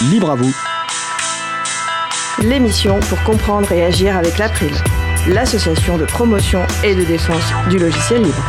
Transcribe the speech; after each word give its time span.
Libre 0.00 0.30
à 0.30 0.36
vous. 0.36 0.54
L'émission 2.40 3.00
pour 3.00 3.20
comprendre 3.24 3.72
et 3.72 3.84
agir 3.84 4.16
avec 4.16 4.38
l'April, 4.38 4.70
l'association 5.26 5.98
de 5.98 6.04
promotion 6.04 6.64
et 6.84 6.94
de 6.94 7.02
défense 7.02 7.42
du 7.68 7.78
logiciel 7.78 8.22
libre. 8.22 8.44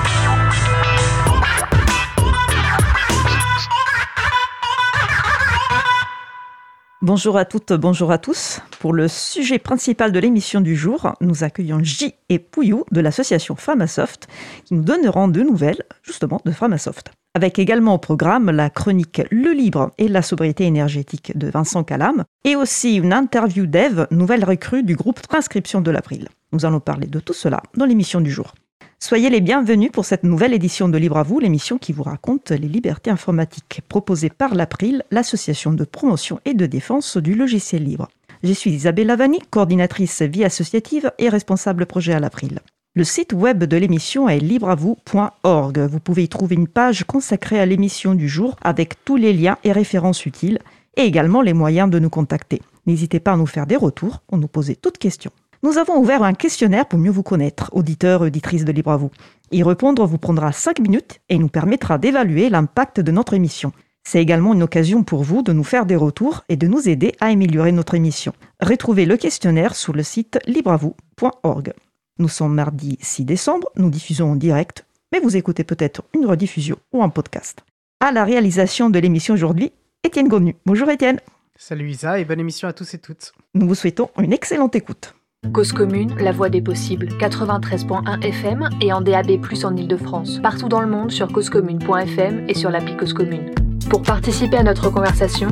Bonjour 7.01 7.35
à 7.35 7.45
toutes, 7.45 7.73
bonjour 7.73 8.11
à 8.11 8.19
tous. 8.19 8.61
Pour 8.79 8.93
le 8.93 9.07
sujet 9.07 9.57
principal 9.57 10.11
de 10.11 10.19
l'émission 10.19 10.61
du 10.61 10.75
jour, 10.75 11.15
nous 11.19 11.43
accueillons 11.43 11.79
J 11.81 12.13
et 12.29 12.37
Pouillou 12.37 12.85
de 12.91 13.01
l'association 13.01 13.55
Framasoft 13.55 14.27
qui 14.65 14.75
nous 14.75 14.83
donneront 14.83 15.27
de 15.27 15.41
nouvelles 15.41 15.81
justement 16.03 16.39
de 16.45 16.51
Framasoft. 16.51 17.11
Avec 17.39 17.57
également 17.57 17.93
au 17.93 17.97
programme 17.97 18.51
la 18.51 18.69
chronique 18.69 19.21
Le 19.31 19.53
libre 19.53 19.91
et 19.97 20.09
la 20.09 20.21
sobriété 20.21 20.65
énergétique 20.65 21.37
de 21.37 21.47
Vincent 21.47 21.85
Calam 21.85 22.25
et 22.43 22.57
aussi 22.57 22.97
une 22.97 23.13
interview 23.13 23.65
d'Eve, 23.65 24.07
nouvelle 24.11 24.43
recrue 24.43 24.83
du 24.83 24.97
groupe 24.97 25.21
Transcription 25.21 25.79
de 25.79 25.89
l'April. 25.89 26.27
Nous 26.51 26.65
allons 26.65 26.81
parler 26.81 27.07
de 27.07 27.21
tout 27.21 27.31
cela 27.31 27.63
dans 27.77 27.85
l'émission 27.85 28.19
du 28.19 28.29
jour. 28.29 28.55
Soyez 28.99 29.29
les 29.29 29.39
bienvenus 29.39 29.89
pour 29.89 30.03
cette 30.03 30.25
nouvelle 30.25 30.53
édition 30.53 30.89
de 30.89 30.97
Libre 30.97 31.15
à 31.15 31.23
vous, 31.23 31.39
l'émission 31.39 31.77
qui 31.77 31.93
vous 31.93 32.03
raconte 32.03 32.51
les 32.51 32.67
libertés 32.67 33.09
informatiques, 33.09 33.83
proposée 33.87 34.29
par 34.29 34.53
l'April, 34.53 35.05
l'association 35.09 35.71
de 35.71 35.85
promotion 35.85 36.41
et 36.43 36.53
de 36.53 36.65
défense 36.65 37.15
du 37.15 37.35
logiciel 37.35 37.85
libre. 37.85 38.09
Je 38.43 38.51
suis 38.51 38.71
Isabelle 38.71 39.07
Lavani, 39.07 39.39
coordinatrice 39.49 40.23
vie 40.23 40.43
associative 40.43 41.13
et 41.17 41.29
responsable 41.29 41.85
projet 41.85 42.11
à 42.11 42.19
l'April. 42.19 42.59
Le 42.99 43.05
site 43.05 43.31
web 43.31 43.63
de 43.63 43.77
l'émission 43.77 44.27
est 44.27 44.39
libreavou.org. 44.39 45.79
Vous 45.89 46.01
pouvez 46.01 46.23
y 46.23 46.27
trouver 46.27 46.55
une 46.55 46.67
page 46.67 47.05
consacrée 47.05 47.57
à 47.57 47.65
l'émission 47.65 48.13
du 48.13 48.27
jour 48.27 48.57
avec 48.61 49.05
tous 49.05 49.15
les 49.15 49.31
liens 49.31 49.57
et 49.63 49.71
références 49.71 50.25
utiles 50.25 50.59
et 50.97 51.03
également 51.03 51.41
les 51.41 51.53
moyens 51.53 51.89
de 51.89 51.97
nous 51.97 52.09
contacter. 52.09 52.61
N'hésitez 52.87 53.21
pas 53.21 53.31
à 53.31 53.37
nous 53.37 53.45
faire 53.45 53.67
des 53.67 53.77
retours 53.77 54.21
ou 54.29 54.37
nous 54.37 54.49
poser 54.49 54.75
toutes 54.75 54.97
questions. 54.97 55.31
Nous 55.63 55.77
avons 55.77 55.95
ouvert 55.95 56.23
un 56.23 56.33
questionnaire 56.33 56.85
pour 56.87 56.99
mieux 56.99 57.09
vous 57.09 57.23
connaître, 57.23 57.69
auditeurs 57.71 58.23
auditrices 58.23 58.65
de 58.65 58.73
Libre. 58.73 59.09
Y 59.53 59.63
répondre 59.63 60.05
vous 60.05 60.17
prendra 60.17 60.51
5 60.51 60.79
minutes 60.81 61.21
et 61.29 61.37
nous 61.37 61.47
permettra 61.47 61.99
d'évaluer 61.99 62.49
l'impact 62.49 62.99
de 62.99 63.13
notre 63.13 63.33
émission. 63.33 63.71
C'est 64.03 64.21
également 64.21 64.53
une 64.53 64.63
occasion 64.63 65.03
pour 65.03 65.23
vous 65.23 65.41
de 65.41 65.53
nous 65.53 65.63
faire 65.63 65.85
des 65.85 65.95
retours 65.95 66.43
et 66.49 66.57
de 66.57 66.67
nous 66.67 66.89
aider 66.89 67.13
à 67.21 67.27
améliorer 67.27 67.71
notre 67.71 67.95
émission. 67.95 68.33
Retrouvez 68.59 69.05
le 69.05 69.15
questionnaire 69.15 69.77
sur 69.77 69.93
le 69.93 70.03
site 70.03 70.37
libreavou.org. 70.47 71.71
Nous 72.19 72.27
sommes 72.27 72.53
mardi 72.53 72.97
6 72.99 73.23
décembre, 73.23 73.69
nous 73.77 73.89
diffusons 73.89 74.31
en 74.31 74.35
direct, 74.35 74.85
mais 75.13 75.21
vous 75.21 75.37
écoutez 75.37 75.63
peut-être 75.63 76.03
une 76.13 76.25
rediffusion 76.25 76.75
ou 76.91 77.01
un 77.01 77.07
podcast. 77.07 77.63
À 78.01 78.11
la 78.11 78.25
réalisation 78.25 78.89
de 78.89 78.99
l'émission 78.99 79.33
aujourd'hui, 79.33 79.71
Étienne 80.03 80.27
Gonu. 80.27 80.57
Bonjour 80.65 80.89
Étienne. 80.89 81.21
Salut 81.55 81.89
Isa 81.89 82.19
et 82.19 82.25
bonne 82.25 82.41
émission 82.41 82.67
à 82.67 82.73
tous 82.73 82.93
et 82.93 82.97
toutes. 82.97 83.31
Nous 83.53 83.65
vous 83.69 83.75
souhaitons 83.75 84.09
une 84.19 84.33
excellente 84.33 84.75
écoute. 84.75 85.15
Cause 85.53 85.71
commune, 85.71 86.13
la 86.17 86.33
voix 86.33 86.49
des 86.49 86.61
possibles, 86.61 87.07
93.1 87.19 88.21
FM 88.21 88.69
et 88.81 88.91
en 88.91 88.99
DAB+, 88.99 89.39
en 89.63 89.75
Ile-de-France. 89.77 90.41
Partout 90.43 90.67
dans 90.67 90.81
le 90.81 90.87
monde 90.87 91.11
sur 91.11 91.31
causecommune.fm 91.31 92.49
et 92.49 92.53
sur 92.53 92.69
l'appli 92.69 92.97
Cause 92.97 93.13
Commune. 93.13 93.55
Pour 93.89 94.01
participer 94.01 94.57
à 94.57 94.63
notre 94.63 94.89
conversation, 94.89 95.47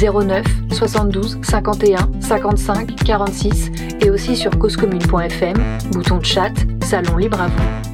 09 0.00 0.44
72 0.72 1.38
51 1.42 2.10
55 2.20 2.96
46 3.04 3.70
et 4.00 4.10
aussi 4.10 4.36
sur 4.36 4.58
causecommune.fm, 4.58 5.56
bouton 5.92 6.18
de 6.18 6.24
chat, 6.24 6.52
salon 6.82 7.16
libre 7.16 7.40
à 7.40 7.48
vous. 7.48 7.93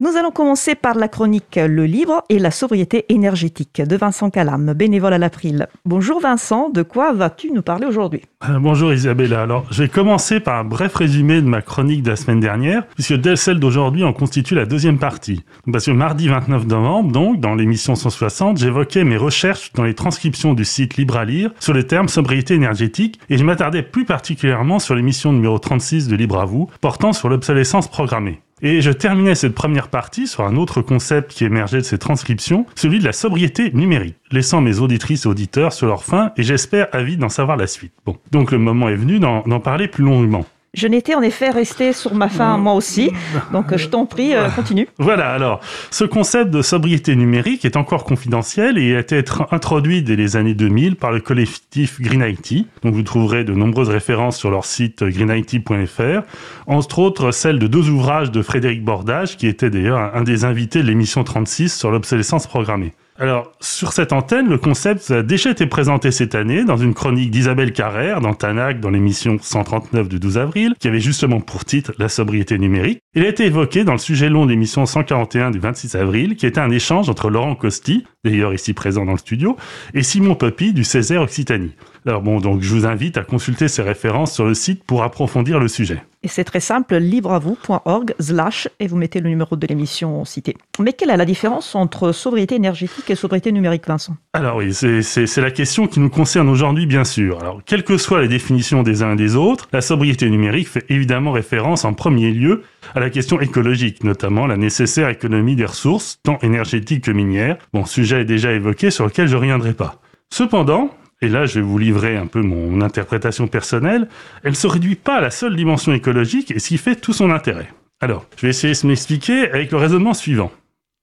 Nous 0.00 0.16
allons 0.16 0.30
commencer 0.30 0.76
par 0.76 0.94
la 0.94 1.08
chronique 1.08 1.56
Le 1.56 1.84
Libre 1.84 2.22
et 2.28 2.38
la 2.38 2.52
sobriété 2.52 3.06
énergétique 3.08 3.82
de 3.82 3.96
Vincent 3.96 4.30
Calam, 4.30 4.72
bénévole 4.72 5.12
à 5.12 5.18
l'April. 5.18 5.66
Bonjour 5.84 6.20
Vincent, 6.20 6.70
de 6.70 6.82
quoi 6.84 7.12
vas-tu 7.12 7.50
nous 7.50 7.62
parler 7.62 7.84
aujourd'hui? 7.84 8.22
Euh, 8.48 8.60
Bonjour 8.60 8.92
Isabella. 8.92 9.42
Alors, 9.42 9.66
je 9.72 9.82
vais 9.82 9.88
commencer 9.88 10.38
par 10.38 10.60
un 10.60 10.62
bref 10.62 10.94
résumé 10.94 11.42
de 11.42 11.48
ma 11.48 11.62
chronique 11.62 12.04
de 12.04 12.10
la 12.10 12.16
semaine 12.16 12.38
dernière, 12.38 12.86
puisque 12.94 13.36
celle 13.36 13.58
d'aujourd'hui 13.58 14.04
en 14.04 14.12
constitue 14.12 14.54
la 14.54 14.66
deuxième 14.66 15.00
partie. 15.00 15.42
Parce 15.72 15.86
que 15.86 15.90
mardi 15.90 16.28
29 16.28 16.68
novembre, 16.68 17.10
donc, 17.10 17.40
dans 17.40 17.56
l'émission 17.56 17.96
160, 17.96 18.58
j'évoquais 18.58 19.02
mes 19.02 19.16
recherches 19.16 19.72
dans 19.72 19.82
les 19.82 19.94
transcriptions 19.94 20.54
du 20.54 20.64
site 20.64 20.96
Libre 20.96 21.16
à 21.16 21.24
lire 21.24 21.50
sur 21.58 21.72
le 21.72 21.82
terme 21.82 22.06
sobriété 22.06 22.54
énergétique, 22.54 23.18
et 23.30 23.36
je 23.36 23.42
m'attardais 23.42 23.82
plus 23.82 24.04
particulièrement 24.04 24.78
sur 24.78 24.94
l'émission 24.94 25.32
numéro 25.32 25.58
36 25.58 26.06
de 26.06 26.14
Libre 26.14 26.38
à 26.38 26.44
vous, 26.44 26.70
portant 26.80 27.12
sur 27.12 27.28
l'obsolescence 27.28 27.88
programmée. 27.88 28.40
Et 28.60 28.80
je 28.80 28.90
terminais 28.90 29.34
cette 29.34 29.54
première 29.54 29.88
partie 29.88 30.26
sur 30.26 30.44
un 30.44 30.56
autre 30.56 30.82
concept 30.82 31.30
qui 31.30 31.44
émergeait 31.44 31.78
de 31.78 31.84
ces 31.84 31.98
transcriptions, 31.98 32.66
celui 32.74 32.98
de 32.98 33.04
la 33.04 33.12
sobriété 33.12 33.70
numérique, 33.72 34.16
laissant 34.32 34.60
mes 34.60 34.80
auditrices 34.80 35.26
et 35.26 35.28
auditeurs 35.28 35.72
sur 35.72 35.86
leur 35.86 36.04
faim 36.04 36.32
et 36.36 36.42
j'espère 36.42 36.88
avides 36.92 37.20
d'en 37.20 37.28
savoir 37.28 37.56
la 37.56 37.66
suite. 37.66 37.92
Bon, 38.04 38.16
donc 38.32 38.50
le 38.50 38.58
moment 38.58 38.88
est 38.88 38.96
venu 38.96 39.20
d'en 39.20 39.60
parler 39.60 39.86
plus 39.86 40.04
longuement. 40.04 40.44
Je 40.78 40.86
n'étais 40.86 41.16
en 41.16 41.22
effet 41.22 41.50
resté 41.50 41.92
sur 41.92 42.14
ma 42.14 42.28
faim 42.28 42.56
moi 42.56 42.74
aussi, 42.74 43.10
donc 43.52 43.76
je 43.76 43.88
t'en 43.88 44.06
prie, 44.06 44.32
euh, 44.36 44.48
continue. 44.50 44.86
Voilà, 45.00 45.32
alors, 45.32 45.58
ce 45.90 46.04
concept 46.04 46.50
de 46.50 46.62
sobriété 46.62 47.16
numérique 47.16 47.64
est 47.64 47.76
encore 47.76 48.04
confidentiel 48.04 48.78
et 48.78 48.94
a 48.94 49.00
été 49.00 49.24
introduit 49.50 50.02
dès 50.02 50.14
les 50.14 50.36
années 50.36 50.54
2000 50.54 50.94
par 50.94 51.10
le 51.10 51.18
collectif 51.18 52.00
Green 52.00 52.22
IT. 52.22 52.68
Donc 52.84 52.94
vous 52.94 53.02
trouverez 53.02 53.42
de 53.42 53.54
nombreuses 53.54 53.88
références 53.88 54.36
sur 54.36 54.52
leur 54.52 54.64
site 54.64 55.02
greenIT.fr, 55.02 56.22
entre 56.68 56.98
autres 57.00 57.32
celle 57.32 57.58
de 57.58 57.66
deux 57.66 57.90
ouvrages 57.90 58.30
de 58.30 58.40
Frédéric 58.40 58.84
Bordage, 58.84 59.36
qui 59.36 59.48
était 59.48 59.70
d'ailleurs 59.70 60.14
un 60.14 60.22
des 60.22 60.44
invités 60.44 60.80
de 60.80 60.86
l'émission 60.86 61.24
36 61.24 61.74
sur 61.74 61.90
l'obsolescence 61.90 62.46
programmée. 62.46 62.92
Alors, 63.20 63.50
sur 63.58 63.92
cette 63.92 64.12
antenne, 64.12 64.48
le 64.48 64.58
concept 64.58 65.10
a 65.10 65.24
déjà 65.24 65.50
été 65.50 65.66
présenté 65.66 66.12
cette 66.12 66.36
année 66.36 66.62
dans 66.62 66.76
une 66.76 66.94
chronique 66.94 67.32
d'Isabelle 67.32 67.72
Carrère 67.72 68.20
dans 68.20 68.32
Tanac 68.32 68.78
dans 68.78 68.90
l'émission 68.90 69.38
139 69.40 70.08
du 70.08 70.20
12 70.20 70.38
avril, 70.38 70.74
qui 70.78 70.86
avait 70.86 71.00
justement 71.00 71.40
pour 71.40 71.64
titre 71.64 71.92
La 71.98 72.08
sobriété 72.08 72.58
numérique. 72.58 73.00
Il 73.16 73.24
a 73.24 73.28
été 73.28 73.44
évoqué 73.44 73.82
dans 73.82 73.90
le 73.90 73.98
sujet 73.98 74.28
long 74.28 74.46
de 74.46 74.52
l'émission 74.52 74.86
141 74.86 75.50
du 75.50 75.58
26 75.58 75.96
avril, 75.96 76.36
qui 76.36 76.46
était 76.46 76.60
un 76.60 76.70
échange 76.70 77.08
entre 77.08 77.28
Laurent 77.28 77.56
Costi, 77.56 78.04
d'ailleurs 78.24 78.54
ici 78.54 78.72
présent 78.72 79.04
dans 79.04 79.12
le 79.12 79.18
studio, 79.18 79.56
et 79.94 80.04
Simon 80.04 80.36
Poppy 80.36 80.72
du 80.72 80.84
Césaire 80.84 81.22
Occitanie. 81.22 81.74
Alors 82.08 82.22
bon, 82.22 82.40
donc 82.40 82.62
je 82.62 82.74
vous 82.74 82.86
invite 82.86 83.18
à 83.18 83.22
consulter 83.22 83.68
ces 83.68 83.82
références 83.82 84.32
sur 84.32 84.46
le 84.46 84.54
site 84.54 84.82
pour 84.82 85.02
approfondir 85.02 85.60
le 85.60 85.68
sujet. 85.68 86.02
Et 86.22 86.28
c'est 86.28 86.42
très 86.42 86.58
simple, 86.58 86.96
libreavou.org 86.96 88.14
slash 88.18 88.66
et 88.80 88.86
vous 88.86 88.96
mettez 88.96 89.20
le 89.20 89.28
numéro 89.28 89.56
de 89.56 89.66
l'émission 89.66 90.24
cité. 90.24 90.56
Mais 90.80 90.94
quelle 90.94 91.10
est 91.10 91.16
la 91.18 91.26
différence 91.26 91.74
entre 91.74 92.12
sobriété 92.12 92.54
énergétique 92.54 93.10
et 93.10 93.14
sobriété 93.14 93.52
numérique, 93.52 93.86
Vincent? 93.86 94.16
Alors 94.32 94.56
oui, 94.56 94.72
c'est 94.72 95.36
la 95.36 95.50
question 95.50 95.86
qui 95.86 96.00
nous 96.00 96.08
concerne 96.08 96.48
aujourd'hui, 96.48 96.86
bien 96.86 97.04
sûr. 97.04 97.40
Alors, 97.40 97.60
quelles 97.64 97.84
que 97.84 97.98
soient 97.98 98.22
les 98.22 98.28
définitions 98.28 98.82
des 98.82 99.02
uns 99.02 99.12
et 99.12 99.16
des 99.16 99.36
autres, 99.36 99.68
la 99.70 99.82
sobriété 99.82 100.30
numérique 100.30 100.68
fait 100.68 100.86
évidemment 100.88 101.32
référence 101.32 101.84
en 101.84 101.92
premier 101.92 102.30
lieu 102.32 102.62
à 102.94 103.00
la 103.00 103.10
question 103.10 103.38
écologique, 103.38 104.02
notamment 104.02 104.46
la 104.46 104.56
nécessaire 104.56 105.10
économie 105.10 105.56
des 105.56 105.66
ressources, 105.66 106.20
tant 106.22 106.38
énergétiques 106.38 107.04
que 107.04 107.10
minières. 107.10 107.58
Bon, 107.74 107.84
sujet 107.84 108.22
est 108.22 108.24
déjà 108.24 108.52
évoqué 108.52 108.90
sur 108.90 109.04
lequel 109.04 109.28
je 109.28 109.34
ne 109.34 109.40
reviendrai 109.40 109.74
pas. 109.74 110.00
Cependant, 110.30 110.90
et 111.20 111.28
là 111.28 111.46
je 111.46 111.56
vais 111.56 111.66
vous 111.66 111.78
livrer 111.78 112.16
un 112.16 112.26
peu 112.26 112.42
mon 112.42 112.80
interprétation 112.80 113.48
personnelle, 113.48 114.08
elle 114.42 114.50
ne 114.50 114.56
se 114.56 114.66
réduit 114.66 114.96
pas 114.96 115.16
à 115.16 115.20
la 115.20 115.30
seule 115.30 115.56
dimension 115.56 115.92
écologique 115.92 116.50
et 116.50 116.58
ce 116.58 116.68
qui 116.68 116.78
fait 116.78 116.96
tout 116.96 117.12
son 117.12 117.30
intérêt. 117.30 117.68
Alors, 118.00 118.26
je 118.36 118.42
vais 118.42 118.50
essayer 118.50 118.74
de 118.74 118.86
m'expliquer 118.86 119.50
avec 119.50 119.72
le 119.72 119.78
raisonnement 119.78 120.14
suivant. 120.14 120.52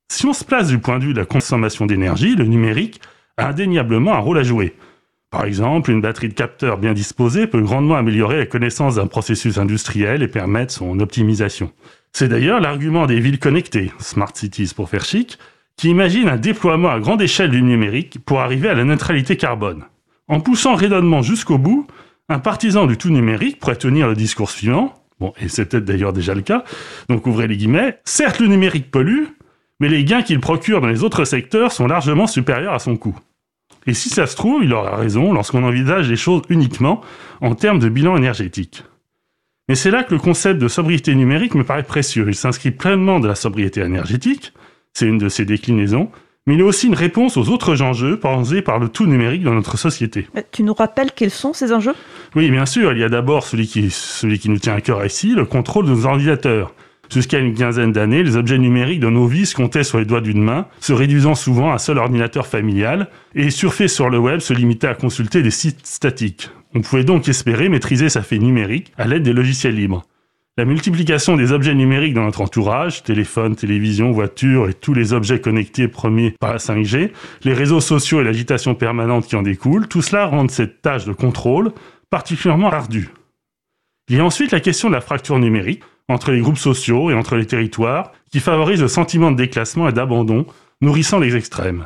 Si 0.09 0.25
on 0.25 0.33
se 0.33 0.45
place 0.45 0.69
du 0.69 0.77
point 0.77 0.99
de 0.99 1.03
vue 1.03 1.13
de 1.13 1.19
la 1.19 1.25
consommation 1.25 1.85
d'énergie, 1.85 2.35
le 2.35 2.45
numérique 2.45 3.01
a 3.37 3.49
indéniablement 3.49 4.13
un 4.13 4.19
rôle 4.19 4.37
à 4.37 4.43
jouer. 4.43 4.75
Par 5.29 5.43
exemple, 5.43 5.91
une 5.91 5.99
batterie 5.99 6.29
de 6.29 6.33
capteurs 6.33 6.77
bien 6.77 6.93
disposée 6.93 7.47
peut 7.47 7.59
grandement 7.59 7.95
améliorer 7.95 8.37
la 8.37 8.45
connaissance 8.45 8.95
d'un 8.95 9.07
processus 9.07 9.57
industriel 9.57 10.23
et 10.23 10.29
permettre 10.29 10.71
son 10.71 10.99
optimisation. 11.01 11.73
C'est 12.13 12.29
d'ailleurs 12.29 12.61
l'argument 12.61 13.07
des 13.07 13.19
villes 13.19 13.39
connectées, 13.39 13.91
Smart 13.99 14.31
Cities 14.33 14.71
pour 14.73 14.89
faire 14.89 15.03
chic, 15.03 15.37
qui 15.75 15.89
imaginent 15.89 16.29
un 16.29 16.37
déploiement 16.37 16.89
à 16.89 17.01
grande 17.01 17.21
échelle 17.21 17.51
du 17.51 17.61
numérique 17.61 18.19
pour 18.23 18.39
arriver 18.39 18.69
à 18.69 18.75
la 18.75 18.85
neutralité 18.85 19.35
carbone. 19.35 19.83
En 20.27 20.39
poussant 20.39 20.71
le 20.71 20.77
raisonnement 20.77 21.21
jusqu'au 21.21 21.57
bout, 21.57 21.87
un 22.29 22.39
partisan 22.39 22.87
du 22.87 22.97
tout 22.97 23.09
numérique 23.09 23.59
pourrait 23.59 23.75
tenir 23.75 24.07
le 24.07 24.15
discours 24.15 24.49
suivant, 24.49 24.93
bon, 25.19 25.33
et 25.39 25.49
c'est 25.49 25.65
peut-être 25.65 25.85
d'ailleurs 25.85 26.13
déjà 26.13 26.33
le 26.33 26.41
cas, 26.41 26.63
donc 27.09 27.27
ouvrez 27.27 27.47
les 27.47 27.57
guillemets, 27.57 27.99
certes 28.05 28.39
le 28.39 28.47
numérique 28.47 28.89
pollue, 28.89 29.25
mais 29.79 29.89
les 29.89 30.03
gains 30.03 30.23
qu'il 30.23 30.39
procure 30.39 30.81
dans 30.81 30.87
les 30.87 31.03
autres 31.03 31.25
secteurs 31.25 31.71
sont 31.71 31.85
largement 31.85 32.25
supérieurs 32.25 32.73
à 32.73 32.79
son 32.79 32.97
coût. 32.97 33.17
Et 33.85 33.93
si 33.93 34.09
ça 34.09 34.25
se 34.25 34.35
trouve, 34.35 34.63
il 34.63 34.73
aura 34.73 34.95
raison 34.95 35.31
lorsqu'on 35.31 35.63
envisage 35.63 36.09
les 36.09 36.15
choses 36.15 36.41
uniquement 36.49 37.01
en 37.41 37.53
termes 37.53 37.77
de 37.77 37.89
bilan 37.89 38.17
énergétique. 38.17 38.83
Mais 39.69 39.75
c'est 39.75 39.91
là 39.91 40.03
que 40.03 40.13
le 40.13 40.19
concept 40.19 40.59
de 40.59 40.67
sobriété 40.67 41.13
numérique 41.13 41.55
me 41.55 41.63
paraît 41.63 41.83
précieux. 41.83 42.25
Il 42.27 42.35
s'inscrit 42.35 42.71
pleinement 42.71 43.19
de 43.19 43.27
la 43.27 43.35
sobriété 43.35 43.81
énergétique, 43.81 44.53
c'est 44.93 45.05
une 45.05 45.17
de 45.19 45.29
ses 45.29 45.45
déclinaisons, 45.45 46.09
mais 46.47 46.53
il 46.53 46.59
est 46.59 46.63
aussi 46.63 46.87
une 46.87 46.93
réponse 46.93 47.37
aux 47.37 47.49
autres 47.49 47.81
enjeux 47.81 48.19
posés 48.19 48.61
par 48.61 48.77
le 48.77 48.87
tout 48.87 49.07
numérique 49.07 49.43
dans 49.43 49.53
notre 49.55 49.77
société. 49.77 50.27
Tu 50.51 50.61
nous 50.61 50.75
rappelles 50.75 51.11
quels 51.15 51.31
sont 51.31 51.53
ces 51.53 51.73
enjeux? 51.73 51.95
Oui, 52.35 52.51
bien 52.51 52.67
sûr. 52.67 52.93
Il 52.93 52.99
y 52.99 53.03
a 53.03 53.09
d'abord 53.09 53.45
celui 53.45 53.67
qui, 53.67 53.89
celui 53.89 54.37
qui 54.37 54.49
nous 54.49 54.59
tient 54.59 54.75
à 54.75 54.81
cœur 54.81 55.03
ici, 55.03 55.33
le 55.33 55.45
contrôle 55.45 55.85
de 55.85 55.91
nos 55.91 56.05
ordinateurs. 56.05 56.73
Jusqu'à 57.11 57.39
une 57.39 57.55
quinzaine 57.55 57.91
d'années, 57.91 58.23
les 58.23 58.35
objets 58.35 58.57
numériques 58.57 58.99
de 58.99 59.09
nos 59.09 59.27
vies 59.27 59.45
se 59.45 59.55
comptaient 59.55 59.83
sur 59.83 59.97
les 59.97 60.05
doigts 60.05 60.21
d'une 60.21 60.41
main, 60.41 60.67
se 60.79 60.93
réduisant 60.93 61.35
souvent 61.35 61.71
à 61.71 61.75
un 61.75 61.77
seul 61.77 61.97
ordinateur 61.97 62.45
familial, 62.45 63.09
et 63.33 63.49
surfer 63.49 63.87
sur 63.87 64.09
le 64.09 64.17
web 64.17 64.39
se 64.39 64.53
limitait 64.53 64.87
à 64.87 64.95
consulter 64.95 65.41
des 65.41 65.51
sites 65.51 65.85
statiques. 65.85 66.49
On 66.73 66.81
pouvait 66.81 67.03
donc 67.03 67.27
espérer 67.27 67.69
maîtriser 67.69 68.09
sa 68.09 68.21
fée 68.21 68.39
numérique 68.39 68.91
à 68.97 69.07
l'aide 69.07 69.23
des 69.23 69.33
logiciels 69.33 69.75
libres. 69.75 70.03
La 70.57 70.63
multiplication 70.63 71.35
des 71.35 71.51
objets 71.51 71.75
numériques 71.75 72.13
dans 72.13 72.23
notre 72.23 72.39
entourage, 72.39 73.03
téléphone, 73.03 73.57
télévision, 73.57 74.13
voiture 74.13 74.69
et 74.69 74.73
tous 74.73 74.93
les 74.93 75.11
objets 75.11 75.41
connectés 75.41 75.89
premiers 75.89 76.31
par 76.31 76.53
la 76.53 76.59
5G, 76.59 77.11
les 77.43 77.53
réseaux 77.53 77.81
sociaux 77.81 78.21
et 78.21 78.23
l'agitation 78.23 78.73
permanente 78.73 79.27
qui 79.27 79.35
en 79.35 79.41
découle, 79.41 79.89
tout 79.89 80.01
cela 80.01 80.25
rend 80.27 80.47
cette 80.47 80.81
tâche 80.81 81.03
de 81.03 81.11
contrôle 81.11 81.73
particulièrement 82.09 82.69
ardue. 82.69 83.09
Il 84.07 84.15
y 84.15 84.19
a 84.21 84.23
ensuite 84.23 84.51
la 84.51 84.61
question 84.61 84.87
de 84.87 84.93
la 84.93 85.01
fracture 85.01 85.39
numérique, 85.39 85.83
entre 86.07 86.31
les 86.31 86.39
groupes 86.39 86.57
sociaux 86.57 87.11
et 87.11 87.15
entre 87.15 87.35
les 87.35 87.47
territoires, 87.47 88.13
qui 88.31 88.39
favorise 88.39 88.81
le 88.81 88.87
sentiment 88.87 89.31
de 89.31 89.37
déclassement 89.37 89.89
et 89.89 89.93
d'abandon, 89.93 90.45
nourrissant 90.79 91.19
les 91.19 91.35
extrêmes. 91.35 91.85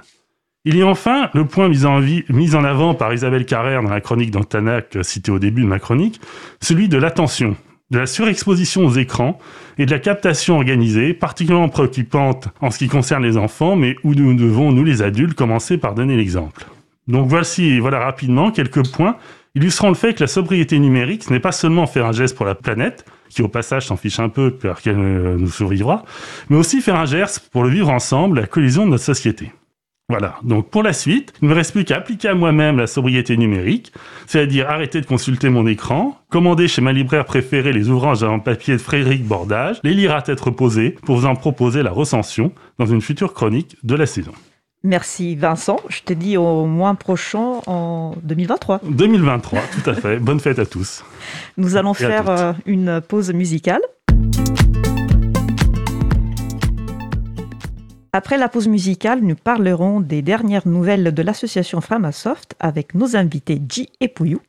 Il 0.63 0.77
y 0.77 0.83
a 0.83 0.85
enfin 0.85 1.31
le 1.33 1.45
point 1.45 1.69
mis 1.69 1.85
en, 1.85 2.01
mis 2.01 2.53
en 2.53 2.63
avant 2.63 2.93
par 2.93 3.15
Isabelle 3.15 3.45
Carrère 3.45 3.81
dans 3.81 3.89
la 3.89 4.01
chronique 4.01 4.29
d'Antanac 4.29 4.95
citée 5.01 5.31
au 5.31 5.39
début 5.39 5.63
de 5.63 5.67
ma 5.67 5.79
chronique, 5.79 6.21
celui 6.61 6.87
de 6.87 6.97
l'attention, 6.99 7.55
de 7.91 7.99
la 7.99 8.05
surexposition 8.05 8.85
aux 8.85 8.93
écrans 8.93 9.39
et 9.77 9.85
de 9.85 9.91
la 9.91 9.99
captation 9.99 10.57
organisée, 10.57 11.13
particulièrement 11.13 11.69
préoccupante 11.69 12.49
en 12.61 12.71
ce 12.71 12.77
qui 12.77 12.87
concerne 12.87 13.23
les 13.23 13.37
enfants, 13.37 13.75
mais 13.75 13.95
où 14.03 14.13
nous 14.13 14.33
devons, 14.35 14.71
nous 14.71 14.83
les 14.83 15.01
adultes, 15.01 15.33
commencer 15.33 15.77
par 15.77 15.95
donner 15.95 16.15
l'exemple. 16.15 16.65
Donc 17.07 17.27
voici, 17.27 17.79
voilà 17.79 17.99
rapidement 17.99 18.51
quelques 18.51 18.87
points 18.91 19.17
illustrant 19.55 19.89
le 19.89 19.95
fait 19.95 20.13
que 20.13 20.21
la 20.21 20.27
sobriété 20.27 20.77
numérique, 20.77 21.23
ce 21.23 21.33
n'est 21.33 21.39
pas 21.39 21.51
seulement 21.51 21.87
faire 21.87 22.05
un 22.05 22.11
geste 22.11 22.35
pour 22.37 22.45
la 22.45 22.55
planète, 22.55 23.03
qui 23.29 23.41
au 23.41 23.47
passage 23.47 23.87
s'en 23.87 23.97
fiche 23.97 24.19
un 24.19 24.29
peu 24.29 24.51
car 24.51 24.81
qu'elle 24.81 24.97
nous 24.97 25.49
survivra, 25.49 26.03
mais 26.49 26.57
aussi 26.57 26.81
faire 26.81 26.95
un 26.95 27.05
geste 27.05 27.49
pour 27.51 27.63
le 27.63 27.69
vivre 27.69 27.89
ensemble, 27.89 28.39
la 28.39 28.47
collision 28.47 28.85
de 28.85 28.91
notre 28.91 29.03
société. 29.03 29.51
Voilà, 30.09 30.39
donc 30.41 30.69
pour 30.69 30.81
la 30.81 30.91
suite, 30.91 31.33
il 31.39 31.45
ne 31.45 31.51
me 31.51 31.55
reste 31.55 31.71
plus 31.71 31.85
qu'à 31.85 31.97
appliquer 31.97 32.29
à 32.29 32.33
moi-même 32.33 32.77
la 32.77 32.87
sobriété 32.87 33.37
numérique, 33.37 33.93
c'est-à-dire 34.25 34.67
arrêter 34.67 35.01
de 35.01 35.05
consulter 35.05 35.49
mon 35.49 35.67
écran, 35.67 36.17
commander 36.29 36.67
chez 36.67 36.81
ma 36.81 36.93
libraire 36.93 37.25
préférée 37.25 37.73
les 37.73 37.89
ouvrages 37.89 38.23
en 38.23 38.39
papier 38.39 38.73
de 38.73 38.79
Frédéric 38.79 39.23
Bordage, 39.23 39.79
les 39.83 39.93
lire 39.93 40.15
à 40.15 40.23
tête 40.23 40.39
reposée 40.39 40.97
pour 41.05 41.17
vous 41.17 41.25
en 41.27 41.35
proposer 41.35 41.83
la 41.83 41.91
recension 41.91 42.51
dans 42.79 42.87
une 42.87 43.01
future 43.01 43.35
chronique 43.35 43.77
de 43.83 43.93
la 43.93 44.07
saison. 44.07 44.31
Merci 44.83 45.35
Vincent. 45.35 45.77
Je 45.89 46.01
te 46.01 46.13
dis 46.13 46.37
au 46.37 46.65
mois 46.65 46.95
prochain 46.95 47.59
en 47.67 48.15
2023. 48.23 48.81
2023, 48.89 49.59
tout 49.59 49.89
à 49.89 49.93
fait. 49.93 50.17
Bonne 50.17 50.39
fête 50.39 50.57
à 50.57 50.65
tous. 50.65 51.03
Nous 51.57 51.75
allons 51.75 51.93
faire 51.93 52.29
euh, 52.29 52.53
une 52.65 53.01
pause 53.01 53.33
musicale. 53.33 53.81
Après 58.11 58.37
la 58.37 58.49
pause 58.49 58.67
musicale, 58.67 59.19
nous 59.21 59.35
parlerons 59.35 60.01
des 60.01 60.23
dernières 60.23 60.67
nouvelles 60.67 61.13
de 61.13 61.21
l'association 61.21 61.79
Framasoft 61.79 62.55
avec 62.59 62.95
nos 62.95 63.15
invités 63.15 63.61
J 63.69 63.89
et 63.99 64.07
Pouyou. 64.07 64.39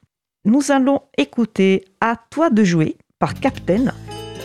Nous 0.46 0.70
allons 0.70 1.02
écouter 1.18 1.84
À 2.00 2.16
toi 2.30 2.48
de 2.48 2.64
jouer 2.64 2.96
par 3.18 3.34
Captain 3.34 3.92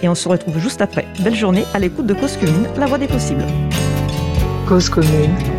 et 0.04 0.10
on 0.10 0.16
se 0.16 0.28
retrouve 0.28 0.60
juste 0.60 0.82
après. 0.82 1.08
Belle 1.24 1.36
journée 1.36 1.64
à 1.74 1.80
l'écoute 1.80 2.08
de 2.08 2.14
Cause 2.14 2.36
Commune, 2.36 2.68
la 2.78 2.88
voix 2.88 2.98
des 2.98 3.08
possibles. 3.08 3.46
Cause 4.68 4.90
Commune 4.90 5.55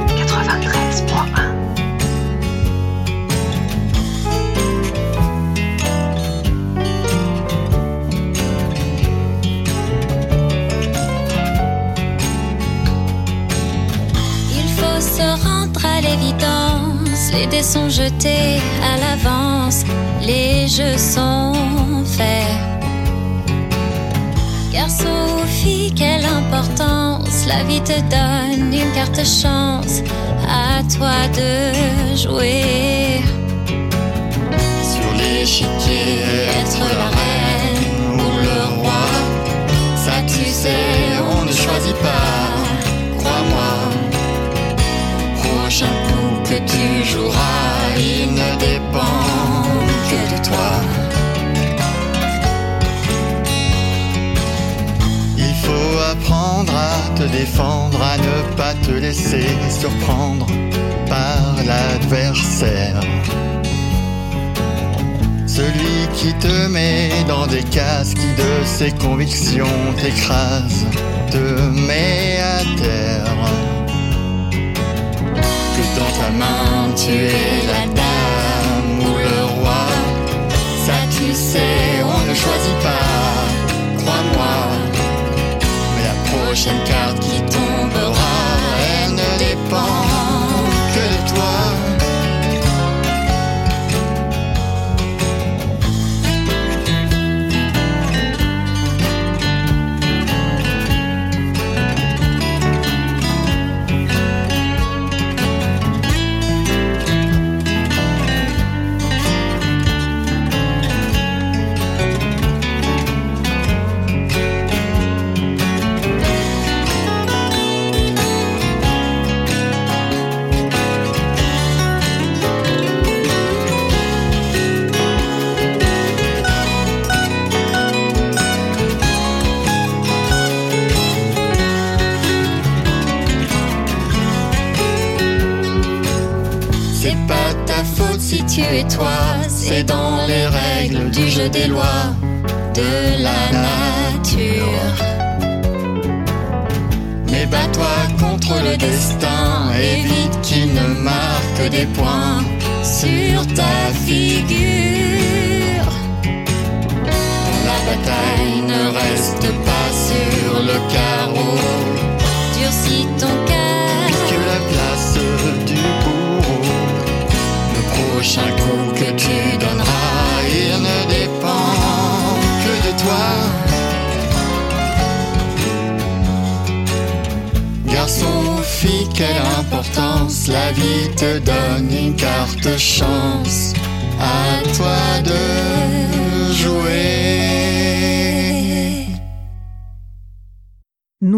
à 15.85 16.01
l'évidence, 16.01 17.33
les 17.33 17.47
dés 17.47 17.63
sont 17.63 17.89
jetés 17.89 18.61
à 18.83 18.97
l'avance, 18.99 19.85
les 20.23 20.69
jeux 20.69 20.97
sont 20.97 21.53
faits. 22.05 22.57
Garçon 24.73 25.27
ou 25.43 25.47
fille, 25.47 25.93
quelle 25.93 26.25
importance, 26.25 27.47
la 27.47 27.63
vie 27.65 27.81
te 27.81 27.99
donne 28.15 28.73
une 28.73 28.93
carte 28.93 29.25
chance 29.25 30.03
à 30.49 30.83
toi 30.95 31.17
de 31.35 32.17
jouer. 32.17 33.23
Sur 34.93 35.09
l'échiquier, 35.19 36.21
être 36.61 36.79
la 37.01 37.09
reine 37.19 38.21
ou 38.21 38.31
le 38.49 38.81
roi. 38.81 39.05
Ça, 39.97 40.23
tu 40.27 40.45
sais, 40.51 41.19
on 41.39 41.45
ne 41.45 41.53
choisit 41.53 41.97
pas, 41.97 42.36
tu 46.65 47.05
joueras, 47.05 47.99
il 47.99 48.33
ne 48.33 48.51
dépend 48.59 49.23
que 50.09 50.21
de 50.35 50.39
toi. 50.49 50.71
Il 55.37 55.55
faut 55.65 55.99
apprendre 56.13 56.73
à 56.75 57.15
te 57.17 57.25
défendre, 57.25 57.99
à 58.03 58.17
ne 58.17 58.57
pas 58.57 58.75
te 58.75 58.93
laisser 58.93 59.47
surprendre 59.69 60.47
par 61.09 61.57
l'adversaire. 61.67 63.01
Celui 65.47 66.09
qui 66.15 66.33
te 66.35 66.67
met 66.69 67.11
dans 67.29 67.47
des 67.47 67.63
cases, 67.65 68.15
qui 68.15 68.29
de 68.43 68.65
ses 68.65 68.93
convictions 68.93 69.77
t'écrase, 70.01 70.87
te 71.31 71.71
met 71.87 72.39
à 72.41 72.59
terre. 72.81 73.66
Dans 75.97 76.13
ta 76.21 76.31
main 76.31 76.93
tu 76.95 77.11
es 77.11 77.67
la 77.73 77.87
dame 78.01 79.01
ou 79.01 79.17
le 79.17 79.45
roi, 79.61 79.87
ça 80.85 80.93
tu 81.17 81.33
sais, 81.33 82.03
on 82.05 82.21
ne 82.29 82.35
choisit 82.35 82.79
pas, 82.83 83.09
crois-moi. 83.97 84.57
Mais 85.95 86.05
la 86.11 86.17
prochaine 86.31 86.83
carte 86.85 87.19
qui 87.21 87.41
tombera, 87.51 88.37
elle 89.05 89.13
ne 89.13 89.39
dépend 89.39 90.06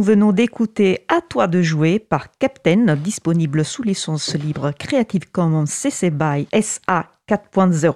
venons 0.09 0.33
d'écouter 0.33 1.05
À 1.09 1.21
toi 1.21 1.47
de 1.49 1.61
jouer 1.61 1.99
par 1.99 2.29
Captain, 2.38 2.97
disponible 2.97 3.62
sous 3.62 3.83
licence 3.83 4.35
libre 4.35 4.71
Creative 4.71 5.31
Commons 5.31 5.67
CC 5.67 6.09
BY 6.09 6.49
SA 6.62 7.09
4.0. 7.29 7.93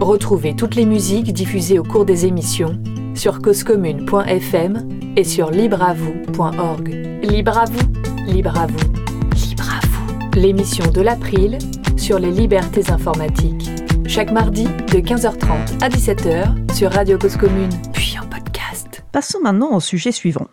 Retrouvez 0.00 0.56
toutes 0.56 0.74
les 0.74 0.86
musiques 0.86 1.32
diffusées 1.32 1.78
au 1.78 1.84
cours 1.84 2.04
des 2.04 2.26
émissions 2.26 2.76
sur 3.14 3.40
causecommune.fm 3.40 4.88
et 5.16 5.22
sur 5.22 5.52
libreavoue.org. 5.52 6.88
Libre 7.22 7.58
à 7.58 7.66
vous, 7.66 7.92
libre 8.26 8.58
à 8.58 8.66
vous, 8.66 8.92
libre 9.48 9.70
à 9.70 9.86
vous. 9.86 10.40
L'émission 10.40 10.90
de 10.90 11.02
l'April 11.02 11.58
sur 11.96 12.18
les 12.18 12.32
libertés 12.32 12.90
informatiques. 12.90 13.70
Chaque 14.08 14.32
mardi 14.32 14.64
de 14.64 14.98
15h30 14.98 15.84
à 15.84 15.88
17h 15.88 16.74
sur 16.74 16.90
Radio 16.90 17.16
Cause 17.16 17.36
Commune, 17.36 17.70
puis 17.92 18.16
en 18.20 18.26
podcast. 18.26 19.04
Passons 19.12 19.38
maintenant 19.40 19.76
au 19.76 19.78
sujet 19.78 20.10
suivant. 20.10 20.48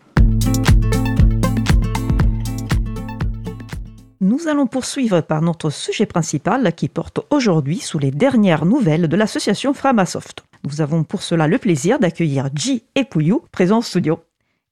Nous 4.20 4.48
allons 4.48 4.66
poursuivre 4.66 5.20
par 5.20 5.42
notre 5.42 5.70
sujet 5.70 6.04
principal 6.04 6.74
qui 6.74 6.88
porte 6.88 7.20
aujourd'hui 7.30 7.78
sous 7.78 8.00
les 8.00 8.10
dernières 8.10 8.64
nouvelles 8.64 9.06
de 9.06 9.16
l'association 9.16 9.74
Framasoft. 9.74 10.42
Nous 10.64 10.80
avons 10.80 11.04
pour 11.04 11.22
cela 11.22 11.46
le 11.46 11.56
plaisir 11.58 12.00
d'accueillir 12.00 12.48
J 12.52 12.82
et 12.96 13.04
Pouillou, 13.04 13.44
présents 13.52 13.80
studio. 13.80 14.18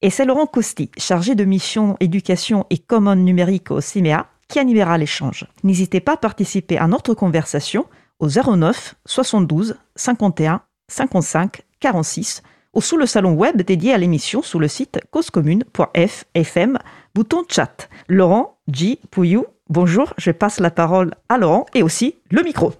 Et 0.02 0.10
c'est 0.10 0.24
Laurent 0.24 0.46
Costi, 0.46 0.90
chargé 0.98 1.36
de 1.36 1.44
mission 1.44 1.96
éducation 2.00 2.66
et 2.70 2.78
common 2.78 3.14
numérique 3.14 3.70
au 3.70 3.80
CIMEA, 3.80 4.26
qui 4.48 4.58
animera 4.58 4.98
l'échange. 4.98 5.46
N'hésitez 5.62 6.00
pas 6.00 6.14
à 6.14 6.16
participer 6.16 6.76
à 6.76 6.88
notre 6.88 7.14
conversation 7.14 7.86
au 8.18 8.26
09 8.28 8.96
72 9.06 9.76
51 9.94 10.62
55 10.88 11.62
46 11.78 12.42
ou 12.74 12.80
sous 12.80 12.96
le 12.96 13.06
salon 13.06 13.34
web 13.34 13.62
dédié 13.62 13.94
à 13.94 13.98
l'émission 13.98 14.42
sous 14.42 14.58
le 14.58 14.66
site 14.66 14.98
causecommune.fm, 15.12 16.78
bouton 17.14 17.44
chat. 17.48 17.88
Laurent, 18.08 18.55
J, 18.72 18.98
Pouillou, 19.10 19.46
bonjour, 19.70 20.12
je 20.18 20.30
passe 20.30 20.60
la 20.60 20.70
parole 20.70 21.12
à 21.28 21.38
Laurent 21.38 21.66
et 21.74 21.82
aussi 21.82 22.16
le 22.30 22.42
micro. 22.42 22.72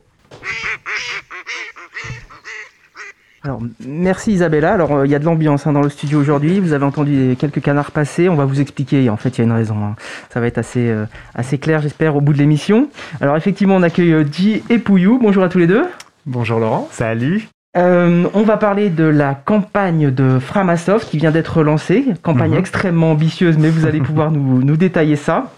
Alors, 3.45 3.61
merci 3.87 4.33
Isabella. 4.33 4.73
Alors, 4.73 4.93
euh, 4.93 5.07
il 5.07 5.13
y 5.13 5.15
a 5.15 5.21
de 5.21 5.25
l'ambiance 5.25 5.69
hein, 5.69 5.73
dans 5.73 5.81
le 5.83 5.89
studio 5.89 6.19
aujourd'hui. 6.19 6.59
Vous 6.59 6.73
avez 6.73 6.85
entendu 6.85 7.37
quelques 7.39 7.61
canards 7.61 7.93
passer. 7.93 8.29
On 8.29 8.35
va 8.35 8.45
vous 8.45 8.61
expliquer. 8.61 9.09
En 9.09 9.17
fait, 9.17 9.29
il 9.29 9.39
y 9.39 9.41
a 9.43 9.45
une 9.45 9.53
raison. 9.53 9.77
hein. 9.85 9.95
Ça 10.31 10.41
va 10.41 10.49
être 10.49 10.59
assez, 10.59 10.89
euh, 10.91 11.05
assez 11.37 11.57
clair, 11.59 11.81
j'espère, 11.81 12.17
au 12.17 12.21
bout 12.21 12.33
de 12.33 12.39
l'émission. 12.39 12.89
Alors, 13.21 13.37
effectivement, 13.37 13.77
on 13.77 13.85
accueille 13.85 14.13
euh, 14.15 14.25
J 14.29 14.65
et 14.69 14.79
Pouillou. 14.79 15.21
Bonjour 15.23 15.45
à 15.45 15.49
tous 15.49 15.59
les 15.59 15.69
deux. 15.69 15.85
Bonjour 16.27 16.59
Laurent. 16.59 16.89
Salut. 16.91 17.47
Euh, 17.77 18.27
on 18.35 18.43
va 18.43 18.57
parler 18.57 18.91
de 18.91 19.05
la 19.05 19.35
campagne 19.37 20.11
de 20.11 20.41
Framasoft 20.41 21.09
qui 21.09 21.19
vient 21.19 21.31
d'être 21.31 21.63
lancée. 21.63 22.05
Campagne 22.25 22.53
Mhm. 22.53 22.59
extrêmement 22.59 23.13
ambitieuse, 23.13 23.59
mais 23.59 23.71
vous 23.71 23.87
allez 23.87 24.01
pouvoir 24.01 24.33
nous, 24.33 24.61
nous 24.65 24.77
détailler 24.77 25.15
ça. 25.15 25.53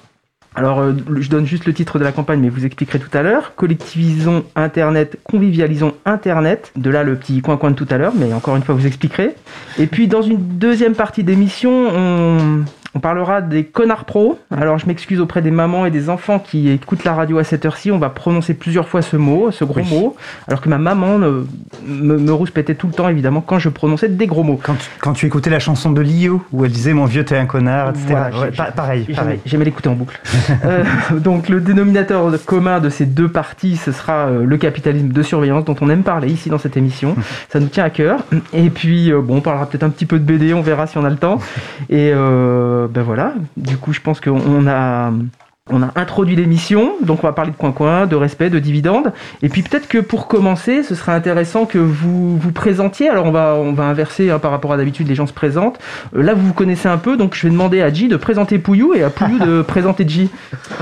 Alors, 0.54 0.80
euh, 0.80 0.92
je 1.20 1.28
donne 1.28 1.46
juste 1.46 1.66
le 1.66 1.74
titre 1.74 1.98
de 1.98 2.04
la 2.04 2.12
campagne, 2.12 2.40
mais 2.40 2.48
vous 2.48 2.64
expliquerez 2.64 2.98
tout 2.98 3.16
à 3.16 3.22
l'heure. 3.22 3.54
Collectivisons 3.54 4.44
Internet, 4.56 5.18
convivialisons 5.22 5.94
Internet. 6.04 6.72
De 6.76 6.90
là 6.90 7.04
le 7.04 7.16
petit 7.16 7.40
coin-coin 7.42 7.70
de 7.70 7.76
tout 7.76 7.86
à 7.90 7.98
l'heure, 7.98 8.14
mais 8.16 8.32
encore 8.32 8.56
une 8.56 8.62
fois, 8.62 8.74
vous 8.74 8.86
expliquerez. 8.86 9.34
Et 9.78 9.86
puis, 9.86 10.08
dans 10.08 10.22
une 10.22 10.38
deuxième 10.38 10.94
partie 10.94 11.22
d'émission, 11.22 11.88
on, 11.94 12.64
on 12.94 13.00
parlera 13.00 13.42
des 13.42 13.64
connards 13.64 14.04
pros. 14.04 14.38
Alors, 14.50 14.78
je 14.78 14.86
m'excuse 14.86 15.20
auprès 15.20 15.42
des 15.42 15.50
mamans 15.50 15.86
et 15.86 15.90
des 15.90 16.08
enfants 16.08 16.38
qui 16.38 16.70
écoutent 16.70 17.04
la 17.04 17.14
radio 17.14 17.38
à 17.38 17.44
cette 17.44 17.64
heure-ci. 17.66 17.90
On 17.90 17.98
va 17.98 18.08
prononcer 18.10 18.54
plusieurs 18.54 18.88
fois 18.88 19.02
ce 19.02 19.16
mot, 19.16 19.50
ce 19.50 19.64
gros 19.64 19.80
Oui. 19.80 19.86
mot, 19.90 20.16
alors 20.46 20.60
que 20.60 20.68
ma 20.68 20.78
maman 20.78 21.18
me, 21.18 21.46
me 21.86 22.32
rouspétait 22.32 22.74
tout 22.74 22.86
le 22.86 22.92
temps, 22.92 23.08
évidemment, 23.08 23.40
quand 23.40 23.58
je 23.58 23.68
prononçais 23.68 24.08
des 24.08 24.26
gros 24.26 24.42
mots. 24.42 24.58
Quand 24.62 24.74
tu, 24.74 24.88
quand 25.00 25.12
tu 25.12 25.26
écoutais 25.26 25.50
la 25.50 25.58
chanson 25.58 25.90
de 25.92 26.00
Lio, 26.00 26.42
où 26.52 26.64
elle 26.64 26.72
disait 26.72 26.92
Mon 26.94 27.04
vieux, 27.04 27.24
t'es 27.24 27.36
un 27.36 27.46
connard, 27.46 27.90
etc. 27.90 28.04
Voilà, 28.08 28.38
Ouais, 28.40 28.50
pareil, 28.74 29.04
pareil. 29.14 29.40
J'aimais 29.44 29.64
l'écouter 29.64 29.88
en 29.88 29.94
boucle. 29.94 30.20
Euh, 30.64 30.82
donc 31.18 31.48
le 31.48 31.60
dénominateur 31.60 32.30
commun 32.44 32.80
de 32.80 32.88
ces 32.88 33.06
deux 33.06 33.28
parties, 33.28 33.76
ce 33.76 33.92
sera 33.92 34.26
euh, 34.26 34.44
le 34.44 34.56
capitalisme 34.56 35.08
de 35.08 35.22
surveillance 35.22 35.64
dont 35.64 35.76
on 35.80 35.88
aime 35.90 36.02
parler 36.02 36.28
ici 36.28 36.48
dans 36.48 36.58
cette 36.58 36.76
émission. 36.76 37.14
Ça 37.48 37.60
nous 37.60 37.68
tient 37.68 37.84
à 37.84 37.90
cœur. 37.90 38.20
Et 38.52 38.70
puis 38.70 39.12
euh, 39.12 39.20
bon, 39.20 39.36
on 39.36 39.40
parlera 39.40 39.66
peut-être 39.66 39.82
un 39.84 39.90
petit 39.90 40.06
peu 40.06 40.18
de 40.18 40.24
BD, 40.24 40.54
on 40.54 40.62
verra 40.62 40.86
si 40.86 40.98
on 40.98 41.04
a 41.04 41.10
le 41.10 41.16
temps. 41.16 41.38
Et 41.90 42.10
euh, 42.14 42.77
ben 42.86 43.02
voilà. 43.02 43.34
Du 43.56 43.76
coup, 43.76 43.92
je 43.92 44.00
pense 44.00 44.20
qu'on 44.20 44.66
a 44.68 45.10
on 45.70 45.82
a 45.82 45.90
introduit 45.96 46.36
l'émission, 46.36 46.92
donc 47.02 47.22
on 47.24 47.26
va 47.26 47.32
parler 47.32 47.50
de 47.50 47.56
coin-coin, 47.56 48.06
de 48.06 48.16
respect, 48.16 48.50
de 48.50 48.58
dividendes. 48.58 49.12
Et 49.42 49.48
puis 49.48 49.62
peut-être 49.62 49.88
que 49.88 49.98
pour 49.98 50.26
commencer, 50.28 50.82
ce 50.82 50.94
serait 50.94 51.12
intéressant 51.12 51.66
que 51.66 51.78
vous 51.78 52.36
vous 52.38 52.52
présentiez. 52.52 53.08
Alors 53.08 53.26
on 53.26 53.30
va, 53.30 53.54
on 53.56 53.72
va 53.72 53.84
inverser 53.84 54.30
hein, 54.30 54.38
par 54.38 54.50
rapport 54.50 54.72
à 54.72 54.76
d'habitude, 54.76 55.08
les 55.08 55.14
gens 55.14 55.26
se 55.26 55.32
présentent. 55.32 55.78
Euh, 56.16 56.22
là, 56.22 56.34
vous 56.34 56.46
vous 56.46 56.52
connaissez 56.52 56.88
un 56.88 56.98
peu, 56.98 57.16
donc 57.16 57.34
je 57.34 57.46
vais 57.46 57.50
demander 57.52 57.82
à 57.82 57.92
J 57.92 58.08
de 58.08 58.16
présenter 58.16 58.58
Pouillou 58.58 58.94
et 58.94 59.02
à 59.02 59.10
Pouillou 59.10 59.38
de 59.38 59.62
présenter 59.66 60.04
J. 60.08 60.28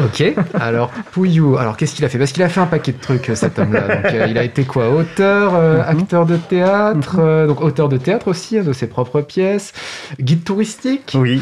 Ok, 0.05 0.23
alors 0.55 0.91
Pouillou, 1.13 1.57
alors 1.59 1.77
qu'est-ce 1.77 1.95
qu'il 1.95 2.05
a 2.05 2.09
fait? 2.09 2.19
Parce 2.19 2.33
qu'il 2.33 2.43
a 2.43 2.49
fait 2.49 2.61
un 2.61 2.67
paquet 2.67 2.93
de 2.93 3.01
trucs, 3.01 3.31
euh, 3.31 3.35
cet 3.35 3.59
homme-là. 3.59 3.81
Donc, 3.97 4.05
euh, 4.15 4.27
il 4.29 4.39
a 4.39 4.43
été 4.45 4.65
quoi? 4.65 4.91
Auteur, 4.91 5.55
euh, 5.55 5.77
Mhm. 5.77 6.01
acteur 6.01 6.27
de 6.27 6.37
théâtre, 6.37 7.17
euh, 7.19 7.47
donc 7.47 7.61
auteur 7.61 7.89
de 7.89 7.97
théâtre 7.97 8.29
aussi, 8.29 8.59
hein, 8.59 8.63
de 8.63 8.73
ses 8.73 8.87
propres 8.87 9.21
pièces, 9.21 9.73
guide 10.21 10.45
touristique, 10.45 11.17
Oui. 11.19 11.41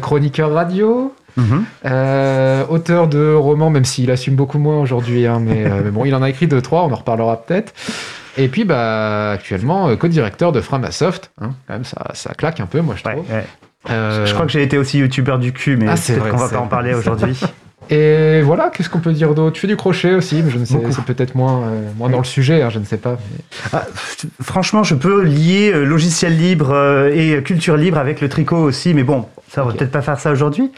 chroniqueur 0.00 0.52
radio, 0.52 1.12
Mhm. 1.36 1.64
euh, 1.86 2.64
auteur 2.68 3.08
de 3.08 3.32
romans, 3.34 3.70
même 3.70 3.84
s'il 3.84 4.10
assume 4.10 4.34
beaucoup 4.34 4.58
moins 4.58 4.78
aujourd'hui, 4.80 5.26
hein, 5.26 5.40
mais, 5.40 5.64
euh, 5.66 5.80
mais 5.84 5.90
bon, 5.90 6.04
il 6.04 6.14
en 6.14 6.22
a 6.22 6.28
écrit 6.30 6.46
deux, 6.46 6.60
trois, 6.62 6.82
on 6.84 6.92
en 6.92 6.96
reparlera 6.96 7.42
peut-être. 7.42 7.72
Et 8.36 8.48
puis, 8.48 8.64
bah, 8.64 9.32
actuellement, 9.32 9.88
euh, 9.88 9.96
co-directeur 9.96 10.52
de 10.52 10.60
Framasoft. 10.60 11.30
Hein, 11.40 11.50
quand 11.66 11.74
même, 11.74 11.84
ça, 11.84 12.10
ça 12.14 12.32
claque 12.34 12.60
un 12.60 12.66
peu, 12.66 12.80
moi, 12.80 12.94
je 12.96 13.02
trouve. 13.02 13.24
ouais. 13.30 13.44
Euh, 13.90 14.26
Je 14.26 14.34
crois 14.34 14.44
que 14.46 14.52
j'ai 14.52 14.62
été 14.62 14.76
aussi 14.78 14.98
youtubeur 14.98 15.38
du 15.38 15.52
cul, 15.52 15.76
mais 15.76 15.86
Ah, 15.88 15.96
c'est 15.96 16.12
peut-être 16.12 16.22
vrai, 16.22 16.30
qu'on 16.32 16.36
va 16.36 16.48
pas 16.48 16.60
en 16.60 16.66
parler 16.68 16.94
aujourd'hui. 16.94 17.38
Et 17.92 18.40
voilà, 18.42 18.70
qu'est-ce 18.72 18.88
qu'on 18.88 19.00
peut 19.00 19.12
dire 19.12 19.34
d'autre? 19.34 19.54
Tu 19.54 19.60
fais 19.62 19.66
du 19.66 19.76
crochet 19.76 20.14
aussi, 20.14 20.42
mais 20.44 20.50
je 20.50 20.58
ne 20.58 20.64
sais, 20.64 20.74
c'est 20.90 21.04
peut-être 21.04 21.34
moins, 21.34 21.62
euh, 21.64 21.82
moins 21.98 22.08
dans 22.08 22.18
le 22.18 22.24
sujet, 22.24 22.62
hein, 22.62 22.70
je 22.70 22.78
ne 22.78 22.84
sais 22.84 22.98
pas. 22.98 23.18
mais- 23.32 23.44
Ah, 23.72 23.84
franchement, 24.40 24.84
je 24.84 24.94
peux 24.94 25.22
lier 25.24 25.72
euh, 25.74 25.84
logiciel 25.84 26.36
libre 26.38 26.70
euh, 26.72 27.10
et 27.12 27.42
culture 27.42 27.76
libre 27.76 27.98
avec 27.98 28.20
le 28.20 28.28
tricot 28.28 28.58
aussi, 28.58 28.94
mais 28.94 29.02
bon, 29.02 29.26
ça, 29.48 29.64
on 29.64 29.66
va 29.68 29.72
peut-être 29.74 29.90
pas 29.90 30.02
faire 30.02 30.20
ça 30.20 30.30
aujourd'hui. 30.30 30.70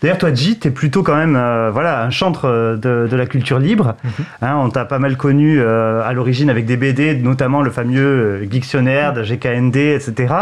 D'ailleurs, 0.00 0.16
toi, 0.16 0.32
J, 0.32 0.58
t'es 0.58 0.70
plutôt 0.70 1.02
quand 1.02 1.16
même 1.16 1.32
voilà, 1.72 2.02
un 2.02 2.10
chantre 2.10 2.76
de, 2.80 3.06
de 3.10 3.16
la 3.16 3.26
culture 3.26 3.58
libre. 3.58 3.94
Mhm. 4.02 4.10
Hein, 4.42 4.56
on 4.58 4.68
t'a 4.70 4.84
pas 4.86 4.98
mal 4.98 5.16
connu 5.18 5.62
à 5.62 6.10
l'origine 6.14 6.48
avec 6.50 6.64
des 6.66 6.76
BD, 6.78 7.14
notamment 7.16 7.60
le 7.62 7.70
fameux 7.70 8.40
dictionnaire 8.46 9.12
de 9.12 9.22
GKND, 9.22 9.76
etc. 9.76 10.34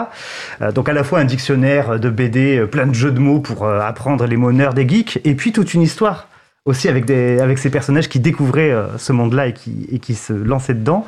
Donc 0.75 0.89
à 0.89 0.93
la 0.93 1.03
fois 1.05 1.19
un 1.21 1.25
dictionnaire 1.25 1.99
de 2.01 2.11
BD, 2.11 2.65
plein 2.71 2.87
de 2.87 2.95
jeux 2.95 3.11
de 3.13 3.19
mots 3.21 3.41
pour 3.41 3.69
apprendre 3.69 4.27
les 4.27 4.37
mots 4.37 4.53
nerds 4.53 4.75
des 4.75 4.89
geeks, 4.89 5.21
et 5.25 5.35
puis 5.35 5.53
toute 5.53 5.75
une 5.75 5.83
histoire 5.83 6.12
aussi 6.65 6.89
avec, 6.89 7.05
des, 7.05 7.41
avec 7.41 7.59
ces 7.59 7.71
personnages 7.71 8.09
qui 8.09 8.21
découvraient 8.21 8.71
euh, 8.71 8.97
ce 8.97 9.13
monde-là 9.13 9.49
et 9.49 9.53
qui, 9.53 9.89
et 9.91 9.99
qui 9.99 10.15
se 10.15 10.33
lançaient 10.33 10.75
dedans. 10.75 11.05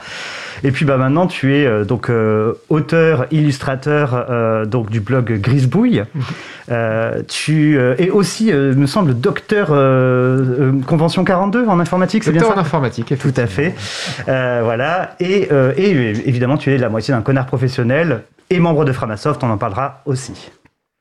Et 0.64 0.72
puis 0.72 0.84
bah, 0.84 0.96
maintenant, 0.96 1.28
tu 1.28 1.54
es 1.54 1.64
euh, 1.64 1.84
donc 1.84 2.10
euh, 2.10 2.54
auteur, 2.70 3.26
illustrateur 3.30 4.66
donc, 4.66 4.90
du 4.90 5.00
blog 5.00 5.40
Grisbouille. 5.40 6.02
Tu 7.28 7.78
es 7.78 8.08
aussi, 8.08 8.50
me 8.50 8.86
semble, 8.86 9.20
docteur 9.20 9.66
convention 10.86 11.22
42 11.22 11.66
en 11.66 11.78
informatique, 11.78 12.24
c'est 12.24 12.32
bien 12.32 12.40
Docteur 12.40 12.56
ça 12.56 12.62
en 12.62 12.64
informatique, 12.64 13.18
tout 13.18 13.34
à 13.36 13.46
fait. 13.46 13.74
Voilà. 14.26 15.14
Et, 15.20 15.50
et 15.76 15.90
évidemment, 16.26 16.56
tu 16.56 16.72
es 16.72 16.78
la 16.78 16.88
moitié 16.88 17.12
d'un 17.12 17.20
connard 17.20 17.46
professionnel 17.46 18.22
et 18.48 18.60
membre 18.60 18.86
de 18.86 18.92
Framasoft, 18.92 19.44
on 19.44 19.50
en 19.50 19.58
parlera 19.58 20.00
aussi. 20.06 20.50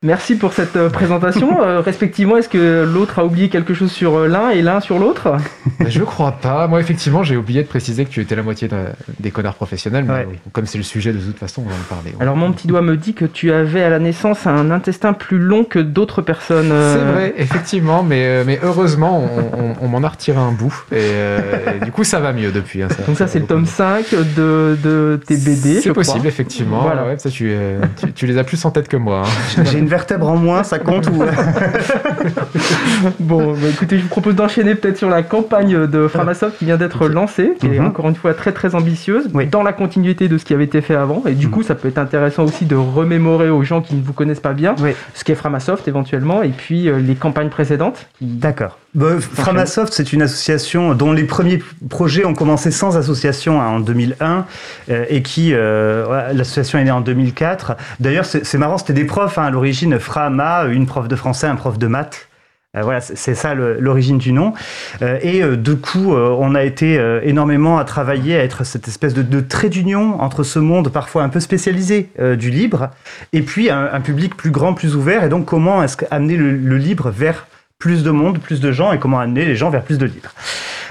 Merci 0.03 0.35
pour 0.35 0.51
cette 0.53 0.75
euh, 0.75 0.89
présentation. 0.89 1.49
Euh, 1.63 1.79
respectivement, 1.79 2.35
est-ce 2.35 2.49
que 2.49 2.83
l'autre 2.83 3.19
a 3.19 3.25
oublié 3.25 3.47
quelque 3.47 3.73
chose 3.73 3.89
sur 3.91 4.17
euh, 4.17 4.27
l'un 4.27 4.49
et 4.49 4.61
l'un 4.61 4.81
sur 4.81 4.99
l'autre? 4.99 5.37
Mais 5.79 5.89
Je 5.89 6.03
crois 6.03 6.33
pas. 6.33 6.67
Moi, 6.67 6.81
effectivement, 6.81 7.23
j'ai 7.23 7.37
oublié 7.37 7.63
de 7.63 7.67
préciser 7.67 8.03
que 8.03 8.09
tu 8.09 8.19
étais 8.19 8.35
la 8.35 8.43
moitié 8.43 8.67
de- 8.67 8.75
des 9.19 9.31
connards 9.31 9.53
professionnels, 9.55 10.03
mais 10.05 10.13
Ouais. 10.13 10.27
oui, 10.31 10.39
comme 10.51 10.65
c'est 10.65 10.77
le 10.77 10.83
sujet, 10.83 11.13
de 11.13 11.19
toute 11.19 11.37
façon, 11.39 11.63
on 11.65 11.69
va 11.69 11.75
en 11.75 11.95
parler. 11.95 12.13
Alors 12.19 12.35
mon 12.35 12.51
petit 12.51 12.67
doigt 12.67 12.81
me 12.81 12.97
dit 12.97 13.13
que 13.13 13.23
tu 13.25 13.51
avais 13.51 13.81
à 13.81 13.89
la 13.89 13.99
naissance 13.99 14.45
un 14.45 14.71
intestin 14.71 15.13
plus 15.13 15.37
long 15.39 15.63
que 15.63 15.79
d'autres 15.79 16.21
personnes. 16.21 16.71
euh, 16.71 16.93
C'est 16.97 17.11
vrai, 17.13 17.33
effectivement, 17.37 18.03
mais, 18.03 18.43
mais 18.43 18.59
heureusement, 18.61 19.23
on, 19.23 19.59
on- 19.63 19.75
on 19.81 19.87
m'en 19.87 20.05
a 20.05 20.09
retiré 20.09 20.37
un 20.39 20.51
bout. 20.51 20.73
Et, 20.91 20.95
euh, 20.99 21.39
et 21.81 21.85
du 21.85 21.91
coup, 21.91 22.03
ça 22.03 22.19
va 22.19 22.33
mieux 22.33 22.51
depuis. 22.51 22.81
hein, 22.83 22.87
Donc 23.07 23.17
ça 23.17 23.27
c'est 23.27 23.39
le 23.39 23.45
tome 23.45 23.65
5 23.65 24.05
de, 24.35 24.77
de 24.83 25.19
tes 25.25 25.37
BD. 25.37 25.75
C'est 25.75 25.91
crois. 25.91 25.93
possible, 26.03 26.27
effectivement. 26.27 26.81
Voilà. 26.81 27.05
Ouais, 27.05 27.17
ça, 27.19 27.29
tu, 27.29 27.47
euh, 27.49 27.79
tu, 28.01 28.11
tu 28.11 28.25
les 28.27 28.37
as 28.37 28.43
plus 28.43 28.63
en 28.65 28.71
tête 28.71 28.87
que 28.89 28.97
moi. 28.97 29.23
hein. 29.25 29.63
Vertèbre 29.93 30.27
en 30.27 30.37
moins, 30.37 30.63
ça 30.63 30.79
compte 30.79 31.05
ou... 31.07 31.21
Bon, 33.19 33.51
bah, 33.53 33.67
écoutez, 33.71 33.97
je 33.97 34.01
vous 34.03 34.09
propose 34.09 34.33
d'enchaîner 34.33 34.73
peut-être 34.73 34.97
sur 34.97 35.07
la 35.09 35.21
campagne 35.21 35.85
de 35.85 36.07
Framasoft 36.07 36.57
qui 36.57 36.65
vient 36.65 36.77
d'être 36.77 37.07
lancée, 37.07 37.53
qui 37.59 37.67
est 37.67 37.79
Mhm. 37.79 37.85
encore 37.87 38.09
une 38.09 38.15
fois 38.15 38.33
très 38.33 38.51
très 38.53 38.73
ambitieuse, 38.73 39.29
Oui. 39.35 39.45
dans 39.45 39.61
la 39.61 39.71
continuité 39.71 40.27
de 40.29 40.39
ce 40.39 40.45
qui 40.45 40.53
avait 40.55 40.63
été 40.63 40.81
fait 40.81 40.95
avant. 40.95 41.21
Et 41.27 41.33
du 41.33 41.45
Mhm. 41.45 41.51
coup, 41.51 41.61
ça 41.61 41.75
peut 41.75 41.89
être 41.89 41.99
intéressant 41.99 42.43
aussi 42.43 42.65
de 42.65 42.75
remémorer 42.75 43.51
aux 43.51 43.61
gens 43.61 43.81
qui 43.81 43.93
ne 43.95 44.01
vous 44.01 44.13
connaissent 44.13 44.39
pas 44.39 44.53
bien 44.53 44.73
Oui. 44.81 44.91
ce 45.13 45.23
qu'est 45.23 45.35
Framasoft 45.35 45.87
éventuellement, 45.87 46.41
et 46.41 46.49
puis 46.49 46.89
euh, 46.89 46.97
les 46.97 47.13
campagnes 47.15 47.49
précédentes. 47.49 48.07
qui- 48.17 48.25
D'accord. 48.25 48.79
Bah, 48.95 49.19
Framasoft, 49.19 49.91
c'est 49.91 50.13
une 50.13 50.21
association 50.21 50.93
dont 50.93 51.13
les 51.13 51.23
premiers 51.23 51.59
projets 51.89 52.25
ont 52.25 52.35
commencé 52.35 52.69
sans 52.69 52.95
association 52.95 53.59
hein, 53.59 53.67
en 53.67 53.79
2001 53.79 54.45
euh, 54.89 55.05
et 55.09 55.23
qui, 55.23 55.51
euh, 55.53 56.31
l'association 56.31 56.77
est 56.77 56.83
née 56.83 56.91
en 56.91 57.01
2004. 57.01 57.75
D'ailleurs, 57.99 58.25
c'est 58.25 58.57
marrant, 58.57 58.77
c'était 58.77 58.93
des 58.93 59.05
profs 59.05 59.39
hein, 59.39 59.45
à 59.45 59.49
l'origine, 59.49 59.97
Frama, 59.97 60.65
une 60.65 60.85
prof 60.85 61.07
de 61.07 61.15
français, 61.15 61.47
un 61.47 61.55
prof 61.55 61.79
de 61.79 61.87
maths. 61.87 62.27
Euh, 62.75 62.81
voilà, 62.81 63.01
c'est 63.01 63.33
ça 63.33 63.55
l'origine 63.55 64.19
du 64.19 64.31
nom. 64.31 64.53
Et 65.01 65.43
du 65.57 65.75
coup, 65.77 66.15
on 66.15 66.53
a 66.53 66.63
été 66.63 66.99
énormément 67.23 67.77
à 67.77 67.85
travailler, 67.85 68.35
à 68.35 68.43
être 68.43 68.63
cette 68.63 68.87
espèce 68.87 69.13
de, 69.15 69.39
trait 69.41 69.69
d'union 69.69 70.21
entre 70.21 70.43
ce 70.43 70.59
monde 70.59 70.89
parfois 70.89 71.23
un 71.23 71.29
peu 71.29 71.39
spécialisé 71.39 72.09
du 72.19 72.49
libre 72.49 72.89
et 73.31 73.43
puis 73.43 73.69
un, 73.69 74.01
public 74.01 74.35
plus 74.35 74.49
grand, 74.49 74.73
plus 74.73 74.95
ouvert. 74.95 75.23
Et 75.23 75.29
donc, 75.29 75.45
comment 75.45 75.83
est-ce 75.83 75.97
qu'amener 75.97 76.35
le, 76.35 76.51
le 76.51 76.77
libre 76.77 77.11
vers 77.11 77.45
plus 77.79 78.03
de 78.03 78.11
monde, 78.11 78.39
plus 78.39 78.59
de 78.59 78.71
gens 78.71 78.91
et 78.93 78.99
comment 78.99 79.19
amener 79.19 79.45
les 79.45 79.55
gens 79.55 79.69
vers 79.69 79.83
plus 79.83 79.97
de 79.97 80.05
libre. 80.05 80.31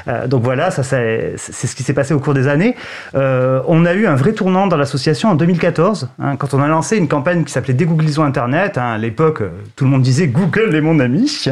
Euh, 0.08 0.26
donc 0.26 0.42
voilà, 0.42 0.70
ça 0.70 0.82
c'est 0.82 1.36
ce 1.36 1.74
qui 1.74 1.82
s'est 1.82 1.94
passé 1.94 2.14
au 2.14 2.20
cours 2.20 2.34
des 2.34 2.48
années. 2.48 2.76
Euh, 3.14 3.60
on 3.66 3.84
a 3.84 3.94
eu 3.94 4.06
un 4.06 4.14
vrai 4.14 4.32
tournant 4.32 4.66
dans 4.66 4.76
l'association 4.76 5.30
en 5.30 5.34
2014, 5.34 6.08
hein, 6.18 6.36
quand 6.36 6.54
on 6.54 6.62
a 6.62 6.68
lancé 6.68 6.96
une 6.96 7.08
campagne 7.08 7.44
qui 7.44 7.52
s'appelait 7.52 7.74
Dégooglisons 7.74 8.24
Internet. 8.24 8.78
hein. 8.78 8.92
à 8.92 8.98
l'époque, 8.98 9.42
euh, 9.42 9.50
tout 9.76 9.84
le 9.84 9.90
monde 9.90 10.02
disait 10.02 10.28
Google 10.28 10.74
est 10.74 10.80
mon 10.80 10.98
ami. 11.00 11.46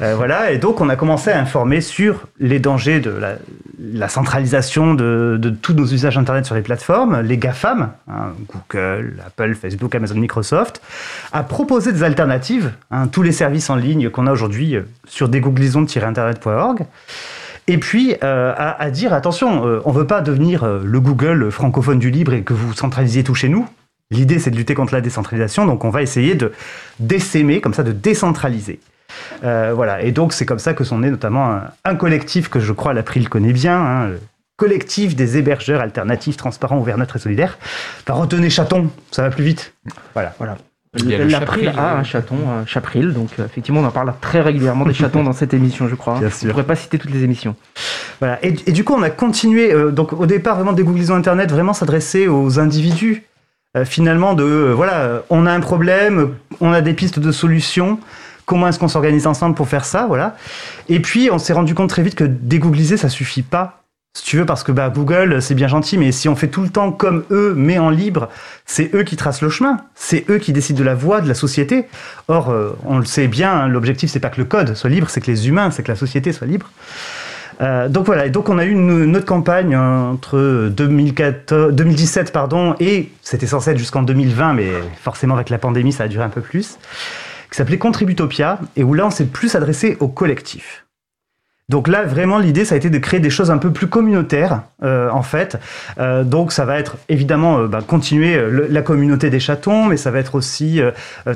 Voilà, 0.00 0.52
et 0.52 0.58
donc 0.58 0.80
on 0.80 0.88
a 0.88 0.96
commencé 0.96 1.30
à 1.30 1.40
informer 1.40 1.80
sur 1.80 2.26
les 2.38 2.60
dangers 2.60 3.00
de 3.00 3.12
la, 3.78 4.08
centralisation 4.08 4.94
de, 4.94 5.52
tous 5.60 5.72
nos 5.74 5.86
usages 5.86 6.16
Internet 6.16 6.46
sur 6.46 6.54
les 6.54 6.62
plateformes, 6.62 7.20
les 7.20 7.36
GAFAM, 7.36 7.90
hein, 8.08 8.32
Google, 8.48 9.16
Apple, 9.26 9.54
Facebook, 9.54 9.94
Amazon, 9.94 10.16
Microsoft, 10.16 10.80
à 11.32 11.42
proposer 11.42 11.92
des 11.92 12.04
alternatives, 12.04 12.72
hein, 12.90 13.08
tous 13.08 13.22
les 13.22 13.32
services 13.32 13.70
en 13.70 13.76
ligne 13.76 14.08
qu'on 14.10 14.26
a 14.26 14.32
aujourd'hui 14.32 14.76
sur 15.08 15.28
dégooglisons-internet.org. 15.28 16.86
Et 17.68 17.78
puis 17.78 18.16
euh, 18.24 18.52
à, 18.56 18.82
à 18.82 18.90
dire 18.90 19.12
attention, 19.12 19.64
euh, 19.66 19.80
on 19.84 19.92
veut 19.92 20.06
pas 20.06 20.22
devenir 20.22 20.64
euh, 20.64 20.80
le 20.82 21.00
Google 21.00 21.50
francophone 21.50 21.98
du 21.98 22.10
libre 22.10 22.32
et 22.32 22.42
que 22.42 22.54
vous 22.54 22.72
centralisiez 22.72 23.22
tout 23.22 23.34
chez 23.34 23.48
nous. 23.48 23.68
L'idée 24.10 24.38
c'est 24.38 24.50
de 24.50 24.56
lutter 24.56 24.74
contre 24.74 24.94
la 24.94 25.02
décentralisation, 25.02 25.66
donc 25.66 25.84
on 25.84 25.90
va 25.90 26.00
essayer 26.00 26.34
de 26.34 26.52
décémer, 26.98 27.60
comme 27.60 27.74
ça, 27.74 27.82
de 27.82 27.92
décentraliser. 27.92 28.80
Euh, 29.44 29.72
voilà, 29.74 30.02
et 30.02 30.12
donc 30.12 30.32
c'est 30.32 30.46
comme 30.46 30.58
ça 30.58 30.72
que 30.72 30.82
sont 30.82 30.98
nés 30.98 31.10
notamment 31.10 31.52
un, 31.52 31.62
un 31.84 31.94
collectif 31.94 32.48
que 32.48 32.58
je 32.58 32.72
crois 32.72 32.94
l'April 32.94 33.28
connaît 33.28 33.52
bien, 33.52 33.78
hein, 33.78 34.06
le 34.08 34.20
collectif 34.56 35.14
des 35.14 35.36
hébergeurs 35.36 35.80
alternatifs, 35.82 36.36
transparents, 36.36 36.78
ouverts, 36.78 36.98
neutres 36.98 37.16
et 37.16 37.20
solidaires. 37.20 37.58
Enfin, 38.02 38.18
retenez 38.18 38.50
chaton, 38.50 38.90
ça 39.10 39.22
va 39.22 39.30
plus 39.30 39.44
vite? 39.44 39.74
Voilà. 40.14 40.34
Voilà. 40.38 40.56
L'April 40.94 41.68
a 41.76 41.98
un 41.98 42.02
chaton, 42.02 42.36
un 42.50 42.64
chapril, 42.66 43.12
donc 43.12 43.28
euh, 43.38 43.44
effectivement 43.44 43.80
on 43.80 43.84
en 43.84 43.90
parle 43.90 44.12
très 44.20 44.40
régulièrement 44.40 44.86
des 44.86 44.94
chatons 44.94 45.22
dans 45.24 45.32
cette 45.32 45.52
émission, 45.52 45.86
je 45.86 45.94
crois. 45.94 46.18
Bien 46.18 46.28
On 46.28 46.30
sûr. 46.30 46.50
pourrait 46.50 46.64
pas 46.64 46.76
citer 46.76 46.98
toutes 46.98 47.10
les 47.10 47.24
émissions. 47.24 47.54
Voilà. 48.20 48.38
Et, 48.44 48.54
et 48.66 48.72
du 48.72 48.84
coup, 48.84 48.94
on 48.94 49.02
a 49.02 49.10
continué. 49.10 49.72
euh, 49.72 49.90
donc, 49.90 50.12
au 50.14 50.26
départ, 50.26 50.56
vraiment, 50.56 50.72
Dégooglisons 50.72 51.14
Internet, 51.14 51.50
vraiment 51.50 51.72
s'adresser 51.74 52.26
aux 52.26 52.58
individus. 52.58 53.24
Euh, 53.76 53.84
finalement, 53.84 54.32
de 54.34 54.44
euh, 54.44 54.72
voilà, 54.74 54.94
euh, 55.02 55.20
on 55.28 55.44
a 55.44 55.52
un 55.52 55.60
problème, 55.60 56.34
on 56.60 56.72
a 56.72 56.80
des 56.80 56.94
pistes 56.94 57.18
de 57.18 57.30
solutions. 57.32 58.00
Comment 58.46 58.66
est-ce 58.68 58.78
qu'on 58.78 58.88
s'organise 58.88 59.26
ensemble 59.26 59.54
pour 59.54 59.68
faire 59.68 59.84
ça, 59.84 60.06
voilà. 60.06 60.36
Et 60.88 61.00
puis, 61.00 61.28
on 61.30 61.38
s'est 61.38 61.52
rendu 61.52 61.74
compte 61.74 61.90
très 61.90 62.02
vite 62.02 62.14
que 62.14 62.24
dégoogliser, 62.24 62.96
ça 62.96 63.10
suffit 63.10 63.42
pas. 63.42 63.77
Si 64.14 64.24
tu 64.24 64.36
veux, 64.36 64.46
parce 64.46 64.64
que 64.64 64.72
bah, 64.72 64.90
Google, 64.90 65.40
c'est 65.40 65.54
bien 65.54 65.68
gentil, 65.68 65.96
mais 65.96 66.10
si 66.10 66.28
on 66.28 66.34
fait 66.34 66.48
tout 66.48 66.62
le 66.62 66.70
temps 66.70 66.90
comme 66.90 67.24
eux, 67.30 67.54
mais 67.56 67.78
en 67.78 67.88
libre, 67.88 68.28
c'est 68.66 68.92
eux 68.94 69.04
qui 69.04 69.16
tracent 69.16 69.42
le 69.42 69.48
chemin. 69.48 69.78
C'est 69.94 70.28
eux 70.28 70.38
qui 70.38 70.52
décident 70.52 70.78
de 70.78 70.84
la 70.84 70.96
voie 70.96 71.20
de 71.20 71.28
la 71.28 71.34
société. 71.34 71.86
Or, 72.26 72.50
euh, 72.50 72.76
on 72.84 72.98
le 72.98 73.04
sait 73.04 73.28
bien, 73.28 73.52
hein, 73.52 73.68
l'objectif, 73.68 74.10
c'est 74.10 74.18
pas 74.18 74.30
que 74.30 74.40
le 74.40 74.44
code 74.44 74.74
soit 74.74 74.90
libre, 74.90 75.08
c'est 75.08 75.20
que 75.20 75.30
les 75.30 75.46
humains, 75.48 75.70
c'est 75.70 75.84
que 75.84 75.92
la 75.92 75.96
société 75.96 76.32
soit 76.32 76.48
libre. 76.48 76.70
Euh, 77.60 77.88
donc 77.88 78.06
voilà, 78.06 78.26
et 78.26 78.30
donc 78.30 78.48
on 78.48 78.58
a 78.58 78.64
eu 78.64 78.70
une, 78.70 79.16
autre 79.16 79.26
campagne 79.26 79.76
entre 79.76 80.68
2014, 80.68 81.72
2017 81.72 82.32
pardon, 82.32 82.74
et 82.78 83.10
c'était 83.22 83.48
censé 83.48 83.70
être 83.72 83.78
jusqu'en 83.78 84.02
2020, 84.02 84.52
mais 84.52 84.68
forcément 85.00 85.34
avec 85.34 85.50
la 85.50 85.58
pandémie 85.58 85.92
ça 85.92 86.04
a 86.04 86.08
duré 86.08 86.24
un 86.24 86.28
peu 86.28 86.40
plus, 86.40 86.78
qui 87.50 87.56
s'appelait 87.56 87.78
Contributopia, 87.78 88.60
et 88.76 88.84
où 88.84 88.94
là 88.94 89.06
on 89.06 89.10
s'est 89.10 89.26
plus 89.26 89.56
adressé 89.56 89.96
au 89.98 90.06
collectif. 90.06 90.84
Donc 91.68 91.86
là, 91.86 92.04
vraiment, 92.04 92.38
l'idée, 92.38 92.64
ça 92.64 92.74
a 92.74 92.78
été 92.78 92.88
de 92.88 92.98
créer 92.98 93.20
des 93.20 93.28
choses 93.28 93.50
un 93.50 93.58
peu 93.58 93.70
plus 93.70 93.88
communautaires, 93.88 94.62
euh, 94.82 95.10
en 95.10 95.22
fait. 95.22 95.58
Euh, 95.98 96.24
donc 96.24 96.50
ça 96.50 96.64
va 96.64 96.78
être 96.78 96.96
évidemment 97.10 97.58
euh, 97.58 97.66
bah, 97.66 97.80
continuer 97.86 98.40
la 98.70 98.80
communauté 98.80 99.28
des 99.28 99.38
chatons, 99.38 99.84
mais 99.84 99.98
ça 99.98 100.10
va 100.10 100.18
être 100.18 100.34
aussi 100.34 100.80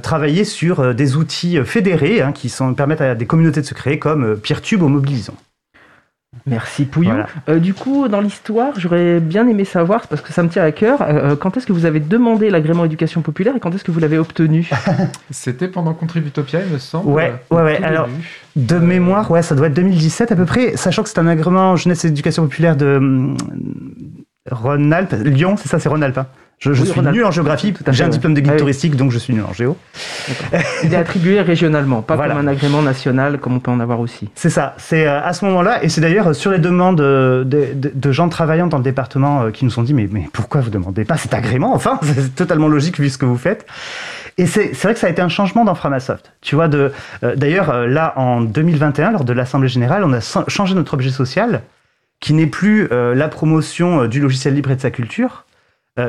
travailler 0.03 0.45
sur 0.45 0.95
des 0.95 1.17
outils 1.17 1.59
fédérés 1.65 2.23
hein, 2.23 2.33
qui 2.33 2.53
permettent 2.77 3.03
à 3.03 3.15
des 3.15 3.27
communautés 3.27 3.61
de 3.61 3.67
se 3.67 3.75
créer, 3.75 3.99
comme 3.99 4.37
Peertube 4.37 4.83
ou 4.83 4.89
Mobilisons. 4.89 5.35
Merci 6.47 6.87
Pouillou. 6.87 7.11
Voilà. 7.11 7.27
Euh, 7.49 7.59
du 7.59 7.75
coup, 7.75 8.09
dans 8.09 8.21
l'histoire, 8.21 8.73
j'aurais 8.79 9.21
bien 9.21 9.47
aimé 9.47 9.65
savoir, 9.65 10.07
parce 10.09 10.23
que 10.23 10.33
ça 10.33 10.43
me 10.43 10.49
tient 10.49 10.65
à 10.65 10.73
cœur, 10.73 11.03
euh, 11.03 11.37
quand 11.37 11.57
est-ce 11.57 11.67
que 11.67 11.73
vous 11.73 11.85
avez 11.85 12.01
demandé 12.01 12.51
l'agrément 12.51 12.85
éducation 12.85 13.21
populaire 13.23 13.55
et 13.55 13.61
quand 13.61 13.73
est-ce 13.75 13.85
que 13.85 13.91
vous 13.91 14.01
l'avez 14.01 14.19
obtenu? 14.19 14.69
C'était 15.31 15.69
pendant 15.69 15.95
Contributopia, 15.95 16.61
il 16.67 16.73
me 16.73 16.79
semble. 16.79 17.11
Ouais, 17.11 17.35
ouais, 17.51 17.63
ouais, 17.63 17.83
alors-. 17.83 18.09
De 18.57 18.79
mémoire, 18.79 19.31
ouais, 19.31 19.43
ça 19.43 19.55
doit 19.55 19.69
être 19.69 19.75
2017 19.75 20.33
à 20.33 20.37
peu 20.37 20.45
près, 20.45 20.77
sachant 20.77 21.03
que 21.03 21.09
c'est 21.09 21.19
un 21.19 21.27
agrément 21.27 21.77
jeunesse 21.77 22.05
et 22.05 22.09
éducation 22.09 22.43
populaire 22.43 22.77
de 22.77 22.97
hum, 22.97 23.37
Rhône-Alpes, 24.51 25.15
Lyon, 25.25 25.57
c'est 25.57 25.69
ça, 25.69 25.79
c'est 25.79 25.89
Rhône-Alpes. 25.89 26.19
hein? 26.19 26.27
Je, 26.65 26.73
je 26.75 26.83
Oui, 26.83 26.89
suis 26.89 27.01
nul 27.01 27.25
en 27.25 27.33
géographie, 27.33 27.75
j'ai 27.91 28.05
un 28.05 28.07
ouais. 28.07 28.13
diplôme 28.13 28.35
de 28.35 28.41
guide 28.41 28.51
Ah 28.51 28.55
oui. 28.55 28.59
touristique, 28.61 28.95
donc 28.95 29.11
je 29.11 29.19
suis 29.19 29.35
nul 29.35 29.43
en 29.43 29.53
géo. 29.53 29.77
Il 30.85 30.95
est 30.95 30.97
attribué 30.97 31.41
régionalement, 31.41 32.03
pas 32.03 32.15
Voilà. 32.15 32.35
comme 32.37 32.47
un 32.47 32.51
agrément 32.51 32.83
national 32.83 33.39
comme 33.39 33.55
on 33.57 33.59
peut 33.59 33.73
en 33.73 33.81
avoir 33.81 33.99
aussi. 33.99 34.31
C'est 34.37 34.49
ça, 34.49 34.77
c'est 34.79 35.05
euh, 35.09 35.21
à 35.21 35.33
ce 35.33 35.45
moment-là, 35.47 35.83
et 35.83 35.89
c'est 35.89 36.01
d'ailleurs 36.01 36.37
sur 36.37 36.53
les 36.53 36.61
demandes 36.61 37.01
euh, 37.01 37.43
de, 37.43 37.69
de- 37.75 37.91
de 37.93 38.13
gens 38.13 38.29
travaillant 38.29 38.69
dans 38.69 38.77
le 38.79 38.85
département 38.85 39.43
euh, 39.43 39.51
qui 39.51 39.65
nous 39.65 39.77
ont 39.81 39.83
dit 39.83 39.93
mais, 39.93 40.09
mais 40.09 40.29
pourquoi 40.33 40.61
vous 40.61 40.71
demandez 40.71 41.05
pas 41.05 41.17
cet 41.17 41.35
agrément 41.35 41.75
Enfin, 41.75 41.99
c'est 42.05 42.33
totalement 42.37 42.69
logique 42.69 43.01
vu 43.01 43.11
ce 43.11 43.19
que 43.19 43.25
vous 43.27 43.37
faites. 43.39 43.67
Et 44.39 44.47
c'est 44.47 44.73
vrai 44.81 44.95
que 44.95 45.01
ça 45.01 45.09
a 45.09 45.11
été 45.11 45.21
un 45.21 45.29
changement 45.29 45.65
dans 45.65 45.75
Framasoft. 45.75 46.33
Tu 46.43 46.55
vois, 46.55 46.69
d'ailleurs 47.37 47.71
euh, 47.71 47.87
là 47.89 48.15
en 48.17 48.41
2021, 48.41 49.11
lors 49.11 49.25
de 49.25 49.33
l'Assemblée 49.33 49.69
générale, 49.69 50.05
on 50.05 50.13
a 50.13 50.21
changé 50.49 50.75
notre 50.77 50.95
objet 50.95 51.11
social, 51.11 51.63
qui 52.21 52.35
n'est 52.35 52.47
plus 52.47 52.89
euh, 52.93 53.17
la 53.17 53.27
promotion 53.27 54.07
du 54.07 54.21
logiciel 54.21 54.55
libre 54.55 54.71
et 54.71 54.77
de 54.77 54.81
sa 54.81 54.91
culture, 54.93 55.45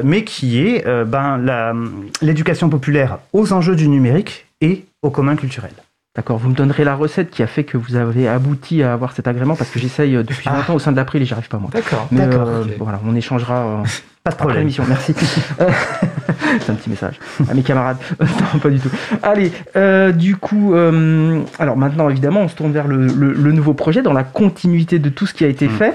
mais 0.03 0.23
qui 0.23 0.59
est 0.65 0.85
euh, 0.87 1.03
ben, 1.05 1.37
la- 1.37 1.73
l'éducation 2.21 2.69
populaire 2.69 3.19
aux 3.33 3.51
enjeux 3.53 3.75
du 3.75 3.87
numérique 3.89 4.45
et 4.61 4.85
au 5.01 5.09
commun 5.09 5.35
culturel. 5.35 5.71
D'accord, 6.15 6.37
vous 6.37 6.47
me 6.49 6.53
donnerez 6.53 6.83
la 6.83 6.93
recette 6.95 7.31
qui 7.31 7.41
a 7.41 7.47
fait 7.47 7.63
que 7.63 7.75
vous 7.75 7.95
avez 7.95 8.27
abouti 8.27 8.83
à 8.83 8.93
avoir 8.93 9.13
cet 9.13 9.27
agrément 9.27 9.55
parce 9.55 9.71
que 9.71 9.79
j'essaye 9.79 10.15
euh, 10.15 10.21
depuis 10.23 10.47
Ah. 10.49 10.57
longtemps 10.57 10.75
au 10.75 10.79
sein 10.79 10.91
de 10.91 10.97
l'April 10.97 11.21
et 11.21 11.25
j'y 11.25 11.33
arrive 11.33 11.47
pas 11.49 11.57
moi. 11.57 11.69
D'accord. 11.73 12.07
Mais 12.11 12.25
D'accord, 12.27 12.47
euh, 12.47 12.63
voilà, 12.79 12.99
on 13.05 13.15
échangera 13.15 13.55
euh, 13.55 13.77
Pas 14.23 14.29
de 14.29 14.35
après 14.35 14.35
problème. 14.37 14.59
l'émission, 14.59 14.83
merci. 14.87 15.15
Euh, 15.59 15.69
C'est 16.61 16.69
un 16.71 16.75
petit 16.75 16.91
message 16.91 17.19
à 17.49 17.53
mes 17.55 17.63
camarades. 17.63 17.97
Euh, 18.21 18.25
non, 18.53 18.59
pas 18.59 18.69
du 18.69 18.79
tout. 18.79 18.89
Allez, 19.23 19.51
euh, 19.75 20.11
du 20.11 20.35
coup, 20.35 20.75
euh, 20.75 21.41
alors 21.57 21.75
maintenant 21.77 22.09
évidemment, 22.09 22.41
on 22.41 22.47
se 22.47 22.55
tourne 22.55 22.71
vers 22.71 22.87
le, 22.87 23.07
le- 23.07 23.33
le 23.33 23.51
nouveau 23.51 23.73
projet 23.73 24.03
dans 24.03 24.13
la 24.13 24.23
continuité 24.23 24.99
de 24.99 25.09
tout 25.09 25.25
ce 25.25 25.33
qui 25.33 25.43
a 25.43 25.47
été 25.47 25.67
Mm. 25.67 25.71
fait. 25.71 25.93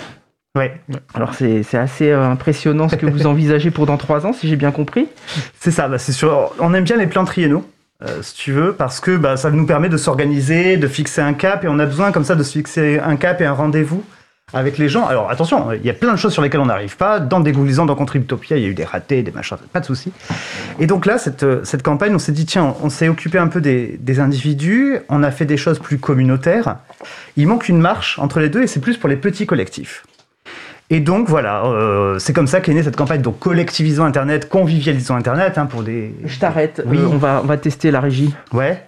Ouais. 0.56 0.80
Alors 1.14 1.34
c'est 1.34 1.74
assez 1.74 2.10
euh, 2.10 2.24
impressionnant 2.24 2.88
ce 2.88 2.96
que 2.96 3.06
vous 3.06 3.26
envisagez 3.26 3.70
pour 3.70 3.86
dans 3.86 3.96
trois 3.96 4.26
ans, 4.26 4.32
si 4.32 4.48
j'ai 4.48 4.56
bien 4.56 4.70
compris. 4.70 5.08
C'est 5.60 5.70
ça, 5.70 5.88
bah, 5.88 5.98
c'est 5.98 6.12
sûr. 6.12 6.52
On 6.58 6.74
aime 6.74 6.84
bien 6.84 6.96
les 6.96 7.06
plans 7.06 7.24
triennaux, 7.24 7.64
euh, 8.02 8.22
si 8.22 8.34
tu 8.34 8.52
veux, 8.52 8.72
parce 8.72 9.00
que 9.00 9.16
bah, 9.16 9.36
ça 9.36 9.50
nous 9.50 9.66
permet 9.66 9.88
de 9.88 9.96
s'organiser, 9.96 10.76
de 10.76 10.88
fixer 10.88 11.20
un 11.20 11.34
cap, 11.34 11.64
et 11.64 11.68
on 11.68 11.78
a 11.78 11.86
besoin 11.86 12.12
comme 12.12 12.24
ça 12.24 12.34
de 12.34 12.42
se 12.42 12.52
fixer 12.52 12.98
un 12.98 13.16
cap 13.16 13.40
et 13.40 13.46
un 13.46 13.52
rendez-vous 13.52 14.04
avec 14.52 14.78
les 14.78 14.88
gens. 14.88 15.06
Alors 15.06 15.30
attention, 15.30 15.72
il 15.72 15.84
y 15.84 15.90
a 15.90 15.94
plein 15.94 16.12
de 16.12 16.18
choses 16.18 16.32
sur 16.32 16.42
lesquelles 16.42 16.60
on 16.60 16.66
n'arrive 16.66 16.96
pas. 16.96 17.20
Dans 17.20 17.40
Dégooglisant, 17.40 17.86
dans 17.86 17.94
Contributopia, 17.94 18.56
il 18.56 18.62
y 18.62 18.66
a 18.66 18.68
eu 18.68 18.74
des 18.74 18.84
ratés, 18.84 19.22
des 19.22 19.30
machins, 19.30 19.58
pas 19.72 19.80
de 19.80 19.84
souci. 19.84 20.12
Et 20.80 20.86
donc 20.86 21.06
là, 21.06 21.18
cette, 21.18 21.42
euh, 21.42 21.60
cette 21.64 21.82
campagne, 21.82 22.14
on 22.14 22.18
s'est 22.18 22.32
dit, 22.32 22.46
tiens, 22.46 22.74
on 22.82 22.88
s'est 22.88 23.08
occupé 23.08 23.38
un 23.38 23.48
peu 23.48 23.60
des, 23.60 23.98
des 24.00 24.20
individus, 24.20 24.98
on 25.08 25.22
a 25.22 25.30
fait 25.30 25.44
des 25.44 25.56
choses 25.56 25.78
plus 25.78 25.98
communautaires. 25.98 26.76
Il 27.36 27.46
manque 27.46 27.68
une 27.68 27.78
marche 27.78 28.18
entre 28.18 28.40
les 28.40 28.48
deux, 28.48 28.62
et 28.62 28.66
c'est 28.66 28.80
plus 28.80 28.96
pour 28.96 29.08
les 29.08 29.16
petits 29.16 29.46
collectifs. 29.46 30.04
Et 30.90 31.00
donc 31.00 31.28
voilà, 31.28 31.64
euh, 31.66 32.18
c'est 32.18 32.32
comme 32.32 32.46
ça 32.46 32.60
qu'est 32.60 32.72
née 32.72 32.82
cette 32.82 32.96
campagne. 32.96 33.20
Donc 33.20 33.38
collectivisons 33.38 34.04
Internet, 34.04 34.48
convivialisons 34.48 35.16
Internet 35.16 35.58
hein, 35.58 35.66
pour 35.66 35.82
des. 35.82 36.14
Je 36.24 36.38
t'arrête, 36.38 36.82
Oui. 36.86 36.98
euh, 36.98 37.08
on, 37.12 37.18
va, 37.18 37.40
on 37.42 37.46
va 37.46 37.56
tester 37.58 37.90
la 37.90 38.00
régie. 38.00 38.34
Ouais, 38.52 38.82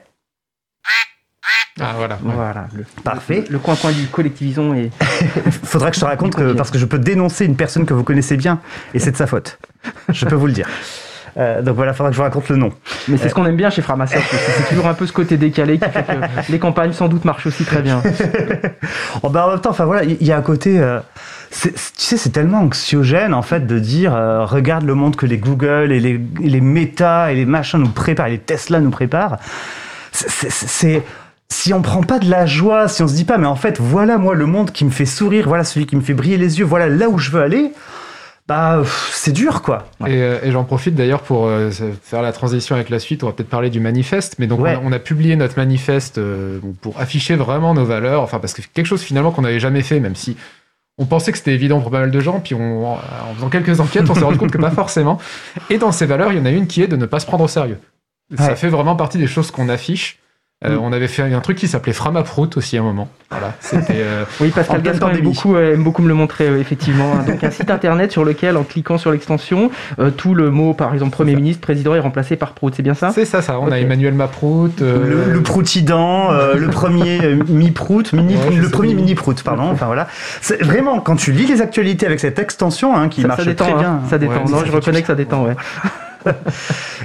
Ah, 1.79 1.93
voilà. 1.97 2.15
ouais. 2.23 2.33
Voilà, 2.35 2.69
le, 2.75 2.85
parfait. 3.05 3.45
le 3.51 3.59
coin-coin 3.59 3.93
du 3.93 4.07
collectivisons 4.07 4.75
et 4.75 4.91
Faudra 5.65 5.91
que 5.91 5.97
je 5.97 6.01
te 6.01 6.05
raconte 6.07 6.35
que 6.35 6.53
parce 6.55 6.71
que 6.71 6.79
je 6.79 6.87
peux 6.87 6.99
dénoncer 6.99 7.45
une 7.45 7.57
personne 7.57 7.85
que 7.87 7.95
vous 7.95 8.05
connaissez 8.05 8.37
bien 8.37 8.61
et 8.95 8.99
c'est 8.99 9.13
de 9.13 9.17
sa 9.17 9.27
faute. 9.27 9.59
Je 10.11 10.25
peux 10.27 10.35
vous 10.37 10.47
le 10.47 10.53
dire. 10.53 10.69
Euh, 11.37 11.63
donc 11.63 11.77
voilà, 11.77 11.93
faudra 11.93 12.11
que 12.11 12.15
je 12.15 12.19
vous 12.19 12.25
raconte 12.25 12.49
le 12.49 12.57
nom. 12.57 12.73
Mais 13.09 13.17
c'est 13.17 13.29
ce 13.29 13.35
qu'on 13.35 13.47
aime 13.47 13.57
bien 13.57 13.71
chez 13.71 13.83
Framasoft, 13.83 14.25
c'est 14.35 14.69
toujours 14.69 14.89
un 14.89 14.95
peu 14.95 15.07
ce 15.07 15.13
côté 15.13 15.37
décalé 15.37 15.79
qui 15.79 15.89
fait 15.89 16.03
que 16.03 16.13
les 16.53 16.59
campagnes 16.59 16.93
sans 16.93 17.07
doute 17.09 17.25
marchent 17.25 17.47
aussi 17.47 17.65
très 17.65 17.83
bien. 17.83 18.03
Oh, 19.23 19.29
bah, 19.29 19.47
en 19.47 19.51
même 19.51 19.61
temps, 19.61 19.71
enfin 19.71 19.85
voilà, 19.85 20.05
il 20.05 20.23
y, 20.27 20.33
a 20.33 20.37
un 20.39 20.43
côté. 20.43 20.79
euh, 20.81 20.99
tu 21.63 21.73
sais, 21.97 22.17
c'est 22.17 22.31
tellement 22.31 22.61
anxiogène 22.61 23.35
en 23.35 23.43
fait 23.43 23.67
de 23.67 23.79
dire 23.79 24.15
euh, 24.15 24.45
regarde 24.45 24.85
le 24.85 24.95
monde 24.95 25.17
que 25.17 25.27
les 25.27 25.39
Google 25.39 25.93
et 25.93 26.01
les, 26.01 26.21
les 26.41 26.61
Meta 26.61 27.33
et 27.33 27.35
les 27.37 27.45
machins 27.47 27.79
nous 27.81 27.89
préparent, 27.89 28.29
et 28.29 28.33
les 28.33 28.39
Tesla 28.39 28.81
nous 28.81 28.91
préparent. 28.91 29.39
C'est- 30.13 31.03
si 31.53 31.75
on 31.75 31.83
prend 31.83 32.03
pas 32.05 32.21
de 32.21 32.31
la 32.31 32.47
joie, 32.47 32.87
si 32.87 33.03
on 33.03 33.09
se 33.09 33.15
dit 33.15 33.25
pas, 33.25 33.37
mais 33.37 33.49
en 33.49 33.57
fait, 33.57 33.81
voilà 33.81 34.19
moi 34.19 34.35
le 34.37 34.47
monde 34.47 34.71
qui 34.71 34.85
me 34.85 34.91
fait 34.91 35.05
sourire, 35.07 35.49
voilà 35.49 35.65
celui 35.65 35.87
qui 35.87 35.97
me 35.97 36.01
fait 36.01 36.15
briller 36.15 36.37
les 36.39 36.61
yeux, 36.61 36.65
voilà 36.65 36.89
là 36.89 37.09
où 37.09 37.19
je 37.19 37.33
veux 37.33 37.43
aller, 37.43 37.73
bah 38.47 38.83
c'est 39.13 39.33
dur 39.33 39.61
quoi. 39.63 39.87
Et, 40.07 40.23
euh, 40.23 40.39
et 40.45 40.53
j'en 40.53 40.63
profite 40.63 40.95
d'ailleurs 40.95 41.23
pour 41.23 41.47
euh, 41.47 41.71
faire 42.03 42.23
la 42.23 42.31
transition 42.33 42.77
avec 42.77 42.89
la 42.89 43.01
suite. 43.01 43.25
On 43.25 43.27
va 43.27 43.33
peut-être 43.33 43.49
parler 43.49 43.69
du 43.69 43.81
manifeste, 43.81 44.37
mais 44.39 44.47
donc 44.47 44.61
Ouais. 44.61 44.77
on, 44.81 44.87
a, 44.87 44.89
on 44.91 44.93
a 44.93 44.99
publié 45.01 45.35
notre 45.35 45.57
manifeste 45.57 46.19
euh, 46.19 46.61
pour 46.83 47.01
afficher 47.01 47.35
vraiment 47.35 47.75
nos 47.75 47.85
valeurs. 47.85 48.23
Enfin, 48.23 48.39
parce 48.39 48.55
que 48.55 48.63
quelque 48.73 48.87
chose 48.87 49.03
finalement 49.03 49.33
qu'on 49.33 49.43
n'avait 49.43 49.61
jamais 49.61 49.83
fait, 49.83 49.99
même 49.99 50.15
si 50.15 50.37
on 51.01 51.07
pensait 51.07 51.33
que 51.33 51.39
c'était 51.39 51.55
évident 51.55 51.81
pour 51.81 51.91
pas 51.91 52.01
mal 52.01 52.11
de 52.11 52.21
gens. 52.21 52.39
Puis 52.41 52.55
on, 52.55 52.93
en 52.95 52.99
faisant 53.35 53.49
quelques 53.49 53.81
enquêtes, 53.81 54.09
on 54.09 54.15
s'est 54.15 54.21
rendu 54.25 54.39
compte 54.39 54.51
que 54.53 54.59
pas 54.59 54.71
forcément. 54.71 55.19
Et 55.71 55.79
dans 55.79 55.91
ces 55.93 56.07
valeurs, 56.07 56.31
il 56.33 56.39
y 56.39 56.41
en 56.41 56.45
a 56.45 56.51
une 56.51 56.67
qui 56.67 56.83
est 56.83 56.87
de 56.89 56.97
ne 56.97 57.07
pas 57.07 57.19
se 57.21 57.27
prendre 57.27 57.43
au 57.45 57.49
sérieux. 57.49 57.79
Ça 58.37 58.49
Ouais. 58.51 58.57
fait 58.57 58.69
vraiment 58.69 58.95
partie 58.95 59.19
des 59.19 59.27
choses 59.27 59.51
qu'on 59.51 59.69
affiche. 59.69 60.19
Euh, 60.63 60.77
Mm. 60.77 60.79
On 60.83 60.93
avait 60.93 61.09
fait 61.09 61.23
un 61.23 61.41
truc 61.41 61.57
qui 61.57 61.69
s'appelait 61.69 61.95
Framaprout 61.95 62.59
aussi 62.59 62.77
à 62.77 62.81
un 62.81 62.85
moment. 62.85 63.09
Voilà, 63.31 63.55
c'était. 63.61 63.95
euh, 63.97 64.25
Oui, 64.43 64.51
Pascal 64.51 64.83
Gaston 64.83 65.09
aime 65.09 65.23
beaucoup, 65.23 65.57
euh, 65.57 65.73
aime 65.73 65.83
beaucoup 65.83 66.03
me 66.03 66.09
le 66.09 66.13
montrer, 66.13 66.49
euh, 66.49 66.61
effectivement. 66.61 67.15
hein. 67.15 67.25
Donc 67.27 67.43
un 67.43 67.51
site 67.51 67.71
internet 67.71 68.13
sur 68.13 68.27
lequel, 68.27 68.59
en 68.59 68.63
cliquant 68.65 68.99
sur 68.99 69.11
l'extension, 69.11 69.71
euh, 69.99 70.11
tout 70.11 70.35
le 70.35 70.51
mot, 70.51 70.75
par 70.75 70.93
exemple, 70.93 71.13
Premier 71.13 71.35
ministre, 71.35 71.63
président, 71.63 71.95
est 71.95 71.99
remplacé 72.01 72.37
par 72.37 72.53
Prout. 72.53 72.75
C'est 72.77 72.83
bien 72.83 72.93
ça? 72.93 73.11
C'est 73.11 73.25
ça, 73.25 73.41
ça. 73.41 73.59
On 73.59 73.73
a. 73.73 73.79
Emmanuel 73.79 74.13
Maprout. 74.13 74.83
euh, 74.83 75.27
Le, 75.29 75.33
le 75.33 75.43
proutidant, 75.43 76.31
euh, 76.33 76.57
le 76.57 76.69
premier 76.69 77.21
mi-prout, 77.49 78.13
mini, 78.13 78.37
Ouais, 78.37 78.51
le 78.55 78.69
premier 78.69 78.93
mini-prout, 78.93 79.43
pardon. 79.43 79.71
Enfin 79.71 79.87
voilà. 79.87 80.09
C'est 80.43 80.63
vraiment 80.63 81.01
quand 81.01 81.17
tu 81.17 81.33
lis 81.33 81.47
les 81.47 81.63
actualités 81.63 82.05
avec 82.05 82.21
cette 82.21 82.39
extension 82.39 82.95
hein, 82.95 83.09
qui 83.09 83.23
ça, 83.23 83.29
marche 83.29 83.41
ça 83.45 83.47
détend, 83.47 83.65
très 83.65 83.73
hein. 83.75 83.79
bien. 83.79 84.01
ça 84.11 84.19
détend. 84.19 84.33
Ouais, 84.35 84.51
non, 84.51 84.59
ça 84.59 84.65
je 84.67 84.73
reconnais 84.73 85.01
que 85.01 85.07
ça 85.07 85.15
détend, 85.15 85.45
ouais. 85.47 85.57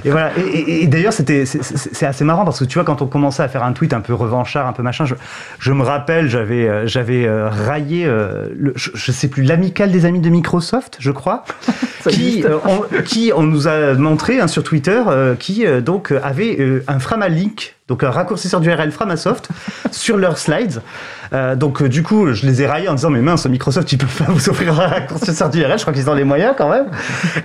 Et 0.04 0.10
voilà. 0.10 0.30
Et, 0.38 0.40
et- 0.40 0.82
et 0.82 0.86
d'ailleurs, 0.86 1.12
c'était, 1.12 1.46
c'est- 1.46 2.06
assez 2.06 2.24
marrant 2.24 2.44
parce 2.44 2.58
que 2.60 2.64
tu 2.64 2.74
vois, 2.74 2.84
quand 2.84 3.02
on 3.02 3.06
commençait 3.06 3.42
à 3.42 3.48
faire 3.48 3.62
un 3.64 3.72
tweet 3.72 3.92
un 3.92 4.00
peu 4.00 4.14
revanchard, 4.14 4.66
un 4.66 4.72
peu 4.72 4.82
machin, 4.82 5.04
je, 5.06 5.14
je 5.58 5.72
me 5.72 5.82
rappelle, 5.82 6.28
j'avais, 6.28 6.68
euh, 6.68 6.86
j'avais 6.86 7.26
euh, 7.26 7.48
raillé, 7.48 8.04
euh, 8.06 8.48
le, 8.56 8.72
je, 8.76 8.90
je 8.94 9.12
sais 9.12 9.28
plus, 9.28 9.42
l'amicale 9.42 9.90
des 9.92 10.04
amis 10.04 10.20
de 10.20 10.28
Microsoft, 10.28 10.96
je 11.00 11.10
crois, 11.10 11.44
qui, 12.08 12.44
on, 12.64 13.02
qui 13.02 13.32
on 13.34 13.42
nous 13.42 13.68
a 13.68 13.94
montré 13.94 14.40
hein, 14.40 14.48
sur 14.48 14.62
Twitter, 14.62 15.00
qui 15.38 15.64
donc 15.82 16.12
avait 16.22 16.82
un 16.88 16.98
Framalink, 16.98 17.75
donc 17.88 18.02
un 18.02 18.10
raccourcisseur 18.10 18.60
d'URL 18.60 18.90
Framasoft, 18.90 19.48
sur 19.90 20.16
leurs 20.16 20.38
slides. 20.38 20.82
Euh, 21.32 21.54
donc 21.54 21.82
euh, 21.82 21.88
du 21.88 22.02
coup, 22.02 22.32
je 22.32 22.46
les 22.46 22.62
ai 22.62 22.66
raillés 22.66 22.88
en 22.88 22.94
disant 22.94 23.10
mais 23.10 23.20
mince, 23.20 23.46
Microsoft, 23.46 23.90
ils 23.92 23.98
peuvent 23.98 24.24
pas 24.24 24.32
vous 24.32 24.48
offrir 24.48 24.80
un 24.80 24.86
raccourcisseur 24.86 25.50
d'URL, 25.50 25.78
je 25.78 25.82
crois 25.82 25.92
qu'ils 25.92 26.08
ont 26.10 26.14
les 26.14 26.24
moyens 26.24 26.54
quand 26.56 26.68
même. 26.68 26.86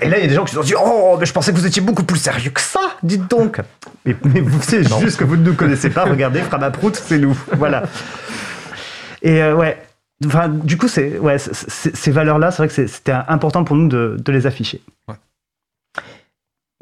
Et 0.02 0.10
là, 0.10 0.18
il 0.18 0.22
y 0.22 0.26
a 0.26 0.28
des 0.28 0.36
gens 0.36 0.44
qui 0.44 0.52
se 0.52 0.58
sont 0.58 0.64
dit 0.64 0.74
oh, 0.78 1.18
mais 1.20 1.26
je 1.26 1.34
pensais 1.34 1.52
que 1.52 1.58
vous 1.58 1.68
étiez 1.68 1.82
beaucoup 1.82 2.04
plus 2.04 2.20
sérieux 2.20 2.52
que 2.52 2.62
ça, 2.62 2.80
dites 3.04 3.30
donc. 3.30 3.60
Mais, 4.06 4.16
mais 4.24 4.42
vous 4.42 4.60
c'est 4.62 4.84
juste 5.00 5.18
que 5.18 5.24
vous 5.24 5.38
ne 5.38 5.44
nous 5.44 5.54
connaissez 5.54 5.90
pas. 5.90 6.06
Regardez, 6.06 6.42
Framaprout, 6.42 6.96
c'est 6.96 7.20
nous. 7.20 7.38
Voilà. 7.58 7.84
Et 9.22 9.44
euh, 9.44 9.56
ouais. 9.56 9.82
Enfin, 10.26 10.50
du 10.50 10.78
coup, 10.78 10.88
c'est 10.88 11.18
ouais, 11.18 11.38
ces 11.40 12.12
valeurs-là, 12.12 12.52
c'est 12.52 12.58
vrai 12.58 12.68
que 12.68 12.88
c'était 12.88 13.12
important 13.12 13.64
pour 13.64 13.76
nous 13.76 13.88
de, 13.88 14.18
de 14.24 14.32
les 14.32 14.46
afficher. 14.46 14.82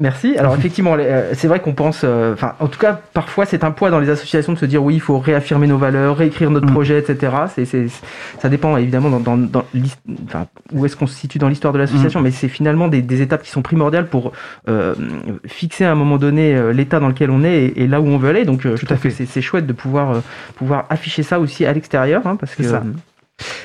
Merci. 0.00 0.38
Alors 0.38 0.54
effectivement, 0.54 0.96
euh, 0.98 1.32
c'est 1.34 1.46
vrai 1.46 1.60
qu'on 1.60 1.74
pense, 1.74 2.02
euh, 2.04 2.32
enfin, 2.32 2.54
en 2.58 2.68
tout 2.68 2.78
cas, 2.78 2.98
parfois 3.12 3.44
c'est 3.44 3.64
un 3.64 3.70
poids 3.70 3.90
dans 3.90 3.98
les 4.00 4.08
associations 4.08 4.54
de 4.54 4.58
se 4.58 4.64
dire 4.64 4.82
oui, 4.82 4.94
il 4.94 5.00
faut 5.00 5.18
réaffirmer 5.18 5.66
nos 5.66 5.76
valeurs, 5.76 6.16
réécrire 6.16 6.50
notre 6.50 6.68
Mm. 6.68 6.72
projet, 6.72 6.98
etc. 6.98 7.32
C'est, 7.54 7.66
c'est, 7.66 7.86
ça 8.38 8.48
dépend 8.48 8.78
évidemment 8.78 9.10
dans, 9.10 9.20
dans, 9.20 9.36
dans 9.36 9.64
enfin, 10.26 10.46
où 10.72 10.86
est-ce 10.86 10.96
qu'on 10.96 11.06
se 11.06 11.14
situe 11.14 11.38
dans 11.38 11.48
l'histoire 11.48 11.74
de 11.74 11.78
l'association, 11.78 12.22
mais 12.22 12.30
c'est 12.30 12.48
finalement 12.48 12.88
des, 12.88 13.02
des 13.02 13.20
étapes 13.20 13.42
qui 13.42 13.50
sont 13.50 13.60
primordiales 13.62 14.06
pour 14.06 14.32
euh, 14.68 14.94
fixer 15.46 15.84
à 15.84 15.92
un 15.92 15.96
moment 15.96 16.16
donné 16.16 16.54
euh, 16.56 16.72
l'état 16.72 16.98
dans 16.98 17.08
lequel 17.08 17.30
on 17.30 17.44
est 17.44 17.64
et, 17.66 17.82
et 17.82 17.86
là 17.86 18.00
où 18.00 18.06
on 18.06 18.16
veut 18.16 18.30
aller. 18.30 18.46
Donc, 18.46 18.64
euh, 18.64 18.76
je 18.76 18.86
Tout 18.86 18.94
à 18.94 18.96
trouve 18.96 19.02
que 19.02 19.10
fait. 19.10 19.26
c'est, 19.26 19.30
c'est 19.30 19.42
chouette 19.42 19.66
de 19.66 19.74
pouvoir 19.74 20.12
euh, 20.12 20.20
pouvoir 20.56 20.86
afficher 20.88 21.22
ça 21.22 21.38
aussi 21.38 21.66
à 21.66 21.72
l'extérieur, 21.74 22.26
hein, 22.26 22.36
parce 22.40 22.54
que 22.54 22.62
ça. 22.62 22.82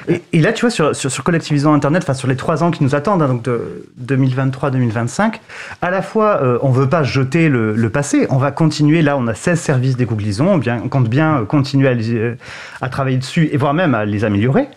Et, 0.08 0.42
là, 0.42 0.54
tu 0.54 0.62
vois, 0.62 0.70
sur, 0.70 0.96
sur, 0.96 1.12
sur 1.12 1.24
Internet, 1.70 2.04
enfin 2.04 2.14
sur 2.14 2.28
les 2.28 2.36
trois 2.36 2.64
ans 2.64 2.72
qui 2.72 2.84
nous 2.84 2.96
attendent, 2.96 3.22
hein, 3.22 3.28
donc 3.28 3.44
de 3.44 3.86
2023-2025, 4.06 5.36
à 5.82 5.90
la 5.90 6.02
fois, 6.02 6.42
euh, 6.42 6.58
on 6.62 6.70
veut 6.70 6.90
pas 6.90 7.04
jeter 7.04 7.50
le, 7.50 7.76
le 7.76 7.90
passé, 7.90 8.28
on 8.30 8.38
va 8.38 8.52
continuer. 8.52 9.02
Là, 9.02 9.18
on 9.18 9.28
a 9.28 9.34
16 9.34 9.60
services 9.60 9.98
des 9.98 10.06
Googlisons, 10.06 10.54
on, 10.54 10.58
bien, 10.58 10.82
on 10.84 10.90
compte 10.90 11.10
bien 11.10 11.40
euh, 11.40 11.46
continuer 11.46 11.88
à, 11.88 11.94
les, 11.94 12.16
euh, 12.16 12.38
à 12.82 12.90
travailler 12.90 13.18
dessus 13.18 13.50
et 13.52 13.58
voire 13.58 13.74
même 13.74 13.96
à 13.96 14.06
les 14.06 14.24
améliorer. 14.24 14.68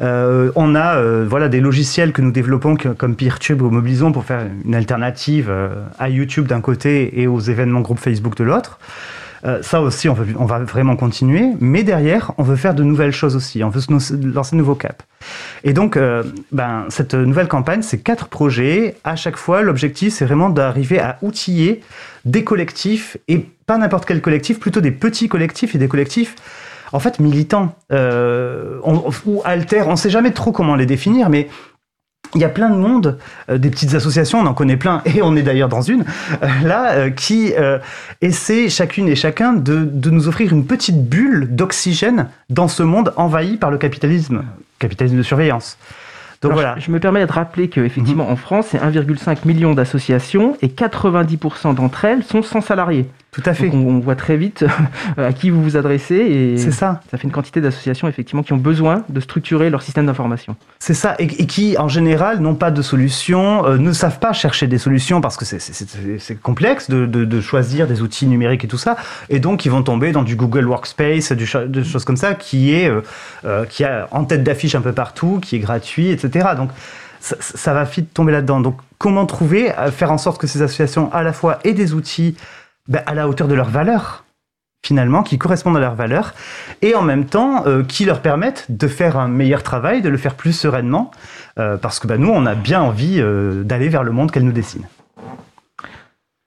Euh, 0.00 0.50
on 0.56 0.74
a 0.74 0.96
euh, 0.96 1.26
voilà 1.28 1.48
des 1.48 1.60
logiciels 1.60 2.12
que 2.12 2.22
nous 2.22 2.32
développons 2.32 2.76
comme 2.76 3.16
PeerTube 3.16 3.62
ou 3.62 3.70
Mobilisons 3.70 4.12
pour 4.12 4.24
faire 4.24 4.46
une 4.64 4.74
alternative 4.74 5.48
euh, 5.50 5.68
à 5.98 6.08
YouTube 6.08 6.46
d'un 6.46 6.60
côté 6.60 7.20
et 7.20 7.26
aux 7.26 7.40
événements 7.40 7.80
groupe 7.80 7.98
Facebook 7.98 8.36
de 8.36 8.44
l'autre. 8.44 8.78
Euh, 9.44 9.60
ça 9.62 9.80
aussi, 9.80 10.08
on, 10.08 10.14
veut- 10.14 10.34
on 10.38 10.44
va 10.44 10.60
vraiment 10.60 10.94
continuer. 10.96 11.46
Mais 11.60 11.82
derrière, 11.82 12.32
on 12.38 12.42
veut 12.44 12.56
faire 12.56 12.74
de 12.74 12.82
nouvelles 12.84 13.12
choses 13.12 13.34
aussi. 13.34 13.64
On 13.64 13.70
veut 13.70 13.80
se 13.80 13.90
lancer 14.32 14.52
de 14.52 14.58
nouveaux 14.58 14.74
caps. 14.76 15.04
Et 15.64 15.72
donc, 15.72 15.96
euh, 15.96 16.22
ben, 16.52 16.84
cette 16.90 17.14
nouvelle 17.14 17.48
campagne, 17.48 17.82
c'est 17.82 17.98
quatre 17.98 18.28
projets. 18.28 18.96
À 19.04 19.16
chaque 19.16 19.36
fois, 19.36 19.62
l'objectif, 19.62 20.12
c'est 20.14 20.24
vraiment 20.24 20.48
d'arriver 20.50 21.00
à 21.00 21.18
outiller 21.22 21.80
des 22.24 22.44
collectifs, 22.44 23.16
et 23.26 23.38
pas 23.66 23.78
n'importe 23.78 24.04
quel 24.06 24.20
collectif, 24.20 24.60
plutôt 24.60 24.80
des 24.80 24.92
petits 24.92 25.28
collectifs 25.28 25.74
et 25.74 25.78
des 25.78 25.88
collectifs, 25.88 26.36
en 26.92 27.00
fait, 27.00 27.18
militants 27.18 27.74
euh, 27.90 28.78
on- 28.84 29.04
ou 29.26 29.42
alter. 29.44 29.82
On 29.86 29.92
ne 29.92 29.96
sait 29.96 30.10
jamais 30.10 30.30
trop 30.30 30.52
comment 30.52 30.76
les 30.76 30.86
définir, 30.86 31.30
mais 31.30 31.48
il 32.34 32.40
y 32.40 32.44
a 32.44 32.48
plein 32.48 32.70
de 32.70 32.76
monde, 32.76 33.18
euh, 33.50 33.58
des 33.58 33.70
petites 33.70 33.94
associations, 33.94 34.40
on 34.40 34.46
en 34.46 34.54
connaît 34.54 34.76
plein, 34.76 35.02
et 35.14 35.22
on 35.22 35.36
est 35.36 35.42
d'ailleurs 35.42 35.68
dans 35.68 35.82
une, 35.82 36.04
euh, 36.42 36.46
là, 36.64 36.92
euh, 36.92 37.10
qui 37.10 37.52
euh, 37.58 37.78
essaie 38.20 38.68
chacune 38.68 39.08
et 39.08 39.14
chacun 39.14 39.52
de, 39.52 39.84
de 39.84 40.10
nous 40.10 40.28
offrir 40.28 40.52
une 40.52 40.66
petite 40.66 41.08
bulle 41.08 41.48
d'oxygène 41.54 42.28
dans 42.50 42.68
ce 42.68 42.82
monde 42.82 43.12
envahi 43.16 43.56
par 43.56 43.70
le 43.70 43.78
capitalisme, 43.78 44.42
capitalisme 44.78 45.16
de 45.16 45.22
surveillance. 45.22 45.76
Donc 46.40 46.52
Alors, 46.52 46.62
voilà. 46.62 46.78
je, 46.80 46.86
je 46.86 46.90
me 46.90 46.98
permets 46.98 47.24
de 47.24 47.30
rappeler 47.30 47.68
qu'effectivement, 47.68 48.28
en 48.28 48.34
France, 48.34 48.66
c'est 48.70 48.78
1,5 48.78 49.46
million 49.46 49.74
d'associations 49.74 50.56
et 50.60 50.68
90% 50.68 51.74
d'entre 51.74 52.04
elles 52.04 52.24
sont 52.24 52.42
sans 52.42 52.60
salariés. 52.60 53.08
Tout 53.32 53.42
à 53.46 53.54
fait. 53.54 53.70
Donc 53.70 53.86
on, 53.86 53.98
voit 53.98 54.14
très 54.14 54.36
vite 54.36 54.62
euh, 55.18 55.28
à 55.28 55.32
qui 55.32 55.48
vous 55.48 55.62
vous 55.62 55.78
adressez 55.78 56.16
et 56.16 56.58
C'est 56.58 56.70
ça. 56.70 57.00
ça 57.10 57.16
fait 57.16 57.24
une 57.24 57.30
quantité 57.32 57.62
d'associations 57.62 58.06
effectivement 58.06 58.42
qui 58.42 58.52
ont 58.52 58.58
besoin 58.58 59.04
de 59.08 59.20
structurer 59.20 59.70
leur 59.70 59.80
système 59.80 60.04
d'information. 60.04 60.54
C'est 60.80 60.92
ça, 60.92 61.14
et, 61.18 61.24
et 61.24 61.46
qui 61.46 61.78
en 61.78 61.88
général 61.88 62.40
n'ont 62.40 62.54
pas 62.54 62.70
de 62.70 62.82
solution, 62.82 63.64
euh, 63.64 63.78
ne 63.78 63.92
savent 63.92 64.18
pas 64.18 64.34
chercher 64.34 64.66
des 64.66 64.76
solutions 64.76 65.22
parce 65.22 65.38
que 65.38 65.46
c'est- 65.46 66.34
complexe 66.42 66.90
de, 66.90 67.06
de- 67.06 67.24
de 67.24 67.40
choisir 67.40 67.86
des 67.86 68.02
outils 68.02 68.26
numériques 68.26 68.64
et 68.64 68.68
tout 68.68 68.76
ça, 68.76 68.96
et 69.30 69.40
donc 69.40 69.64
ils 69.64 69.70
vont 69.70 69.82
tomber 69.82 70.12
dans 70.12 70.24
du 70.24 70.36
Google 70.36 70.66
Workspace, 70.66 71.32
du, 71.32 71.50
des 71.68 71.84
choses 71.84 72.04
comme 72.04 72.18
ça, 72.18 72.34
qui 72.34 72.74
est 72.74 72.88
euh, 72.90 73.00
euh, 73.46 73.64
qui 73.64 73.82
a 73.84 74.08
en 74.10 74.24
tête 74.24 74.42
d'affiche 74.44 74.74
un 74.74 74.82
peu 74.82 74.92
partout, 74.92 75.38
qui 75.40 75.56
est 75.56 75.60
gratuit, 75.60 76.10
etc. 76.10 76.50
Donc 76.54 76.68
ça, 77.20 77.36
ça 77.40 77.72
va 77.72 77.84
vite 77.84 78.12
tomber 78.12 78.32
là-dedans. 78.32 78.60
Donc 78.60 78.76
comment 78.98 79.24
trouver, 79.24 79.72
euh, 79.78 79.90
faire 79.90 80.12
en 80.12 80.18
sorte 80.18 80.38
que 80.38 80.46
ces 80.46 80.60
associations 80.60 81.10
à 81.14 81.22
la 81.22 81.32
fois 81.32 81.60
aient 81.64 81.72
des 81.72 81.94
outils 81.94 82.36
ben, 82.88 83.02
à 83.06 83.14
la 83.14 83.28
hauteur 83.28 83.48
de 83.48 83.54
leurs 83.54 83.70
valeurs 83.70 84.24
finalement, 84.84 85.22
qui 85.22 85.38
correspondent 85.38 85.76
à 85.76 85.80
leurs 85.80 85.94
valeurs, 85.94 86.34
et 86.82 86.94
en 86.94 87.02
même 87.02 87.26
temps 87.26 87.64
euh, 87.66 87.84
qui 87.84 88.04
leur 88.04 88.20
permettent 88.20 88.66
de 88.68 88.88
faire 88.88 89.16
un 89.16 89.28
meilleur 89.28 89.62
travail, 89.62 90.02
de 90.02 90.08
le 90.08 90.16
faire 90.16 90.34
plus 90.34 90.52
sereinement, 90.52 91.12
euh, 91.58 91.76
parce 91.76 92.00
que 92.00 92.08
bah, 92.08 92.18
nous, 92.18 92.30
on 92.30 92.46
a 92.46 92.56
bien 92.56 92.82
envie 92.82 93.20
euh, 93.20 93.62
d'aller 93.62 93.88
vers 93.88 94.02
le 94.02 94.10
monde 94.10 94.32
qu'elle 94.32 94.44
nous 94.44 94.52
dessine. 94.52 94.86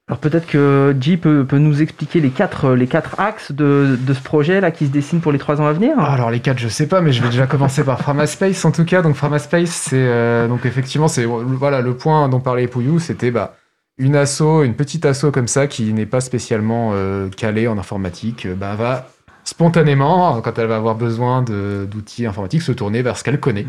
Alors 0.08 0.19
peut-être 0.19 0.45
que 0.45 0.95
J 1.00 1.17
peut, 1.17 1.45
peut 1.45 1.58
nous 1.58 1.82
expliquer 1.82 2.19
les 2.19 2.30
quatre, 2.30 2.74
les 2.74 2.86
quatre 2.86 3.19
axes 3.19 3.52
de, 3.52 3.98
de 4.00 4.13
ce 4.13 4.21
projet 4.21 4.62
là 4.62 4.69
qui 4.69 4.86
se 4.86 4.91
dessine 4.91 5.19
pour 5.19 5.32
les 5.32 5.39
trois 5.39 5.60
ans 5.62 5.65
à 5.65 5.74
venir. 5.74 5.95
Ah, 5.98 6.13
alors 6.13 6.30
les 6.30 6.41
quatre, 6.41 6.60
je 6.60 6.67
sais 6.67 6.88
pas, 6.88 7.02
mais 7.02 7.12
je 7.12 7.24
vais 7.24 7.30
déjà 7.30 7.48
commencer 7.48 7.84
par 7.84 8.00
Framaspace 8.00 8.63
en 8.65 8.71
tout 8.71 8.86
cas. 8.86 9.02
Donc 9.02 9.15
Framaspace, 9.15 9.71
c'est 9.71 9.95
euh, 9.95 10.48
donc 10.48 10.63
effectivement 10.67 11.08
c'est 11.08 11.26
voilà 11.26 11.82
le 11.82 11.98
point 11.98 12.30
dont 12.30 12.39
parlait 12.39 12.67
Pouillou, 12.67 13.00
c'était 13.00 13.32
bah 13.32 13.56
une 13.98 14.16
asso, 14.16 14.64
une 14.64 14.76
petite 14.76 15.06
asso 15.06 15.32
comme 15.32 15.48
ça 15.48 15.68
qui 15.68 15.94
n'est 15.94 16.06
pas 16.06 16.22
spécialement 16.22 16.92
euh, 16.94 17.30
calée 17.30 17.68
en 17.68 17.78
informatique, 17.78 18.46
euh, 18.46 18.56
bah 18.56 18.76
va 18.76 19.10
spontanément 19.46 20.42
quand 20.42 20.58
elle 20.58 20.66
va 20.66 20.76
avoir 20.76 20.96
besoin 20.96 21.44
d'outils 21.44 22.26
informatiques 22.26 22.64
se 22.64 22.72
tourner 22.72 23.04
vers 23.04 23.16
ce 23.16 23.24
qu'elle 23.24 23.40
connaît. 23.40 23.68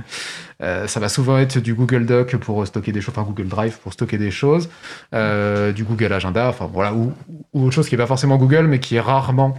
Euh, 0.62 0.87
ça 0.87 1.01
va 1.01 1.11
souvent 1.11 1.37
être 1.37 1.59
du 1.59 1.75
Google 1.75 2.07
Doc 2.07 2.35
pour 2.37 2.67
stocker 2.67 2.93
des 2.93 3.03
choses, 3.03 3.12
enfin 3.15 3.29
Google 3.29 3.49
Drive 3.49 3.79
pour 3.83 3.93
stocker 3.93 4.17
des 4.17 4.31
choses, 4.31 4.71
euh, 5.12 5.73
du 5.73 5.85
Google 5.85 6.15
Agenda, 6.15 6.49
enfin 6.49 6.69
voilà, 6.73 6.95
ou, 6.95 7.12
autre 7.53 7.75
chose 7.75 7.91
qui 7.91 7.95
est 7.95 7.99
pas 7.99 8.07
forcément 8.07 8.39
Google, 8.39 8.67
mais 8.69 8.81
qui 8.81 8.97
est 8.97 9.01
rarement 9.01 9.59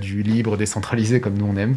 du 0.00 0.22
libre 0.22 0.56
décentralisé 0.56 1.20
comme 1.20 1.36
nous 1.36 1.46
on 1.52 1.56
aime. 1.56 1.76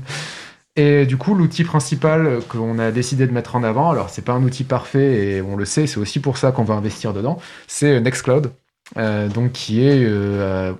Et 0.79 1.05
du 1.05 1.17
coup, 1.17 1.35
l'outil 1.35 1.65
principal 1.65 2.39
qu'on 2.47 2.79
a 2.79 2.91
décidé 2.91 3.27
de 3.27 3.33
mettre 3.33 3.57
en 3.57 3.63
avant, 3.63 3.91
alors 3.91 4.09
c'est 4.09 4.21
pas 4.21 4.31
un 4.31 4.41
outil 4.43 4.63
parfait 4.63 5.25
et 5.25 5.41
on 5.41 5.57
le 5.57 5.65
sait, 5.65 5.87
c'est 5.87 5.99
aussi 5.99 6.21
pour 6.21 6.37
ça 6.37 6.53
qu'on 6.53 6.63
va 6.63 6.75
investir 6.75 7.11
dedans, 7.11 7.37
c'est 7.67 7.99
Nextcloud, 7.99 8.53
euh, 8.95 9.27
donc 9.27 9.51
qui 9.51 9.85
est, 9.85 10.05
euh, 10.05 10.71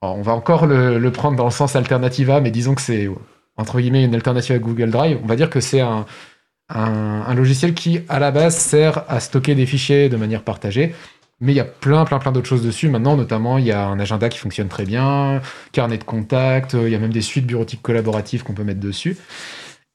alors, 0.00 0.16
on 0.16 0.22
va 0.22 0.32
encore 0.32 0.64
le, 0.64 1.06
prendre 1.10 1.36
dans 1.36 1.44
le 1.44 1.50
sens 1.50 1.76
alternativa, 1.76 2.40
mais 2.40 2.50
disons 2.50 2.74
que 2.74 2.80
c'est 2.80 3.10
entre 3.58 3.78
guillemets 3.78 4.04
une 4.04 4.14
alternative 4.14 4.56
à 4.56 4.58
Google 4.58 4.90
Drive. 4.90 5.18
On 5.22 5.26
va 5.26 5.36
dire 5.36 5.50
que 5.50 5.60
c'est 5.60 5.82
un 5.82 7.34
logiciel 7.34 7.74
qui 7.74 8.00
à 8.08 8.18
la 8.18 8.30
base 8.30 8.56
sert 8.56 9.04
à 9.06 9.20
stocker 9.20 9.54
des 9.54 9.66
fichiers 9.66 10.08
de 10.08 10.16
manière 10.16 10.44
partagée, 10.44 10.94
Mais 11.42 11.52
il 11.52 11.56
y 11.56 11.60
a 11.60 11.64
plein, 11.64 12.04
plein, 12.04 12.20
plein 12.20 12.30
d'autres 12.30 12.48
choses 12.48 12.62
dessus. 12.64 12.88
Maintenant, 12.88 13.16
notamment, 13.16 13.58
il 13.58 13.66
y 13.66 13.72
a 13.72 13.84
un 13.84 13.98
agenda 13.98 14.28
qui 14.28 14.38
fonctionne 14.38 14.68
très 14.68 14.84
bien, 14.84 15.42
carnet 15.72 15.98
de 15.98 16.04
contact, 16.04 16.74
il 16.74 16.88
y 16.88 16.94
a 16.94 16.98
même 16.98 17.12
des 17.12 17.20
suites 17.20 17.46
bureautiques 17.46 17.82
collaboratives 17.82 18.44
qu'on 18.44 18.54
peut 18.54 18.64
mettre 18.64 18.80
dessus. 18.80 19.16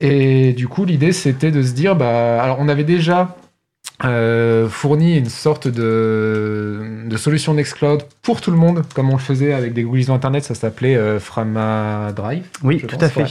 Et 0.02 0.54
du 0.54 0.68
coup, 0.68 0.86
l'idée, 0.86 1.14
c'était 1.14 1.52
de 1.52 1.64
se 1.64 1.72
dire, 1.72 1.96
bah, 1.96 2.44
alors 2.44 2.58
on 2.60 2.68
avait 2.68 2.84
déjà 2.84 3.38
euh, 4.04 4.70
fourni 4.70 5.18
une 5.18 5.30
sorte 5.30 5.68
de, 5.68 7.04
de 7.08 7.18
solution 7.18 7.54
Nextcloud 7.56 8.04
pour 8.22 8.42
tout 8.42 8.52
le 8.52 8.58
monde, 8.58 8.84
comme 8.94 9.10
on 9.10 9.14
le 9.16 9.22
faisait 9.22 9.54
avec 9.54 9.74
des 9.74 9.84
Google 9.84 10.12
Internet, 10.12 10.44
ça 10.44 10.54
s'appelait 10.54 10.96
euh, 10.96 11.20
Frama 11.20 12.12
Drive. 12.16 12.46
Oui, 12.62 12.80
tout 12.82 12.88
pense, 12.88 13.04
à 13.04 13.10
fait. 13.10 13.24
ouais. 13.24 13.30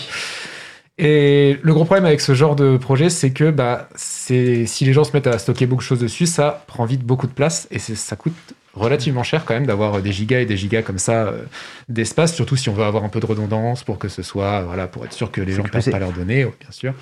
Et 0.98 1.58
le 1.62 1.74
gros 1.74 1.84
problème 1.84 2.06
avec 2.06 2.20
ce 2.20 2.34
genre 2.34 2.56
de 2.56 2.78
projet, 2.78 3.10
c'est 3.10 3.30
que 3.30 3.50
bah, 3.50 3.88
si 3.96 4.66
les 4.80 4.92
gens 4.92 5.04
se 5.04 5.12
mettent 5.12 5.26
à 5.26 5.38
stocker 5.38 5.66
beaucoup 5.66 5.82
de 5.82 5.86
choses 5.86 6.00
dessus, 6.00 6.26
ça 6.26 6.64
prend 6.66 6.86
vite 6.86 7.02
beaucoup 7.02 7.26
de 7.26 7.32
place 7.32 7.68
et 7.70 7.78
ça 7.78 8.16
coûte 8.16 8.32
relativement 8.76 9.22
cher 9.22 9.44
quand 9.44 9.54
même 9.54 9.66
d'avoir 9.66 10.00
des 10.02 10.12
gigas 10.12 10.40
et 10.40 10.46
des 10.46 10.56
gigas 10.56 10.82
comme 10.82 10.98
ça 10.98 11.24
euh, 11.24 11.42
d'espace, 11.88 12.34
surtout 12.34 12.56
si 12.56 12.68
on 12.68 12.74
veut 12.74 12.84
avoir 12.84 13.04
un 13.04 13.08
peu 13.08 13.20
de 13.20 13.26
redondance 13.26 13.82
pour 13.82 13.98
que 13.98 14.08
ce 14.08 14.22
soit, 14.22 14.62
voilà, 14.62 14.86
pour 14.86 15.04
être 15.04 15.12
sûr 15.12 15.30
que 15.30 15.40
les 15.40 15.52
gens 15.52 15.62
ne 15.62 15.68
perdent 15.68 15.90
pas 15.90 15.98
leurs 15.98 16.12
données, 16.12 16.44
euh, 16.44 16.50
bien 16.60 16.70
sûr. 16.70 16.94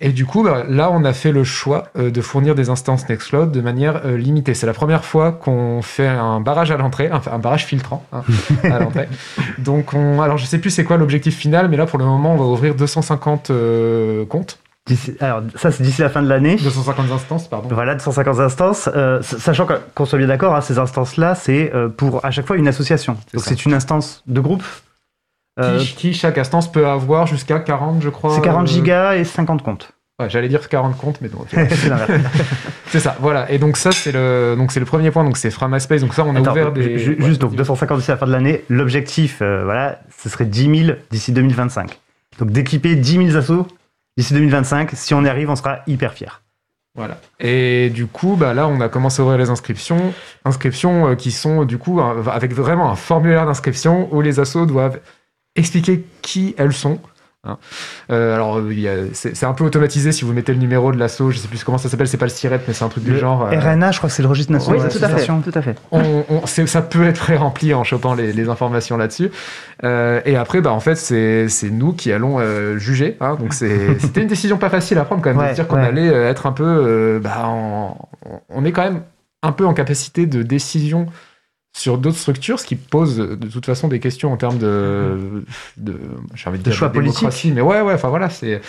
Et 0.00 0.10
du 0.10 0.26
coup, 0.26 0.42
bah, 0.42 0.64
là, 0.68 0.90
on 0.90 1.04
a 1.04 1.12
fait 1.12 1.32
le 1.32 1.44
choix 1.44 1.88
euh, 1.96 2.10
de 2.10 2.20
fournir 2.20 2.54
des 2.54 2.70
instances 2.70 3.08
Nextcloud 3.08 3.50
de 3.50 3.60
manière 3.60 4.02
euh, 4.04 4.16
limitée. 4.16 4.54
C'est 4.54 4.66
la 4.66 4.72
première 4.72 5.04
fois 5.04 5.32
qu'on 5.32 5.82
fait 5.82 6.06
un 6.06 6.40
barrage 6.40 6.70
à 6.70 6.76
l'entrée, 6.76 7.10
un 7.10 7.38
barrage 7.38 7.66
filtrant 7.66 8.04
hein, 8.12 8.22
à 8.64 8.78
l'entrée. 8.78 9.08
Donc, 9.58 9.94
on, 9.94 10.20
alors 10.20 10.38
je 10.38 10.46
sais 10.46 10.58
plus 10.58 10.70
c'est 10.70 10.84
quoi 10.84 10.96
l'objectif 10.96 11.36
final, 11.36 11.68
mais 11.68 11.76
là, 11.76 11.86
pour 11.86 11.98
le 11.98 12.04
moment, 12.04 12.34
on 12.34 12.36
va 12.36 12.44
ouvrir 12.44 12.74
250 12.74 13.50
euh, 13.50 14.24
comptes, 14.24 14.58
Alors, 15.20 15.42
ça, 15.56 15.70
c'est 15.70 15.82
d'ici 15.82 16.02
la 16.02 16.10
fin 16.10 16.22
de 16.22 16.28
l'année. 16.28 16.56
250 16.56 17.10
instances, 17.10 17.48
pardon. 17.48 17.68
Voilà, 17.72 17.94
250 17.94 18.38
instances. 18.40 18.90
euh, 18.94 19.22
sachant 19.22 19.66
qu'on 19.94 20.04
soit 20.04 20.18
bien 20.18 20.26
d'accord, 20.28 20.54
hein, 20.54 20.60
ces 20.60 20.78
instances-là, 20.78 21.34
c'est 21.34 21.72
euh, 21.74 21.88
pour 21.88 22.24
à 22.24 22.30
chaque 22.30 22.46
fois 22.46 22.56
une 22.56 22.68
association. 22.68 23.16
Donc 23.32 23.42
c'est 23.44 23.64
une 23.64 23.72
instance 23.72 24.22
de 24.26 24.40
groupe. 24.40 24.62
Euh, 25.60 25.78
Qui, 25.78 25.94
qui, 25.94 26.14
chaque 26.14 26.36
instance 26.36 26.70
peut 26.70 26.86
avoir 26.86 27.26
jusqu'à 27.26 27.60
40, 27.60 28.02
je 28.02 28.08
crois. 28.08 28.34
c'est 28.34 28.40
40 28.42 28.62
euh, 28.64 28.66
gigas 28.70 29.14
et 29.14 29.24
50 29.24 29.62
comptes. 29.62 29.92
Ouais, 30.20 30.28
j'allais 30.28 30.48
dire 30.48 30.68
40 30.68 30.96
comptes, 30.98 31.20
mais 31.20 31.28
non. 31.28 31.40
ok. 31.40 31.48
c'est 31.70 31.88
l'inverse. 31.88 32.10
c'est 32.88 33.00
ça, 33.00 33.16
voilà. 33.20 33.50
Et 33.50 33.58
donc 33.58 33.76
ça, 33.76 33.90
c'est 33.92 34.12
le, 34.12 34.54
donc 34.58 34.70
c'est 34.72 34.80
le 34.80 34.86
premier 34.86 35.10
point. 35.12 35.24
Donc 35.24 35.36
c'est 35.38 35.50
Framaspace. 35.50 36.02
Donc 36.02 36.12
ça, 36.12 36.24
on 36.24 36.34
a 36.34 36.40
Attends, 36.40 36.50
ouvert 36.50 36.72
des. 36.72 36.98
ju- 36.98 37.16
ouais, 37.18 37.26
juste 37.26 37.40
donc 37.40 37.50
vas-y. 37.50 37.58
250 37.58 37.98
d'ici 37.98 38.10
la 38.10 38.16
fin 38.16 38.26
de 38.26 38.32
l'année. 38.32 38.64
L'objectif, 38.68 39.38
euh, 39.42 39.62
voilà, 39.64 40.00
ce 40.18 40.28
serait 40.28 40.44
10 40.44 40.84
000 40.86 40.98
d'ici 41.10 41.32
2025. 41.32 41.98
Donc 42.40 42.50
d'équiper 42.50 42.96
10 42.96 43.26
000 43.28 43.36
assos 43.38 43.66
d'ici 44.16 44.34
2025. 44.34 44.90
Si 44.94 45.14
on 45.14 45.24
y 45.24 45.28
arrive, 45.28 45.50
on 45.50 45.56
sera 45.56 45.80
hyper 45.86 46.12
fiers. 46.14 46.40
Voilà. 46.96 47.18
Et 47.40 47.90
du 47.90 48.06
coup, 48.06 48.36
bah 48.36 48.54
là, 48.54 48.68
on 48.68 48.80
a 48.80 48.88
commencé 48.88 49.20
à 49.20 49.24
ouvrir 49.24 49.38
les 49.38 49.50
inscriptions. 49.50 50.14
Inscriptions 50.44 51.08
euh, 51.08 51.14
qui 51.16 51.32
sont, 51.32 51.64
du 51.64 51.76
coup, 51.76 52.00
avec 52.00 52.52
vraiment 52.52 52.88
un 52.90 52.94
formulaire 52.94 53.46
d'inscription 53.46 54.08
où 54.14 54.20
les 54.20 54.38
assos 54.38 54.66
doivent 54.66 55.00
expliquer 55.56 56.04
qui 56.22 56.54
elles 56.56 56.72
sont. 56.72 57.00
Hein. 57.46 57.58
Euh, 58.10 58.34
alors, 58.34 58.58
a- 58.58 59.12
c'est 59.12 59.44
un 59.44 59.52
peu 59.52 59.64
automatisé 59.64 60.12
si 60.12 60.24
vous 60.24 60.32
mettez 60.32 60.52
le 60.52 60.58
numéro 60.58 60.92
de 60.92 60.98
l'asso. 60.98 61.30
Je 61.30 61.38
sais 61.38 61.48
plus 61.48 61.62
comment 61.64 61.78
ça 61.78 61.88
s'appelle, 61.88 62.08
c'est 62.08 62.16
pas 62.16 62.26
le 62.26 62.30
SIRET, 62.30 62.60
mais 62.68 62.74
c'est 62.74 62.84
un 62.84 62.88
truc 62.88 63.04
du 63.04 63.18
genre. 63.18 63.46
euh, 63.46 63.58
RNA, 63.58 63.92
je 63.92 63.98
crois 63.98 64.08
que 64.10 64.14
c'est 64.14 64.22
le 64.22 64.28
registre 64.28 64.52
Oui, 64.52 64.58
national 64.58 64.88
tout 64.90 65.04
à 65.04 65.08
fait. 65.08 65.50
Tout 65.50 65.58
à 65.58 65.62
fait. 65.62 65.76
on, 65.92 66.24
on- 66.28 66.46
c'est- 66.46 66.66
ça 66.66 66.82
peut 66.82 67.06
être 67.06 67.16
très 67.18 67.36
rempli 67.36 67.74
en 67.74 67.84
chopant 67.84 68.14
les, 68.14 68.32
les 68.32 68.48
informations 68.48 68.96
là-dessus. 68.96 69.30
Euh, 69.84 70.20
et 70.24 70.36
après, 70.36 70.60
bah, 70.60 70.72
en 70.72 70.80
fait, 70.80 70.96
c'est 70.96 71.48
nous 71.70 71.92
qui 71.92 72.12
allons 72.12 72.36
euh, 72.40 72.76
juger. 72.78 73.16
hein. 73.20 73.36
donc, 73.38 73.52
c'était 73.54 74.20
une 74.22 74.28
décision 74.28 74.56
pas 74.58 74.70
facile 74.70 74.98
à 74.98 75.04
prendre 75.04 75.22
quand 75.22 75.30
même, 75.30 75.38
de 75.38 75.42
Ouais, 75.42 75.50
se 75.50 75.54
dire 75.54 75.66
qu'on 75.66 75.76
ouais. 75.76 75.86
allait 75.86 76.08
euh, 76.08 76.28
être 76.30 76.46
un 76.46 76.52
peu. 76.52 76.64
euh, 76.64 77.18
bah, 77.20 77.42
en- 77.46 78.08
on 78.48 78.64
est 78.64 78.72
quand 78.72 78.82
même 78.84 79.02
un 79.42 79.52
peu 79.52 79.66
en 79.66 79.74
capacité 79.74 80.26
de 80.26 80.42
décision 80.42 81.06
sur 81.76 81.98
d'autres 81.98 82.18
structures, 82.18 82.60
ce 82.60 82.66
qui 82.66 82.76
pose 82.76 83.16
de 83.16 83.48
toute 83.48 83.66
façon 83.66 83.88
des 83.88 83.98
questions 83.98 84.32
en 84.32 84.36
termes 84.36 84.58
de, 84.58 85.44
de, 85.76 85.98
j'ai 86.34 86.48
envie 86.48 86.58
de 86.58 86.62
De 86.62 86.70
dire 86.70 86.78
choix 86.78 86.88
démocratie, 86.88 87.50
Mais 87.50 87.60
ouais, 87.60 87.80
ouais, 87.80 87.94
enfin 87.94 88.08
voilà, 88.08 88.30
c'est. 88.30 88.60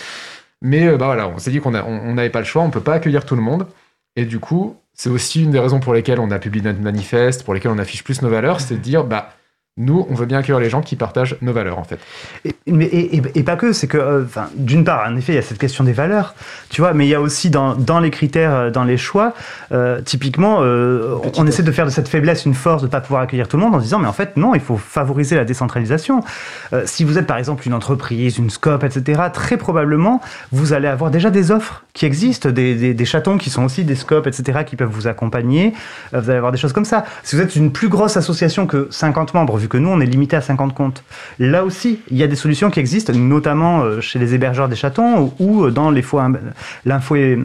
Mais 0.62 0.88
euh, 0.88 0.98
bah 0.98 1.06
voilà, 1.06 1.28
on 1.28 1.38
s'est 1.38 1.52
dit 1.52 1.60
qu'on 1.60 1.72
n'avait 1.72 2.30
pas 2.32 2.40
le 2.40 2.46
choix, 2.46 2.64
on 2.64 2.72
peut 2.72 2.80
pas 2.80 2.96
accueillir 2.96 3.24
tout 3.26 3.36
le 3.36 3.42
monde. 3.42 3.68
Et 4.16 4.26
du 4.26 4.40
coup, 4.40 4.78
c'est 4.94 5.10
aussi 5.10 5.44
une 5.44 5.52
des 5.52 5.60
raisons 5.60 5.80
pour 5.80 5.94
lesquelles 5.94 6.20
on 6.20 6.32
a 6.32 6.40
publié 6.40 6.64
notre 6.64 6.80
manifeste, 6.80 7.44
pour 7.44 7.54
lesquelles 7.54 7.72
on 7.72 7.78
affiche 7.78 8.04
plus 8.04 8.22
nos 8.24 8.30
valeurs, 8.30 8.60
c'est 8.60 8.76
de 8.76 8.80
dire, 8.80 9.04
bah, 9.04 9.34
nous, 9.78 10.08
on 10.10 10.14
veut 10.14 10.26
bien 10.26 10.38
accueillir 10.38 10.62
les 10.62 10.70
gens 10.70 10.80
qui 10.82 10.96
partagent 10.96 11.36
nos 11.42 11.52
valeurs, 11.52 11.78
en 11.80 11.84
fait. 11.84 12.00
Et, 12.46 12.56
mais, 12.68 12.86
et, 12.86 13.18
et- 13.18 13.22
et 13.40 13.44
pas 13.44 13.58
que, 13.58 13.74
c'est 13.74 13.88
que, 13.88 13.98
euh, 13.98 14.24
enfin, 14.24 14.48
d'une 14.56 14.86
part, 14.86 15.06
en 15.06 15.18
effet, 15.18 15.34
il 15.34 15.36
y 15.36 15.40
a 15.40 15.42
cette 15.42 15.58
question 15.58 15.84
des 15.84 15.92
valeurs, 15.92 16.34
tu 16.70 16.80
vois, 16.80 16.94
mais 16.94 17.06
il 17.06 17.10
y 17.10 17.14
a 17.14 17.20
aussi 17.20 17.50
dans, 17.50 17.76
dans 17.76 18.00
les 18.00 18.10
critères, 18.10 18.54
euh, 18.56 18.72
dans 18.72 18.86
les 18.86 18.96
choix, 18.96 19.34
euh, 19.74 20.00
typiquement, 20.02 20.60
euh, 20.62 21.16
on, 21.36 21.42
on 21.44 21.48
essaie 21.48 21.62
de 21.62 21.72
faire 21.74 21.84
de 21.86 21.90
cette 21.92 22.08
faiblesse 22.08 22.46
une 22.46 22.54
force 22.54 22.84
de 22.84 22.88
ne 22.88 22.92
pas 22.92 23.02
pouvoir 23.02 23.24
accueillir 23.24 23.50
tout 23.50 23.58
le 23.58 23.64
monde 23.64 23.76
en 23.76 23.80
se 23.80 23.84
disant, 23.84 24.00
mais 24.00 24.08
en 24.08 24.14
fait, 24.14 24.38
non, 24.38 24.56
il 24.56 24.62
faut 24.62 24.78
favoriser 24.78 25.36
la 25.36 25.44
décentralisation. 25.44 26.24
Euh, 26.72 26.84
si 26.86 27.04
vous 27.04 27.18
êtes 27.18 27.28
par 27.28 27.38
exemple 27.38 27.68
une 27.68 27.74
entreprise, 27.74 28.38
une 28.38 28.50
scope, 28.50 28.86
etc., 28.86 29.24
très 29.34 29.58
probablement, 29.58 30.22
vous 30.54 30.72
allez 30.72 30.88
avoir 30.88 31.12
déjà 31.12 31.30
des 31.32 31.52
offres 31.52 31.84
qui 31.96 32.06
existent, 32.06 32.50
des, 32.52 32.94
des, 32.94 33.06
chatons 33.06 33.38
qui 33.38 33.50
sont 33.50 33.64
aussi 33.64 33.86
des 33.86 33.96
scopes, 33.96 34.28
etc., 34.28 34.60
qui 34.66 34.76
peuvent 34.76 34.92
vous 34.92 35.08
accompagner. 35.08 35.74
Euh, 36.14 36.20
vous 36.20 36.30
allez 36.30 36.38
avoir 36.38 36.52
des 36.52 36.58
choses 36.58 36.74
comme 36.74 36.86
ça. 36.86 37.06
Si 37.24 37.38
vous 37.38 37.42
êtes 37.42 37.56
une 37.56 37.72
plus 37.72 37.88
grosse 37.88 38.18
association 38.18 38.68
que 38.68 38.88
50 38.92 39.34
membres, 39.34 39.58
vu 39.58 39.70
que 39.70 39.78
nous, 39.78 39.90
on 39.90 40.02
est 40.02 40.06
limité 40.06 40.36
à 40.36 40.42
50 40.42 40.76
comptes, 40.76 41.04
là 41.40 41.64
aussi, 41.64 42.02
il 42.12 42.18
y 42.18 42.24
a 42.24 42.28
des 42.28 42.36
solutions 42.36 42.70
qui 42.70 42.82
existent, 42.82 43.14
notamment 43.14 43.82
euh, 43.82 44.02
chez 44.02 44.20
les 44.20 44.36
hébergeurs 44.36 44.68
des 44.68 44.76
chatons 44.76 45.34
ou, 45.40 45.64
ou 45.64 45.72
dans 45.72 45.90
l'info 45.90 47.16
hé- 47.16 47.40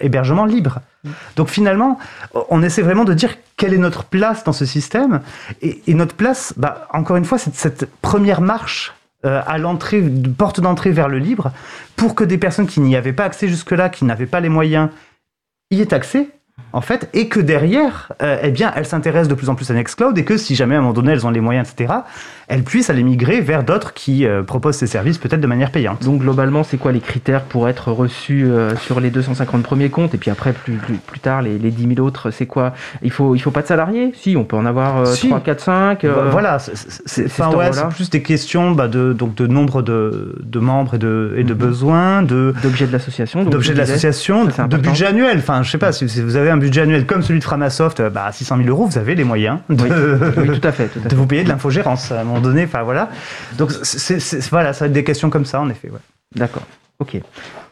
hébergement 0.00 0.46
libre. 0.46 0.80
Donc 1.36 1.48
finalement, 1.50 1.98
on 2.48 2.62
essaie 2.62 2.82
vraiment 2.82 3.04
de 3.04 3.12
dire 3.12 3.36
quelle 3.58 3.74
est 3.74 3.78
notre 3.78 4.04
place 4.04 4.42
dans 4.42 4.52
ce 4.54 4.64
système. 4.64 5.20
Et, 5.60 5.82
et 5.86 5.92
notre 5.94 6.14
place, 6.14 6.54
bah, 6.56 6.88
encore 6.94 7.16
une 7.16 7.26
fois, 7.26 7.36
c'est 7.36 7.54
cette 7.54 7.86
première 8.00 8.40
marche 8.40 8.94
euh, 9.26 9.42
à 9.46 9.58
l'entrée, 9.58 10.02
porte 10.36 10.60
d'entrée 10.60 10.90
vers 10.90 11.08
le 11.08 11.18
libre, 11.18 11.52
pour 11.96 12.14
que 12.14 12.24
des 12.24 12.38
personnes 12.38 12.66
qui 12.66 12.80
n'y 12.80 12.96
avaient 12.96 13.12
pas 13.12 13.24
accès 13.24 13.48
jusque-là, 13.48 13.88
qui 13.88 14.04
n'avaient 14.04 14.26
pas 14.26 14.40
les 14.40 14.48
moyens, 14.48 14.90
y 15.70 15.80
aient 15.80 15.92
accès. 15.92 16.28
En 16.72 16.80
fait, 16.80 17.08
et 17.14 17.28
que 17.28 17.38
derrière, 17.40 18.12
euh, 18.22 18.38
eh 18.42 18.50
bien, 18.50 18.72
elles 18.76 18.84
s'intéressent 18.86 19.28
de 19.28 19.34
plus 19.34 19.48
en 19.48 19.54
plus 19.54 19.70
à 19.70 19.74
Nextcloud 19.74 20.16
et 20.18 20.24
que 20.24 20.36
si 20.36 20.54
jamais 20.54 20.74
à 20.74 20.78
un 20.78 20.80
moment 20.82 20.92
donné 20.94 21.12
elles 21.12 21.26
ont 21.26 21.30
les 21.30 21.40
moyens, 21.40 21.70
etc., 21.70 21.92
elles 22.48 22.62
puissent 22.64 22.90
aller 22.90 23.02
migrer 23.02 23.40
vers 23.40 23.62
d'autres 23.64 23.92
qui 23.94 24.26
euh, 24.26 24.42
proposent 24.42 24.76
ces 24.76 24.86
services 24.86 25.16
peut-être 25.18 25.40
de 25.40 25.46
manière 25.46 25.70
payante. 25.70 26.02
Donc 26.04 26.20
globalement, 26.20 26.64
c'est 26.64 26.76
quoi 26.76 26.92
les 26.92 27.00
critères 27.00 27.42
pour 27.42 27.68
être 27.68 27.92
reçu 27.92 28.44
euh, 28.46 28.74
sur 28.76 29.00
les 29.00 29.10
250 29.10 29.62
premiers 29.62 29.88
comptes? 29.90 30.14
Et 30.14 30.18
puis 30.18 30.30
après 30.30 30.52
plus, 30.52 30.74
plus, 30.74 30.94
plus 30.96 31.18
tard 31.20 31.40
les, 31.42 31.58
les 31.58 31.70
10 31.70 31.94
000 31.96 32.06
autres, 32.06 32.30
c'est 32.30 32.46
quoi? 32.46 32.72
Il 33.02 33.10
faut 33.10 33.34
il 33.34 33.38
faut 33.40 33.50
pas 33.50 33.62
de 33.62 33.66
salariés? 33.66 34.12
Si, 34.14 34.36
on 34.36 34.44
peut 34.44 34.56
en 34.56 34.66
avoir 34.66 35.06
Si. 35.06 35.28
3, 35.28 35.40
4, 35.40 35.60
5. 35.60 36.04
euh, 36.04 36.14
Bah, 36.14 36.28
voilà, 36.30 36.58
c'est- 36.58 37.22
ouais, 37.54 37.70
plus 37.90 38.10
des 38.10 38.22
questions 38.22 38.72
bah, 38.72 38.88
de, 38.88 39.12
donc 39.12 39.34
de 39.34 39.46
nombre 39.46 39.82
de, 39.82 40.36
de 40.42 40.58
membres 40.58 40.94
et 40.94 40.98
de, 40.98 41.34
et 41.36 41.44
de 41.44 41.52
Mhm. 41.54 41.58
besoins, 41.58 42.22
de, 42.22 42.54
d'objets 42.62 42.86
de 42.86 42.92
l'association. 42.92 43.44
d'objets 43.44 43.72
de 43.72 43.78
l'association, 43.78 44.44
de 44.44 44.76
budget 44.76 45.06
annuel. 45.06 45.38
Enfin, 45.38 45.62
je 45.62 45.70
sais 45.70 45.78
pas, 45.78 45.92
si, 45.92 46.08
si 46.08 46.22
vous 46.22 46.36
avez 46.36 46.45
un 46.50 46.56
budget 46.56 46.82
annuel 46.82 47.06
comme 47.06 47.22
celui 47.22 47.38
de 47.40 47.44
Framasoft, 47.44 48.00
euh, 48.00 48.10
bah, 48.10 48.30
600 48.32 48.56
000 48.58 48.68
euros, 48.68 48.86
vous 48.86 48.98
avez 48.98 49.14
les 49.14 49.24
moyens 49.24 49.58
de, 49.68 49.82
Oui, 49.82 49.90
oui, 50.48 50.60
tout 50.60 50.66
à 50.68 50.72
fait. 50.72 50.88
Tout 50.88 51.00
à 51.00 51.02
de 51.04 51.08
fait. 51.10 51.14
vous 51.16 51.26
payer 51.26 51.44
de 51.44 51.48
l'infogérance 51.48 52.12
à 52.12 52.20
un 52.20 52.24
moment 52.24 52.40
donné. 52.40 52.64
Enfin, 52.64 52.82
voilà. 52.82 53.10
Donc, 53.58 53.72
c'est- 53.82 54.48
voilà, 54.50 54.72
ça 54.72 54.80
va 54.80 54.86
être 54.86 54.92
des 54.92 55.04
questions 55.04 55.30
comme 55.30 55.44
ça, 55.44 55.60
en 55.60 55.68
effet. 55.68 55.88
ouais. 55.90 55.98
D'accord. 56.34 56.62
Ok. 56.98 57.16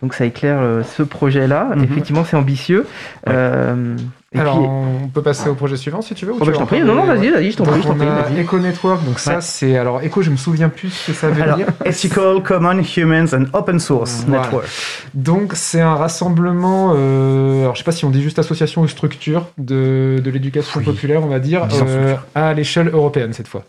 Donc 0.05 0.13
ça 0.13 0.27
éclaire 0.27 0.59
euh, 0.61 0.83
ce 0.83 1.03
projet-là. 1.03 1.71
Mhm. 1.75 1.85
Effectivement, 1.85 2.25
c'est 2.27 2.37
ambitieux. 2.37 2.87
Euh, 3.27 3.97
et 4.35 4.39
Alors, 4.39 4.59
puis, 4.59 4.67
on 4.69 5.09
peut 5.09 5.23
passer 5.23 5.49
au 5.49 5.55
projet 5.55 5.77
suivant, 5.79 6.03
si 6.03 6.13
tu 6.15 6.27
veux 6.27 6.33
ou 6.33 6.37
Oh, 6.39 6.41
tu 6.41 6.47
bah, 6.47 6.53
je 6.53 6.59
t'en 6.59 6.67
prie. 6.67 6.83
Non, 6.83 6.95
non, 6.95 7.05
vas-y, 7.05 7.31
vas-y, 7.31 7.53
je 7.53 7.57
t'en 7.57 7.65
prie, 7.65 7.81
on 7.89 7.99
a. 8.01 8.39
Eco 8.39 8.59
Network, 8.59 9.03
donc 9.07 9.19
ça 9.19 9.41
c'est 9.41 9.79
alors 9.79 10.03
Eco, 10.05 10.21
je 10.21 10.31
me 10.31 10.37
souviens 10.37 10.69
plus 10.69 10.91
ce 10.91 11.07
que 11.07 11.17
ça 11.17 11.29
veut 11.31 11.43
Alors, 11.43 11.57
dire. 11.57 11.69
Ethical, 11.87 12.43
Common, 12.43 12.83
Humans 12.83 13.29
and 13.33 13.45
Open 13.55 13.79
Source 13.79 14.25
Voilà. 14.27 14.43
Network. 14.43 14.67
Donc 15.15 15.53
c'est 15.55 15.81
un 15.81 15.95
rassemblement, 15.95 16.93
euh, 16.95 17.63
alors 17.63 17.75
je 17.77 17.79
sais 17.79 17.85
pas 17.85 17.93
si 17.93 18.05
on 18.05 18.11
dit 18.11 18.23
juste 18.23 18.39
association 18.39 18.83
ou 18.83 18.89
structure 18.89 19.47
de, 19.57 20.21
de 20.23 20.31
l'éducation 20.31 20.81
Oui. 20.81 20.85
populaire, 20.85 21.23
on 21.25 21.29
va 21.29 21.39
dire, 21.39 21.67
euh, 21.87 22.15
à 22.35 22.53
l'échelle 22.53 22.89
européenne 22.89 23.33
cette 23.33 23.49
fois. 23.49 23.65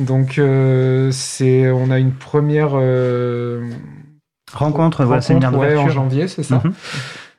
Donc 0.00 0.38
euh, 0.38 1.10
c'est, 1.12 1.70
on 1.70 1.92
a 1.92 1.98
une 2.00 2.12
première 2.12 2.70
Rencontre, 4.58 5.04
voilà, 5.04 5.20
rencontre, 5.20 5.26
séminaire 5.26 5.56
ouais, 5.58 5.76
en 5.76 5.88
janvier, 5.88 6.28
c'est 6.28 6.42
ça. 6.42 6.60
Mhm. 6.64 6.72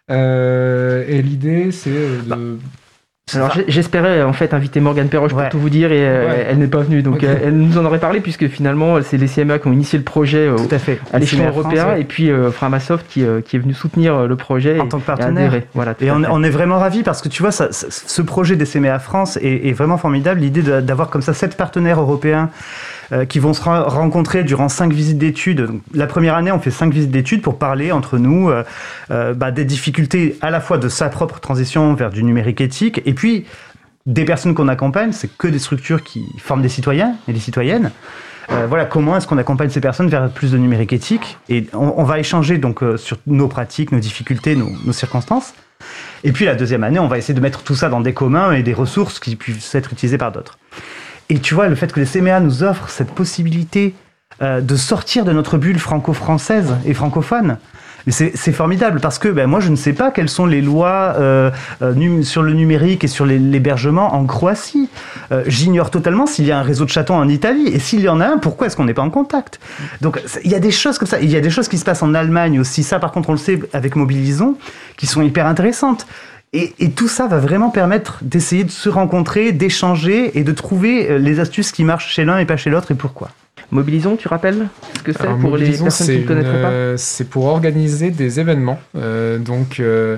Euh, 0.09 1.03
et 1.07 1.21
l'idée 1.21 1.71
c'est 1.71 1.89
euh, 1.89 2.21
de 2.25 2.57
Alors 3.35 3.51
j'ai- 3.53 3.65
j'espérais 3.67 4.23
en 4.23 4.31
fait 4.31 4.53
inviter 4.53 4.79
Morgane 4.79 5.09
Perroche 5.09 5.33
Ouais. 5.33 5.43
pour 5.43 5.49
tout 5.51 5.59
vous 5.59 5.69
dire 5.69 5.91
et 5.91 5.99
euh, 6.07 6.27
Ouais. 6.29 6.45
elle 6.49 6.59
n'est 6.59 6.67
pas 6.67 6.79
venue. 6.79 7.01
Donc 7.01 7.23
elle 7.23 7.57
nous 7.57 7.77
en 7.77 7.83
aurait 7.83 7.99
parlé 7.99 8.21
puisque 8.21 8.47
finalement 8.47 9.01
c'est 9.03 9.17
les 9.17 9.27
CMA 9.27 9.59
qui 9.59 9.67
ont 9.67 9.73
initié 9.73 9.99
le 9.99 10.05
projet 10.05 10.47
Tout 10.55 10.73
à 10.73 10.79
fait. 10.79 11.01
à 11.11 11.19
l'échelon 11.19 11.41
CMA 11.43 11.51
France, 11.51 11.65
européen 11.65 11.87
ouais. 11.89 12.01
et 12.01 12.03
puis 12.05 12.31
euh, 12.31 12.51
Framasoft 12.51 13.05
qui, 13.09 13.25
euh, 13.25 13.41
qui 13.41 13.57
est 13.57 13.59
venu 13.59 13.73
soutenir 13.73 14.27
le 14.27 14.35
projet 14.37 14.79
En 14.79 14.85
et- 14.85 14.87
tant 14.87 14.97
que 14.99 15.03
et 15.03 15.05
partenaire. 15.07 15.47
adhérer. 15.47 15.67
Voilà, 15.73 15.93
Et 15.99 16.09
on, 16.09 16.41
est 16.43 16.49
vraiment 16.49 16.79
ravis 16.79 17.03
parce 17.03 17.21
que 17.21 17.27
tu 17.27 17.41
vois, 17.41 17.51
ça, 17.51 17.67
ce 17.73 18.21
projet 18.21 18.55
des 18.55 18.65
CMA 18.65 18.97
France 18.99 19.37
est, 19.41 19.67
est 19.67 19.73
vraiment 19.73 19.97
formidable. 19.97 20.39
L'idée 20.39 20.61
d'avoir 20.61 21.09
comme 21.09 21.21
ça 21.21 21.33
sept 21.33 21.57
partenaires 21.57 21.99
européens 21.99 22.49
euh, 23.11 23.25
qui 23.25 23.39
vont 23.39 23.53
se 23.53 23.61
ren- 23.61 23.83
rencontrer 23.83 24.43
durant 24.43 24.69
cinq 24.69 24.91
visites 24.93 25.17
d'études. 25.17 25.69
La 25.93 26.07
première 26.07 26.35
année, 26.35 26.51
on 26.51 26.59
fait 26.59 26.71
cinq 26.71 26.93
visites 26.93 27.11
d'études 27.11 27.41
pour 27.41 27.57
parler 27.57 27.91
entre 27.91 28.17
nous 28.17 28.49
euh, 28.49 28.63
euh, 29.11 29.33
bah, 29.33 29.51
des 29.51 29.65
difficultés 29.65 30.37
à 30.41 30.49
la 30.49 30.59
fois 30.59 30.77
de 30.77 30.89
sa 30.89 31.09
propre 31.09 31.39
transition 31.39 31.93
vers 31.93 32.09
du 32.09 32.23
numérique 32.23 32.61
éthique 32.61 33.01
et 33.05 33.13
puis 33.13 33.45
des 34.05 34.25
personnes 34.25 34.53
qu'on 34.53 34.67
accompagne, 34.67 35.11
c'est 35.11 35.29
que 35.37 35.47
des 35.47 35.59
structures 35.59 36.03
qui 36.03 36.25
forment 36.39 36.61
des 36.61 36.69
citoyens 36.69 37.15
et 37.27 37.33
des 37.33 37.39
citoyennes. 37.39 37.91
Voilà, 38.69 38.85
comment 38.85 39.17
est-ce 39.17 39.27
qu'on 39.27 39.37
accompagne 39.37 39.69
ces 39.69 39.81
personnes 39.81 40.07
vers 40.07 40.29
plus 40.29 40.53
de 40.53 40.57
numérique 40.57 40.93
éthique? 40.93 41.37
Et 41.49 41.67
on, 41.73 42.03
va 42.03 42.17
échanger 42.17 42.57
donc 42.57 42.81
sur 42.95 43.17
nos 43.27 43.49
pratiques, 43.49 43.91
nos 43.91 43.99
difficultés, 43.99 44.55
nos 44.55 44.93
circonstances. 44.93 45.53
Et 46.23 46.31
puis 46.31 46.45
la 46.45 46.55
deuxième 46.55 46.83
année, 46.83 46.99
on 46.99 47.07
va 47.07 47.17
essayer 47.17 47.33
de 47.33 47.39
mettre 47.39 47.63
tout 47.63 47.75
ça 47.75 47.89
dans 47.89 48.01
des 48.01 48.13
communs 48.13 48.51
et 48.53 48.63
des 48.63 48.73
ressources 48.73 49.19
qui 49.19 49.35
puissent 49.35 49.75
être 49.75 49.93
utilisées 49.93 50.17
par 50.17 50.31
d'autres. 50.31 50.57
Et 51.29 51.39
tu 51.39 51.53
vois, 51.53 51.67
le 51.67 51.75
fait 51.75 51.91
que 51.91 51.99
les 51.99 52.05
CMA 52.05 52.39
nous 52.39 52.63
offrent 52.63 52.89
cette 52.89 53.11
possibilité 53.11 53.93
euh, 54.41 54.61
de 54.61 54.75
sortir 54.75 55.25
de 55.25 55.31
notre 55.33 55.57
bulle 55.57 55.79
franco-française 55.79 56.75
et 56.85 56.93
francophone, 56.93 57.57
c'est 58.09 58.53
formidable 58.53 58.99
parce 59.01 59.19
que 59.19 59.27
ben, 59.27 59.47
moi 59.47 59.59
je 59.59 59.69
ne 59.69 59.75
sais 59.75 59.93
pas 59.93 60.11
quelles 60.11 60.29
sont 60.29 60.45
les 60.45 60.61
lois 60.61 61.15
euh, 61.17 61.51
euh, 61.81 62.23
sur 62.23 62.41
le 62.41 62.53
numérique 62.53 63.03
et 63.03 63.07
sur 63.07 63.25
l'hébergement 63.25 64.15
en 64.15 64.25
Croatie. 64.25 64.89
Euh, 65.31 65.43
J'ignore 65.47 65.91
totalement 65.91 66.25
s'il 66.25 66.45
y 66.45 66.51
a 66.51 66.59
un 66.59 66.61
réseau 66.61 66.85
de 66.85 66.89
chatons 66.89 67.15
en 67.15 67.27
Italie 67.27 67.67
et 67.67 67.79
s'il 67.79 68.01
y 68.01 68.09
en 68.09 68.21
a 68.21 68.27
un, 68.27 68.37
pourquoi 68.37 68.67
est-ce 68.67 68.77
qu'on 68.77 68.85
n'est 68.85 68.93
pas 68.93 69.01
en 69.01 69.09
contact? 69.09 69.59
Donc 70.01 70.21
il 70.43 70.51
y 70.51 70.55
a 70.55 70.59
des 70.59 70.71
choses 70.71 70.97
comme 70.97 71.07
ça. 71.07 71.19
Il 71.19 71.29
y 71.29 71.35
a 71.35 71.41
des 71.41 71.49
choses 71.49 71.67
qui 71.67 71.77
se 71.77 71.83
passent 71.83 72.03
en 72.03 72.13
Allemagne 72.13 72.59
aussi. 72.59 72.83
Ça 72.83 72.99
par 72.99 73.11
contre 73.11 73.29
on 73.29 73.33
le 73.33 73.37
sait 73.37 73.59
avec 73.73 73.95
Mobilisons 73.95 74.55
qui 74.95 75.05
sont 75.05 75.21
hyper 75.21 75.45
intéressantes. 75.45 76.07
Et, 76.53 76.73
et 76.79 76.91
tout 76.91 77.07
ça 77.07 77.27
va 77.27 77.39
vraiment 77.39 77.69
permettre 77.69 78.19
d'essayer 78.21 78.63
de 78.63 78.71
se 78.71 78.89
rencontrer, 78.89 79.51
d'échanger 79.51 80.37
et 80.39 80.43
de 80.43 80.51
trouver 80.53 81.11
euh, 81.11 81.17
les 81.17 81.39
astuces 81.39 81.71
qui 81.71 81.83
marchent 81.83 82.13
chez 82.13 82.23
l'un 82.23 82.39
et 82.39 82.45
pas 82.45 82.57
chez 82.57 82.69
l'autre 82.69 82.91
et 82.91 82.95
pourquoi. 82.95 83.29
Mobilisons, 83.71 84.15
tu 84.15 84.29
rappelles 84.29 84.67
ce 84.97 85.03
que 85.03 85.11
c'est 85.11 85.27
pour 85.41 85.57
les 85.57 85.77
personnes 85.77 86.07
qui 86.07 86.21
ne 86.21 86.27
connaîtraient 86.27 86.61
pas? 86.61 86.97
C'est 86.97 87.29
pour 87.29 87.45
organiser 87.45 88.11
des 88.11 88.39
événements. 88.39 88.79
Euh, 88.95 89.39
donc, 89.39 89.81
euh, 89.81 90.17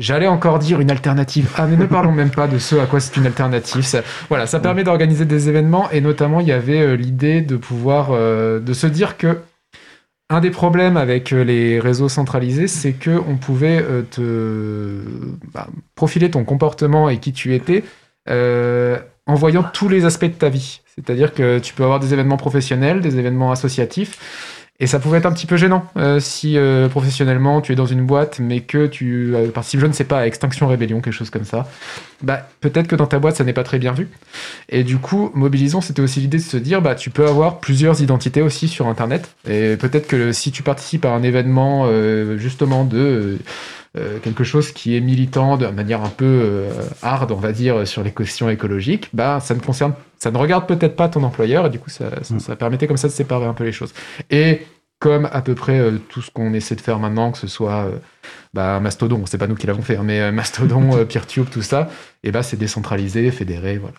j'allais 0.00 0.26
encore 0.26 0.58
dire 0.58 0.80
une 0.80 0.90
alternative. 0.90 1.50
Ah, 1.56 1.66
mais 1.68 1.76
ne 1.76 1.86
parlons 1.86 2.10
même 2.10 2.30
pas 2.30 2.48
de 2.48 2.58
ce 2.58 2.74
à 2.74 2.86
quoi 2.86 2.98
c'est 2.98 3.16
une 3.16 3.26
alternative. 3.26 3.82
Ça, 3.82 4.00
voilà, 4.28 4.46
ça 4.46 4.58
permet 4.58 4.82
d'organiser 4.82 5.24
des 5.24 5.48
événements 5.48 5.88
et 5.92 6.00
notamment, 6.00 6.40
il 6.40 6.48
y 6.48 6.52
avait 6.52 6.80
euh, 6.80 6.96
l'idée 6.96 7.42
de 7.42 7.56
pouvoir, 7.56 8.08
euh, 8.10 8.58
de 8.58 8.72
se 8.72 8.88
dire 8.88 9.16
que 9.16 9.38
un 10.30 10.40
des 10.40 10.50
problèmes 10.50 10.96
avec 10.96 11.32
euh, 11.32 11.42
les 11.42 11.80
réseaux 11.80 12.08
centralisés, 12.08 12.68
c'est 12.68 12.92
que 12.92 13.10
on 13.10 13.36
pouvait 13.36 13.82
euh, 13.82 14.02
te 14.02 15.02
bah, 15.52 15.66
profiler 15.96 16.30
ton 16.30 16.44
comportement 16.44 17.08
et 17.08 17.18
qui 17.18 17.32
tu 17.32 17.54
étais 17.54 17.82
euh, 18.28 18.98
en 19.26 19.34
voyant 19.34 19.64
tous 19.64 19.88
les 19.88 20.04
aspects 20.04 20.26
de 20.26 20.30
ta 20.30 20.48
vie. 20.48 20.82
C'est-à-dire 20.94 21.34
que 21.34 21.58
tu 21.58 21.74
peux 21.74 21.82
avoir 21.82 21.98
des 21.98 22.12
événements 22.12 22.36
professionnels, 22.36 23.00
des 23.00 23.18
événements 23.18 23.50
associatifs, 23.50 24.59
et 24.80 24.86
ça 24.86 24.98
pouvait 24.98 25.18
être 25.18 25.26
un 25.26 25.32
petit 25.32 25.46
peu 25.46 25.58
gênant 25.58 25.84
euh, 25.98 26.20
si 26.20 26.56
euh, 26.56 26.88
professionnellement 26.88 27.60
tu 27.60 27.72
es 27.72 27.74
dans 27.76 27.86
une 27.86 28.04
boîte, 28.06 28.38
mais 28.38 28.60
que 28.60 28.86
tu 28.86 29.34
euh, 29.34 29.50
participes, 29.50 29.80
je 29.80 29.86
ne 29.86 29.92
sais 29.92 30.04
pas, 30.04 30.26
Extinction 30.26 30.66
Rébellion, 30.66 31.02
quelque 31.02 31.12
chose 31.12 31.28
comme 31.28 31.44
ça. 31.44 31.68
Bah, 32.22 32.48
peut-être 32.60 32.86
que 32.86 32.96
dans 32.96 33.06
ta 33.06 33.18
boîte 33.18 33.36
ça 33.36 33.44
n'est 33.44 33.52
pas 33.52 33.62
très 33.62 33.78
bien 33.78 33.92
vu. 33.92 34.08
Et 34.70 34.82
du 34.82 34.96
coup, 34.96 35.30
Mobilisons, 35.34 35.82
c'était 35.82 36.00
aussi 36.00 36.20
l'idée 36.20 36.38
de 36.38 36.42
se 36.42 36.56
dire, 36.56 36.80
bah, 36.80 36.94
tu 36.94 37.10
peux 37.10 37.26
avoir 37.26 37.60
plusieurs 37.60 38.00
identités 38.00 38.40
aussi 38.40 38.68
sur 38.68 38.86
Internet. 38.86 39.34
Et 39.48 39.76
peut-être 39.76 40.08
que 40.08 40.32
si 40.32 40.50
tu 40.50 40.62
participes 40.62 41.04
à 41.04 41.10
un 41.10 41.22
événement 41.22 41.84
euh, 41.86 42.38
justement 42.38 42.84
de 42.84 42.98
euh, 42.98 43.38
quelque 44.22 44.44
chose 44.44 44.70
qui 44.72 44.96
est 44.96 45.00
militant 45.00 45.56
de 45.56 45.66
manière 45.66 46.02
un 46.02 46.08
peu 46.08 46.24
euh, 46.24 46.70
hard, 47.02 47.32
on 47.32 47.36
va 47.36 47.52
dire, 47.52 47.86
sur 47.88 48.02
les 48.04 48.12
questions 48.12 48.48
écologiques, 48.48 49.08
bah, 49.12 49.40
ça 49.40 49.54
ne 49.54 49.60
concerne, 49.60 49.94
ça 50.18 50.30
ne 50.30 50.38
regarde 50.38 50.66
peut-être 50.66 50.94
pas 50.94 51.08
ton 51.08 51.22
employeur, 51.24 51.66
et 51.66 51.70
du 51.70 51.78
coup, 51.78 51.90
ça, 51.90 52.22
ça, 52.22 52.38
ça 52.38 52.56
permettait 52.56 52.86
comme 52.86 52.96
ça 52.96 53.08
de 53.08 53.12
séparer 53.12 53.46
un 53.46 53.54
peu 53.54 53.64
les 53.64 53.72
choses. 53.72 53.92
Et 54.30 54.62
comme 55.00 55.28
à 55.32 55.40
peu 55.42 55.54
près 55.54 55.80
euh, 55.80 55.98
tout 56.08 56.22
ce 56.22 56.30
qu'on 56.30 56.52
essaie 56.52 56.76
de 56.76 56.80
faire 56.80 57.00
maintenant, 57.00 57.32
que 57.32 57.38
ce 57.38 57.48
soit 57.48 57.86
euh, 57.86 57.98
bah, 58.54 58.78
Mastodon, 58.80 59.24
c'est 59.26 59.38
pas 59.38 59.48
nous 59.48 59.56
qui 59.56 59.66
l'avons 59.66 59.82
fait, 59.82 59.96
hein, 59.96 60.02
mais 60.04 60.20
euh, 60.20 60.30
Mastodon, 60.30 60.96
euh, 60.96 61.04
PeerTube, 61.04 61.48
tout 61.50 61.62
ça, 61.62 61.88
et 62.22 62.30
bah, 62.30 62.44
c'est 62.44 62.58
décentralisé, 62.58 63.30
fédéré, 63.32 63.78
voilà. 63.78 63.96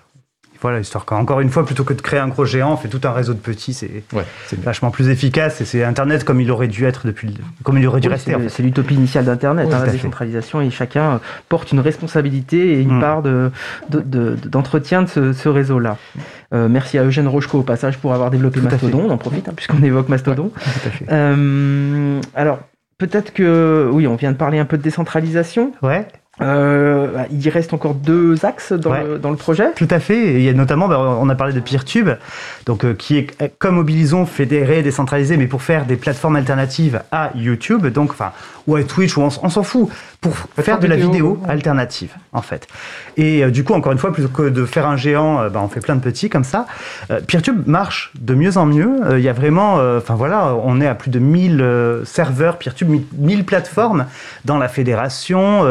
Voilà, 0.61 0.79
histoire 0.79 1.05
qu'encore 1.05 1.39
une 1.41 1.49
fois, 1.49 1.65
plutôt 1.65 1.83
que 1.83 1.93
de 1.93 2.01
créer 2.01 2.19
un 2.19 2.27
gros 2.27 2.45
géant, 2.45 2.73
on 2.73 2.77
fait 2.77 2.87
tout 2.87 3.01
un 3.03 3.11
réseau 3.11 3.33
de 3.33 3.39
petits, 3.39 3.73
c'est 3.73 4.03
Ouais, 4.13 4.23
vachement 4.61 4.91
plus 4.91 5.09
efficace 5.09 5.59
et 5.59 5.65
c'est 5.65 5.83
Internet 5.83 6.23
comme 6.23 6.39
il 6.39 6.51
aurait 6.51 6.67
dû 6.67 6.85
être 6.85 7.07
depuis, 7.07 7.29
le- 7.29 7.43
comme 7.63 7.77
il 7.79 7.87
aurait 7.87 7.99
dû 7.99 8.07
Oui, 8.09 8.13
rester. 8.13 8.31
c'est 8.31 8.37
en 8.37 8.47
fait. 8.49 8.61
l'utopie 8.63 8.93
initiale 8.93 9.25
d'Internet, 9.25 9.67
Oui, 9.69 9.73
hein, 9.73 9.83
la 9.85 9.91
décentralisation, 9.91 10.61
et 10.61 10.69
chacun 10.69 11.19
porte 11.49 11.71
une 11.71 11.79
responsabilité 11.79 12.73
et 12.73 12.81
une 12.81 12.97
Mm. 12.97 13.01
part 13.01 13.21
de- 13.23 13.49
de- 13.89 14.01
de- 14.01 14.35
d'entretien 14.47 15.01
de, 15.01 15.07
ce, 15.07 15.33
ce 15.33 15.49
réseau-là. 15.49 15.97
Euh, 16.53 16.67
merci 16.69 16.97
à 16.99 17.03
Eugène 17.05 17.27
Rochko 17.27 17.59
au 17.59 17.63
passage 17.63 17.97
pour 17.97 18.13
avoir 18.13 18.29
développé 18.29 18.59
Tout 18.59 18.65
Mastodon, 18.69 19.05
on 19.07 19.09
en 19.11 19.17
profite 19.17 19.47
hein, 19.49 19.53
puisqu'on 19.55 19.81
évoque 19.81 20.09
Mastodon. 20.09 20.49
Tout 20.53 20.87
à 20.87 20.91
fait. 20.91 21.05
Euh, 21.09 22.19
alors, 22.35 22.59
peut-être 22.97 23.33
que, 23.33 23.89
oui, 23.91 24.05
on 24.05 24.15
vient 24.15 24.31
de 24.31 24.37
parler 24.37 24.59
un 24.59 24.65
peu 24.65 24.77
de 24.77 24.83
décentralisation. 24.83 25.71
Ouais. 25.81 26.05
Euh, 26.41 27.07
bah, 27.13 27.25
il 27.31 27.47
reste 27.49 27.73
encore 27.73 27.93
deux 27.93 28.45
axes 28.45 28.73
dans, 28.73 28.91
Ouais. 28.91 29.03
le, 29.03 29.19
dans 29.19 29.29
le 29.29 29.35
projet. 29.35 29.71
Tout 29.75 29.87
à 29.89 29.99
fait. 29.99 30.33
Il 30.35 30.41
y 30.41 30.49
a 30.49 30.53
notamment, 30.53 30.87
bah, 30.87 31.17
on 31.19 31.29
a 31.29 31.35
parlé 31.35 31.53
de 31.53 31.59
PeerTube, 31.59 32.09
donc 32.65 32.83
euh, 32.83 32.93
qui 32.93 33.17
est 33.17 33.41
euh, 33.41 33.47
comme 33.59 33.75
Mobilisons 33.75 34.25
fédéré, 34.25 34.81
décentralisé, 34.81 35.37
mais 35.37 35.47
pour 35.47 35.61
faire 35.61 35.85
des 35.85 35.95
plateformes 35.95 36.35
alternatives 36.35 37.01
à 37.11 37.31
YouTube, 37.35 37.85
donc 37.87 38.11
enfin 38.11 38.31
ou 38.67 38.75
à 38.75 38.83
Twitch, 38.83 39.17
ou 39.17 39.21
on, 39.21 39.29
s'en 39.29 39.63
fout, 39.63 39.89
pour 40.19 40.33
faire 40.59 40.79
de 40.79 40.87
la 40.87 40.95
vidéo, 40.95 41.39
ouais. 41.41 41.49
alternative 41.49 42.11
en 42.33 42.41
fait. 42.41 42.67
Et 43.17 43.43
euh, 43.43 43.51
du 43.51 43.63
coup, 43.63 43.73
encore 43.73 43.91
une 43.91 43.97
fois, 43.97 44.13
plutôt 44.13 44.29
que 44.29 44.49
de 44.49 44.65
faire 44.65 44.87
un 44.87 44.97
géant, 44.97 45.41
euh, 45.41 45.49
bah, 45.49 45.61
on 45.63 45.67
fait 45.67 45.79
plein 45.79 45.95
de 45.95 46.01
petits 46.01 46.29
comme 46.29 46.43
ça. 46.43 46.65
Euh, 47.09 47.19
PeerTube 47.25 47.67
marche 47.67 48.11
de 48.19 48.33
mieux 48.33 48.57
en 48.57 48.65
mieux. 48.65 48.99
Euh, 49.03 49.19
Il 49.19 49.23
y 49.23 49.29
a 49.29 49.33
vraiment, 49.33 49.75
enfin 49.97 50.15
voilà, 50.15 50.55
on 50.63 50.79
est 50.81 50.87
à 50.87 50.95
plus 50.95 51.11
de 51.11 51.19
1000 51.19 51.61
euh, 51.61 52.05
serveurs 52.05 52.57
PeerTube, 52.57 53.01
1000 53.17 53.45
plateformes 53.45 54.05
dans 54.45 54.57
la 54.57 54.67
fédération, 54.67 55.65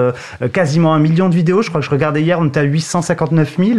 quasiment 0.53 0.95
un 0.95 0.99
million 0.99 1.29
de 1.29 1.35
vidéos. 1.35 1.63
Je 1.63 1.69
crois 1.69 1.81
que 1.81 1.87
je 1.87 1.91
regardais 1.91 2.23
hier, 2.23 2.39
on 2.41 2.47
était 2.47 2.61
à 2.61 2.65
859 2.65 3.57
000 3.59 3.79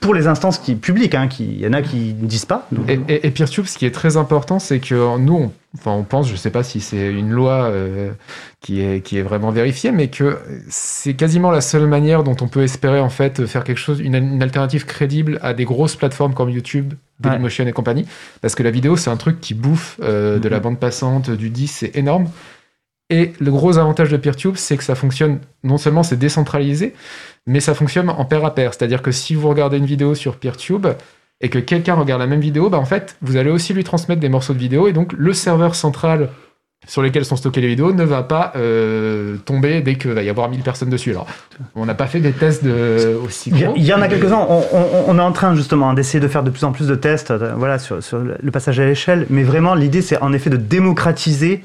pour 0.00 0.14
les 0.14 0.26
instances 0.26 0.58
qui 0.58 0.74
publiques. 0.74 1.14
Hein, 1.14 1.28
qui, 1.28 1.44
il 1.44 1.60
y 1.60 1.66
en 1.66 1.72
a 1.72 1.82
qui 1.82 2.14
ne 2.18 2.26
disent 2.26 2.44
pas. 2.44 2.66
Donc, 2.72 2.88
Et, 2.88 3.00
et, 3.08 3.26
et 3.26 3.30
PeerTube, 3.30 3.66
ce 3.66 3.78
qui 3.78 3.86
est 3.86 3.94
très 3.94 4.16
important, 4.16 4.58
c'est 4.58 4.80
que 4.80 5.18
nous, 5.18 5.34
on, 5.34 5.52
enfin, 5.78 5.92
on 5.92 6.04
pense, 6.04 6.28
je 6.28 6.36
sais 6.36 6.50
pas 6.50 6.62
si 6.62 6.80
c'est 6.80 7.10
une 7.12 7.30
loi 7.30 7.64
euh, 7.64 8.12
qui, 8.60 8.80
est, 8.80 9.00
qui 9.00 9.18
est 9.18 9.22
vraiment 9.22 9.50
vérifiée, 9.50 9.92
mais 9.92 10.08
que 10.08 10.38
c'est 10.68 11.14
quasiment 11.14 11.50
la 11.50 11.60
seule 11.60 11.86
manière 11.86 12.22
dont 12.24 12.36
on 12.40 12.48
peut 12.48 12.62
espérer 12.62 13.00
en 13.00 13.08
fait 13.08 13.46
faire 13.46 13.64
quelque 13.64 13.78
chose, 13.78 14.00
une, 14.00 14.14
une 14.14 14.42
alternative 14.42 14.84
crédible 14.84 15.38
à 15.42 15.54
des 15.54 15.64
grosses 15.64 15.96
plateformes 15.96 16.34
comme 16.34 16.50
YouTube, 16.50 16.94
Dailymotion 17.20 17.66
et 17.66 17.72
compagnie, 17.72 18.06
parce 18.40 18.54
que 18.54 18.62
la 18.62 18.70
vidéo, 18.70 18.96
c'est 18.96 19.10
un 19.10 19.16
truc 19.16 19.40
qui 19.40 19.54
bouffe 19.54 19.98
euh, 20.02 20.38
de 20.38 20.48
la 20.48 20.60
bande 20.60 20.78
passante, 20.78 21.30
du 21.30 21.50
10, 21.50 21.68
c'est 21.68 21.96
énorme. 21.96 22.28
Et 23.10 23.32
le 23.40 23.50
gros 23.50 23.78
avantage 23.78 24.10
de 24.10 24.16
PeerTube, 24.16 24.56
c'est 24.56 24.76
que 24.76 24.84
ça 24.84 24.94
fonctionne, 24.94 25.40
non 25.64 25.76
seulement 25.76 26.02
c'est 26.02 26.16
décentralisé, 26.16 26.94
mais 27.46 27.60
ça 27.60 27.74
fonctionne 27.74 28.08
en 28.08 28.24
pair 28.24 28.44
à 28.44 28.54
pair. 28.54 28.72
C'est-à-dire 28.74 29.02
que 29.02 29.12
si 29.12 29.34
vous 29.34 29.48
regardez 29.48 29.76
une 29.76 29.86
vidéo 29.86 30.14
sur 30.14 30.36
PeerTube 30.36 30.86
et 31.42 31.48
que 31.48 31.58
quelqu'un 31.58 31.94
regarde 31.94 32.20
la 32.20 32.26
même 32.26 32.40
vidéo, 32.40 32.70
bah 32.70 32.78
en 32.78 32.84
fait, 32.84 33.16
vous 33.20 33.36
allez 33.36 33.50
aussi 33.50 33.74
lui 33.74 33.84
transmettre 33.84 34.20
des 34.20 34.28
morceaux 34.28 34.54
de 34.54 34.58
vidéo 34.58 34.86
et 34.88 34.92
donc 34.92 35.12
le 35.16 35.32
serveur 35.32 35.74
central 35.74 36.28
sur 36.88 37.00
lequel 37.02 37.24
sont 37.24 37.36
stockées 37.36 37.60
les 37.60 37.68
vidéos 37.68 37.92
ne 37.92 38.02
va 38.02 38.24
pas 38.24 38.52
euh, 38.56 39.36
tomber 39.44 39.82
dès 39.82 39.94
qu'il 39.94 40.10
va 40.12 40.22
y 40.24 40.28
avoir 40.28 40.48
1000 40.48 40.62
personnes 40.62 40.90
dessus. 40.90 41.10
Alors, 41.10 41.28
on 41.76 41.86
n'a 41.86 41.94
pas 41.94 42.06
fait 42.08 42.18
des 42.18 42.32
tests 42.32 42.64
de, 42.64 43.16
aussi 43.24 43.50
gros. 43.50 43.72
il 43.76 43.84
y 43.84 43.94
en 43.94 44.02
a 44.02 44.08
quelques-uns. 44.08 44.44
On, 44.48 44.62
on- 44.72 45.04
on 45.06 45.18
est 45.18 45.22
en 45.22 45.30
train 45.30 45.54
justement 45.54 45.90
hein, 45.90 45.94
d'essayer 45.94 46.18
de 46.18 46.26
faire 46.26 46.42
de 46.42 46.50
plus 46.50 46.64
en 46.64 46.72
plus 46.72 46.88
de 46.88 46.96
tests, 46.96 47.30
euh, 47.30 47.52
voilà, 47.56 47.78
sur, 47.78 48.02
sur 48.02 48.18
le 48.18 48.50
passage 48.50 48.80
à 48.80 48.84
l'échelle. 48.84 49.26
Mais 49.30 49.44
vraiment, 49.44 49.76
l'idée, 49.76 50.02
c'est 50.02 50.20
en 50.22 50.32
effet 50.32 50.50
de 50.50 50.56
démocratiser 50.56 51.62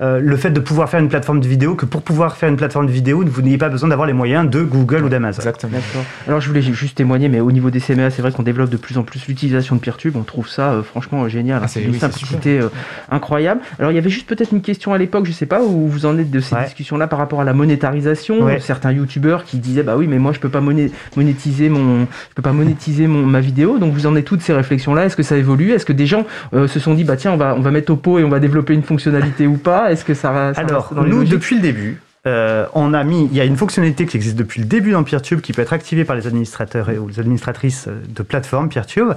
euh, 0.00 0.20
le 0.20 0.36
fait 0.36 0.50
de 0.50 0.60
pouvoir 0.60 0.88
faire 0.88 1.00
une 1.00 1.08
plateforme 1.08 1.40
de 1.40 1.48
vidéo. 1.48 1.74
Que 1.74 1.84
pour 1.86 2.02
pouvoir 2.02 2.36
faire 2.36 2.48
une 2.48 2.56
plateforme 2.56 2.86
de 2.86 2.92
vidéo, 2.92 3.24
vous 3.26 3.42
n'ayez 3.42 3.58
pas 3.58 3.68
besoin 3.68 3.88
d'avoir 3.88 4.06
les 4.06 4.12
moyens 4.12 4.48
de 4.48 4.62
Google 4.62 5.04
ou 5.04 5.08
d'Amazon. 5.08 5.38
Exactement. 5.40 5.78
Alors 6.26 6.40
je 6.40 6.48
voulais 6.48 6.62
juste 6.62 6.96
témoigner, 6.96 7.28
mais 7.28 7.40
au 7.40 7.50
niveau 7.52 7.70
des 7.70 7.80
CMA, 7.80 8.10
c'est 8.10 8.22
vrai 8.22 8.30
qu'on 8.32 8.42
développe 8.42 8.70
de 8.70 8.76
plus 8.76 8.96
en 8.98 9.02
plus 9.02 9.26
l'utilisation 9.26 9.74
de 9.76 9.80
PeerTube. 9.80 10.16
On 10.16 10.22
trouve 10.22 10.48
ça 10.48 10.72
euh, 10.72 10.82
franchement 10.82 11.24
euh, 11.24 11.28
génial. 11.28 11.60
Ah, 11.64 11.68
c'est 11.68 11.82
une 11.82 11.90
oui, 11.90 11.98
simplicité 11.98 12.60
euh, 12.60 12.68
incroyable. 13.10 13.60
Alors 13.78 13.90
il 13.90 13.94
y 13.94 13.98
avait 13.98 14.10
juste 14.10 14.28
peut-être 14.28 14.52
une 14.52 14.60
question 14.62 14.92
à 14.92 14.98
l'époque, 14.98 15.26
je 15.26 15.32
sais 15.32 15.46
pas 15.46 15.62
où 15.62 15.88
vous 15.88 16.06
en 16.06 16.16
êtes 16.18 16.30
de 16.30 16.40
ces 16.40 16.54
Ouais. 16.54 16.64
discussions-là 16.64 17.06
par 17.08 17.18
rapport 17.18 17.40
à 17.40 17.44
la 17.44 17.52
monétarisation. 17.52 18.40
Ouais. 18.42 18.60
Certains 18.60 18.92
youtubeurs 18.92 19.44
qui 19.44 19.58
disaient 19.58 19.82
bah 19.82 19.96
oui, 19.96 20.06
mais 20.06 20.18
moi 20.18 20.32
je 20.32 20.38
peux 20.40 20.48
pas 20.48 20.60
moné- 20.60 20.90
monétiser 21.16 21.68
mon, 21.68 22.00
je 22.02 22.34
peux 22.34 22.42
pas 22.42 22.52
monétiser 22.52 23.06
mon 23.06 23.24
ma 23.26 23.40
vidéo. 23.40 23.78
Donc 23.78 23.92
vous 23.94 24.06
en 24.06 24.14
êtes 24.16 24.24
toutes 24.24 24.42
ces 24.42 24.52
réflexions-là? 24.52 25.06
Est-ce 25.06 25.16
que 25.16 25.22
ça 25.22 25.36
évolue? 25.36 25.72
Est-ce 25.72 25.84
que 25.84 25.92
des 25.92 26.06
gens 26.06 26.24
euh, 26.54 26.66
se 26.68 26.78
sont 26.80 26.94
dit 26.94 27.04
bah 27.04 27.16
tiens 27.16 27.32
on 27.32 27.36
va 27.36 27.54
on 27.56 27.60
va 27.60 27.70
mettre 27.70 27.92
au 27.92 27.96
pot 27.96 28.18
et 28.18 28.24
on 28.24 28.28
va 28.28 28.38
développer 28.40 28.74
une 28.74 28.82
fonctionnalité 28.82 29.46
ou 29.46 29.56
pas? 29.56 29.87
Est-ce 29.90 30.04
que 30.04 30.14
ça, 30.14 30.54
ça 30.54 30.60
Alors, 30.60 30.92
dans 30.94 31.04
nous, 31.04 31.24
depuis 31.24 31.56
le 31.56 31.62
début, 31.62 32.00
euh, 32.26 32.66
on 32.74 32.92
a 32.94 33.04
mis, 33.04 33.26
il 33.26 33.36
y 33.36 33.40
a 33.40 33.44
une 33.44 33.56
fonctionnalité 33.56 34.04
qui 34.06 34.16
existe 34.16 34.36
depuis 34.36 34.60
le 34.60 34.66
début 34.66 34.90
dans 34.90 35.04
PeerTube 35.04 35.40
qui 35.40 35.52
peut 35.52 35.62
être 35.62 35.72
activée 35.72 36.04
par 36.04 36.16
les 36.16 36.26
administrateurs 36.26 36.90
et, 36.90 36.98
ou 36.98 37.08
les 37.08 37.20
administratrices 37.20 37.86
euh, 37.88 38.02
de 38.08 38.22
plateforme 38.22 38.68
PeerTube, 38.68 39.12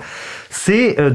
c'est 0.49 0.99
euh, 0.99 1.10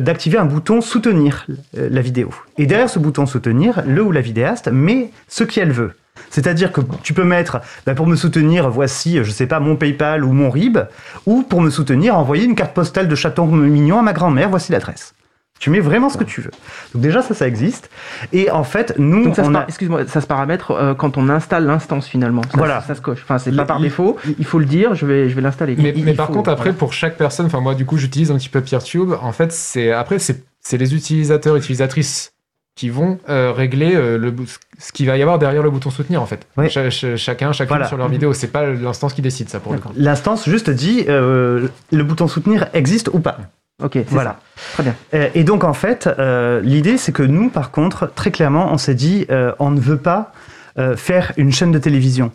d'activer 0.00 0.38
un 0.38 0.46
bouton 0.46 0.80
soutenir 0.80 1.46
la 1.74 2.00
vidéo. 2.00 2.30
Et 2.58 2.66
derrière 2.66 2.88
ce 2.88 2.98
bouton 2.98 3.26
soutenir, 3.26 3.82
le 3.86 4.02
ou 4.02 4.12
la 4.12 4.20
vidéaste 4.20 4.68
met 4.68 5.10
ce 5.28 5.44
qu'elle 5.44 5.72
veut. 5.72 5.92
C'est-à-dire 6.30 6.72
que 6.72 6.80
tu 7.02 7.12
peux 7.12 7.24
mettre, 7.24 7.60
bah, 7.84 7.94
pour 7.94 8.06
me 8.06 8.16
soutenir, 8.16 8.70
voici, 8.70 9.18
je 9.22 9.30
sais 9.30 9.46
pas, 9.46 9.60
mon 9.60 9.76
PayPal 9.76 10.24
ou 10.24 10.32
mon 10.32 10.50
RIB, 10.50 10.78
ou 11.26 11.42
pour 11.42 11.60
me 11.60 11.70
soutenir, 11.70 12.16
envoyer 12.16 12.44
une 12.44 12.54
carte 12.54 12.74
postale 12.74 13.06
de 13.06 13.14
chaton 13.14 13.46
mignon 13.46 13.98
à 13.98 14.02
ma 14.02 14.14
grand-mère, 14.14 14.48
voici 14.48 14.72
l'adresse. 14.72 15.14
Tu 15.58 15.70
mets 15.70 15.80
vraiment 15.80 16.10
ce 16.10 16.18
que 16.18 16.24
tu 16.24 16.42
veux. 16.42 16.50
Donc 16.92 17.02
déjà, 17.02 17.22
ça, 17.22 17.34
ça 17.34 17.48
existe. 17.48 17.88
Et 18.32 18.50
en 18.50 18.62
fait, 18.64 18.94
nous, 18.98 19.24
Donc 19.24 19.36
ça 19.36 19.44
on 19.46 19.54
a... 19.54 19.64
excuse-moi, 19.64 20.06
ça 20.06 20.20
se 20.20 20.26
paramètre 20.26 20.70
euh, 20.72 20.94
quand 20.94 21.16
on 21.16 21.28
installe 21.30 21.64
l'instance 21.64 22.06
finalement. 22.06 22.42
Ça, 22.42 22.58
Voilà. 22.58 22.82
ça, 22.82 22.94
se 22.94 23.00
coche. 23.00 23.20
Enfin, 23.22 23.38
c'est 23.38 23.54
pas 23.56 23.64
par 23.64 23.80
défaut. 23.80 24.16
Il 24.38 24.44
faut 24.44 24.58
le 24.58 24.66
dire. 24.66 24.94
Je 24.94 25.06
vais, 25.06 25.28
je 25.30 25.34
vais 25.34 25.40
l'installer. 25.40 25.74
Mais, 25.78 25.92
par 26.14 26.26
faut, 26.26 26.34
contre, 26.34 26.50
après, 26.50 26.64
voilà. 26.64 26.78
pour 26.78 26.92
chaque 26.92 27.16
personne, 27.16 27.46
enfin 27.46 27.60
moi, 27.60 27.74
du 27.74 27.86
coup, 27.86 27.96
j'utilise 27.96 28.30
un 28.30 28.36
petit 28.36 28.48
peu 28.50 28.60
PeerTube. 28.60 29.12
En 29.22 29.32
fait, 29.32 29.50
c'est 29.52 29.92
après, 29.92 30.18
c'est 30.18 30.44
c'est 30.60 30.78
les 30.78 30.94
utilisateurs, 30.94 31.54
utilisatrices 31.56 32.32
qui 32.74 32.90
vont 32.90 33.18
euh, 33.30 33.52
régler 33.52 33.94
euh, 33.94 34.18
le, 34.18 34.34
ce 34.78 34.92
qu'il 34.92 35.06
va 35.06 35.16
y 35.16 35.22
avoir 35.22 35.38
derrière 35.38 35.62
le 35.62 35.70
bouton 35.70 35.90
soutenir, 35.90 36.20
en 36.20 36.26
fait. 36.26 36.46
Oui. 36.58 36.68
Chacun, 36.68 37.52
chacune 37.52 37.68
Voilà. 37.68 37.86
sur 37.88 37.96
leur 37.96 38.08
vidéo. 38.08 38.32
C'est 38.34 38.48
pas 38.48 38.66
l'instance 38.66 39.14
qui 39.14 39.22
décide 39.22 39.48
ça 39.48 39.60
pour 39.60 39.72
le 39.72 39.78
coup. 39.78 39.88
L'instance 39.96 40.46
juste 40.48 40.68
dit 40.68 41.04
euh, 41.08 41.68
le 41.92 42.04
bouton 42.04 42.28
soutenir 42.28 42.66
existe 42.74 43.08
ou 43.12 43.20
pas. 43.20 43.38
Ok, 43.82 43.98
Voilà. 44.08 44.38
ça. 44.56 44.62
Très 44.74 44.82
bien. 44.84 44.94
Euh, 45.14 45.28
Et 45.34 45.44
donc 45.44 45.62
en 45.64 45.74
fait, 45.74 46.08
euh, 46.18 46.60
l'idée 46.62 46.96
c'est 46.96 47.12
que 47.12 47.22
nous, 47.22 47.50
par 47.50 47.70
contre, 47.70 48.10
très 48.14 48.30
clairement, 48.30 48.72
on 48.72 48.78
s'est 48.78 48.94
dit, 48.94 49.26
euh, 49.30 49.52
on 49.58 49.70
ne 49.70 49.80
veut 49.80 49.98
pas 49.98 50.32
euh, 50.78 50.96
faire 50.96 51.32
une 51.36 51.52
chaîne 51.52 51.72
de 51.72 51.78
télévision. 51.78 52.32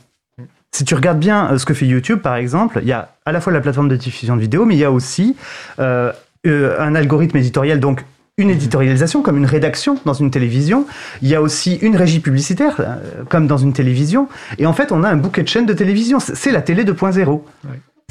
Si 0.72 0.86
tu 0.86 0.96
regardes 0.96 1.20
bien 1.20 1.58
ce 1.58 1.66
que 1.66 1.74
fait 1.74 1.86
YouTube, 1.88 2.20
par 2.20 2.36
exemple, 2.36 2.80
il 2.82 2.88
y 2.88 2.94
a 2.94 3.10
à 3.26 3.32
la 3.32 3.42
fois 3.42 3.52
la 3.52 3.60
plateforme 3.60 3.90
de 3.90 3.96
diffusion 3.98 4.36
de 4.36 4.42
vidéos, 4.42 4.66
mais 4.66 4.76
il 4.76 4.80
y 4.80 4.86
a 4.86 4.92
aussi 4.92 5.36
un 5.80 6.96
algorithme 6.96 7.38
éditorial, 7.38 7.80
donc 7.82 8.06
une 8.38 8.50
éditorialisation 8.50 9.22
comme 9.22 9.36
une 9.38 9.46
rédaction 9.46 9.98
dans 10.06 10.14
une 10.14 10.32
télévision. 10.32 10.88
Il 11.22 11.28
y 11.28 11.36
a 11.36 11.42
aussi 11.42 11.76
une 11.82 11.96
régie 11.98 12.22
publicitaire 12.22 12.82
comme 13.30 13.48
dans 13.48 13.58
une 13.58 13.74
télévision. 13.74 14.30
Et 14.58 14.66
en 14.66 14.74
fait, 14.74 14.92
on 14.94 15.04
a 15.04 15.10
un 15.10 15.18
bouquet 15.18 15.44
de 15.44 15.50
chaînes 15.50 15.66
de 15.66 15.74
télévision. 15.74 16.20
C'est 16.22 16.52
la 16.52 16.62
télé 16.62 16.86
2.0 16.86 17.28
Ouais. 17.30 17.42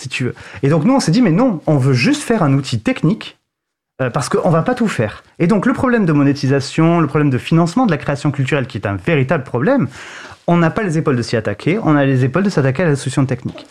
Si 0.00 0.08
tu 0.08 0.24
veux. 0.24 0.34
Et 0.62 0.68
donc 0.68 0.84
nous, 0.84 0.94
on 0.94 1.00
s'est 1.00 1.12
dit, 1.12 1.22
mais 1.22 1.30
non, 1.30 1.60
on 1.66 1.76
veut 1.76 1.92
juste 1.92 2.22
faire 2.22 2.42
un 2.42 2.54
outil 2.54 2.80
technique 2.80 3.38
euh, 4.00 4.10
parce 4.10 4.28
qu'on 4.28 4.50
va 4.50 4.62
pas 4.62 4.74
tout 4.74 4.88
faire. 4.88 5.22
Et 5.38 5.46
donc 5.46 5.66
le 5.66 5.72
problème 5.72 6.06
de 6.06 6.12
monétisation, 6.12 7.00
le 7.00 7.06
problème 7.06 7.30
de 7.30 7.38
financement 7.38 7.86
de 7.86 7.90
la 7.90 7.98
création 7.98 8.30
culturelle, 8.30 8.66
qui 8.66 8.78
est 8.78 8.86
un 8.86 8.96
véritable 8.96 9.44
problème, 9.44 9.88
on 10.46 10.56
n'a 10.56 10.70
pas 10.70 10.82
les 10.82 10.98
épaules 10.98 11.16
de 11.16 11.22
s'y 11.22 11.36
attaquer, 11.36 11.78
on 11.82 11.96
a 11.96 12.04
les 12.04 12.24
épaules 12.24 12.42
de 12.42 12.50
s'attaquer 12.50 12.82
à 12.82 12.86
la 12.86 12.96
solution 12.96 13.26
technique. 13.26 13.66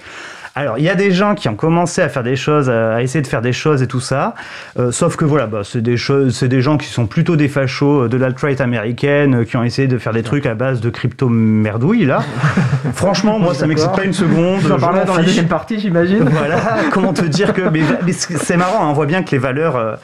Alors, 0.55 0.77
il 0.77 0.83
y 0.83 0.89
a 0.89 0.95
des 0.95 1.11
gens 1.11 1.35
qui 1.35 1.47
ont 1.49 1.55
commencé 1.55 2.01
à 2.01 2.09
faire 2.09 2.23
des 2.23 2.35
choses, 2.35 2.69
à 2.69 2.89
à 2.89 3.01
essayer 3.01 3.21
de 3.21 3.27
faire 3.27 3.41
des 3.41 3.53
choses 3.53 3.81
et 3.81 3.87
tout 3.87 3.99
ça. 3.99 4.33
Euh, 4.77 4.91
sauf 4.91 5.15
que 5.15 5.23
voilà, 5.23 5.47
bah, 5.47 5.61
c'est 5.63 5.81
des 5.81 5.95
choses, 5.95 6.35
c'est 6.35 6.47
des 6.47 6.61
gens 6.61 6.77
qui 6.77 6.87
sont 6.87 7.05
plutôt 7.05 7.35
des 7.35 7.47
fachos 7.47 8.05
euh, 8.05 8.09
de 8.09 8.17
l'alt-right 8.17 8.59
américaine, 8.61 9.41
euh, 9.41 9.43
qui 9.43 9.57
ont 9.57 9.63
essayé 9.63 9.87
de 9.87 9.97
faire 9.97 10.13
des 10.13 10.23
trucs 10.23 10.45
à 10.45 10.55
base 10.55 10.81
de 10.81 10.89
crypto 10.89 11.29
merdouille 11.29 12.05
là. 12.05 12.23
Franchement, 12.93 13.39
moi, 13.39 13.53
ça 13.53 13.67
m'excite 13.67 13.91
pas 13.91 14.03
une 14.03 14.13
seconde. 14.13 14.61
Vous 14.61 14.71
en 14.71 14.79
m'en 14.79 15.05
dans 15.05 15.15
la 15.15 15.23
deuxième 15.23 15.47
partie, 15.47 15.79
j'imagine. 15.79 16.29
Voilà, 16.39 16.57
comment 16.91 17.11
te 17.11 17.25
dire 17.25 17.53
que. 17.53 17.61
Mais, 17.69 17.81
mais 18.05 18.13
c'est 18.13 18.55
marrant, 18.55 18.85
hein, 18.85 18.89
on 18.89 18.93
voit 18.93 19.05
bien 19.05 19.23
que 19.23 19.31
les 19.31 19.37
valeurs 19.37 19.75
euh, 19.75 19.95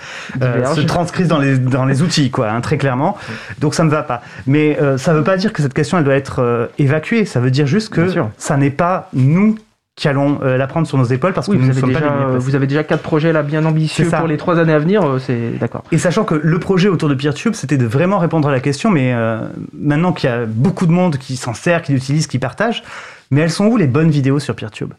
euh, 0.42 0.66
se 0.74 0.82
transcrivent 0.82 1.28
dans 1.28 1.40
les, 1.40 1.58
dans 1.58 1.86
les 1.86 2.02
outils, 2.02 2.30
quoi, 2.30 2.50
hein, 2.50 2.62
très 2.62 2.78
clairement. 2.78 3.18
Donc 3.60 3.76
ça 3.76 3.84
me 3.84 3.90
va 3.90 4.04
pas. 4.04 4.22
Mais 4.48 4.78
euh, 4.82 4.98
ça 4.98 5.14
veut 5.14 5.24
pas 5.24 5.38
dire 5.38 5.54
que 5.54 5.62
cette 5.62 5.74
question, 5.74 5.98
elle 5.98 6.04
doit 6.04 6.16
être 6.16 6.42
euh, 6.42 6.68
évacuée. 6.78 7.26
Ça 7.26 7.40
veut 7.40 7.52
dire 7.52 7.68
juste 7.68 7.94
que 7.94 8.08
ça 8.38 8.58
n'est 8.58 8.70
pas 8.70 9.10
nous 9.14 9.58
qui 9.96 10.08
allons 10.10 10.40
euh, 10.44 10.58
la 10.58 10.68
prendre 10.68 10.86
sur 10.86 10.98
nos 10.98 11.06
épaules 11.06 11.32
parce 11.34 11.48
Oui, 11.48 11.56
que 11.58 11.62
vous 11.62 11.68
nous 11.70 11.74
ne 11.74 11.78
avez, 11.84 11.94
déjà, 11.94 12.12
euh, 12.12 12.38
vous 12.38 12.56
avez 12.56 12.68
quatre 12.68 13.02
projets 13.02 13.32
là 13.32 13.44
bien 13.44 13.64
ambitieux 13.66 14.10
pour 14.10 14.28
les 14.28 14.36
trois 14.38 14.60
années 14.60 14.74
à 14.74 14.80
venir. 14.80 15.04
euh, 15.04 15.20
C'est 15.20 15.52
d'accord. 15.60 15.84
Et 15.92 15.98
sachant 15.98 16.26
que 16.26 16.36
le 16.36 16.60
projet 16.60 16.90
autour 16.90 17.08
de 17.08 17.16
PeerTube, 17.16 17.54
c'était 17.54 17.78
de 17.78 17.86
vraiment 17.86 18.18
répondre 18.20 18.50
à 18.50 18.52
la 18.52 18.60
question, 18.60 18.92
mais 18.92 19.14
euh, 19.14 19.40
maintenant 19.74 20.12
qu'il 20.12 20.30
y 20.30 20.34
a 20.34 20.46
beaucoup 20.46 20.86
de 20.86 20.92
monde 20.92 21.18
qui 21.18 21.38
s'en 21.38 21.54
sert, 21.54 21.82
qui 21.82 21.94
l'utilise, 21.94 22.28
qui 22.28 22.40
partage, 22.40 22.84
mais 23.32 23.42
elles 23.42 23.52
sont 23.52 23.66
où 23.68 23.78
les 23.78 23.88
bonnes 23.88 24.10
vidéos 24.10 24.40
sur 24.40 24.54
PeerTube? 24.56 24.92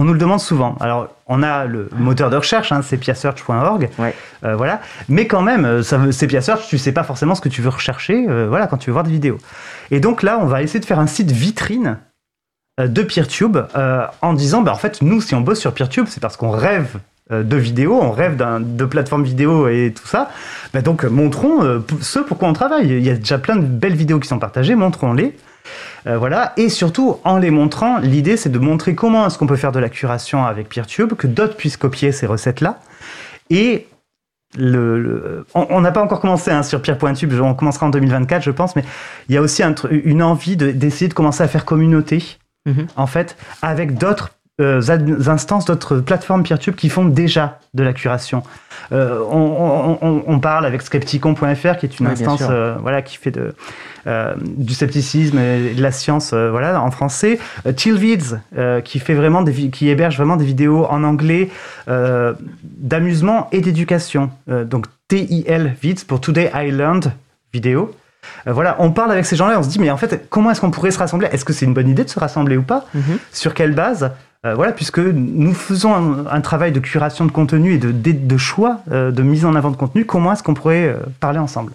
On 0.00 0.04
nous 0.04 0.12
le 0.12 0.18
demande 0.20 0.38
souvent. 0.38 0.76
Alors, 0.78 1.08
on 1.26 1.42
a 1.42 1.64
le 1.64 1.90
moteur 1.98 2.30
de 2.30 2.36
recherche, 2.36 2.70
hein, 2.70 2.82
c'est 2.82 2.96
piasearch.org, 2.98 3.90
Ouais. 3.98 4.14
euh, 4.44 4.54
voilà. 4.54 4.80
Mais 5.08 5.26
quand 5.26 5.42
même, 5.42 5.64
euh, 5.64 5.82
ça 5.82 5.98
c'est 6.12 6.28
piasearch, 6.28 6.68
tu 6.68 6.78
sais 6.78 6.92
pas 6.92 7.02
forcément 7.02 7.34
ce 7.34 7.40
que 7.40 7.48
tu 7.48 7.62
veux 7.62 7.68
rechercher, 7.68 8.24
euh, 8.28 8.46
voilà, 8.48 8.68
quand 8.68 8.76
tu 8.76 8.90
veux 8.90 8.92
voir 8.94 9.04
des 9.04 9.10
vidéos. 9.10 9.38
Et 9.90 9.98
donc 10.00 10.22
là, 10.22 10.38
on 10.40 10.46
va 10.46 10.62
essayer 10.62 10.78
de 10.80 10.84
faire 10.84 11.00
un 11.00 11.08
site 11.08 11.32
vitrine 11.32 11.86
euh, 11.88 12.07
de 12.86 13.02
PeerTube 13.02 13.56
euh, 13.76 14.04
en 14.22 14.32
disant, 14.34 14.62
bah, 14.62 14.72
en 14.72 14.76
fait, 14.76 15.02
nous, 15.02 15.20
si 15.20 15.34
on 15.34 15.40
bosse 15.40 15.58
sur 15.60 15.72
PeerTube, 15.74 16.06
c'est 16.08 16.20
parce 16.20 16.36
qu'on 16.36 16.50
rêve 16.50 16.96
euh, 17.32 17.42
de 17.42 17.56
vidéos, 17.56 17.98
on 18.00 18.12
rêve 18.12 18.36
de 18.60 18.84
plateformes 18.84 19.24
vidéo 19.24 19.68
et 19.68 19.92
tout 19.94 20.06
ça. 20.06 20.30
Bah, 20.72 20.80
donc, 20.82 21.04
euh, 21.04 21.08
montrons 21.10 21.64
euh, 21.64 21.80
ce 22.00 22.20
pourquoi 22.20 22.48
on 22.48 22.52
travaille. 22.52 22.86
Il 22.88 23.04
y 23.04 23.10
a 23.10 23.14
déjà 23.16 23.38
plein 23.38 23.56
de 23.56 23.64
belles 23.66 23.96
vidéos 23.96 24.20
qui 24.20 24.28
sont 24.28 24.38
partagées, 24.38 24.74
montrons-les. 24.76 25.36
Euh, 26.06 26.16
voilà, 26.16 26.52
et 26.56 26.68
surtout 26.70 27.18
en 27.24 27.36
les 27.36 27.50
montrant, 27.50 27.98
l'idée 27.98 28.36
c'est 28.38 28.48
de 28.48 28.58
montrer 28.58 28.94
comment 28.94 29.26
est-ce 29.26 29.36
qu'on 29.36 29.46
peut 29.48 29.56
faire 29.56 29.72
de 29.72 29.78
la 29.80 29.90
curation 29.90 30.46
avec 30.46 30.68
PeerTube, 30.70 31.12
que 31.14 31.26
d'autres 31.26 31.56
puissent 31.56 31.76
copier 31.76 32.12
ces 32.12 32.26
recettes-là. 32.26 32.78
Et 33.50 33.86
le, 34.56 34.98
le- 34.98 35.46
on 35.54 35.80
n'a 35.82 35.92
pas 35.92 36.02
encore 36.02 36.20
commencé 36.20 36.50
hein, 36.50 36.62
sur 36.62 36.80
Peer.tube, 36.80 37.34
on 37.42 37.52
commencera 37.54 37.86
en 37.86 37.90
2024 37.90 38.42
je 38.42 38.50
pense, 38.50 38.76
mais 38.76 38.84
il 39.28 39.34
y 39.34 39.38
a 39.38 39.42
aussi 39.42 39.62
un 39.62 39.74
une 39.90 40.22
envie 40.22 40.56
de- 40.56 40.70
d'essayer 40.70 41.08
de, 41.08 41.14
commencer 41.14 41.42
à 41.42 41.48
faire 41.48 41.66
communauté, 41.66 42.38
En 42.96 43.06
fait, 43.06 43.36
avec 43.62 43.96
d'autres 43.98 44.30
euh, 44.60 44.80
instances, 45.28 45.66
d'autres 45.66 45.98
plateformes 45.98 46.42
PeerTube 46.42 46.74
qui 46.74 46.88
font 46.88 47.04
déjà 47.04 47.60
de 47.74 47.84
la 47.84 47.92
curation. 47.92 48.42
Euh, 48.90 49.20
on, 49.30 49.36
on- 49.38 49.98
on- 50.02 50.22
on 50.26 50.38
parle 50.40 50.66
avec 50.66 50.82
Skepticon.fr, 50.82 51.76
qui 51.78 51.86
est 51.86 52.00
une 52.00 52.06
Oui, 52.06 52.12
instance 52.12 52.42
euh, 52.50 52.74
voilà, 52.80 53.02
qui 53.02 53.16
fait 53.18 53.30
de, 53.30 53.54
du 54.42 54.74
scepticisme 54.74 55.38
et 55.38 55.74
de 55.74 55.82
la 55.82 55.92
science 55.92 56.32
voilà, 56.34 56.80
en 56.82 56.90
français. 56.90 57.38
Chillvids, 57.76 58.34
qui, 58.84 58.98
fait 58.98 59.14
vraiment 59.14 59.42
des, 59.42 59.70
qui 59.70 59.90
héberge 59.90 60.16
vraiment 60.16 60.36
des 60.36 60.44
vidéos 60.46 60.86
en 60.86 61.04
anglais 61.04 61.50
d'amusement 62.62 63.48
et 63.52 63.60
d'éducation. 63.60 64.30
Donc 64.48 64.86
TIL 65.08 65.74
Vids 65.80 66.04
pour 66.06 66.20
Today 66.20 66.50
I 66.54 66.70
Learned 66.70 67.12
vidéo. 67.52 67.94
Euh, 68.46 68.52
voilà, 68.52 68.76
on 68.78 68.90
parle 68.90 69.12
avec 69.12 69.24
ces 69.26 69.36
gens-là 69.36 69.54
et 69.54 69.56
on 69.56 69.62
se 69.62 69.68
dit, 69.68 69.78
mais 69.78 69.90
en 69.90 69.96
fait, 69.96 70.26
comment 70.30 70.50
est-ce 70.50 70.60
qu'on 70.60 70.70
pourrait 70.70 70.90
se 70.90 70.98
rassembler? 70.98 71.28
Est-ce 71.32 71.44
que 71.44 71.52
c'est 71.52 71.64
une 71.66 71.74
bonne 71.74 71.88
idée 71.88 72.04
de 72.04 72.10
se 72.10 72.18
rassembler 72.18 72.56
ou 72.56 72.62
pas? 72.62 72.84
Mhm. 72.94 73.18
Sur 73.32 73.54
quelle 73.54 73.74
base? 73.74 74.10
Euh, 74.46 74.54
Voilà, 74.54 74.72
puisque 74.72 74.98
nous 75.00 75.52
faisons 75.54 75.94
un, 75.94 76.26
un 76.30 76.40
travail 76.40 76.70
de 76.72 76.78
curation 76.80 77.24
de 77.26 77.32
contenu 77.32 77.74
et 77.74 77.78
de, 77.78 77.90
de, 77.90 78.12
de 78.12 78.36
choix, 78.36 78.80
euh, 78.92 79.10
de 79.10 79.22
mise 79.22 79.44
en 79.44 79.54
avant 79.56 79.70
de 79.70 79.76
contenu, 79.76 80.04
comment 80.04 80.32
est-ce 80.32 80.42
qu'on 80.42 80.54
pourrait 80.54 80.94
parler 81.20 81.38
ensemble? 81.40 81.72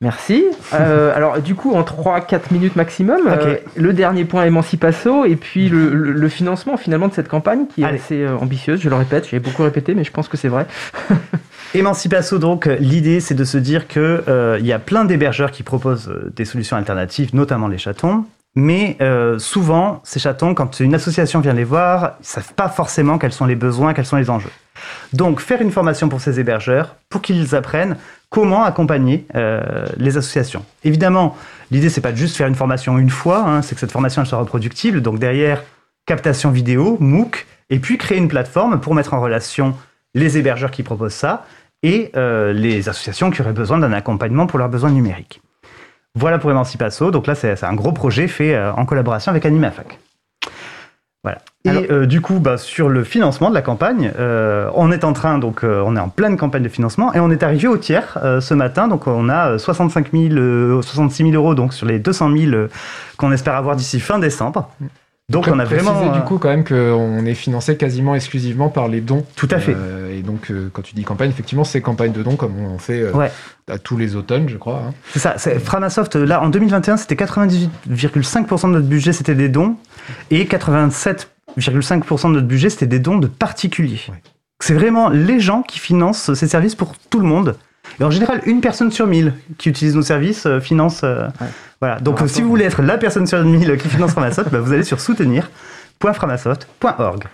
Merci. 0.00 0.44
Euh, 0.74 1.12
alors, 1.16 1.40
du 1.40 1.56
coup, 1.56 1.74
en 1.74 1.82
3-4 1.82 2.52
minutes 2.52 2.76
maximum, 2.76 3.18
euh, 3.26 3.56
le 3.74 3.92
dernier 3.92 4.24
point 4.24 4.44
Emancipasso 4.44 5.24
et 5.24 5.34
puis 5.34 5.68
le, 5.68 5.92
le- 5.92 6.12
le 6.12 6.28
financement 6.28 6.76
finalement 6.76 7.08
de 7.08 7.14
cette 7.14 7.26
campagne 7.26 7.66
qui 7.66 7.82
est 7.82 7.84
Allez. 7.84 7.98
assez 7.98 8.22
euh, 8.22 8.36
ambitieuse, 8.36 8.80
je 8.80 8.88
le 8.88 8.94
répète, 8.94 9.26
j'ai 9.28 9.40
beaucoup 9.40 9.64
répété, 9.64 9.94
mais 9.96 10.04
je 10.04 10.12
pense 10.12 10.28
que 10.28 10.36
c'est 10.36 10.46
vrai. 10.48 10.66
Emancipasso, 11.74 12.38
donc, 12.38 12.66
l'idée, 12.66 13.20
c'est 13.20 13.34
de 13.34 13.44
se 13.44 13.58
dire 13.58 13.88
que 13.88 14.24
euh, 14.28 14.58
y 14.62 14.72
a 14.72 14.78
plein 14.78 15.04
d'hébergeurs 15.04 15.50
qui 15.50 15.62
proposent 15.62 16.08
euh, 16.08 16.32
des 16.34 16.44
solutions 16.44 16.76
alternatives, 16.76 17.34
notamment 17.34 17.68
les 17.68 17.78
chatons. 17.78 18.24
Mais 18.54 18.96
euh, 19.00 19.38
souvent, 19.38 20.00
ces 20.02 20.18
chatons, 20.18 20.54
quand 20.54 20.80
une 20.80 20.94
association 20.94 21.40
vient 21.40 21.52
les 21.52 21.64
voir, 21.64 22.16
ils 22.20 22.26
savent 22.26 22.54
pas 22.54 22.68
forcément 22.68 23.18
quels 23.18 23.32
sont 23.32 23.46
les 23.46 23.54
besoins, 23.54 23.94
quels 23.94 24.06
sont 24.06 24.16
les 24.16 24.30
enjeux. 24.30 24.50
Donc, 25.12 25.40
faire 25.40 25.60
une 25.60 25.70
formation 25.70 26.08
pour 26.08 26.20
ces 26.20 26.40
hébergeurs, 26.40 26.96
pour 27.08 27.22
qu'ils 27.22 27.54
apprennent 27.54 27.96
comment 28.30 28.64
accompagner 28.64 29.26
euh, 29.34 29.86
les 29.96 30.16
associations. 30.16 30.64
Évidemment, 30.84 31.36
l'idée, 31.70 31.88
c'est 31.88 32.00
pas 32.00 32.12
de 32.12 32.16
juste 32.16 32.36
faire 32.36 32.48
une 32.48 32.54
formation 32.54 32.98
une 32.98 33.10
fois, 33.10 33.44
hein, 33.46 33.62
c'est 33.62 33.74
que 33.74 33.80
cette 33.80 33.92
formation, 33.92 34.24
soit 34.24 34.38
reproductible. 34.38 35.02
Donc, 35.02 35.18
derrière, 35.18 35.62
captation 36.06 36.50
vidéo, 36.50 36.96
MOOC, 37.00 37.46
et 37.70 37.78
puis 37.78 37.98
créer 37.98 38.18
une 38.18 38.28
plateforme 38.28 38.80
pour 38.80 38.94
mettre 38.94 39.14
en 39.14 39.20
relation 39.20 39.76
les 40.14 40.38
hébergeurs 40.38 40.70
qui 40.70 40.82
proposent 40.82 41.12
ça 41.14 41.44
et 41.82 42.10
euh, 42.16 42.52
les 42.52 42.88
associations 42.88 43.30
qui 43.30 43.40
auraient 43.40 43.52
besoin 43.52 43.78
d'un 43.78 43.92
accompagnement 43.92 44.46
pour 44.46 44.58
leurs 44.58 44.68
besoins 44.68 44.90
numériques. 44.90 45.40
Voilà 46.14 46.38
pour 46.38 46.50
Emancipasso. 46.50 47.10
Donc 47.10 47.26
là, 47.26 47.34
c'est 47.34 47.62
un 47.62 47.74
gros 47.74 47.92
projet 47.92 48.26
fait 48.26 48.54
euh, 48.54 48.72
en 48.72 48.84
collaboration 48.84 49.30
avec 49.30 49.46
Animafac. 49.46 49.98
Voilà. 51.22 51.38
Et 51.64 51.70
Alors- 51.70 51.82
euh, 51.90 52.06
du 52.06 52.20
coup, 52.20 52.38
bah, 52.40 52.56
sur 52.58 52.88
le 52.88 53.04
financement 53.04 53.50
de 53.50 53.54
la 53.54 53.62
campagne, 53.62 54.12
on 54.18 54.90
est 54.92 55.04
en 55.04 55.12
train, 55.12 55.38
donc 55.38 55.62
on 55.64 55.96
est 55.96 56.00
en 56.00 56.08
pleine 56.08 56.36
campagne 56.36 56.62
de 56.62 56.68
financement 56.68 57.12
et 57.12 57.20
on 57.20 57.30
est 57.30 57.42
arrivé 57.42 57.68
au 57.68 57.76
tiers 57.76 58.18
ce 58.40 58.54
matin. 58.54 58.88
Donc 58.88 59.06
on 59.06 59.28
a 59.28 59.50
euh, 59.52 59.58
65 59.58 60.12
000, 60.12 60.34
euh, 60.34 60.82
66 60.82 61.30
000 61.30 61.34
euros 61.34 61.54
donc 61.54 61.74
sur 61.74 61.86
les 61.86 61.98
200 61.98 62.36
000 62.36 62.52
euh, 62.52 62.68
qu'on 63.16 63.32
espère 63.32 63.54
avoir 63.56 63.76
d'ici 63.76 64.00
fin 64.00 64.18
décembre. 64.18 64.70
Donc 65.30 65.42
Pré- 65.42 65.52
on 65.52 65.58
a 65.58 65.64
vraiment 65.64 66.10
du 66.12 66.18
euh, 66.20 66.22
coup 66.22 66.38
quand 66.38 66.48
même 66.48 66.64
qu'on 66.64 67.26
est 67.26 67.34
financé 67.34 67.76
quasiment 67.76 68.14
exclusivement 68.14 68.70
par 68.70 68.88
les 68.88 69.02
dons. 69.02 69.26
tout 69.36 69.48
à 69.50 69.58
fait. 69.58 69.74
Euh, 69.76 70.16
et 70.18 70.22
donc 70.22 70.50
euh, 70.50 70.70
quand 70.72 70.80
tu 70.80 70.94
dis 70.94 71.04
campagne, 71.04 71.28
effectivement 71.28 71.64
c'est 71.64 71.82
campagne 71.82 72.12
de 72.12 72.22
dons 72.22 72.36
comme 72.36 72.58
on 72.58 72.78
fait 72.78 73.00
euh, 73.02 73.12
Ouais. 73.12 73.30
à 73.70 73.76
tous 73.78 73.98
les 73.98 74.16
automnes, 74.16 74.48
je 74.48 74.56
crois. 74.56 74.82
hein. 74.88 74.94
C'est 75.12 75.18
ça, 75.18 75.36
Framasoft, 75.36 76.16
là, 76.16 76.42
en 76.42 76.48
2021, 76.48 76.96
c'était 76.96 77.14
98,5% 77.16 78.68
de 78.68 78.72
notre 78.72 78.86
budget, 78.88 79.12
c'était 79.12 79.34
des 79.34 79.50
dons, 79.50 79.76
et 80.30 80.44
87,5% 80.44 82.28
de 82.28 82.32
notre 82.34 82.46
budget, 82.46 82.70
c'était 82.70 82.86
des 82.86 82.98
dons 82.98 83.18
de 83.18 83.26
particuliers. 83.26 84.00
Ouais. 84.08 84.22
C'est 84.60 84.74
vraiment 84.74 85.08
les 85.10 85.40
gens 85.40 85.62
qui 85.62 85.78
financent 85.78 86.32
ces 86.34 86.48
services 86.48 86.74
pour 86.74 86.94
tout 87.10 87.20
le 87.20 87.26
monde. 87.26 87.56
Et 88.00 88.04
en 88.04 88.10
général, 88.10 88.40
une 88.46 88.60
personne 88.60 88.90
sur 88.90 89.06
mille 89.06 89.34
qui 89.58 89.68
utilise 89.68 89.94
nos 89.96 90.02
services 90.02 90.46
euh, 90.46 90.60
finance. 90.60 91.02
euh, 91.04 91.26
Ouais. 91.40 91.46
Voilà. 91.80 92.00
Donc, 92.00 92.18
si 92.26 92.42
vous 92.42 92.48
voulez 92.48 92.64
être 92.64 92.82
la 92.82 92.98
personne 92.98 93.26
sur 93.26 93.42
mille 93.44 93.76
qui 93.78 93.88
finance 93.88 94.10
Framasoft, 94.12 94.48
bah, 94.52 94.58
vous 94.60 94.72
allez 94.72 94.82
sur 94.82 94.98
soutenir.framasoft.org. 95.00 97.24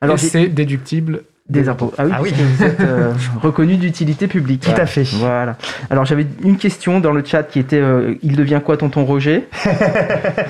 Alors, 0.00 0.16
et 0.16 0.18
j'ai- 0.18 0.28
c'est 0.28 0.46
déductible 0.48 1.22
Des 1.48 1.68
impôts. 1.70 1.94
Ah 1.96 2.04
oui, 2.04 2.10
Ah 2.14 2.18
oui. 2.22 2.32
vous 2.36 2.62
êtes 2.64 2.80
euh, 2.80 3.12
reconnu 3.42 3.76
d'utilité 3.76 4.26
publique. 4.26 4.60
Tout 4.74 4.78
à 4.80 4.84
fait. 4.84 5.04
Voilà. 5.14 5.56
Alors 5.88 6.04
j'avais 6.04 6.26
une 6.44 6.58
question 6.58 7.00
dans 7.00 7.12
le 7.12 7.24
chat 7.24 7.42
qui 7.44 7.58
était 7.58 7.80
euh, 7.80 8.14
il 8.22 8.36
devient 8.36 8.60
quoi 8.62 8.76
tonton 8.76 9.04
Roger? 9.06 9.48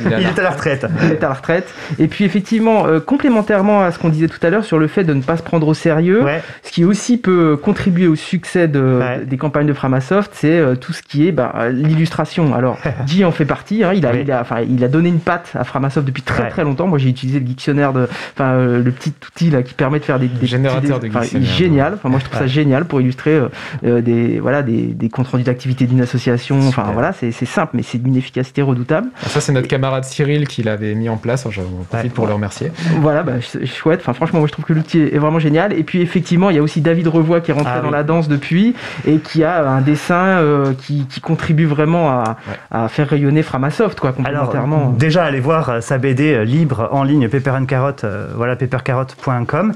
Il 0.07 0.13
est 0.13 0.39
à 0.39 0.43
la 0.43 0.51
retraite. 0.51 0.87
Il 1.05 1.13
est 1.13 1.23
à 1.25 1.29
la 1.29 1.35
retraite. 1.35 1.73
Et 1.99 2.09
puis 2.09 2.25
effectivement, 2.25 2.87
euh, 2.87 3.01
complémentairement 3.01 3.83
à 3.83 3.93
ce 3.93 3.99
qu'on 3.99 4.09
disait 4.09 4.27
tout 4.29 4.45
à 4.45 4.51
l'heure 4.51 4.65
sur 4.65 4.79
le 4.79 4.89
fait 4.89 5.05
de 5.05 5.15
ne 5.15 5.23
pas 5.23 5.37
se 5.37 5.43
prendre 5.43 5.69
au 5.69 5.75
sérieux, 5.75 6.25
Ouais. 6.25 6.43
ce 6.63 6.73
qui 6.73 6.85
aussi 6.85 7.17
peut 7.17 7.57
contribuer 7.57 8.09
au 8.09 8.17
succès 8.17 8.67
de, 8.69 8.99
Ouais. 9.01 9.25
des 9.25 9.37
campagnes 9.37 9.67
de 9.69 9.73
Framasoft, 9.73 10.33
c'est 10.35 10.59
euh, 10.59 10.75
tout 10.75 10.93
ce 10.93 11.03
qui 11.03 11.29
est 11.29 11.33
bah, 11.33 11.69
l'illustration. 11.71 12.55
Alors, 12.55 12.79
Guy 13.07 13.25
en 13.25 13.31
fait 13.33 13.45
partie. 13.45 13.85
hein, 13.85 13.93
il, 13.95 14.05
a, 14.07 14.13
Oui. 14.13 14.19
il, 14.25 14.33
a, 14.33 14.41
enfin, 14.41 14.63
il 14.69 14.83
a 14.83 14.89
donné 14.89 15.09
une 15.11 15.21
patte 15.21 15.51
à 15.55 15.65
Framasoft 15.65 16.07
depuis 16.07 16.23
très 16.23 16.43
Ouais. 16.45 16.51
très 16.51 16.65
longtemps. 16.65 16.87
Moi, 16.87 16.99
j'ai 16.99 17.09
utilisé 17.09 17.39
le 17.39 17.45
dictionnaire 17.45 17.93
de, 17.93 18.09
enfin, 18.35 18.53
euh, 18.55 18.83
le 18.83 18.91
petit 18.91 19.13
outil 19.27 19.51
là 19.51 19.63
qui 19.63 19.75
permet 19.75 19.99
de 20.01 20.05
faire 20.05 20.19
des, 20.19 20.27
des 20.29 20.47
De 20.89 21.09
enfin, 21.09 21.21
dictionnaire. 21.21 21.49
génial. 21.51 21.95
Enfin, 21.95 22.09
moi, 22.09 22.19
je 22.19 22.25
trouve 22.25 22.39
ça 22.39 22.47
génial 22.47 22.85
pour 22.85 23.01
illustrer 23.01 23.33
euh, 23.35 23.49
euh, 23.85 24.01
des, 24.01 24.41
voilà, 24.41 24.63
des, 24.63 24.83
des 24.87 25.09
comptes 25.09 25.29
rendus 25.29 25.45
d'activité 25.45 25.87
d'une 25.87 26.01
association. 26.01 26.59
Enfin, 26.69 26.85
voilà, 26.93 27.13
c'est 27.13 27.33
simple, 27.33 27.73
mais 27.75 27.83
c'est 27.83 27.99
d'une 27.99 28.17
efficacité 28.17 28.63
redoutable. 28.63 29.09
Ah, 29.23 29.29
Ça, 29.29 29.41
c'est 29.41 29.53
notre 29.53 29.69
camarade 29.69 30.05
Cyril 30.05 30.47
qui 30.49 30.63
l'avait 30.63 30.95
mis 30.95 31.09
en 31.09 31.17
place. 31.17 31.47
J'en 31.51 31.63
profite 31.89 31.93
Ouais. 32.11 32.15
pour 32.15 32.27
le 32.27 32.33
remercier. 32.35 32.73
Voilà, 33.01 33.23
bah, 33.23 33.41
ch- 33.41 33.65
chouette. 33.71 34.01
Enfin, 34.03 34.13
franchement, 34.13 34.39
moi, 34.41 34.47
je 34.49 34.53
trouve 34.53 34.65
que 34.65 34.73
l'outil 34.73 35.01
est 35.01 35.19
vraiment 35.19 35.39
génial. 35.39 35.73
Et 35.73 35.83
puis, 35.85 36.01
effectivement, 36.01 36.51
il 36.51 36.57
y 36.57 36.59
a 36.59 36.63
aussi 36.63 36.81
David 36.81 37.09
Revoy 37.09 37.41
qui 37.43 37.51
est 37.51 37.55
rentré 37.55 37.73
Ah 37.77 37.81
dans 37.81 37.89
oui. 37.89 37.93
la 37.93 38.03
danse 38.05 38.29
depuis 38.29 38.75
et 39.07 39.19
qui 39.19 39.45
a 39.45 39.69
un 39.69 39.81
dessin 39.81 40.15
euh, 40.39 40.73
qui, 40.75 41.07
qui 41.07 41.21
contribue 41.21 41.67
vraiment 41.67 42.11
à, 42.11 42.37
à 42.71 42.89
faire 42.89 43.09
rayonner 43.09 43.43
Framasoft, 43.43 43.99
quoi, 44.01 44.11
Alors, 44.25 44.47
complémentairement. 44.47 44.91
déjà, 44.99 45.25
allez 45.25 45.41
voir 45.41 45.83
sa 45.83 45.99
BD 45.99 46.45
libre 46.45 46.89
en 46.93 47.03
ligne, 47.03 47.29
Pepper 47.29 47.51
and 47.51 47.65
Carrot, 47.67 47.93
euh, 48.05 48.29
voilà, 48.37 48.57
peppercarrot.com. 48.57 49.73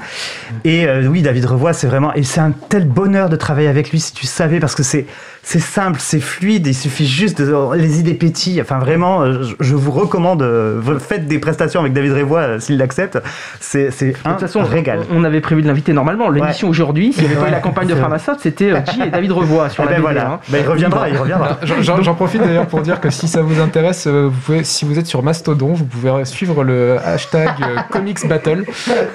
Et 0.65 0.87
euh, 0.87 1.02
oui, 1.09 1.23
David 1.23 1.45
Revoy, 1.47 1.73
c'est 1.75 1.87
vraiment, 1.87 2.13
et 2.15 2.23
c'est 2.23 2.41
un 2.41 2.53
tel 2.53 2.87
bonheur 2.87 3.29
de 3.29 3.37
travailler 3.37 3.69
avec 3.69 3.91
lui, 3.91 4.01
si 4.01 4.13
tu 4.13 4.27
savais, 4.27 4.61
parce 4.61 4.75
que 4.75 4.83
c'est, 4.83 5.07
c'est 5.45 5.59
simple, 5.61 5.99
c'est 6.01 6.21
fluide, 6.21 6.67
il 6.69 6.75
suffit 6.75 7.07
juste 7.07 7.43
de, 7.43 7.77
les 7.77 7.99
idées 7.99 8.15
pétillent. 8.15 8.61
Enfin, 8.63 8.79
vraiment, 8.79 9.23
euh, 9.23 9.43
je, 9.43 9.55
je 9.59 9.75
vous 9.75 9.91
recommande, 9.91 10.41
euh, 10.43 10.81
faites 11.01 11.27
des 11.27 11.39
prestations 11.41 11.81
avec 11.81 11.93
David 11.93 12.13
Revoy, 12.13 12.41
euh, 12.41 12.61
s'il 12.61 12.79
l'accepte. 12.79 13.19
C'est, 13.61 13.91
c'est 13.91 14.11
De 14.13 14.17
un 14.25 14.31
toute 14.33 14.41
façon, 14.43 14.63
régal. 14.63 15.01
on 15.11 15.25
avait 15.25 15.41
prévu 15.41 15.61
de 15.63 15.67
l'inviter 15.67 15.93
normalement. 15.93 16.29
L'émission 16.31 16.69
aujourd'hui, 16.69 17.13
s'il 17.13 17.25
n'y 17.25 17.31
avait 17.33 17.41
pas 17.41 17.49
eu 17.49 17.53
la 17.53 17.61
campagne 17.61 17.89
de 17.89 17.95
Framasoft, 17.97 18.41
c'était 18.41 18.71
Guy 18.95 19.03
et 19.07 19.11
David 19.11 19.33
Revoy 19.33 19.69
sur 19.69 19.83
Eh 19.83 19.87
la 19.87 19.93
ben 19.93 19.97
BD. 19.97 20.03
voilà, 20.03 20.31
hein. 20.33 20.41
Ben, 20.49 20.59
il 20.65 20.69
reviendra, 20.69 21.09
il 21.09 21.17
reviendra. 21.17 21.59
J'en- 21.81 22.15
profite 22.15 22.43
d'ailleurs 22.43 22.67
pour 22.67 22.81
dire 22.83 23.01
que 23.01 23.11
si 23.11 23.27
ça 23.27 23.43
vous 23.43 23.61
intéresse, 23.61 24.07
vous 24.07 24.31
pouvez, 24.31 24.63
si 24.65 24.85
vous 24.85 24.99
êtes 24.99 25.07
sur 25.07 25.23
Mastodon, 25.23 25.73
vous 25.73 25.85
pouvez 25.87 26.25
suivre 26.25 26.63
le 26.63 26.99
hashtag 27.05 27.49
Comics 27.91 28.29
Battle 28.29 28.65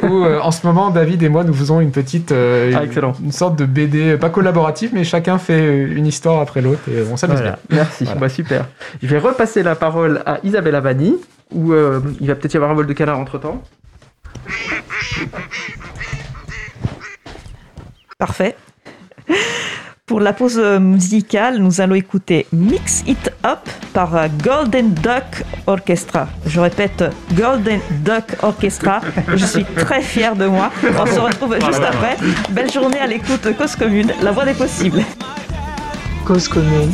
où 0.03 0.23
euh, 0.25 0.39
en 0.41 0.51
ce 0.51 0.65
moment 0.67 0.89
David 0.89 1.21
et 1.23 1.29
moi 1.29 1.43
nous 1.43 1.53
faisons 1.53 1.79
une 1.79 1.91
petite 1.91 2.31
euh, 2.31 2.71
Ah, 2.75 2.79
une- 2.79 2.85
excellent. 2.89 3.13
une, 3.23 3.31
sorte 3.31 3.55
de 3.57 3.65
BD 3.65 4.17
pas 4.17 4.29
collaborative 4.29 4.89
mais 4.93 5.03
chacun 5.03 5.37
fait 5.37 5.77
une 5.83 6.05
histoire 6.07 6.16
après 6.25 6.61
l'autre 6.61 6.81
et 6.89 7.03
on 7.11 7.17
s'amuse 7.17 7.37
Voilà. 7.37 7.59
bien. 7.69 7.77
Merci, 7.77 8.03
Voilà. 8.05 8.19
bah, 8.19 8.29
super. 8.29 8.65
Je 9.01 9.07
vais 9.07 9.19
repasser 9.19 9.63
la 9.63 9.75
parole 9.75 10.21
à 10.25 10.39
Isabelle 10.43 10.75
Avani, 10.75 11.15
où 11.53 11.73
euh, 11.73 11.99
il 12.19 12.27
va 12.27 12.35
peut-être 12.35 12.53
y 12.53 12.57
avoir 12.57 12.71
un 12.71 12.75
vol 12.75 12.87
de 12.87 12.93
canard 12.93 13.19
entre 13.19 13.37
temps. 13.39 13.61
Parfait. 18.17 18.55
Pour 20.05 20.21
la 20.21 20.31
pause 20.31 20.57
euh, 20.57 20.79
musicale, 20.79 21.57
nous 21.59 21.81
allons 21.81 21.95
écouter 21.95 22.47
Mix 22.53 23.03
It 23.07 23.29
Up 23.45 23.59
par 23.93 24.15
euh, 24.15 24.27
Golden 24.41 24.93
Duck 24.93 25.43
Orchestra. 25.67 26.29
Je 26.45 26.61
répète, 26.61 27.03
Golden 27.33 27.81
Duck 28.05 28.23
Orchestra. 28.41 29.01
Je 29.35 29.45
suis 29.45 29.65
très 29.65 30.01
fier 30.01 30.33
de 30.37 30.45
moi. 30.45 30.71
On 30.97 31.05
se 31.05 31.19
retrouve 31.19 31.55
juste 31.55 31.83
après. 31.83 32.15
Belle 32.51 32.71
journée 32.71 32.99
à 32.99 33.07
l'écoute 33.07 33.43
de 33.43 33.51
Cause 33.51 33.75
Commune, 33.75 34.13
la 34.23 34.31
voix 34.31 34.45
des 34.45 34.53
possibles. 34.53 35.01
Cause 36.27 36.49
commune. 36.49 36.91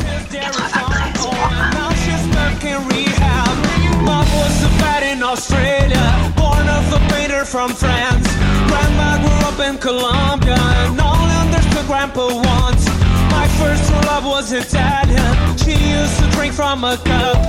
Grandma 8.68 9.18
grew 9.18 9.40
up 9.42 9.58
in 9.58 9.76
Colombia 9.78 10.54
and 10.54 11.00
understood 11.00 11.86
Grandpa 11.88 12.26
once. 12.30 12.86
My 13.34 13.48
first 13.58 13.90
love 14.06 14.24
was 14.24 14.52
Italian. 14.52 15.58
She 15.58 15.74
used 15.74 16.16
to 16.20 16.30
drink 16.36 16.54
from 16.54 16.84
a 16.84 16.96
cup. 16.96 17.42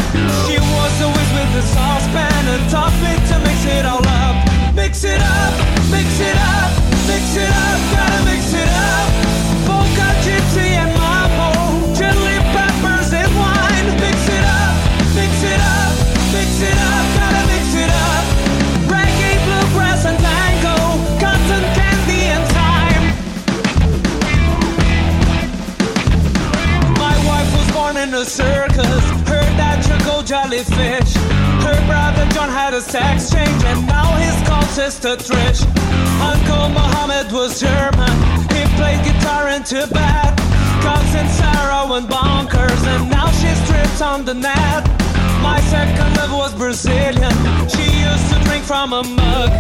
She 0.49 0.57
was 0.57 0.93
always 1.05 1.29
with 1.38 1.53
saucepan 1.69 2.47
and 2.49 2.63
Sister 35.06 35.36
Trish. 35.36 35.62
Uncle 36.18 36.70
Mohammed 36.74 37.32
was 37.32 37.60
German. 37.60 38.10
He 38.49 38.66
played 38.74 39.06
guitar 39.06 39.49
in 39.49 39.62
Tibet. 39.62 40.34
Cousin 40.82 41.28
Sarah 41.30 41.86
went 41.88 42.10
bonkers, 42.10 42.82
and 42.89 43.12
now 43.12 43.30
she's 43.38 43.60
stripped 43.66 44.01
on 44.01 44.26
the 44.26 44.34
net. 44.34 44.82
My 45.45 45.62
second 45.70 46.10
love 46.18 46.34
was 46.34 46.56
Brazilian. 46.56 47.38
She 47.70 47.86
used 48.01 48.28
to 48.34 48.38
drink 48.49 48.64
from 48.66 48.93
a 48.93 49.03
mug. 49.03 49.51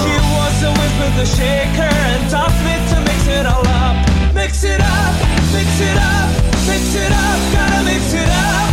She 0.00 0.14
was 0.32 0.56
always 0.64 0.94
with 0.96 1.24
a 1.24 1.28
shaker 1.36 1.92
and 2.08 2.22
taught 2.32 2.56
me 2.64 2.74
to 2.88 2.96
mix 3.04 3.28
it 3.28 3.44
all 3.44 3.66
up. 3.84 3.96
Mix 4.32 4.64
it 4.64 4.80
up, 4.80 5.12
mix 5.52 5.68
it 5.84 5.98
up, 6.00 6.28
mix 6.64 6.84
it 6.96 7.12
up, 7.12 7.38
gotta 7.52 7.84
mix 7.84 8.04
it 8.16 8.30
up. 8.48 8.72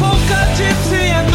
Polka, 0.00 0.40
gypsy, 0.56 1.04
and 1.12 1.25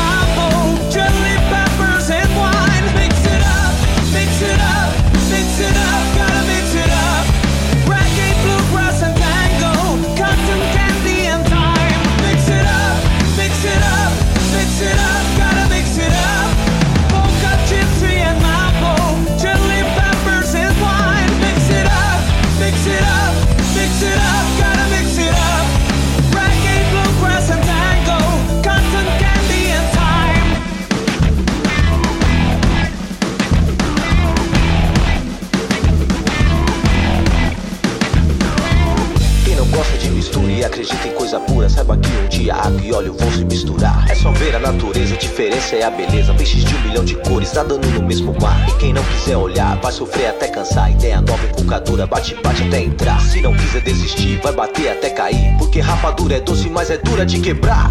só 44.21 44.31
ver 44.33 44.55
a 44.55 44.59
natureza, 44.59 45.15
a 45.15 45.17
diferença 45.17 45.75
é 45.75 45.83
a 45.83 45.89
beleza. 45.89 46.33
Peixes 46.35 46.63
de 46.63 46.75
um 46.75 46.81
milhão 46.81 47.03
de 47.03 47.15
cores 47.15 47.53
nadando 47.53 47.87
no 47.89 48.03
mesmo 48.03 48.35
mar. 48.39 48.69
E 48.69 48.73
quem 48.77 48.93
não 48.93 49.03
quiser 49.03 49.35
olhar, 49.35 49.75
vai 49.77 49.91
sofrer 49.91 50.27
até 50.27 50.47
cansar. 50.47 50.91
Ideia 50.91 51.19
nova, 51.21 51.43
invocadora, 51.47 52.05
bate, 52.05 52.35
bate 52.35 52.63
até 52.63 52.83
entrar. 52.83 53.19
Se 53.21 53.41
não 53.41 53.53
quiser 53.53 53.81
desistir, 53.81 54.39
vai 54.43 54.53
bater 54.53 54.91
até 54.91 55.09
cair. 55.09 55.57
Porque 55.57 55.79
rapadura 55.79 56.35
é 56.35 56.39
doce, 56.39 56.69
mas 56.69 56.91
é 56.91 56.97
dura 56.97 57.25
de 57.25 57.39
quebrar. 57.39 57.89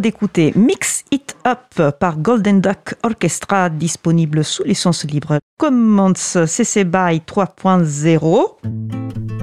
D'écouter 0.00 0.52
Mix 0.56 1.04
It 1.10 1.36
Up 1.46 1.92
par 1.98 2.18
Golden 2.18 2.60
Duck 2.60 2.94
Orchestra, 3.02 3.68
disponible 3.68 4.44
sous 4.44 4.64
licence 4.64 5.04
libre 5.04 5.38
Commons 5.58 6.14
CC 6.14 6.84
BY 6.84 7.22
3.0. 7.26 8.44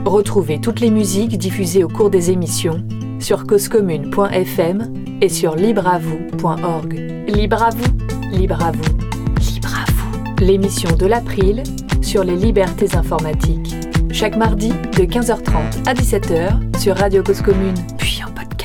Retrouvez 0.06 0.60
toutes 0.60 0.80
les 0.80 0.89
musiques 0.89 1.38
diffusées 1.38 1.84
au 1.84 1.88
cours 1.88 2.10
des 2.10 2.32
émissions 2.32 2.84
sur 3.20 3.45
causecommune.fm 3.45 4.93
et 5.22 5.30
sur 5.30 5.56
libreavoue.org. 5.56 6.93
Libre 7.28 7.64
à 7.64 7.70
vous, 7.70 7.97
libre 8.32 8.64
à 8.64 8.72
vous, 8.72 8.97
libre 9.54 9.70
à 9.76 9.91
vous. 9.91 10.43
L'émission 10.43 10.95
de 10.95 11.06
l'April 11.06 11.64
sur 12.02 12.24
les 12.24 12.36
libertés 12.36 12.95
informatiques. 12.95 13.76
Chaque 14.12 14.36
mardi 14.36 14.70
de 14.70 15.04
15h30 15.04 15.88
à 15.88 15.93
17h 15.93 16.80
sur 16.80 16.97
Radio 16.97 17.22
Cause 17.22 17.41
Commune, 17.41 17.76
puis 17.97 18.22
en 18.26 18.32
podcast. 18.32 18.59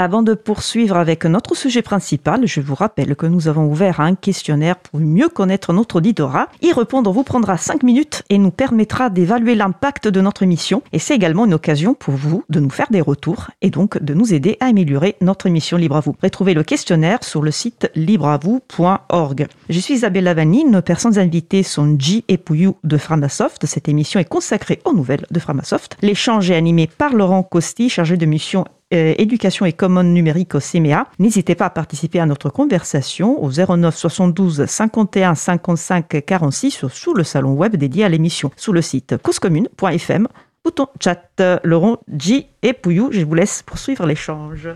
Avant 0.00 0.22
de 0.22 0.34
poursuivre 0.34 0.96
avec 0.96 1.24
notre 1.24 1.56
sujet 1.56 1.82
principal, 1.82 2.46
je 2.46 2.60
vous 2.60 2.76
rappelle 2.76 3.16
que 3.16 3.26
nous 3.26 3.48
avons 3.48 3.64
ouvert 3.64 3.98
un 3.98 4.14
questionnaire 4.14 4.76
pour 4.76 5.00
mieux 5.00 5.28
connaître 5.28 5.72
notre 5.72 5.96
auditorat. 5.96 6.46
Y 6.62 6.72
répondre 6.72 7.10
vous 7.10 7.24
prendra 7.24 7.56
5 7.56 7.82
minutes 7.82 8.22
et 8.30 8.38
nous 8.38 8.52
permettra 8.52 9.10
d'évaluer 9.10 9.56
l'impact 9.56 10.06
de 10.06 10.20
notre 10.20 10.44
émission. 10.44 10.84
Et 10.92 11.00
c'est 11.00 11.16
également 11.16 11.46
une 11.46 11.54
occasion 11.54 11.94
pour 11.94 12.14
vous 12.14 12.44
de 12.48 12.60
nous 12.60 12.70
faire 12.70 12.86
des 12.92 13.00
retours 13.00 13.48
et 13.60 13.70
donc 13.70 14.00
de 14.00 14.14
nous 14.14 14.32
aider 14.32 14.56
à 14.60 14.66
améliorer 14.66 15.16
notre 15.20 15.48
émission 15.48 15.76
Libre 15.76 15.96
à 15.96 16.00
vous. 16.00 16.14
Retrouvez 16.22 16.54
le 16.54 16.62
questionnaire 16.62 17.24
sur 17.24 17.42
le 17.42 17.50
site 17.50 17.90
libreavou.org. 17.96 19.48
Je 19.68 19.80
suis 19.80 19.94
Isabelle 19.94 20.32
Vanni, 20.32 20.64
nos 20.64 20.80
personnes 20.80 21.18
invitées 21.18 21.64
sont 21.64 21.96
J 21.98 22.24
et 22.28 22.38
Pouyou 22.38 22.76
de 22.84 22.98
Framasoft. 22.98 23.66
Cette 23.66 23.88
émission 23.88 24.20
est 24.20 24.28
consacrée 24.28 24.80
aux 24.84 24.92
nouvelles 24.92 25.26
de 25.32 25.40
Framasoft. 25.40 25.96
L'échange 26.02 26.52
est 26.52 26.56
animé 26.56 26.86
par 26.86 27.14
Laurent 27.14 27.42
Costi, 27.42 27.88
chargé 27.88 28.16
de 28.16 28.26
mission 28.26 28.64
euh, 28.94 29.14
éducation 29.18 29.66
et 29.66 29.72
commande 29.72 30.06
numérique 30.06 30.54
au 30.54 30.60
CMEA. 30.60 31.06
N'hésitez 31.18 31.54
pas 31.54 31.66
à 31.66 31.70
participer 31.70 32.20
à 32.20 32.26
notre 32.26 32.48
conversation 32.48 33.42
au 33.42 33.50
09 33.50 33.94
72 33.94 34.64
51 34.66 35.34
55 35.34 36.24
46 36.24 36.70
sur, 36.70 36.90
sous 36.90 37.14
le 37.14 37.24
salon 37.24 37.52
web 37.52 37.76
dédié 37.76 38.04
à 38.04 38.08
l'émission, 38.08 38.50
sous 38.56 38.72
le 38.72 38.80
site 38.80 39.16
causecommune.fm. 39.18 40.28
Bouton 40.64 40.86
chat, 41.00 41.42
Laurent, 41.64 41.98
J 42.16 42.46
et 42.62 42.72
Pouillou, 42.72 43.10
je 43.12 43.20
vous 43.20 43.34
laisse 43.34 43.62
poursuivre 43.62 44.06
l'échange. 44.06 44.68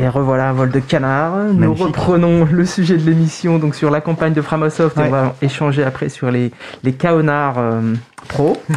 Et 0.00 0.08
revoilà 0.08 0.50
un 0.50 0.52
vol 0.52 0.70
de 0.70 0.78
canard. 0.78 1.32
Nous 1.54 1.74
reprenons 1.74 2.46
le 2.50 2.64
sujet 2.64 2.96
de 2.96 3.02
l'émission 3.04 3.58
donc 3.58 3.74
sur 3.74 3.90
la 3.90 4.00
campagne 4.00 4.32
de 4.32 4.40
Framasoft 4.42 4.96
et 4.96 5.00
on 5.00 5.10
va 5.10 5.34
échanger 5.42 5.82
après 5.82 6.08
sur 6.08 6.30
les, 6.30 6.52
les 6.84 6.92
Kaonars 6.92 7.56
euh, 7.58 7.94
Pro. 8.28 8.60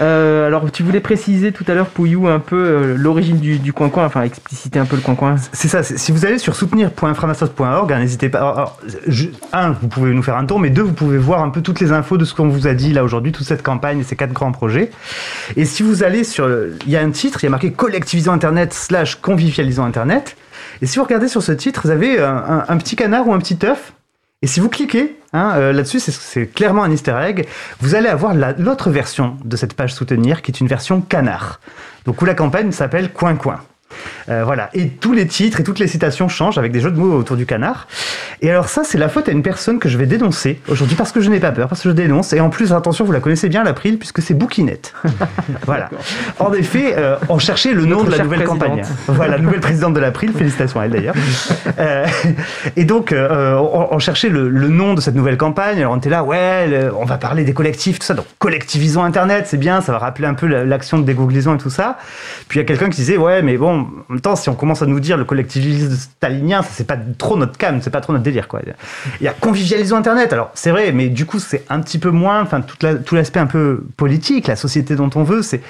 Euh, 0.00 0.46
alors 0.48 0.70
tu 0.72 0.82
voulais 0.82 1.00
préciser 1.00 1.52
tout 1.52 1.64
à 1.68 1.74
l'heure 1.74 1.86
Pouillou 1.86 2.26
un 2.28 2.40
peu 2.40 2.56
euh, 2.56 2.94
l'origine 2.98 3.38
du, 3.38 3.58
du 3.58 3.72
coin-coin, 3.72 4.04
enfin 4.04 4.22
expliciter 4.22 4.78
un 4.78 4.84
peu 4.84 4.96
le 4.96 5.00
coin-coin. 5.00 5.36
C'est 5.52 5.68
ça, 5.68 5.82
si 5.82 6.12
vous 6.12 6.26
allez 6.26 6.38
sur 6.38 6.54
soutenir.framasoft.org, 6.56 7.92
hein, 7.92 7.98
n'hésitez 8.00 8.28
pas. 8.28 8.38
alors, 8.40 8.52
alors, 8.58 8.78
je- 9.06 9.28
un, 9.54 9.70
vous 9.70 9.88
pouvez 9.88 10.12
nous 10.12 10.22
faire 10.22 10.36
un 10.36 10.44
tour, 10.44 10.58
mais 10.60 10.68
deux, 10.70 10.82
vous 10.82 10.92
pouvez 10.92 11.16
voir 11.18 11.40
un 11.42 11.48
peu 11.50 11.62
toutes 11.62 11.80
les 11.80 11.92
infos 11.92 12.18
de 12.18 12.24
ce 12.26 12.34
qu'on 12.34 12.48
vous 12.48 12.66
a 12.66 12.74
dit 12.74 12.92
là 12.92 13.04
aujourd'hui, 13.04 13.32
toute 13.32 13.46
cette 13.46 13.62
campagne 13.62 14.00
et 14.00 14.02
ces 14.02 14.16
quatre 14.16 14.32
grands 14.32 14.52
projets. 14.52 14.90
Et 15.56 15.64
si 15.64 15.82
vous 15.82 16.02
allez 16.02 16.24
sur. 16.24 16.46
Il 16.84 16.90
y 16.92 16.96
a 16.96 17.00
un 17.00 17.10
titre, 17.10 17.38
il 17.42 17.46
y 17.46 17.48
a 17.48 17.50
marqué 17.50 17.72
Collectivisons 17.72 18.32
Internet 18.32 18.74
slash 18.74 19.14
Convivialisons 19.40 19.84
Internet. 19.84 20.34
Et 20.80 20.86
si 20.86 20.98
vous 20.98 21.04
regardez 21.04 21.28
sur 21.28 21.42
ce 21.42 21.52
titre, 21.52 21.82
vous 21.84 21.90
avez 21.90 22.18
un, 22.18 22.64
un- 22.68 22.76
petit 22.78 22.96
canard 22.96 23.28
ou 23.28 23.34
un 23.34 23.38
petit 23.38 23.58
œuf. 23.64 23.92
Et 24.40 24.46
si 24.46 24.60
vous 24.60 24.70
cliquez 24.70 25.14
hein, 25.34 25.52
euh, 25.56 25.72
là-dessus, 25.74 26.00
c'est- 26.00 26.46
clairement 26.46 26.82
un 26.82 26.90
easter 26.90 27.14
egg, 27.22 27.46
vous 27.80 27.94
allez 27.94 28.08
avoir 28.08 28.32
la- 28.32 28.52
l'autre 28.52 28.88
version 28.90 29.36
de 29.44 29.56
cette 29.56 29.74
page 29.74 29.92
soutenir, 29.94 30.40
qui 30.40 30.50
est 30.52 30.60
une 30.60 30.68
version 30.68 31.02
canard. 31.02 31.60
Donc 32.06 32.22
où 32.22 32.24
la 32.24 32.34
campagne 32.34 32.72
s'appelle 32.72 33.12
Coin 33.12 33.34
Coin. 33.36 33.60
Euh, 34.28 34.42
voilà. 34.44 34.70
Et 34.74 34.88
tous 34.88 35.12
les 35.12 35.26
titres 35.26 35.60
et 35.60 35.62
toutes 35.64 35.78
les 35.78 35.86
citations 35.86 36.28
changent 36.28 36.58
avec 36.58 36.72
des 36.72 36.80
jeux 36.80 36.90
de 36.90 36.98
mots 36.98 37.16
autour 37.16 37.36
du 37.36 37.46
canard. 37.46 37.86
Et 38.42 38.50
alors 38.50 38.68
ça, 38.68 38.82
c'est 38.84 38.98
la 38.98 39.08
faute 39.08 39.28
à 39.28 39.32
une 39.32 39.42
personne 39.42 39.78
que 39.78 39.88
je 39.88 39.96
vais 39.96 40.06
dénoncer 40.06 40.60
aujourd'hui 40.68 40.96
parce 40.96 41.12
que 41.12 41.20
je 41.20 41.30
n'ai 41.30 41.40
pas 41.40 41.52
peur, 41.52 41.68
parce 41.68 41.82
que 41.82 41.88
je 41.90 41.94
dénonce. 41.94 42.32
Et 42.32 42.40
en 42.40 42.50
plus, 42.50 42.72
attention, 42.72 43.04
vous 43.04 43.12
la 43.12 43.20
connaissez 43.20 43.48
bien, 43.48 43.62
l'April, 43.64 43.98
puisque 43.98 44.20
c'est 44.22 44.34
Bouquinette. 44.34 44.92
voilà. 45.66 45.88
En 46.38 46.52
effet, 46.52 46.94
euh, 46.96 47.16
on 47.28 47.38
cherchait 47.38 47.72
le 47.72 47.84
nom 47.84 47.98
Notre 47.98 48.10
de 48.12 48.16
la 48.16 48.24
nouvelle 48.24 48.44
campagne. 48.44 48.82
Voilà, 49.08 49.38
nouvelle 49.38 49.60
présidente 49.60 49.94
de 49.94 50.00
l'April. 50.00 50.32
Félicitations 50.36 50.80
à 50.80 50.84
elle 50.86 50.90
d'ailleurs. 50.92 51.14
Euh, 51.78 52.06
et 52.76 52.84
donc, 52.84 53.14
on, 53.16 53.88
on 53.90 53.98
cherchait 53.98 54.28
le, 54.28 54.48
le 54.48 54.68
nom 54.68 54.94
de 54.94 55.00
cette 55.00 55.14
nouvelle 55.14 55.36
campagne. 55.36 55.78
Alors 55.78 55.92
on 55.92 55.96
était 55.98 56.10
là, 56.10 56.24
ouais, 56.24 56.66
le- 56.66 56.94
on 56.94 57.04
va 57.04 57.16
parler 57.18 57.44
des 57.44 57.52
collectifs, 57.54 57.98
tout 57.98 58.06
ça. 58.06 58.14
Donc, 58.14 58.26
collectivisons 58.38 59.04
Internet, 59.04 59.46
c'est 59.48 59.56
bien, 59.56 59.80
ça 59.80 59.92
va 59.92 59.98
rappeler 59.98 60.26
un 60.26 60.34
peu 60.34 60.46
la- 60.46 60.64
l'action 60.64 60.98
de 60.98 61.04
dégooglisons 61.04 61.54
et 61.54 61.58
tout 61.58 61.70
ça. 61.70 61.96
Puis 62.48 62.58
il 62.58 62.62
y 62.62 62.64
a 62.64 62.66
quelqu'un 62.66 62.86
qui 62.90 62.96
disait, 63.00 63.16
ouais, 63.16 63.42
mais 63.42 63.56
bon, 63.56 63.85
en 64.08 64.12
même 64.12 64.20
temps, 64.20 64.36
si 64.36 64.48
on 64.48 64.54
commence 64.54 64.82
à 64.82 64.86
nous 64.86 65.00
dire 65.00 65.16
le 65.16 65.24
collectivisme 65.24 65.94
stalinien, 65.94 66.62
ça, 66.62 66.68
c'est 66.72 66.86
pas 66.86 66.96
trop 67.18 67.36
notre 67.36 67.56
cam, 67.56 67.80
c'est 67.82 67.90
pas 67.90 68.00
trop 68.00 68.12
notre 68.12 68.24
délire, 68.24 68.48
quoi. 68.48 68.60
Il 69.20 69.24
y 69.24 69.28
a 69.28 69.32
convivialisons 69.32 69.96
Internet. 69.96 70.32
Alors, 70.32 70.50
c'est 70.54 70.70
vrai, 70.70 70.92
mais 70.92 71.08
du 71.08 71.26
coup, 71.26 71.38
c'est 71.38 71.64
un 71.68 71.80
petit 71.80 71.98
peu 71.98 72.10
moins, 72.10 72.42
enfin, 72.42 72.60
tout 72.60 73.14
l'aspect 73.14 73.40
un 73.40 73.46
peu 73.46 73.84
politique, 73.96 74.46
la 74.46 74.56
société 74.56 74.96
dont 74.96 75.10
on 75.14 75.22
veut, 75.22 75.42
c'est, 75.42 75.62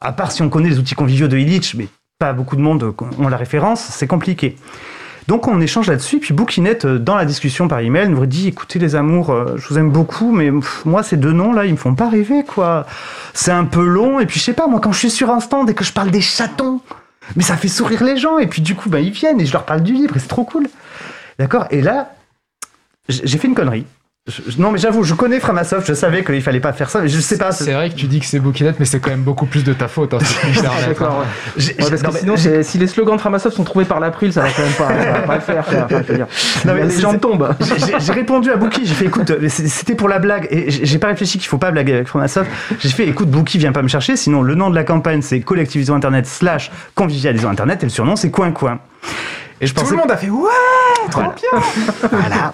à 0.00 0.12
part 0.12 0.32
si 0.32 0.42
on 0.42 0.48
connaît 0.48 0.70
les 0.70 0.78
outils 0.78 0.94
conviviaux 0.94 1.28
de 1.28 1.36
Illich, 1.36 1.74
mais 1.76 1.88
pas 2.18 2.32
beaucoup 2.32 2.56
de 2.56 2.60
monde 2.60 2.94
ont 3.18 3.28
la 3.28 3.36
référence, 3.36 3.80
c'est 3.80 4.06
compliqué. 4.06 4.56
Donc 5.26 5.46
on 5.46 5.60
échange 5.60 5.86
là-dessus, 5.86 6.18
puis 6.18 6.34
Bouquinette, 6.34 6.84
euh, 6.84 6.98
dans 6.98 7.14
la 7.14 7.24
discussion 7.24 7.68
par 7.68 7.80
email, 7.80 8.08
nous 8.08 8.26
dit 8.26 8.48
écoutez 8.48 8.78
les 8.78 8.96
amours, 8.96 9.30
euh, 9.30 9.54
je 9.56 9.68
vous 9.68 9.78
aime 9.78 9.90
beaucoup, 9.90 10.32
mais 10.32 10.50
moi 10.84 11.02
ces 11.02 11.16
deux 11.16 11.32
noms 11.32 11.52
là, 11.52 11.66
ils 11.66 11.72
me 11.72 11.76
font 11.76 11.94
pas 11.94 12.08
rêver 12.08 12.42
quoi. 12.42 12.86
C'est 13.32 13.52
un 13.52 13.64
peu 13.64 13.84
long, 13.84 14.18
et 14.18 14.26
puis 14.26 14.40
je 14.40 14.44
sais 14.44 14.54
pas, 14.54 14.66
moi 14.66 14.80
quand 14.80 14.92
je 14.92 14.98
suis 14.98 15.10
sur 15.10 15.30
un 15.30 15.40
stand 15.40 15.70
et 15.70 15.74
que 15.74 15.84
je 15.84 15.92
parle 15.92 16.10
des 16.10 16.20
chatons, 16.20 16.80
mais 17.36 17.42
ça 17.42 17.56
fait 17.56 17.68
sourire 17.68 18.04
les 18.04 18.16
gens, 18.16 18.38
et 18.38 18.46
puis 18.46 18.62
du 18.62 18.74
coup 18.74 18.88
bah, 18.88 19.00
ils 19.00 19.12
viennent 19.12 19.40
et 19.40 19.46
je 19.46 19.52
leur 19.52 19.64
parle 19.64 19.82
du 19.82 19.92
livre, 19.92 20.16
et 20.16 20.20
c'est 20.20 20.28
trop 20.28 20.44
cool. 20.44 20.68
D'accord? 21.38 21.66
Et 21.70 21.80
là, 21.80 22.14
j'ai 23.08 23.38
fait 23.38 23.48
une 23.48 23.54
connerie. 23.54 23.86
Je- 24.30 24.60
non 24.60 24.70
mais 24.70 24.78
j'avoue, 24.78 25.02
je 25.02 25.14
connais 25.14 25.40
Framasoft, 25.40 25.86
je 25.86 25.94
savais 25.94 26.24
qu'il 26.24 26.40
fallait 26.42 26.60
pas 26.60 26.72
faire 26.72 26.88
ça, 26.90 27.00
mais 27.00 27.08
je 27.08 27.20
sais 27.20 27.36
pas. 27.38 27.52
C'est 27.52 27.72
vrai 27.72 27.90
que 27.90 27.94
tu 27.94 28.06
dis 28.06 28.20
que 28.20 28.26
c'est 28.26 28.38
Bouquinette, 28.38 28.76
mais 28.78 28.86
c'est 28.86 29.00
quand 29.00 29.10
même 29.10 29.22
beaucoup 29.22 29.46
plus 29.46 29.64
de 29.64 29.72
ta 29.72 29.88
faute. 29.88 30.14
Hein, 30.14 30.18
D'accord, 30.86 31.22
hein. 31.22 31.24
ouais. 31.58 31.62
Ouais, 31.84 31.90
parce 31.90 32.02
que 32.02 32.18
sinon, 32.18 32.34
si 32.36 32.78
les 32.78 32.86
slogans 32.86 33.16
de 33.16 33.20
Framasoft 33.20 33.56
sont 33.56 33.64
trouvés 33.64 33.84
par 33.84 34.00
l'April, 34.00 34.32
ça 34.32 34.42
va 34.42 34.48
quand 34.54 34.62
même 34.62 34.72
pas, 34.72 34.88
ça 34.88 35.12
va 35.12 35.26
pas 35.26 35.34
le 35.34 35.40
faire. 35.40 35.64
quoi. 35.66 35.78
Enfin, 35.84 36.02
je 36.06 36.12
veux 36.12 36.16
dire, 36.18 36.26
Non, 36.64 36.74
mais 36.74 36.86
les 36.86 37.00
gens 37.00 37.18
tombent. 37.18 37.50
J'ai- 38.00 38.12
répondu 38.12 38.50
à 38.50 38.56
Bookie, 38.56 38.86
j'ai 38.86 38.94
fait 38.94 39.06
écoute, 39.06 39.30
euh, 39.30 39.48
c'était 39.48 39.94
pour 39.94 40.08
la 40.08 40.18
blague 40.18 40.46
et 40.50 40.70
j'ai 40.70 40.84
j'ai 40.86 40.98
pas 40.98 41.06
réfléchi 41.08 41.38
qu'il 41.38 41.46
faut 41.48 41.58
pas 41.58 41.70
blaguer 41.70 41.94
avec 41.94 42.08
Framasoft. 42.08 42.50
J'ai 42.80 42.88
fait 42.90 43.06
écoute, 43.08 43.30
Bookie 43.30 43.58
vient 43.58 43.72
pas 43.72 43.82
me 43.82 43.88
chercher, 43.88 44.16
sinon 44.16 44.42
le 44.42 44.54
nom 44.54 44.68
de 44.70 44.74
la 44.74 44.84
campagne 44.84 45.22
c'est 45.22 45.40
collectivisons 45.40 45.94
internet 45.94 46.26
slash 46.26 46.70
convivialisons 46.94 47.48
internet 47.48 47.82
et 47.82 47.86
le 47.86 47.90
surnom 47.90 48.16
c'est 48.16 48.30
coin 48.30 48.50
coin. 48.52 48.78
Et 49.60 49.66
je 49.66 49.74
Tout 49.74 49.80
pensais 49.80 49.92
le 49.92 49.98
monde 49.98 50.10
a 50.10 50.16
fait 50.16 50.30
ouais, 50.30 50.48
trop 51.10 51.20
Voilà. 51.20 51.34
bien. 51.34 51.60
voilà. 52.10 52.52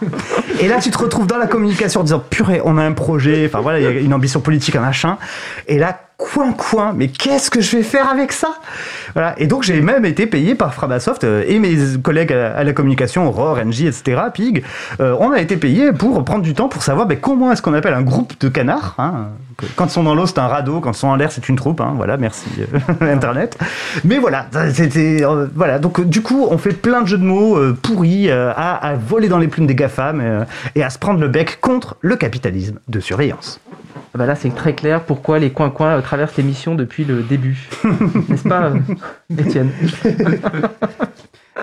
Et 0.61 0.67
là, 0.69 0.79
tu 0.81 0.91
te 0.91 0.99
retrouves 0.99 1.27
dans 1.27 1.39
la 1.39 1.47
communication 1.47 2.01
en 2.01 2.05
disant 2.05 2.19
purée, 2.19 2.61
on 2.65 2.79
a 2.79 2.83
un 2.83 2.93
projet, 2.93 3.47
enfin 3.47 3.61
voilà, 3.61 3.79
il 3.79 3.85
y 3.85 3.87
a 3.87 3.91
une 4.01 4.13
ambition 4.15 4.41
politique, 4.41 4.75
un 4.77 4.81
machin. 4.81 5.17
Et 5.69 5.79
là, 5.79 6.01
coin 6.17 6.53
coin, 6.53 6.93
mais 6.97 7.09
qu'est-ce 7.09 7.51
que 7.51 7.61
je 7.61 7.77
vais 7.77 7.83
faire 7.83 8.09
avec 8.11 8.33
ça? 8.33 8.55
Voilà. 9.13 9.35
Et 9.39 9.47
donc, 9.47 9.63
j'ai 9.63 9.81
même 9.81 10.05
été 10.05 10.27
payé 10.27 10.55
par 10.55 10.73
Framasoft 10.73 11.25
euh, 11.25 11.45
et 11.47 11.59
mes 11.59 11.77
collègues 12.03 12.33
à, 12.33 12.65
la 12.65 12.73
communication, 12.73 13.29
Aurore, 13.29 13.59
NJ, 13.65 13.83
etc., 13.83 14.23
Pig. 14.33 14.65
euh, 15.01 15.15
on 15.21 15.31
a 15.33 15.41
été 15.41 15.57
payé 15.57 15.93
pour 15.93 16.25
prendre 16.25 16.43
du 16.43 16.55
temps 16.55 16.69
pour 16.69 16.83
savoir 16.83 17.07
ben, 17.07 17.19
comment 17.21 17.53
est-ce 17.53 17.61
qu'on 17.61 17.75
appelle 17.75 17.95
un 17.95 18.03
groupe 18.03 18.33
de 18.41 18.49
canards. 18.49 18.95
hein. 18.99 19.29
Quand 19.75 19.87
ils 19.87 19.91
sont 19.91 20.03
dans 20.03 20.15
l'eau, 20.15 20.27
c'est 20.27 20.39
un 20.39 20.49
radeau. 20.49 20.81
Quand 20.81 20.93
ils 20.93 20.99
sont 20.99 21.09
en 21.09 21.17
l'air, 21.17 21.33
c'est 21.33 21.49
une 21.49 21.57
troupe. 21.57 21.81
hein. 21.81 21.95
Voilà, 21.97 22.17
merci 22.17 22.47
euh, 22.61 22.79
Internet. 23.13 23.59
Mais 24.05 24.19
voilà, 24.19 24.47
c'était 24.73 25.23
euh, 25.23 25.47
voilà. 25.55 25.79
Donc 25.79 26.07
du 26.07 26.23
coup, 26.23 26.47
on 26.51 26.59
fait 26.59 26.73
plein 26.73 27.03
de 27.03 27.07
jeux 27.09 27.19
de 27.19 27.25
mots 27.25 27.59
pourris 27.83 28.31
à, 28.31 28.95
voler 29.07 29.29
dans 29.29 29.39
les 29.39 29.49
plumes 29.49 29.67
des 29.67 29.75
gafam 29.75 30.47
et 30.75 30.83
à 30.83 30.91
se 30.91 30.99
prendre 30.99 31.21
le 31.21 31.29
bec 31.29 31.59
contre 31.61 31.97
le 32.01 32.17
capitalisme 32.17 32.79
de 32.89 33.01
surveillance. 33.01 33.61
Ah 34.17 34.19
bah 34.19 34.25
là, 34.27 34.35
c'est 34.35 34.55
très 34.55 34.75
clair 34.75 35.03
pourquoi 35.03 35.39
les 35.39 35.51
coins-coins 35.51 35.93
euh, 36.07 36.09
traversent 36.09 36.37
l'émission 36.37 36.75
depuis 36.75 37.05
le 37.05 37.23
début. 37.23 37.69
N'est-ce 38.29 38.49
pas, 38.49 38.71
euh, 38.71 38.79
Étienne? 39.37 39.71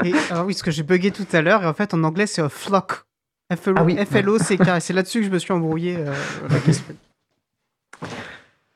Et 0.04 0.14
alors 0.32 0.46
oui, 0.46 0.54
ce 0.54 0.64
que 0.64 0.72
j'ai 0.72 0.84
bugué 0.84 1.12
tout 1.12 1.26
à 1.34 1.42
l'heure, 1.42 1.64
et 1.64 1.68
en 1.68 1.74
fait 1.74 1.94
en 1.94 2.04
anglais 2.04 2.26
c'est 2.28 2.42
a 2.42 2.50
flock. 2.50 3.04
F-L-O- 3.54 3.76
Ah 3.78 3.84
oui. 3.84 3.96
F-L-O-C-K. 3.98 4.68
Et 4.78 4.80
c'est 4.80 4.94
là-dessus 4.94 5.20
que 5.20 5.26
je 5.28 5.32
me 5.32 5.38
suis 5.38 5.54
embrouillé 5.54 5.98
euh, 6.00 6.14
la 6.50 6.60
question. 6.60 6.84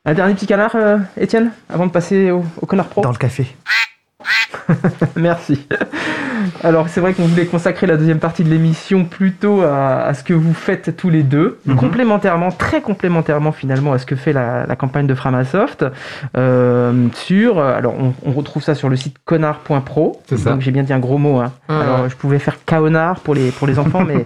Un 0.05 0.13
dernier 0.13 0.35
petit 0.35 0.45
canard, 0.45 0.75
euh, 0.75 0.97
Étienne, 1.19 1.51
avant 1.69 1.87
de 1.87 1.91
passer 1.91 2.31
au, 2.31 2.43
au 2.61 2.65
connard 2.65 2.87
pro? 2.87 3.01
Dans 3.01 3.11
le 3.11 3.17
café. 3.17 3.47
Merci. 5.15 5.65
Alors 6.63 6.89
c'est 6.89 6.99
vrai 7.01 7.13
qu'on 7.13 7.25
voulait 7.25 7.45
consacrer 7.45 7.87
la 7.87 7.97
deuxième 7.97 8.19
partie 8.19 8.43
de 8.43 8.49
l'émission 8.49 9.05
plutôt 9.05 9.61
à, 9.61 10.01
à 10.03 10.13
ce 10.13 10.23
que 10.23 10.33
vous 10.33 10.53
faites 10.53 10.95
tous 10.97 11.09
les 11.09 11.23
deux, 11.23 11.59
Mhm. 11.65 11.75
complémentairement, 11.75 12.51
très 12.51 12.81
complémentairement 12.81 13.51
finalement 13.51 13.93
à 13.93 13.97
ce 13.99 14.05
que 14.05 14.15
fait 14.15 14.33
la, 14.33 14.65
la 14.65 14.75
campagne 14.75 15.07
de 15.07 15.13
Framasoft. 15.15 15.85
Euh, 16.35 17.07
sur, 17.13 17.59
alors 17.59 17.93
on, 17.99 18.13
on 18.25 18.31
retrouve 18.31 18.63
ça 18.63 18.75
sur 18.75 18.89
le 18.89 18.95
site 18.95 19.17
connard.pro. 19.25 20.21
C'est 20.27 20.37
ça. 20.37 20.51
Donc 20.51 20.61
j'ai 20.61 20.71
bien 20.71 20.83
dit 20.83 20.93
un 20.93 20.99
gros 20.99 21.17
mot. 21.17 21.39
Hein. 21.39 21.51
Alors 21.69 22.01
ouais. 22.03 22.09
je 22.09 22.15
pouvais 22.15 22.39
faire 22.39 22.57
caonard 22.65 23.19
pour 23.19 23.35
les 23.35 23.51
pour 23.51 23.67
les 23.67 23.77
enfants, 23.79 24.03
mais 24.07 24.25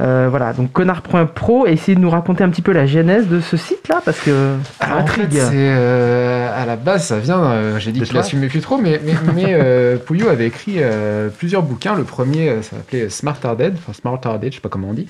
euh, 0.00 0.28
voilà. 0.30 0.52
Donc 0.52 0.72
connard.pro 0.72 1.66
et 1.66 1.72
essayer 1.72 1.94
de 1.96 2.00
nous 2.00 2.10
raconter 2.10 2.44
un 2.44 2.48
petit 2.50 2.62
peu 2.62 2.72
la 2.72 2.86
genèse 2.86 3.28
de 3.28 3.40
ce 3.40 3.56
site-là 3.56 4.00
parce 4.04 4.20
que 4.20 4.54
Alors, 4.80 4.98
en 4.98 5.06
fait, 5.06 5.22
intrigue. 5.22 5.38
c'est 5.40 5.50
euh, 5.56 6.48
à 6.62 6.64
la 6.66 6.76
base, 6.76 7.06
ça 7.06 7.18
vient. 7.18 7.42
euh, 7.44 7.78
J'ai 7.78 7.92
dit 7.92 8.00
qu'il 8.00 8.08
toi 8.10 8.20
assumait 8.20 8.48
plus 8.48 8.60
trop, 8.60 8.78
mais 8.78 9.00
mais, 9.04 9.12
mais 9.34 9.46
euh, 9.54 9.96
Pouillot 9.98 10.28
avait 10.28 10.46
écrit 10.46 10.76
euh, 10.78 11.28
plusieurs 11.28 11.62
bouquins. 11.62 11.94
Le 11.94 12.04
premier, 12.04 12.48
euh, 12.48 12.62
ça 12.62 12.76
s'appelait 12.76 13.08
Smart 13.08 13.36
Are 13.44 13.56
Dead, 13.56 13.74
enfin 13.76 13.92
Smart 13.92 14.20
Are 14.24 14.38
Dead, 14.38 14.52
je 14.52 14.56
sais 14.56 14.60
pas 14.62 14.68
comment 14.68 14.88
on 14.90 14.94
dit. 14.94 15.06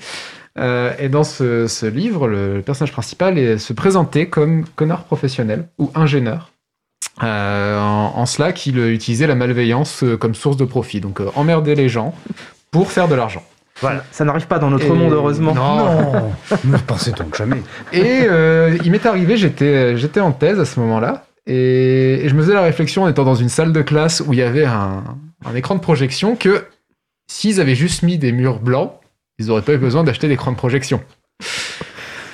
Euh, 0.59 0.91
et 0.99 1.09
dans 1.09 1.23
ce, 1.23 1.67
ce 1.67 1.85
livre, 1.85 2.27
le, 2.27 2.61
personnage 2.61 2.91
principal 2.91 3.37
est- 3.39 3.57
se 3.57 3.73
présentait 3.73 4.27
comme 4.27 4.65
connard 4.75 5.03
professionnel 5.05 5.67
ou 5.79 5.91
ingénieur. 5.95 6.51
Euh, 7.21 7.79
en, 7.79 8.13
en 8.15 8.25
cela 8.25 8.53
qu'il 8.53 8.79
utilisait 8.79 9.27
la 9.27 9.35
malveillance 9.35 10.03
comme 10.19 10.33
source 10.35 10.57
de 10.57 10.65
profit. 10.65 10.99
Donc 11.01 11.21
euh, 11.21 11.29
emmerder 11.35 11.75
les 11.75 11.89
gens 11.89 12.13
pour 12.71 12.91
faire 12.91 13.07
de 13.07 13.15
l'argent. 13.15 13.43
Voilà. 13.81 14.03
Ça 14.11 14.23
n'arrive 14.23 14.47
pas 14.47 14.59
dans 14.59 14.69
notre 14.69 14.85
Et- 14.85 14.89
monde 14.89 15.11
heureusement. 15.11 15.53
Non. 15.53 16.31
Ne 16.63 16.77
pensez 16.77 17.11
donc 17.11 17.35
jamais. 17.35 17.57
Et 17.91 18.21
euh, 18.23 18.77
il 18.83 18.91
m'est 18.91 19.05
arrivé, 19.05 19.35
j'étais, 19.37 19.97
j'étais 19.97 20.19
en 20.21 20.31
thèse 20.31 20.59
à 20.59 20.65
ce 20.65 20.79
moment-là, 20.79 21.25
et, 21.45 22.23
je 22.25 22.33
me 22.33 22.41
faisais 22.41 22.53
la 22.53 22.61
réflexion 22.61 23.03
en 23.03 23.07
étant 23.07 23.25
dans 23.25 23.35
une 23.35 23.49
salle 23.49 23.73
de 23.73 23.81
classe 23.81 24.21
où 24.25 24.33
il 24.33 24.39
y 24.39 24.43
avait 24.43 24.65
un, 24.65 25.03
un 25.45 25.55
écran 25.55 25.75
de 25.75 25.81
projection 25.81 26.35
que 26.35 26.65
s'ils 27.27 27.59
avaient 27.59 27.75
juste 27.75 28.03
mis 28.03 28.17
des 28.17 28.31
murs 28.31 28.59
blancs, 28.59 28.93
ils 29.39 29.47
n'auraient 29.47 29.61
pas 29.61 29.73
eu 29.73 29.77
besoin 29.77 30.03
d'acheter 30.03 30.27
d'écran 30.27 30.51
de 30.51 30.57
projection. 30.57 31.01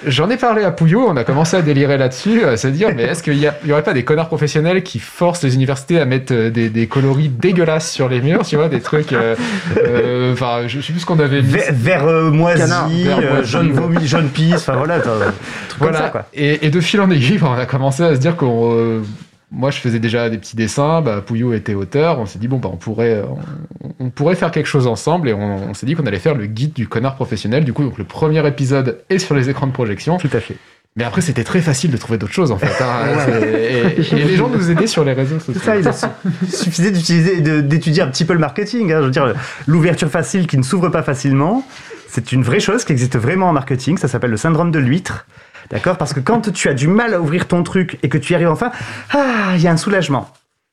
J'en 0.08 0.30
ai 0.30 0.38
parlé 0.38 0.64
à 0.64 0.72
Pouillot, 0.72 1.06
on 1.10 1.18
a 1.18 1.24
commencé 1.24 1.58
à 1.58 1.62
délirer 1.62 1.98
là-dessus, 1.98 2.46
à 2.46 2.56
se 2.58 2.68
dire, 2.68 2.90
mais 2.96 3.04
est-ce 3.04 3.22
qu'il 3.22 3.38
n'y 3.38 3.72
aurait 3.72 3.84
pas 3.84 3.94
des 3.94 4.04
connards 4.04 4.28
professionnels 4.30 4.82
qui 4.84 5.00
forcent 5.00 5.44
les 5.44 5.56
universités 5.56 6.00
à 6.00 6.06
mettre 6.06 6.34
euh, 6.34 6.50
des, 6.50 6.70
des 6.70 6.88
coloris 6.88 7.28
dégueulasses 7.30 7.92
sur 7.92 8.08
les 8.08 8.22
murs, 8.22 8.46
tu 8.46 8.56
vois, 8.56 8.70
des 8.70 8.80
trucs... 8.80 9.12
euh, 9.14 9.36
euh, 9.78 10.34
Enfin, 10.34 10.68
je 10.68 10.80
sais 10.80 10.94
plus 10.94 11.02
ce 11.02 11.06
qu'on 11.06 11.20
avait 11.20 11.42
mis. 11.42 11.56
Vert, 11.72 12.06
euh, 12.08 12.32
moisi, 12.32 12.60
Canard, 12.62 12.88
vert 12.90 13.20
euh, 13.20 13.34
moisi, 13.36 13.50
jaune 13.52 13.72
vomi, 13.72 14.08
jaune 14.08 14.30
pisse, 14.30 14.56
enfin 14.56 14.76
voilà, 14.78 15.00
truc 15.00 15.14
comme 15.18 15.34
Voilà. 15.80 15.98
ça 16.00 16.10
quoi. 16.10 16.26
Et, 16.34 16.66
et 16.66 16.70
de 16.70 16.80
fil 16.80 17.02
en 17.02 17.10
aiguille, 17.12 17.40
on 17.42 17.54
a 17.54 17.66
commencé 17.66 18.04
à 18.04 18.16
se 18.16 18.20
dire 18.20 18.36
qu'on. 18.36 19.02
Euh, 19.52 19.56
moi, 19.56 19.72
je 19.72 19.80
faisais 19.80 20.00
déjà 20.00 20.30
des 20.30 20.38
petits 20.38 20.56
dessins. 20.56 21.02
Bah, 21.02 21.22
Pouillot 21.26 21.54
était 21.54 21.74
auteur. 21.74 22.20
On 22.20 22.26
s'est 22.26 22.40
dit 22.40 22.48
bon, 22.48 22.58
bah, 22.58 22.70
on 22.72 22.78
pourrait, 22.78 23.24
on, 23.82 23.90
on 24.00 24.10
pourrait 24.10 24.36
faire 24.36 24.52
quelque 24.52 24.68
chose 24.68 24.88
ensemble. 24.88 25.30
Et 25.30 25.34
on, 25.34 25.70
on 25.70 25.74
s'est 25.74 25.86
dit 25.86 25.96
qu'on 25.96 26.06
allait 26.06 26.20
faire 26.20 26.36
le 26.36 26.46
guide 26.46 26.74
du 26.74 26.88
connard 26.88 27.16
professionnel. 27.16 27.64
Du 27.66 27.74
coup, 27.74 27.84
donc 27.84 27.98
le 27.98 28.04
premier 28.04 28.46
épisode 28.48 29.00
est 29.10 29.20
sur 29.20 29.36
les 29.36 29.50
écrans 29.50 29.68
de 29.68 29.72
projection. 29.74 30.18
Tout 30.18 30.30
à 30.34 30.40
fait. 30.40 30.56
Mais 30.96 31.04
après, 31.04 31.22
c'était 31.22 31.44
très 31.44 31.62
facile 31.62 31.92
de 31.92 31.98
trouver 31.98 32.18
d'autres 32.18 32.34
choses 32.34 32.52
en 32.52 32.58
fait. 32.58 32.84
hein. 32.84 33.28
Et, 33.56 34.02
et 34.02 34.24
les 34.26 34.36
gens 34.36 34.50
nous 34.50 34.72
aidaient 34.72 34.88
sur 34.88 35.04
les 35.06 35.14
réseaux 35.14 35.40
sociaux. 35.40 35.62
Ça, 35.64 35.78
il 35.78 36.50
suffisait 36.52 36.92
d'utiliser, 36.92 37.62
d'étudier 37.62 38.02
un 38.02 38.08
petit 38.08 38.26
peu 38.26 38.34
le 38.34 38.40
marketing. 38.40 38.92
hein. 38.92 38.98
Je 39.02 39.06
veux 39.06 39.12
dire, 39.12 39.34
l'ouverture 39.68 40.10
facile 40.10 40.48
qui 40.48 40.58
ne 40.58 40.64
s'ouvre 40.64 40.90
pas 40.90 41.04
facilement, 41.04 41.64
c'est 42.08 42.32
une 42.32 42.42
vraie 42.42 42.60
chose 42.60 42.86
qui 42.86 42.92
existe 42.92 43.18
vraiment 43.18 43.50
en 43.50 43.54
marketing. 43.54 43.98
Ça 43.98 44.08
s'appelle 44.08 44.32
le 44.32 44.38
syndrome 44.38 44.72
de 44.72 44.80
l'huître. 44.80 45.26
D'accord? 45.70 45.98
Parce 45.98 46.14
que 46.14 46.20
quand 46.20 46.52
tu 46.52 46.68
as 46.68 46.74
du 46.74 46.88
mal 46.88 47.14
à 47.14 47.22
ouvrir 47.22 47.48
ton 47.48 47.64
truc 47.64 48.00
et 48.04 48.10
que 48.10 48.18
tu 48.18 48.34
y 48.34 48.36
arrives 48.36 48.50
enfin, 48.50 48.72
ah, 49.12 49.54
il 49.56 49.62
y 49.62 49.68
a 49.68 49.72
un 49.72 49.78
soulagement. 49.78 50.30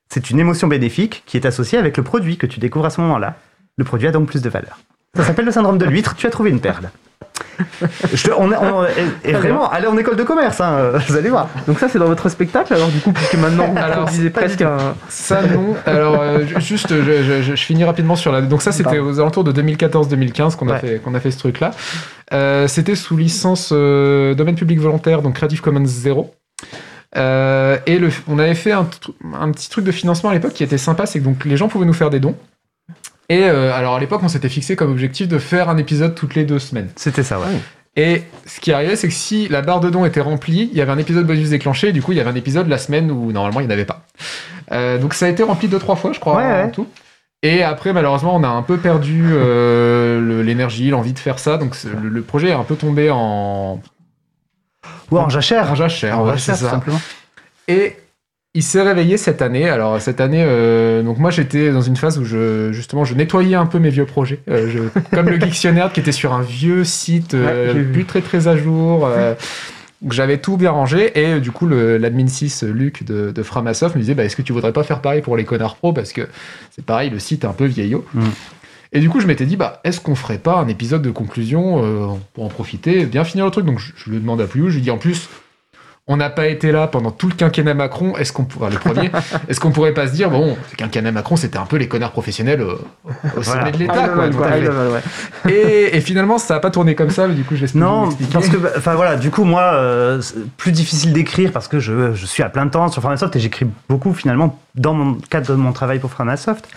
C'est 0.08 0.30
une 0.30 0.38
émotion 0.38 0.68
bénéfique 0.68 1.22
qui 1.26 1.36
est 1.36 1.46
associée 1.46 1.78
avec 1.78 1.96
le 1.96 2.02
produit 2.02 2.36
que 2.36 2.46
tu 2.46 2.60
découvres 2.60 2.86
à 2.86 2.90
ce 2.90 3.00
moment-là. 3.00 3.36
Le 3.76 3.84
produit 3.84 4.08
a 4.08 4.12
donc 4.12 4.28
plus 4.28 4.42
de 4.42 4.48
valeur. 4.48 4.78
Ça 5.14 5.24
s'appelle 5.24 5.44
le 5.44 5.52
syndrome 5.52 5.78
de 5.78 5.84
l'huître. 5.84 6.14
Tu 6.14 6.26
as 6.26 6.30
trouvé 6.30 6.50
une 6.50 6.60
perle. 6.60 6.90
Je 8.12 8.22
te- 8.24 8.30
on, 8.32 8.50
on- 8.52 8.84
et, 8.84 9.30
et 9.30 9.32
vraiment, 9.32 9.70
allez 9.70 9.86
en 9.86 9.96
école 9.96 10.16
de 10.16 10.22
commerce, 10.22 10.60
hein, 10.60 10.72
euh, 10.78 10.98
vous 11.08 11.16
allez 11.16 11.28
voir. 11.30 11.48
Donc 11.66 11.78
ça 11.78 11.88
c'est 11.88 11.98
dans 11.98 12.06
votre 12.06 12.28
spectacle 12.28 12.72
alors 12.74 12.88
du 12.88 12.98
coup 13.00 13.12
puisque 13.12 13.34
maintenant 13.34 13.66
vous 13.68 13.78
Alors, 13.78 14.04
produisez 14.04 14.30
presque 14.30 14.62
un... 14.62 14.94
Ça 15.08 15.42
non. 15.42 15.74
Alors 15.86 16.20
euh, 16.20 16.46
ju- 16.46 16.60
juste, 16.60 16.88
je, 16.90 17.02
je- 17.22 17.42
je- 17.42 17.54
je 17.56 17.62
finis 17.64 17.84
rapidement 17.84 18.16
sur 18.16 18.32
la. 18.32 18.40
Donc 18.42 18.62
ça, 18.62 18.72
c'était 18.72 18.98
aux 18.98 19.20
alentours 19.20 19.44
de 19.44 19.52
2014-2015 19.52 20.56
qu'on 20.56 20.68
a 20.68 20.72
Ouais. 20.74 20.78
fait 20.78 20.96
qu'on 21.02 21.14
a 21.14 21.20
fait 21.20 21.30
ce 21.30 21.38
truc-là. 21.38 21.70
Euh, 22.32 22.66
c'était 22.68 22.94
sous 22.94 23.16
licence 23.16 23.70
euh, 23.72 24.34
domaine 24.34 24.56
public 24.56 24.78
volontaire, 24.80 25.22
donc 25.22 25.34
Creative 25.36 25.60
Commons 25.60 25.84
0. 25.86 26.34
Euh, 27.16 27.78
et 27.86 27.98
le, 27.98 28.10
on 28.28 28.38
avait 28.38 28.54
fait 28.54 28.72
un, 28.72 28.86
un 29.40 29.50
petit 29.52 29.70
truc 29.70 29.84
de 29.84 29.92
financement 29.92 30.30
à 30.30 30.34
l'époque 30.34 30.52
qui 30.52 30.64
était 30.64 30.78
sympa, 30.78 31.06
c'est 31.06 31.20
que 31.20 31.24
donc 31.24 31.44
les 31.44 31.56
gens 31.56 31.68
pouvaient 31.68 31.86
nous 31.86 31.92
faire 31.94 32.10
des 32.10 32.20
dons. 32.20 32.34
Et 33.28 33.42
euh, 33.44 33.72
alors 33.74 33.96
à 33.96 34.00
l'époque, 34.00 34.20
on 34.22 34.28
s'était 34.28 34.48
fixé 34.48 34.76
comme 34.76 34.90
objectif 34.90 35.26
de 35.28 35.38
faire 35.38 35.68
un 35.68 35.76
épisode 35.78 36.14
toutes 36.14 36.34
les 36.34 36.44
deux 36.44 36.58
semaines. 36.58 36.88
C'était 36.96 37.22
ça, 37.24 37.38
ouais. 37.38 37.46
Et 37.96 38.22
ce 38.44 38.60
qui 38.60 38.72
arrivait, 38.72 38.94
c'est 38.94 39.08
que 39.08 39.14
si 39.14 39.48
la 39.48 39.62
barre 39.62 39.80
de 39.80 39.88
dons 39.90 40.04
était 40.04 40.20
remplie, 40.20 40.68
il 40.70 40.76
y 40.76 40.82
avait 40.82 40.92
un 40.92 40.98
épisode 40.98 41.26
bonus 41.26 41.48
déclenché, 41.48 41.88
et 41.88 41.92
du 41.92 42.02
coup, 42.02 42.12
il 42.12 42.18
y 42.18 42.20
avait 42.20 42.30
un 42.30 42.34
épisode 42.34 42.68
la 42.68 42.76
semaine 42.78 43.10
où 43.10 43.32
normalement 43.32 43.60
il 43.60 43.66
n'y 43.66 43.68
en 43.70 43.72
avait 43.74 43.86
pas. 43.86 44.02
Euh, 44.72 44.98
donc 44.98 45.14
ça 45.14 45.26
a 45.26 45.28
été 45.30 45.42
rempli 45.42 45.66
deux, 45.68 45.78
trois 45.78 45.96
fois, 45.96 46.12
je 46.12 46.20
crois, 46.20 46.36
Ouais, 46.36 46.44
en 46.44 46.64
ouais. 46.66 46.70
tout. 46.70 46.86
Et 47.42 47.62
après, 47.62 47.92
malheureusement, 47.92 48.34
on 48.36 48.42
a 48.44 48.48
un 48.48 48.62
peu 48.62 48.76
perdu 48.76 49.24
euh, 49.30 50.42
l'énergie, 50.42 50.90
l'envie 50.90 51.12
de 51.12 51.18
faire 51.18 51.38
ça. 51.38 51.56
Donc 51.58 51.74
le, 51.84 52.08
le 52.08 52.22
projet 52.22 52.48
est 52.48 52.52
un 52.52 52.64
peu 52.64 52.76
tombé 52.76 53.10
en, 53.10 53.80
Ou 55.10 55.18
en 55.18 55.28
jachère. 55.28 55.70
en 55.70 55.74
jachère. 55.74 56.18
En 56.18 56.24
ouais, 56.26 56.32
jachère, 56.32 56.56
ça. 56.56 56.70
simplement. 56.70 57.00
Et 57.68 57.96
il 58.56 58.62
s'est 58.62 58.82
réveillé 58.82 59.16
cette 59.18 59.42
année. 59.42 59.68
Alors 59.68 60.00
cette 60.00 60.20
année, 60.20 60.42
euh, 60.44 61.02
donc 61.02 61.18
moi 61.18 61.30
j'étais 61.30 61.70
dans 61.70 61.80
une 61.82 61.94
phase 61.96 62.18
où 62.18 62.24
je 62.24 62.72
justement 62.72 63.04
je 63.04 63.14
nettoyais 63.14 63.54
un 63.54 63.66
peu 63.66 63.78
mes 63.78 63.90
vieux 63.90 64.06
projets, 64.06 64.40
Euh, 64.50 64.68
je- 64.68 65.00
comme 65.16 65.28
le 65.28 65.38
Dictionnaire 65.38 65.92
qui 65.92 66.00
était 66.00 66.10
sur 66.12 66.32
un 66.34 66.42
vieux 66.42 66.82
site 66.82 67.34
euh, 67.34 67.74
Ouais, 67.74 67.82
plus 67.84 68.04
très 68.04 68.20
très 68.22 68.48
à 68.48 68.56
jour. 68.56 69.06
euh, 69.06 69.34
j'avais 70.10 70.38
tout 70.38 70.56
bien 70.56 70.70
rangé 70.72 71.12
et 71.18 71.40
du 71.40 71.50
coup 71.50 71.66
l'admin 71.68 72.26
6 72.26 72.64
Luc 72.64 73.04
de, 73.04 73.30
de 73.30 73.42
Framasoft 73.42 73.94
me 73.94 74.00
disait 74.00 74.14
bah, 74.14 74.24
est-ce 74.24 74.36
que 74.36 74.42
tu 74.42 74.52
voudrais 74.52 74.72
pas 74.72 74.82
faire 74.82 75.00
pareil 75.00 75.22
pour 75.22 75.36
les 75.36 75.44
connards 75.44 75.76
pro 75.76 75.92
parce 75.92 76.12
que 76.12 76.22
c'est 76.70 76.84
pareil 76.84 77.10
le 77.10 77.18
site 77.18 77.44
est 77.44 77.46
un 77.46 77.52
peu 77.52 77.64
vieillot. 77.66 78.04
Mm. 78.14 78.20
Et 78.92 79.00
du 79.00 79.10
coup, 79.10 79.20
je 79.20 79.26
m'étais 79.26 79.44
dit, 79.46 79.56
bah, 79.56 79.80
est-ce 79.84 80.00
qu'on 80.00 80.14
ferait 80.14 80.38
pas 80.38 80.54
un 80.58 80.68
épisode 80.68 81.02
de 81.02 81.10
conclusion 81.10 82.18
pour 82.32 82.44
en 82.44 82.48
profiter, 82.48 83.04
bien 83.04 83.24
finir 83.24 83.44
le 83.44 83.50
truc? 83.50 83.66
Donc, 83.66 83.78
je, 83.80 83.90
je 83.96 84.10
lui 84.10 84.18
demande 84.18 84.40
à 84.40 84.46
Pouillou, 84.46 84.68
je 84.70 84.76
lui 84.76 84.80
dis 84.82 84.92
en 84.92 84.96
plus, 84.96 85.28
on 86.08 86.16
n'a 86.16 86.30
pas 86.30 86.46
été 86.46 86.70
là 86.70 86.86
pendant 86.86 87.10
tout 87.10 87.26
le 87.28 87.34
quinquennat 87.34 87.74
Macron. 87.74 88.16
Est-ce 88.16 88.32
qu'on 88.32 88.44
pourrait, 88.44 88.70
le 88.70 88.78
premier, 88.78 89.10
est-ce 89.48 89.58
qu'on 89.58 89.72
pourrait 89.72 89.92
pas 89.92 90.06
se 90.06 90.12
dire, 90.12 90.30
bon, 90.30 90.56
le 90.70 90.76
quinquennat 90.76 91.10
Macron, 91.10 91.34
c'était 91.34 91.58
un 91.58 91.66
peu 91.66 91.76
les 91.76 91.88
connards 91.88 92.12
professionnels 92.12 92.62
au 92.62 93.42
sommet 93.42 93.42
Voilà. 93.42 93.70
de 93.72 93.76
l'État, 93.78 94.08
quoi. 94.08 94.28
quoi, 94.30 94.46
ouais. 94.48 95.52
et, 95.52 95.96
et 95.96 96.00
finalement, 96.00 96.38
ça 96.38 96.54
n'a 96.54 96.60
pas 96.60 96.70
tourné 96.70 96.94
comme 96.94 97.10
ça, 97.10 97.26
mais 97.26 97.34
du 97.34 97.42
coup, 97.42 97.56
je 97.56 97.66
vais 97.66 97.78
Non, 97.78 98.10
parce 98.32 98.48
que, 98.48 98.56
bah, 98.56 98.70
enfin 98.76 98.94
voilà, 98.94 99.16
du 99.16 99.30
coup, 99.30 99.42
moi, 99.42 99.62
euh, 99.74 100.22
plus 100.56 100.70
difficile 100.70 101.12
d'écrire 101.12 101.50
parce 101.50 101.66
que 101.66 101.80
je, 101.80 102.12
je 102.14 102.26
suis 102.26 102.44
à 102.44 102.50
plein 102.50 102.68
temps 102.68 102.88
sur 102.88 103.02
Framasoft 103.02 103.34
et 103.34 103.40
j'écris 103.40 103.66
beaucoup 103.88 104.14
finalement 104.14 104.60
dans 104.76 104.94
mon 104.94 105.14
cadre 105.14 105.48
de 105.48 105.54
mon 105.54 105.72
travail 105.72 105.98
pour 105.98 106.10
Framasoft. 106.10 106.68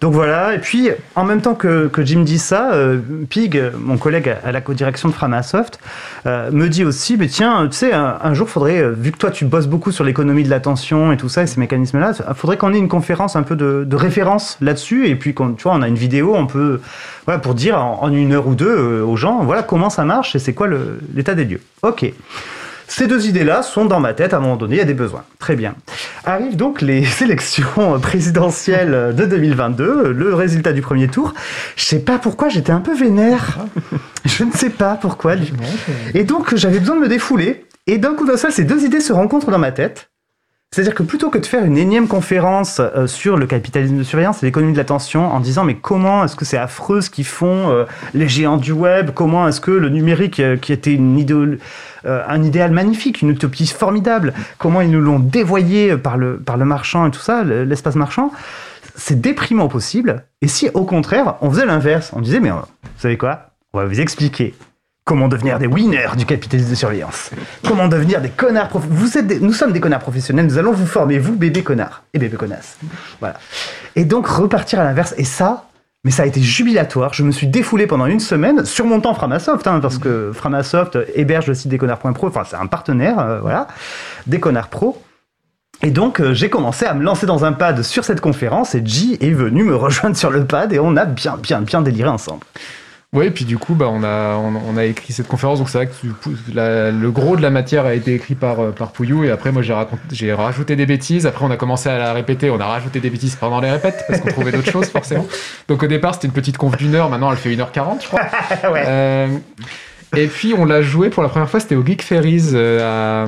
Donc 0.00 0.14
voilà, 0.14 0.54
et 0.54 0.58
puis 0.58 0.90
en 1.16 1.24
même 1.24 1.40
temps 1.40 1.54
que, 1.54 1.88
que 1.88 2.04
Jim 2.04 2.20
dit 2.20 2.38
ça, 2.38 2.72
euh, 2.72 2.98
Pig, 3.28 3.60
mon 3.78 3.96
collègue 3.96 4.36
à 4.44 4.52
la 4.52 4.60
co-direction 4.60 5.08
de 5.08 5.14
Framasoft, 5.14 5.80
euh, 6.26 6.50
me 6.52 6.68
dit 6.68 6.84
aussi, 6.84 7.16
mais 7.16 7.26
tiens, 7.26 7.66
tu 7.68 7.76
sais, 7.76 7.92
un, 7.92 8.34
jour, 8.34 8.48
faudrait, 8.48 8.80
euh, 8.80 8.90
vu 8.90 9.10
que 9.10 9.18
toi 9.18 9.30
tu 9.30 9.44
bosses 9.44 9.66
beaucoup 9.66 9.90
sur 9.90 10.04
l'économie 10.04 10.44
de 10.44 10.50
l'attention 10.50 11.10
et 11.10 11.16
tout 11.16 11.28
ça, 11.28 11.42
et 11.42 11.46
ces 11.46 11.58
mécanismes-là, 11.58 12.12
faudrait 12.34 12.56
qu'on 12.56 12.72
ait 12.72 12.78
une 12.78 12.88
conférence 12.88 13.34
un 13.34 13.42
peu 13.42 13.56
de, 13.56 13.84
de 13.84 13.96
référence 13.96 14.56
là-dessus, 14.60 15.08
et 15.08 15.16
puis 15.16 15.34
qu'on, 15.34 15.54
tu 15.54 15.64
vois, 15.64 15.72
on 15.72 15.82
a 15.82 15.88
une 15.88 15.96
vidéo, 15.96 16.34
on 16.36 16.46
peut, 16.46 16.80
voilà, 17.24 17.40
pour 17.40 17.54
dire 17.54 17.82
en, 17.82 18.10
une 18.12 18.32
heure 18.32 18.46
ou 18.46 18.54
deux 18.54 18.66
euh, 18.66 19.04
aux 19.04 19.16
gens, 19.16 19.42
voilà 19.44 19.62
comment 19.62 19.90
ça 19.90 20.04
marche 20.04 20.34
et 20.34 20.38
c'est 20.38 20.54
quoi 20.54 20.68
l'état 21.14 21.34
des 21.34 21.44
lieux. 21.44 21.60
Ok. 21.82 22.10
Ces 22.88 23.06
deux 23.06 23.28
idées-là 23.28 23.62
sont 23.62 23.84
dans 23.84 24.00
ma 24.00 24.14
tête, 24.14 24.32
à 24.32 24.38
un 24.38 24.40
moment 24.40 24.56
donné, 24.56 24.76
il 24.76 24.78
y 24.78 24.82
a 24.82 24.86
des 24.86 24.94
besoins. 24.94 25.24
Très 25.38 25.54
bien. 25.56 25.74
Arrivent 26.24 26.56
donc 26.56 26.80
les 26.80 27.06
élections 27.22 28.00
présidentielles 28.00 29.14
de 29.14 29.24
2022, 29.26 30.12
le 30.12 30.34
résultat 30.34 30.72
du 30.72 30.80
premier 30.80 31.06
tour. 31.06 31.34
Je 31.76 31.84
sais 31.84 32.00
pas 32.00 32.18
pourquoi 32.18 32.48
j'étais 32.48 32.72
un 32.72 32.80
peu 32.80 32.94
vénère. 32.94 33.58
Je 34.24 34.42
ne 34.42 34.52
sais 34.52 34.70
pas 34.70 34.96
pourquoi. 34.96 35.34
Et 36.14 36.24
donc 36.24 36.54
j'avais 36.56 36.80
besoin 36.80 36.96
de 36.96 37.02
me 37.02 37.08
défouler. 37.08 37.66
Et 37.86 37.98
d'un 37.98 38.14
coup 38.14 38.26
d'un 38.26 38.36
seul, 38.36 38.52
ces 38.52 38.64
deux 38.64 38.84
idées 38.84 39.00
se 39.00 39.12
rencontrent 39.12 39.50
dans 39.50 39.58
ma 39.58 39.72
tête. 39.72 40.10
C'est-à-dire 40.70 40.94
que 40.94 41.02
plutôt 41.02 41.30
que 41.30 41.38
de 41.38 41.46
faire 41.46 41.64
une 41.64 41.78
énième 41.78 42.08
conférence 42.08 42.78
euh, 42.80 43.06
sur 43.06 43.38
le 43.38 43.46
capitalisme 43.46 43.96
de 43.96 44.02
surveillance 44.02 44.42
et 44.42 44.46
l'économie 44.46 44.72
de 44.74 44.76
l'attention 44.78 45.32
en 45.32 45.40
disant 45.40 45.64
mais 45.64 45.76
comment 45.76 46.24
est-ce 46.24 46.36
que 46.36 46.44
c'est 46.44 46.58
affreux 46.58 47.00
ce 47.00 47.08
qu'ils 47.08 47.24
font 47.24 47.70
euh, 47.70 47.84
les 48.12 48.28
géants 48.28 48.58
du 48.58 48.72
web, 48.72 49.10
comment 49.14 49.48
est-ce 49.48 49.62
que 49.62 49.70
le 49.70 49.88
numérique 49.88 50.40
euh, 50.40 50.56
qui 50.58 50.74
était 50.74 50.98
un 52.04 52.42
idéal 52.42 52.70
magnifique, 52.70 53.22
une 53.22 53.30
utopie 53.30 53.66
formidable, 53.66 54.34
comment 54.58 54.82
ils 54.82 54.90
nous 54.90 55.00
l'ont 55.00 55.18
dévoyé 55.18 55.96
par 55.96 56.16
le, 56.18 56.38
par 56.38 56.56
le 56.58 56.64
marchand 56.66 57.06
et 57.06 57.10
tout 57.10 57.20
ça, 57.20 57.42
le- 57.44 57.64
l'espace 57.64 57.96
marchand, 57.96 58.30
c'est 58.94 59.20
déprimant 59.20 59.68
possible. 59.68 60.24
Et 60.42 60.48
si 60.48 60.68
au 60.74 60.84
contraire 60.84 61.36
on 61.40 61.50
faisait 61.50 61.66
l'inverse, 61.66 62.10
on 62.14 62.20
disait 62.20 62.40
mais 62.40 62.50
vous 62.50 62.58
savez 62.98 63.16
quoi, 63.16 63.50
on 63.72 63.78
va 63.78 63.86
vous 63.86 64.00
expliquer 64.00 64.54
Comment 65.08 65.26
devenir 65.28 65.58
des 65.58 65.66
winners 65.66 66.10
du 66.18 66.26
capitalisme 66.26 66.68
de 66.68 66.74
surveillance 66.74 67.30
Comment 67.66 67.88
devenir 67.88 68.20
des 68.20 68.28
connards 68.28 68.68
prof- 68.68 68.84
vous 68.90 69.16
êtes 69.16 69.26
des- 69.26 69.40
Nous 69.40 69.54
sommes 69.54 69.72
des 69.72 69.80
connards 69.80 70.00
professionnels, 70.00 70.44
nous 70.44 70.58
allons 70.58 70.72
vous 70.72 70.84
former, 70.84 71.18
vous, 71.18 71.34
bébé 71.34 71.62
connards 71.62 72.02
et 72.12 72.18
bébé 72.18 72.36
connasses. 72.36 72.76
Voilà. 73.18 73.36
Et 73.96 74.04
donc 74.04 74.26
repartir 74.26 74.80
à 74.80 74.84
l'inverse. 74.84 75.14
Et 75.16 75.24
ça, 75.24 75.64
mais 76.04 76.10
ça 76.10 76.24
a 76.24 76.26
été 76.26 76.42
jubilatoire. 76.42 77.14
Je 77.14 77.22
me 77.22 77.32
suis 77.32 77.46
défoulé 77.46 77.86
pendant 77.86 78.04
une 78.04 78.20
semaine 78.20 78.66
sur 78.66 78.84
mon 78.84 79.00
temps 79.00 79.14
Framasoft, 79.14 79.66
hein, 79.66 79.80
parce 79.80 79.96
que 79.96 80.30
Framasoft 80.34 80.98
héberge 81.14 81.46
le 81.46 81.54
site 81.54 81.70
desconnards.pro, 81.70 82.26
enfin 82.26 82.42
c'est 82.44 82.56
un 82.56 82.66
partenaire, 82.66 83.18
euh, 83.18 83.40
voilà, 83.40 83.66
des 84.26 84.40
connards 84.40 84.68
pro. 84.68 85.02
Et 85.82 85.90
donc 85.90 86.20
euh, 86.20 86.34
j'ai 86.34 86.50
commencé 86.50 86.84
à 86.84 86.92
me 86.92 87.02
lancer 87.02 87.24
dans 87.24 87.46
un 87.46 87.52
pad 87.52 87.80
sur 87.82 88.04
cette 88.04 88.20
conférence 88.20 88.74
et 88.74 88.82
G 88.84 89.16
est 89.26 89.30
venu 89.32 89.64
me 89.64 89.74
rejoindre 89.74 90.16
sur 90.18 90.30
le 90.30 90.44
pad 90.44 90.70
et 90.74 90.78
on 90.78 90.98
a 90.98 91.06
bien, 91.06 91.38
bien, 91.42 91.62
bien 91.62 91.80
déliré 91.80 92.10
ensemble. 92.10 92.44
Oui, 93.14 93.24
et 93.24 93.30
puis 93.30 93.46
du 93.46 93.56
coup, 93.56 93.74
bah, 93.74 93.86
on, 93.90 94.02
a, 94.04 94.34
on, 94.36 94.52
on 94.68 94.76
a 94.76 94.84
écrit 94.84 95.14
cette 95.14 95.28
conférence, 95.28 95.58
donc 95.60 95.70
c'est 95.70 95.78
vrai 95.78 95.86
que 95.86 95.92
la- 96.54 96.90
le 96.90 97.10
gros 97.10 97.36
de 97.36 97.40
la 97.42 97.48
matière 97.48 97.86
a 97.86 97.94
été 97.94 98.12
écrit 98.14 98.34
par, 98.34 98.60
euh, 98.60 98.70
par 98.70 98.92
Pouillou, 98.92 99.24
et 99.24 99.30
après, 99.30 99.50
moi, 99.50 99.62
j'ai 99.62 100.32
rajouté 100.34 100.76
des 100.76 100.84
bêtises, 100.84 101.26
après, 101.26 101.46
on 101.46 101.50
a 101.50 101.56
commencé 101.56 101.88
à 101.88 101.96
la 101.96 102.12
répéter, 102.12 102.50
on 102.50 102.60
a 102.60 102.66
rajouté 102.66 103.00
des 103.00 103.08
bêtises 103.08 103.34
pendant 103.36 103.60
les 103.60 103.70
répètes, 103.70 104.04
parce 104.06 104.20
qu'on 104.20 104.28
trouvait 104.28 104.52
d'autres 104.52 104.70
choses, 104.70 104.88
forcément. 104.90 105.26
Donc 105.68 105.82
au 105.82 105.86
départ, 105.86 106.14
c'était 106.14 106.26
une 106.26 106.34
petite 106.34 106.58
conf 106.58 106.76
d'une 106.76 106.94
heure, 106.94 107.08
maintenant, 107.08 107.30
elle 107.30 107.38
fait 107.38 107.48
1h40, 107.56 108.02
je 108.02 108.06
crois. 108.08 108.20
Euh, 108.76 109.28
et 110.16 110.26
puis, 110.26 110.52
on 110.56 110.64
l'a 110.66 110.82
joué 110.82 111.08
pour 111.08 111.22
la 111.22 111.28
première 111.30 111.48
fois, 111.48 111.60
c'était 111.60 111.76
au 111.76 111.84
Geek 111.84 112.02
Ferries 112.02 112.50
euh, 112.52 113.24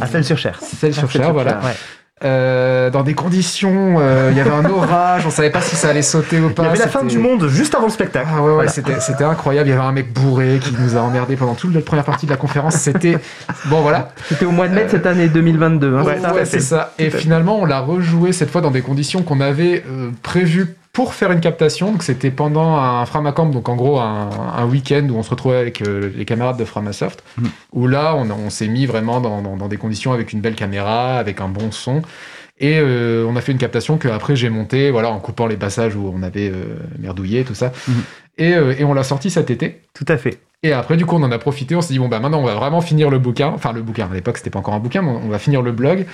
à... 0.00 0.02
À 0.02 0.06
Celles-sur-Cher. 0.06 0.58
Celles-sur-Cher, 0.62 1.32
voilà. 1.32 1.60
Ouais. 1.64 1.72
Euh, 2.24 2.88
dans 2.88 3.02
des 3.02 3.12
conditions, 3.12 3.96
euh, 3.98 4.30
il 4.32 4.38
y 4.38 4.40
avait 4.40 4.48
un 4.48 4.64
orage, 4.64 5.26
on 5.26 5.30
savait 5.30 5.50
pas 5.50 5.60
si 5.60 5.76
ça 5.76 5.90
allait 5.90 6.00
sauter 6.00 6.40
ou 6.40 6.48
pas. 6.48 6.62
Il 6.62 6.64
y 6.64 6.68
avait 6.70 6.78
la 6.78 6.88
fin 6.88 7.04
du 7.04 7.18
monde 7.18 7.46
juste 7.48 7.74
avant 7.74 7.84
le 7.84 7.92
spectacle. 7.92 8.26
ah 8.32 8.36
ouais, 8.40 8.46
ouais, 8.48 8.54
Voilà. 8.54 8.70
c'était, 8.70 9.00
c'était 9.00 9.24
incroyable. 9.24 9.68
Il 9.68 9.72
y 9.72 9.74
avait 9.74 9.84
un 9.84 9.92
mec 9.92 10.14
bourré 10.14 10.58
qui 10.62 10.74
nous 10.80 10.96
a 10.96 11.00
emmerdé 11.00 11.36
pendant 11.36 11.54
toute 11.54 11.74
la 11.74 11.82
première 11.82 12.06
partie 12.06 12.24
de 12.24 12.30
la 12.30 12.38
conférence. 12.38 12.76
C'était. 12.76 13.18
Bon, 13.66 13.82
voilà. 13.82 14.12
C'était 14.30 14.46
au 14.46 14.50
mois 14.50 14.66
de 14.66 14.74
mai 14.74 14.84
de 14.86 14.90
cette 14.90 15.04
année 15.04 15.28
2022. 15.28 15.94
hein, 15.94 16.04
Ouais, 16.04 16.14
c'est 16.16 16.22
ça 16.22 16.32
ouais, 16.34 16.44
c'est 16.46 16.60
ça. 16.60 16.94
Et 16.98 17.10
finalement, 17.10 17.58
on 17.60 17.66
l'a 17.66 17.80
rejoué 17.80 18.32
cette 18.32 18.50
fois 18.50 18.62
dans 18.62 18.70
des 18.70 18.80
conditions 18.82 19.22
qu'on 19.22 19.42
avait 19.42 19.84
euh, 19.86 20.08
prévues 20.22 20.74
pour 20.96 21.12
faire 21.12 21.30
une 21.30 21.40
captation. 21.40 21.92
Donc, 21.92 22.02
c'était 22.02 22.30
pendant 22.30 22.74
un 22.76 23.04
Framacamp, 23.04 23.50
donc 23.50 23.68
en 23.68 23.76
gros, 23.76 23.98
un, 24.00 24.30
un 24.56 24.64
week-end 24.66 25.06
où 25.10 25.14
on 25.16 25.22
se 25.22 25.28
retrouvait 25.28 25.58
avec 25.58 25.82
euh, 25.82 26.10
les 26.16 26.24
camarades 26.24 26.56
de 26.56 26.64
Framasoft. 26.64 27.22
Mhm. 27.36 27.50
Où 27.74 27.86
là, 27.86 28.14
on, 28.16 28.30
on 28.30 28.48
s'est 28.48 28.66
mis 28.66 28.86
vraiment 28.86 29.20
dans, 29.20 29.42
dans- 29.42 29.58
dans 29.58 29.68
des 29.68 29.76
conditions 29.76 30.14
avec 30.14 30.32
une 30.32 30.40
belle 30.40 30.54
caméra, 30.54 31.18
avec 31.18 31.42
un 31.42 31.48
bon 31.48 31.70
son. 31.70 32.00
Et 32.58 32.78
euh, 32.80 33.26
on 33.28 33.36
a 33.36 33.42
fait 33.42 33.52
une 33.52 33.58
captation 33.58 33.98
que 33.98 34.08
après 34.08 34.36
j'ai 34.36 34.48
montée, 34.48 34.90
voilà, 34.90 35.10
en 35.10 35.18
coupant 35.20 35.46
les 35.46 35.58
passages 35.58 35.94
où 35.94 36.10
on 36.16 36.22
avait 36.22 36.48
euh, 36.48 36.78
merdouillé, 36.98 37.44
tout 37.44 37.54
ça. 37.54 37.72
Mhm. 37.86 37.94
Et, 38.38 38.50
et 38.80 38.84
on 38.84 38.94
l'a 38.94 39.02
sorti 39.02 39.28
cet 39.30 39.50
été. 39.50 39.82
Tout 39.92 40.06
à 40.08 40.16
fait. 40.16 40.38
Et 40.62 40.72
après, 40.72 40.96
du 40.96 41.06
coup, 41.06 41.14
on 41.16 41.22
en 41.22 41.30
a 41.30 41.38
profité. 41.38 41.76
On 41.76 41.80
s'est 41.80 41.92
dit, 41.92 41.98
bon, 41.98 42.08
bah 42.08 42.18
maintenant, 42.18 42.40
on 42.40 42.44
va 42.44 42.54
vraiment 42.54 42.80
finir 42.80 43.10
le 43.10 43.18
bouquin. 43.18 43.48
Enfin, 43.48 43.72
le 43.72 43.82
bouquin, 43.82 44.08
à 44.10 44.14
l'époque, 44.14 44.38
c'était 44.38 44.50
pas 44.50 44.58
encore 44.58 44.74
un 44.74 44.80
bouquin, 44.80 45.02
mais 45.02 45.10
on 45.10 45.28
va 45.28 45.38
finir 45.38 45.62
le 45.62 45.70
blog. 45.72 46.06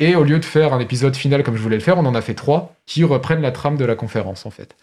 Et 0.00 0.14
au 0.16 0.24
lieu 0.24 0.38
de 0.38 0.44
faire 0.44 0.74
un 0.74 0.80
épisode 0.80 1.14
final 1.16 1.42
comme 1.42 1.56
je 1.56 1.62
voulais 1.62 1.76
le 1.76 1.82
faire, 1.82 1.96
on 1.98 2.04
en 2.04 2.14
a 2.14 2.20
fait 2.20 2.34
trois 2.34 2.74
qui 2.86 3.04
reprennent 3.04 3.40
la 3.40 3.52
trame 3.52 3.76
de 3.76 3.84
la 3.84 3.94
conférence, 3.94 4.44
en 4.46 4.50
fait. 4.50 4.76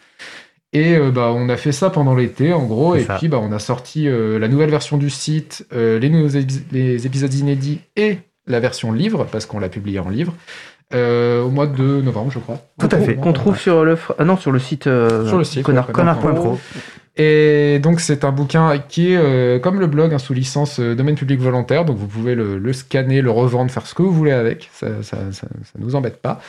Et 0.73 0.95
euh, 0.95 1.11
bah, 1.11 1.31
on 1.35 1.49
a 1.49 1.57
fait 1.57 1.73
ça 1.73 1.89
pendant 1.89 2.15
l'été, 2.15 2.53
en 2.53 2.63
gros. 2.63 2.95
Et 2.95 3.03
ça. 3.03 3.17
puis, 3.17 3.27
bah, 3.27 3.39
on 3.43 3.51
a 3.51 3.59
sorti 3.59 4.07
euh, 4.07 4.39
la 4.39 4.47
nouvelle 4.47 4.69
version 4.71 4.97
du 4.97 5.09
site, 5.09 5.67
euh, 5.73 5.99
les 5.99 6.09
nouveaux 6.09 6.29
épis- 6.39 6.63
les 6.71 7.05
épisodes 7.05 7.33
inédits 7.33 7.81
et 7.97 8.17
la 8.47 8.59
version 8.61 8.91
livre, 8.93 9.27
parce 9.31 9.45
qu'on 9.45 9.59
l'a 9.59 9.69
publié 9.69 9.99
en 9.99 10.09
livre, 10.09 10.33
euh, 10.93 11.43
au 11.43 11.49
mois 11.49 11.67
de 11.67 12.01
novembre, 12.01 12.31
je 12.31 12.39
crois. 12.39 12.59
Tout 12.79 12.89
à 12.91 12.97
fait. 12.99 13.15
Qu'on 13.15 13.33
trouve 13.33 13.57
sur 13.57 13.83
le, 13.83 13.97
ah 14.17 14.23
non, 14.23 14.37
sur 14.37 14.51
le 14.51 14.59
site, 14.59 14.87
euh, 14.87 15.27
Sur 15.27 15.37
le 15.37 15.43
site, 15.43 15.63
connard- 15.63 15.87
ouais, 15.87 15.93
Connard.pro. 15.93 16.57
Et 17.17 17.79
donc 17.79 17.99
c'est 17.99 18.23
un 18.23 18.31
bouquin 18.31 18.77
qui 18.77 19.11
est 19.11 19.17
euh, 19.17 19.59
comme 19.59 19.79
le 19.79 19.87
blog, 19.87 20.13
hein, 20.13 20.17
sous 20.17 20.33
licence 20.33 20.79
euh, 20.79 20.95
domaine 20.95 21.15
public 21.15 21.39
volontaire, 21.41 21.83
donc 21.83 21.97
vous 21.97 22.07
pouvez 22.07 22.35
le, 22.35 22.73
scanner, 22.73 23.21
le 23.21 23.31
revendre, 23.31 23.69
faire 23.69 23.85
ce 23.85 23.93
que 23.93 24.01
vous 24.01 24.13
voulez 24.13 24.31
avec, 24.31 24.69
ça, 24.71 25.03
ça 25.03 25.17
nous 25.77 25.95
embête 25.95 26.21
pas. 26.21 26.39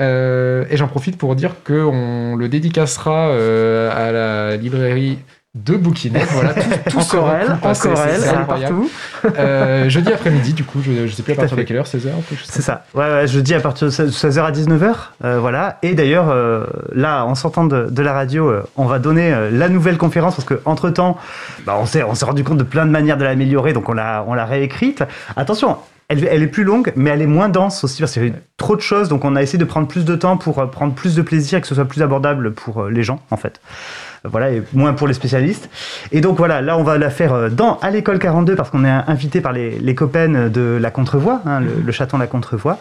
Euh, 0.00 0.64
et 0.70 0.76
j'en 0.76 0.88
profite 0.88 1.18
pour 1.18 1.34
dire 1.34 1.56
qu'on 1.62 2.36
le 2.36 2.48
dédicacera 2.48 3.34
à 3.34 4.12
la 4.12 4.56
librairie 4.56 5.18
de 5.64 5.76
Bouquinette. 5.76 6.28
Voilà, 6.32 6.54
tout, 6.54 6.90
tout 6.90 6.98
Encore 6.98 7.32
elle, 7.32 7.52
encore 7.52 7.98
elle, 8.06 8.46
partout. 8.46 8.90
Euh, 9.38 9.88
jeudi 9.88 10.12
après-midi, 10.12 10.52
du 10.52 10.64
coup, 10.64 10.80
je, 10.82 11.06
je 11.06 11.12
sais 11.12 11.22
plus 11.22 11.32
à 11.32 11.36
partir 11.36 11.56
de 11.56 11.62
quelle 11.62 11.76
heure, 11.76 11.86
16h 11.86 12.08
C'est 12.44 12.62
ça. 12.62 12.84
Ouais, 12.94 13.00
ouais, 13.10 13.26
je 13.26 13.40
dis 13.40 13.54
à 13.54 13.60
partir 13.60 13.88
de 13.88 13.92
16h 13.92 14.40
à 14.40 14.52
19h. 14.52 14.92
euh, 15.24 15.38
voilà. 15.40 15.78
Et 15.82 15.94
d'ailleurs, 15.94 16.28
euh, 16.30 16.64
là, 16.92 17.24
en 17.24 17.34
sortant 17.34 17.64
de, 17.64 17.88
de 17.90 18.02
la 18.02 18.12
radio, 18.12 18.48
euh, 18.48 18.62
on 18.76 18.84
va 18.86 18.98
donner 18.98 19.34
la 19.50 19.68
nouvelle 19.68 19.98
conférence 19.98 20.36
parce 20.36 20.46
qu'entre 20.48 20.90
temps, 20.90 21.16
bah, 21.66 21.76
on 21.80 21.86
s'est 21.86 22.02
rendu 22.02 22.44
compte 22.44 22.58
de 22.58 22.64
plein 22.64 22.86
de 22.86 22.90
manières 22.90 23.16
de 23.16 23.24
l'améliorer, 23.24 23.72
donc 23.72 23.88
on 23.88 23.94
l'a 23.94 24.44
réécrite. 24.44 25.02
Attention. 25.36 25.76
Elle, 26.10 26.24
elle 26.24 26.42
est 26.42 26.46
plus 26.46 26.64
longue, 26.64 26.90
mais 26.96 27.10
elle 27.10 27.20
est 27.20 27.26
moins 27.26 27.50
dense 27.50 27.84
aussi 27.84 28.00
parce 28.00 28.12
qu'il 28.14 28.22
y 28.22 28.26
avait 28.26 28.34
trop 28.56 28.74
de 28.76 28.80
choses. 28.80 29.10
Donc, 29.10 29.26
on 29.26 29.36
a 29.36 29.42
essayé 29.42 29.58
de 29.58 29.64
prendre 29.66 29.86
plus 29.86 30.06
de 30.06 30.16
temps 30.16 30.38
pour 30.38 30.70
prendre 30.70 30.94
plus 30.94 31.14
de 31.14 31.20
plaisir 31.20 31.58
et 31.58 31.60
que 31.60 31.66
ce 31.66 31.74
soit 31.74 31.84
plus 31.84 32.00
abordable 32.00 32.54
pour 32.54 32.86
les 32.86 33.02
gens, 33.02 33.20
en 33.30 33.36
fait. 33.36 33.60
Voilà, 34.24 34.50
et 34.50 34.62
moins 34.72 34.94
pour 34.94 35.06
les 35.06 35.14
spécialistes. 35.14 35.68
Et 36.12 36.20
donc 36.20 36.38
voilà, 36.38 36.60
là 36.60 36.76
on 36.76 36.82
va 36.82 36.98
la 36.98 37.10
faire 37.10 37.32
euh, 37.32 37.48
dans 37.48 37.78
à 37.80 37.90
l'école 37.90 38.18
42 38.18 38.56
parce 38.56 38.70
qu'on 38.70 38.84
est 38.84 38.90
invité 38.90 39.40
par 39.40 39.52
les, 39.52 39.78
les 39.78 39.94
copains 39.94 40.48
de 40.48 40.78
la 40.80 40.90
Contrevoix, 40.90 41.40
hein, 41.46 41.60
le, 41.60 41.70
le 41.84 41.92
chaton 41.92 42.18
La 42.18 42.26
Contrevoix. 42.26 42.78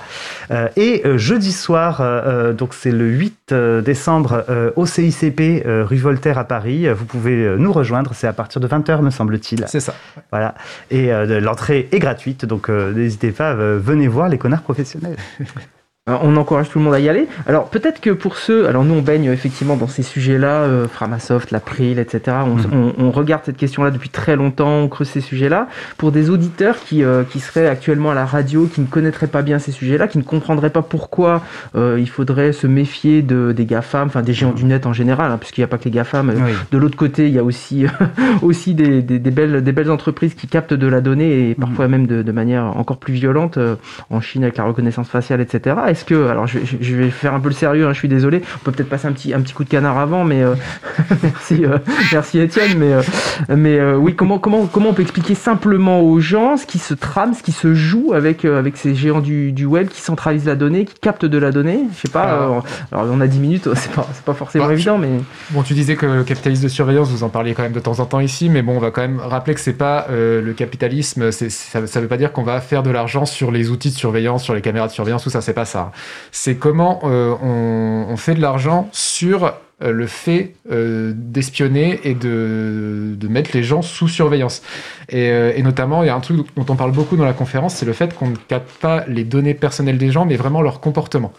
Euh, 0.51 0.67
et 0.75 1.03
euh, 1.05 1.17
jeudi 1.17 1.51
soir, 1.51 2.01
euh, 2.01 2.49
euh, 2.49 2.53
donc 2.53 2.73
c'est 2.73 2.91
le 2.91 3.05
8 3.07 3.51
euh, 3.51 3.81
décembre 3.81 4.43
euh, 4.49 4.71
au 4.75 4.85
CICP 4.85 5.63
euh, 5.65 5.83
rue 5.85 5.97
Voltaire 5.97 6.37
à 6.37 6.43
Paris. 6.43 6.87
Vous 6.89 7.05
pouvez 7.05 7.55
nous 7.57 7.71
rejoindre, 7.71 8.11
c'est 8.13 8.27
à 8.27 8.33
partir 8.33 8.59
de 8.61 8.67
20h 8.67 9.01
me 9.01 9.09
semble-t-il. 9.11 9.65
C'est 9.67 9.79
ça. 9.79 9.93
Voilà. 10.31 10.55
Et 10.91 11.13
euh, 11.13 11.39
l'entrée 11.39 11.87
est 11.91 11.99
gratuite, 11.99 12.45
donc 12.45 12.69
euh, 12.69 12.93
n'hésitez 12.93 13.31
pas, 13.31 13.51
euh, 13.53 13.79
venez 13.81 14.07
voir 14.07 14.29
les 14.29 14.37
connards 14.37 14.63
professionnels. 14.63 15.17
Euh, 16.09 16.15
On 16.21 16.35
encourage 16.37 16.69
tout 16.69 16.79
le 16.79 16.85
monde 16.85 16.93
à 16.93 16.99
y 16.99 17.09
aller. 17.09 17.27
Alors 17.47 17.69
peut-être 17.69 17.99
que 18.01 18.09
pour 18.11 18.37
ceux, 18.37 18.67
alors 18.67 18.83
nous 18.83 18.93
on 18.95 19.01
baigne 19.01 19.25
effectivement 19.25 19.75
dans 19.77 19.87
ces 19.87 20.03
sujets-là, 20.03 20.47
euh, 20.63 20.87
Framasoft, 20.87 21.51
l'April, 21.51 21.99
etc. 21.99 22.37
On, 22.45 22.55
Mhm. 22.55 22.93
on- 22.99 23.05
on 23.05 23.11
regarde 23.11 23.41
cette 23.45 23.57
question-là 23.57 23.91
depuis 23.91 24.09
très 24.09 24.35
longtemps, 24.35 24.79
on 24.83 24.87
creuse 24.87 25.09
ces 25.09 25.21
sujets-là. 25.21 25.67
Pour 25.97 26.11
des 26.11 26.29
auditeurs 26.29 26.77
qui, 26.79 27.03
euh, 27.03 27.23
qui 27.23 27.39
seraient 27.39 27.67
actuellement 27.67 28.11
à 28.11 28.15
la 28.15 28.25
radio, 28.25 28.65
qui 28.67 28.81
ne 28.81 28.85
connaîtraient 28.87 29.27
pas 29.27 29.41
bien 29.41 29.59
ces 29.59 29.71
sujets-là, 29.71 30.07
qui 30.07 30.17
ne 30.17 30.23
comprendraient 30.23 30.69
pas 30.69 30.81
pourquoi 30.81 31.41
euh, 31.75 31.97
il 31.99 32.09
faudrait 32.09 32.51
se 32.53 32.67
méfier 32.67 33.21
de, 33.21 33.51
des 33.51 33.65
GAFAM, 33.65 34.07
enfin 34.07 34.21
des 34.21 34.33
géants 34.33 34.51
du 34.53 34.65
net 34.65 34.85
en 34.85 34.93
général, 34.93 35.31
hein, 35.31 35.37
puisqu'il 35.37 35.61
n'y 35.61 35.65
a 35.65 35.67
pas 35.67 35.77
que 35.77 35.85
les 35.85 35.91
GAFAM. 35.91 36.29
Euh, 36.29 36.33
Oui. 36.37 36.51
De 36.71 36.77
l'autre 36.77 36.97
côté, 36.97 37.27
il 37.27 37.33
y 37.33 37.39
a 37.39 37.43
aussi, 37.43 37.85
aussi 38.41 38.73
des, 38.73 39.01
des- 39.01 39.19
des 39.19 39.31
belles, 39.31 39.63
des 39.63 39.71
belles 39.71 39.91
entreprises 39.91 40.33
qui 40.35 40.47
captent 40.47 40.73
de 40.73 40.87
la 40.87 41.01
donnée 41.01 41.49
et 41.49 41.55
parfois 41.55 41.87
même 41.87 42.07
de, 42.07 42.21
de 42.21 42.31
manière 42.31 42.63
encore 42.77 42.97
plus 42.97 43.13
violente 43.13 43.57
euh, 43.57 43.75
en 44.09 44.21
Chine 44.21 44.43
avec 44.43 44.57
la 44.57 44.63
reconnaissance 44.63 45.09
faciale, 45.09 45.41
etc. 45.41 45.75
Est-ce 45.97 46.05
que, 46.05 46.27
alors 46.27 46.45
je, 46.45 46.59
vais 46.95 47.09
faire 47.09 47.33
un 47.33 47.39
peu 47.39 47.49
le 47.49 47.55
sérieux, 47.55 47.87
hein, 47.87 47.91
je 47.93 47.97
suis 47.97 48.07
désolé, 48.07 48.43
on 48.57 48.59
peut 48.59 48.71
peut-être 48.71 48.89
passer 48.89 49.07
un 49.07 49.13
petit, 49.13 49.33
un 49.33 49.41
petit 49.41 49.55
coup 49.55 49.63
de 49.63 49.69
canard 49.69 49.97
avant, 49.97 50.23
mais 50.25 50.43
euh, 50.43 50.53
merci, 51.23 51.65
euh, 51.65 51.79
merci 52.11 52.39
Étienne, 52.39 52.77
mais, 52.77 52.93
euh, 52.93 53.01
mais 53.49 53.79
euh, 53.79 53.95
oui, 53.95 54.15
comment, 54.15 54.37
comment, 54.37 54.67
comment 54.67 54.89
on 54.89 54.93
peut 54.93 55.01
expliquer 55.01 55.33
simplement 55.33 56.01
aux 56.01 56.19
gens 56.19 56.55
ce 56.55 56.67
qui 56.67 56.77
se 56.77 56.93
trame, 56.93 57.33
ce 57.33 57.41
qui 57.41 57.51
se 57.51 57.73
joue 57.73 58.13
avec, 58.13 58.45
avec 58.45 58.77
ces 58.77 58.93
géants 58.93 59.21
du, 59.21 59.51
du 59.53 59.65
web 59.65 59.87
qui 59.87 60.01
centralisent 60.01 60.45
la 60.45 60.53
donnée, 60.55 60.85
qui 60.85 60.93
captent 61.01 61.25
de 61.25 61.37
la 61.39 61.51
donnée? 61.51 61.79
Je 61.95 62.01
sais 62.01 62.09
pas, 62.09 62.25
Alors- 62.25 62.63
alors 62.91 63.07
on 63.11 63.19
a 63.21 63.25
10 63.27 63.39
minutes, 63.39 63.69
c'est 63.73 63.91
pas, 63.91 64.07
c'est 64.13 64.23
pas 64.23 64.35
forcément 64.35 64.67
Bah, 64.67 64.73
évident, 64.73 64.99
mais. 64.99 65.09
Bon, 65.49 65.63
tu 65.63 65.73
disais 65.73 65.95
que 65.95 66.05
le 66.05 66.23
capitalisme 66.23 66.61
de 66.63 66.67
surveillance, 66.69 67.09
vous 67.09 67.23
en 67.23 67.29
parliez 67.29 67.55
quand 67.55 67.63
même 67.63 67.71
de 67.73 67.79
temps 67.79 67.99
en 67.99 68.05
temps 68.05 68.19
ici, 68.19 68.49
mais 68.49 68.61
bon, 68.61 68.75
on 68.77 68.79
va 68.79 68.91
quand 68.91 69.01
même 69.01 69.19
rappeler 69.19 69.55
que 69.55 69.61
c'est 69.61 69.73
pas 69.73 70.05
le 70.11 70.53
capitalisme, 70.55 71.31
ça, 71.31 71.87
ça 71.87 72.01
veut 72.01 72.07
pas 72.07 72.17
dire 72.17 72.31
qu'on 72.31 72.43
va 72.43 72.61
faire 72.61 72.83
de 72.83 72.91
l'argent 72.91 73.25
sur 73.25 73.49
les 73.49 73.71
outils 73.71 73.89
de 73.89 73.95
surveillance, 73.95 74.43
sur 74.43 74.53
les 74.53 74.61
caméras 74.61 74.85
de 74.85 74.91
surveillance, 74.91 75.23
tout 75.23 75.31
ça, 75.31 75.41
c'est 75.41 75.53
pas 75.53 75.65
ça. 75.65 75.86
C'est 76.31 76.55
comment 76.55 77.01
euh, 77.03 77.35
on, 77.41 78.17
fait 78.17 78.35
de 78.35 78.41
l'argent 78.41 78.89
sur 78.91 79.45
euh, 79.83 79.91
le 79.91 80.07
fait 80.07 80.55
euh, 80.71 81.13
d'espionner 81.15 81.99
et 82.03 82.13
de, 82.13 83.17
mettre 83.29 83.51
les 83.53 83.63
gens 83.63 83.81
sous 83.81 84.07
surveillance. 84.07 84.61
Et, 85.09 85.61
notamment, 85.61 86.03
il 86.03 86.07
y 86.07 86.09
a 86.09 86.15
un 86.15 86.19
truc 86.19 86.37
dont 86.55 86.65
on 86.69 86.75
parle 86.75 86.91
beaucoup 86.91 87.17
dans 87.17 87.25
la 87.25 87.33
conférence, 87.33 87.75
c'est 87.75 87.85
le 87.85 87.93
fait 87.93 88.15
qu'on 88.15 88.29
ne 88.29 88.35
capte 88.35 88.71
pas 88.79 89.03
les 89.07 89.23
données 89.23 89.53
personnelles 89.53 89.97
des 89.97 90.11
gens, 90.11 90.25
mais 90.25 90.35
vraiment 90.37 90.61
leur 90.61 90.79
comportement. 90.79 91.33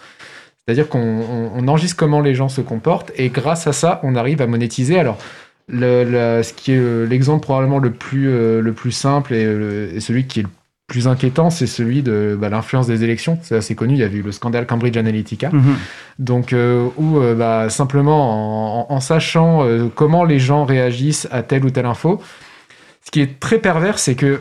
C'est-à-dire 0.64 0.88
qu'on 0.88 0.98
on- 1.00 1.50
on 1.56 1.68
enregistre 1.68 1.96
comment 1.96 2.20
les 2.20 2.34
gens 2.34 2.48
se 2.50 2.60
comportent 2.60 3.10
et 3.16 3.30
grâce 3.30 3.66
à 3.66 3.72
ça, 3.72 4.00
on 4.02 4.14
arrive 4.16 4.42
à 4.42 4.46
monétiser. 4.46 4.98
Alors, 4.98 5.16
ce 5.70 6.52
qui 6.52 6.72
est 6.72 7.06
l'exemple 7.06 7.42
probablement 7.42 7.78
le 7.78 7.90
plus, 7.90 8.60
le 8.60 8.72
plus 8.72 8.92
simple 8.92 9.34
et 9.34 10.00
celui 10.00 10.26
qui 10.26 10.40
est 10.40 10.42
le 10.42 10.48
plus 10.88 11.06
inquiétant, 11.06 11.50
c'est 11.50 11.66
celui 11.66 12.02
de 12.02 12.36
bah, 12.40 12.48
l'influence 12.48 12.86
des 12.88 13.04
élections. 13.04 13.38
C'est 13.42 13.54
assez 13.54 13.74
connu, 13.76 13.92
il 13.94 14.00
y 14.00 14.02
a 14.02 14.06
eu 14.06 14.22
le 14.22 14.32
scandale 14.32 14.66
Cambridge 14.66 14.96
Analytica. 14.96 15.50
Mhm. 15.52 15.76
Donc, 16.18 16.52
euh, 16.52 16.88
où 16.96 17.18
euh, 17.18 17.34
bah, 17.34 17.68
simplement 17.68 18.80
en, 18.80 18.90
en- 18.90 18.94
en 18.94 19.00
sachant 19.00 19.62
euh, 19.64 19.88
comment 19.94 20.24
les 20.24 20.38
gens 20.40 20.64
réagissent 20.64 21.28
à 21.30 21.42
telle 21.42 21.64
ou 21.64 21.70
telle 21.70 21.86
info, 21.86 22.20
ce 23.04 23.10
qui 23.10 23.20
est 23.20 23.38
très 23.38 23.58
pervers, 23.58 23.98
c'est 23.98 24.14
que 24.16 24.40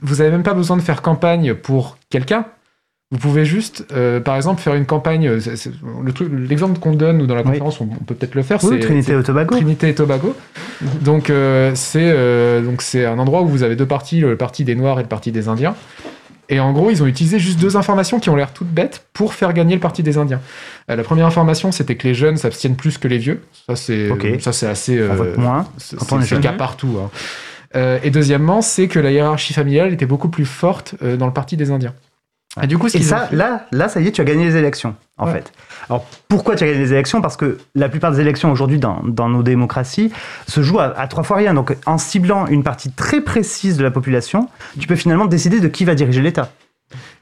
vous 0.00 0.16
n'avez 0.16 0.30
même 0.30 0.44
pas 0.44 0.54
besoin 0.54 0.76
de 0.76 0.82
faire 0.82 1.02
campagne 1.02 1.52
pour 1.54 1.98
quelqu'un. 2.10 2.46
Vous 3.12 3.18
pouvez 3.18 3.44
juste, 3.44 3.84
euh, 3.92 4.20
par 4.20 4.36
exemple, 4.36 4.60
faire 4.62 4.74
une 4.74 4.86
campagne. 4.86 5.28
euh, 5.28 5.38
c'est- 5.38 5.54
c'est- 5.56 5.70
le 6.02 6.12
truc- 6.12 6.30
L'exemple 6.32 6.80
qu'on 6.80 6.94
donne 6.94 7.18
nous 7.18 7.26
dans 7.26 7.34
la 7.34 7.42
conférence, 7.42 7.78
on, 7.80 7.84
on 7.84 8.04
peut 8.04 8.14
peut-être 8.14 8.34
le 8.34 8.42
faire. 8.42 8.58
Oui, 8.64 8.70
c'est 8.72 8.86
Trinité 8.86 9.12
et 9.12 9.22
Tobago. 9.22 9.54
Trinité 9.54 9.88
et 9.90 9.94
Tobago. 9.94 10.34
Donc 11.02 11.28
euh, 11.28 11.72
c'est 11.74 12.00
euh, 12.02 12.62
donc 12.62 12.80
c'est 12.82 13.04
un 13.04 13.18
endroit 13.18 13.42
où 13.42 13.48
vous 13.48 13.62
avez 13.62 13.76
deux 13.76 13.84
partis, 13.86 14.20
le 14.20 14.36
parti 14.36 14.64
des 14.64 14.74
Noirs 14.74 14.98
et 14.98 15.02
le 15.02 15.08
parti 15.08 15.30
des 15.30 15.46
Indiens. 15.48 15.74
Et 16.48 16.58
en 16.58 16.72
gros, 16.72 16.90
ils 16.90 17.02
ont 17.02 17.06
utilisé 17.06 17.38
juste 17.38 17.60
deux 17.60 17.76
informations 17.76 18.18
qui 18.18 18.28
ont 18.30 18.34
l'air 18.36 18.52
toutes 18.52 18.68
bêtes 18.72 19.04
pour 19.12 19.32
faire 19.34 19.52
gagner 19.52 19.74
le 19.74 19.80
parti 19.80 20.02
des 20.02 20.16
Indiens. 20.18 20.40
La 20.88 21.02
première 21.02 21.26
information, 21.26 21.70
c'était 21.70 21.94
que 21.96 22.08
les 22.08 22.14
jeunes 22.14 22.36
s'abstiennent 22.36 22.76
plus 22.76 22.98
que 22.98 23.08
les 23.08 23.18
vieux. 23.18 23.42
Ça, 23.68 23.76
c'est 23.76 24.10
Ok. 24.10 24.26
ça, 24.40 24.52
c'est 24.52 24.66
assez. 24.66 25.00
On 25.10 25.14
vote 25.14 25.36
moins 25.38 25.66
c'est 25.78 25.96
quand 25.98 26.12
on 26.16 26.20
est 26.20 26.24
c'est 26.24 26.34
le 26.34 26.40
cas 26.40 26.52
partout. 26.52 26.98
hein. 27.74 27.98
Et 28.02 28.10
deuxièmement, 28.10 28.60
c'est 28.62 28.88
que 28.88 28.98
la 28.98 29.10
hiérarchie 29.12 29.52
familiale 29.54 29.92
était 29.92 30.06
beaucoup 30.06 30.28
plus 30.28 30.44
forte 30.46 30.94
dans 31.02 31.26
le 31.26 31.32
parti 31.32 31.56
des 31.58 31.70
Indiens. 31.70 31.94
Et 32.62 32.66
du 32.66 32.76
coup, 32.76 32.88
ce 32.90 32.98
Et 32.98 33.02
ça, 33.02 33.28
fait- 33.28 33.36
là, 33.36 33.66
là, 33.72 33.88
ça 33.88 34.00
y 34.00 34.06
est, 34.08 34.12
tu 34.12 34.20
as 34.20 34.24
gagné 34.24 34.44
les 34.44 34.56
élections, 34.56 34.94
en 35.16 35.26
Ouais. 35.26 35.32
fait. 35.32 35.52
Alors, 35.88 36.04
pourquoi 36.28 36.54
tu 36.54 36.64
as 36.64 36.66
gagné 36.66 36.80
les 36.80 36.92
élections? 36.92 37.22
Parce 37.22 37.38
que 37.38 37.56
la 37.74 37.88
plupart 37.88 38.12
des 38.12 38.20
élections 38.20 38.52
aujourd'hui 38.52 38.78
dans, 38.78 39.00
dans 39.04 39.28
nos 39.30 39.42
démocraties 39.42 40.12
se 40.46 40.60
jouent 40.62 40.80
à, 40.80 40.92
à 40.98 41.06
trois 41.06 41.22
fois 41.24 41.38
rien. 41.38 41.54
Donc, 41.54 41.74
en 41.86 41.96
ciblant 41.96 42.46
une 42.48 42.62
partie 42.62 42.90
très 42.90 43.22
précise 43.22 43.78
de 43.78 43.82
la 43.82 43.90
population, 43.90 44.48
tu 44.78 44.86
peux 44.86 44.96
finalement 44.96 45.24
décider 45.24 45.60
de 45.60 45.68
qui 45.68 45.86
va 45.86 45.94
diriger 45.94 46.20
l'État. 46.20 46.50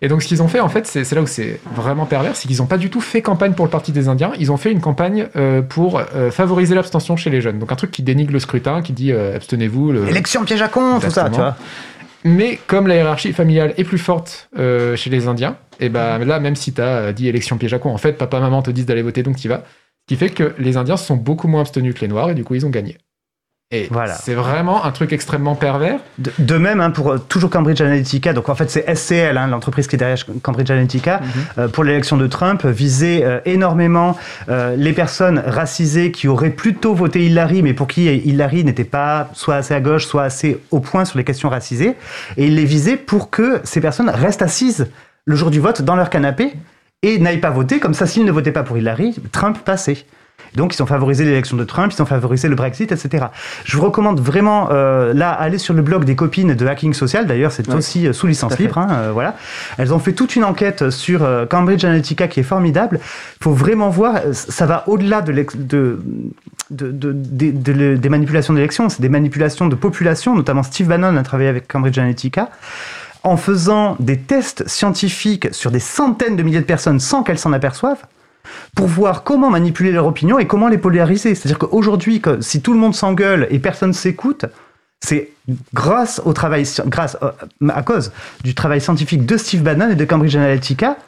Et 0.03 0.09
donc, 0.09 0.20
ce 0.20 0.26
qu'ils 0.26 0.43
ont 0.43 0.49
fait, 0.49 0.59
en 0.59 0.68
fait, 0.68 0.85
c'est 0.89 1.09
là 1.12 1.22
où 1.22 1.28
c'est 1.28 1.61
vraiment 1.76 2.07
pervers, 2.07 2.35
c'est 2.35 2.49
qu'ils 2.49 2.57
n'ont 2.59 2.66
pas 2.66 2.76
du 2.78 2.91
tout 2.91 3.01
fait 3.01 3.22
campagne 3.22 3.53
pour 3.53 3.64
le 3.64 3.70
Parti 3.70 3.93
des 3.93 4.09
Indiens. 4.09 4.33
Ils 4.37 4.51
ont 4.51 4.57
fait 4.57 4.72
une 4.72 4.81
campagne 4.81 5.28
euh, 5.37 5.62
pour 5.62 6.01
euh, 6.01 6.33
favoriser 6.33 6.74
l'abstention 6.74 7.14
chez 7.16 7.31
les 7.31 7.41
jeunes. 7.41 7.61
Donc, 7.61 7.70
un 7.70 7.76
truc 7.76 7.93
qui 7.93 8.03
dénigre 8.03 8.33
le 8.33 8.41
scrutin, 8.41 8.83
qui 8.83 8.93
dit 8.93 9.12
euh, 9.12 9.37
abstenez-vous. 9.37 9.93
le- 9.93 10.09
Élection 10.09 10.45
piège 10.45 10.61
à 10.62 10.66
con, 10.66 10.99
tout 11.01 11.09
ça, 11.11 11.31
tu 11.31 11.37
vois. 11.37 11.55
Mais 12.24 12.58
comme 12.66 12.86
la 12.86 12.96
hiérarchie 12.96 13.32
familiale 13.32 13.74
est 13.76 13.84
plus 13.84 13.98
forte 13.98 14.50
euh, 14.58 14.94
chez 14.96 15.10
les 15.10 15.26
Indiens, 15.26 15.56
et 15.78 15.88
ben 15.88 16.18
là, 16.18 16.38
même 16.38 16.56
si 16.56 16.72
tu 16.72 16.80
as 16.80 17.12
dit 17.12 17.28
élection 17.28 17.56
piège 17.56 17.72
à 17.72 17.78
con, 17.78 17.90
en 17.90 17.98
fait, 17.98 18.12
papa, 18.12 18.40
maman 18.40 18.62
te 18.62 18.70
disent 18.70 18.86
d'aller 18.86 19.02
voter, 19.02 19.22
donc 19.22 19.36
tu 19.36 19.48
vas. 19.48 19.64
Ce 20.00 20.14
qui 20.14 20.16
fait 20.16 20.30
que 20.30 20.54
les 20.58 20.76
Indiens 20.76 20.96
se 20.96 21.06
sont 21.06 21.16
beaucoup 21.16 21.48
moins 21.48 21.62
abstenus 21.62 21.94
que 21.94 22.00
les 22.00 22.08
Noirs, 22.08 22.30
et 22.30 22.34
du 22.34 22.44
coup, 22.44 22.54
ils 22.54 22.66
ont 22.66 22.70
gagné. 22.70 22.98
Et 23.72 23.86
Voilà. 23.88 24.14
c'est 24.14 24.34
vraiment 24.34 24.84
un 24.84 24.90
truc 24.90 25.12
extrêmement 25.12 25.54
pervers. 25.54 26.00
De, 26.18 26.32
de 26.40 26.56
même, 26.56 26.80
hein, 26.80 26.90
pour 26.90 27.12
euh, 27.12 27.18
toujours 27.18 27.50
Cambridge 27.50 27.80
Analytica, 27.80 28.32
donc 28.32 28.48
en 28.48 28.56
fait 28.56 28.68
c'est 28.68 28.92
SCL, 28.92 29.38
hein, 29.38 29.46
l'entreprise 29.46 29.86
qui 29.86 29.94
est 29.94 29.98
derrière 29.98 30.18
Cambridge 30.42 30.68
Analytica, 30.72 31.20
euh, 31.56 31.68
pour 31.68 31.84
l'élection 31.84 32.16
de 32.16 32.26
Trump, 32.26 32.66
visait 32.66 33.22
euh, 33.22 33.38
énormément 33.44 34.16
les 34.76 34.92
personnes 34.92 35.38
racisées 35.38 36.10
qui 36.10 36.26
auraient 36.26 36.50
plutôt 36.50 36.94
voté 36.94 37.24
Hillary, 37.24 37.62
mais 37.62 37.72
pour 37.72 37.86
qui 37.86 38.06
Hillary 38.06 38.64
n'était 38.64 38.84
pas 38.84 39.28
soit 39.34 39.54
assez 39.54 39.74
à 39.74 39.80
gauche, 39.80 40.06
soit 40.06 40.24
assez 40.24 40.60
au 40.72 40.80
point 40.80 41.04
sur 41.04 41.18
les 41.18 41.24
questions 41.24 41.48
racisées, 41.48 41.94
et 42.36 42.46
il 42.46 42.56
les 42.56 42.64
visait 42.64 42.96
pour 42.96 43.30
que 43.30 43.60
ces 43.62 43.80
personnes 43.80 44.10
restent 44.10 44.42
assises 44.42 44.88
le 45.24 45.36
jour 45.36 45.50
du 45.50 45.60
vote 45.60 45.82
dans 45.82 45.94
leur 45.94 46.10
canapé 46.10 46.54
et 47.02 47.18
n'aillent 47.18 47.38
pas 47.38 47.50
voter, 47.50 47.78
comme 47.78 47.94
ça 47.94 48.06
s'ils 48.06 48.24
ne 48.24 48.32
votaient 48.32 48.52
pas 48.52 48.64
pour 48.64 48.76
Hillary, 48.76 49.16
Trump 49.30 49.58
passait. 49.64 50.04
Donc, 50.57 50.74
ils 50.76 50.82
ont 50.82 50.86
favorisé 50.86 51.24
l'élection 51.24 51.57
de 51.57 51.64
Trump, 51.64 51.92
ils 51.96 52.03
ont 52.03 52.07
favorisé 52.07 52.48
le 52.48 52.55
Brexit, 52.57 52.90
etc. 52.92 53.26
Je 53.64 53.76
vous 53.76 53.84
recommande 53.84 54.20
vraiment, 54.20 54.68
euh, 54.70 55.12
là, 55.14 55.30
aller 55.30 55.59
sur 55.59 55.74
le 55.74 55.82
blog 55.82 56.05
des 56.05 56.16
copines 56.16 56.55
de 56.55 56.66
Hacking 56.66 56.92
Social. 56.92 57.26
D'ailleurs, 57.26 57.53
c'est 57.53 57.68
Ouais. 57.68 57.74
aussi 57.76 58.07
euh, 58.09 58.12
sous 58.12 58.26
licence 58.26 58.59
libre. 58.59 58.78
hein, 58.78 58.88
euh, 58.90 59.11
voilà. 59.12 59.36
Elles 59.78 59.92
ont 59.94 59.98
fait 59.98 60.12
toute 60.12 60.34
une 60.36 60.44
enquête 60.44 60.90
sur 60.90 61.26
Cambridge 61.48 61.84
Analytica 61.84 62.26
qui 62.28 62.40
est 62.40 62.44
formidable. 62.44 62.98
Il 63.03 63.44
faut 63.44 63.53
vraiment 63.53 63.90
voir, 63.90 64.16
ça 64.32 64.66
va 64.66 64.84
au-delà 64.88 65.20
de- 65.22 65.98
des 66.70 68.09
manipulations 68.09 68.55
d'élections. 68.55 68.88
C'est 68.88 69.03
des 69.03 69.09
manipulations 69.09 69.66
de 69.68 69.74
population, 69.74 70.34
notamment 70.34 70.62
Steve 70.62 70.88
Bannon 70.88 71.16
a 71.16 71.22
travaillé 71.22 71.48
avec 71.48 71.68
Cambridge 71.68 71.98
Analytica 71.98 72.51
en 73.22 73.36
faisant 73.36 73.96
des 74.01 74.18
tests 74.18 74.66
scientifiques 74.68 75.48
sur 75.53 75.70
des 75.70 75.80
centaines 75.80 76.36
de 76.36 76.42
milliers 76.42 76.61
de 76.61 76.64
personnes 76.64 77.01
sans 77.01 77.22
qu'elles 77.22 77.38
s'en 77.38 77.53
aperçoivent 77.53 78.03
pour 78.74 78.86
voir 78.86 79.22
comment 79.22 79.51
manipuler 79.51 79.92
leur 79.92 80.07
opinion 80.07 80.38
et 80.38 80.46
comment 80.46 80.68
les 80.68 80.78
polariser. 80.78 81.34
C'est-à-dire 81.34 81.59
qu'aujourd'hui, 81.59 82.22
si 82.40 82.62
tout 82.62 82.72
le 82.72 82.78
monde 82.78 82.94
s'engueule 82.94 83.46
et 83.51 83.59
personne 83.59 83.92
s'écoute, 83.92 84.46
c'est 85.01 85.30
grâce 85.72 86.20
au 86.24 86.32
travail, 86.32 86.64
euh, 86.78 87.30
à 87.68 87.82
cause 87.82 88.12
du 88.44 88.55
travail 88.55 88.80
scientifique 88.80 89.24
de 89.24 89.36
Steve 89.36 89.62
Bannon 89.62 89.90
et 89.90 89.94
de 89.94 90.05
Cambridge 90.05 90.36
Analytica, 90.36 90.98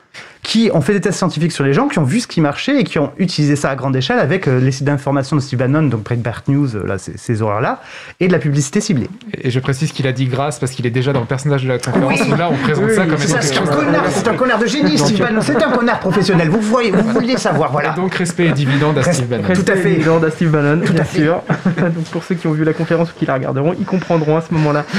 qui 0.43 0.71
ont 0.75 0.81
fait 0.81 0.93
des 0.93 1.01
tests 1.01 1.19
scientifiques 1.19 1.53
sur 1.53 1.63
les 1.65 1.73
gens, 1.73 1.87
qui 1.87 2.01
ont 2.01 2.05
vu 2.05 2.19
ce 2.19 2.27
qui 2.27 2.41
marchait 2.41 2.81
et 2.81 2.85
qui 2.85 2.99
ont 2.99 3.13
utilisé 3.17 3.55
ça 3.55 3.71
à 3.71 3.77
grande 3.77 3.95
échelle 3.95 4.19
avec 4.19 4.49
euh, 4.49 4.59
les 4.59 4.73
sites 4.73 4.85
d'information 4.85 5.37
de 5.37 5.41
Steve 5.41 5.61
Bannon, 5.61 5.85
donc 5.85 6.03
Breitbart 6.03 6.43
News, 6.49 6.75
euh, 6.75 6.85
là, 6.85 6.99
ces, 6.99 7.17
ces 7.17 7.43
horreurs-là, 7.43 7.81
et 8.19 8.27
de 8.27 8.33
la 8.33 8.41
publicité 8.41 8.81
ciblée. 8.81 9.09
Et 9.41 9.51
je 9.51 9.61
précise 9.61 9.93
qu'il 9.93 10.05
a 10.09 10.13
dit 10.13 10.27
grâce 10.27 10.59
parce 10.59 10.73
qu'il 10.73 10.85
est 10.85 10.91
déjà 10.91 11.13
dans 11.13 11.21
le 11.21 11.27
personnage 11.27 11.63
de 11.63 11.69
la 11.69 11.79
conférence 11.79 12.21
Oui. 12.21 12.33
où 12.33 12.35
là 12.37 12.51
on 12.51 12.57
présente 12.57 12.85
Oui, 12.85 12.95
ça 12.97 13.07
comme 13.07 13.19
c'est 13.19 13.57
un 13.57 13.67
connard, 13.67 14.05
c'est 14.11 14.29
un 14.29 14.35
connard 14.35 14.59
de 14.59 14.67
génie, 14.67 14.99
Steve 14.99 15.21
Bannon. 15.21 15.41
C'est 15.43 15.63
un 15.63 15.71
connard 15.71 16.01
professionnel. 16.01 16.49
Vous 16.49 16.61
voyez, 16.61 16.91
vous 16.91 17.09
vouliez 17.13 17.37
savoir, 17.37 17.71
voilà. 17.71 17.93
Et 17.93 17.97
donc 18.01 18.13
respect 18.15 18.47
et 18.47 18.53
dividende 18.53 18.99
à 18.99 19.05
Steve 19.05 19.29
Bannon. 19.29 19.45
Respect 19.47 19.73
à 19.73 19.77
fait. 19.77 19.93
évident 19.93 20.21
à 20.23 20.31
Steve 20.31 20.51
Bannon, 20.51 20.83
Tout 20.85 20.93
bien 20.93 21.03
à 21.03 21.05
fait. 21.05 21.23
sûr. 21.23 21.41
Donc 21.77 22.05
pour 22.11 22.25
ceux 22.25 22.35
qui 22.35 22.47
ont 22.49 22.53
vu 22.53 22.65
la 22.65 22.73
conférence 22.73 23.11
ou 23.11 23.15
qui 23.17 23.27
la 23.27 23.35
regarderont, 23.35 23.75
ils 23.79 23.87
comprendront 23.87 24.37
à 24.37 24.41
ce 24.41 24.53
moment-là. 24.55 24.85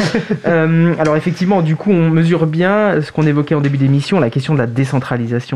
Euh, 0.46 0.94
alors 1.00 1.16
effectivement, 1.16 1.62
du 1.62 1.76
coup, 1.76 1.92
on 1.92 2.10
mesure 2.10 2.46
bien 2.48 3.02
ce 3.02 3.12
qu'on 3.12 3.26
évoquait 3.26 3.56
en 3.56 3.62
début 3.62 3.78
d'émission, 3.78 4.20
la 4.20 4.30
question 4.30 4.54
de 4.54 4.60
la 4.60 4.66
décentralisation. 4.68 5.03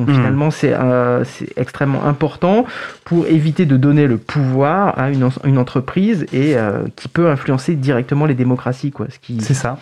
Mhm. 0.01 0.15
Finalement, 0.15 0.51
c'est 0.51 0.73
euh, 0.73 1.23
c'est 1.23 1.47
extrêmement 1.57 2.05
important 2.05 2.65
pour 3.05 3.25
éviter 3.27 3.65
de 3.65 3.77
donner 3.77 4.05
le 4.07 4.17
pouvoir 4.17 4.97
à 4.99 5.09
une, 5.09 5.23
en- 5.23 5.31
une 5.45 5.57
entreprise 5.57 6.25
et 6.33 6.57
euh, 6.57 6.83
qui 6.95 7.07
peut 7.07 7.29
influencer 7.29 7.75
directement 7.75 8.25
les 8.25 8.33
démocraties, 8.35 8.91
qui 9.21 9.39
C'est 9.41 9.53
ça. 9.53 9.77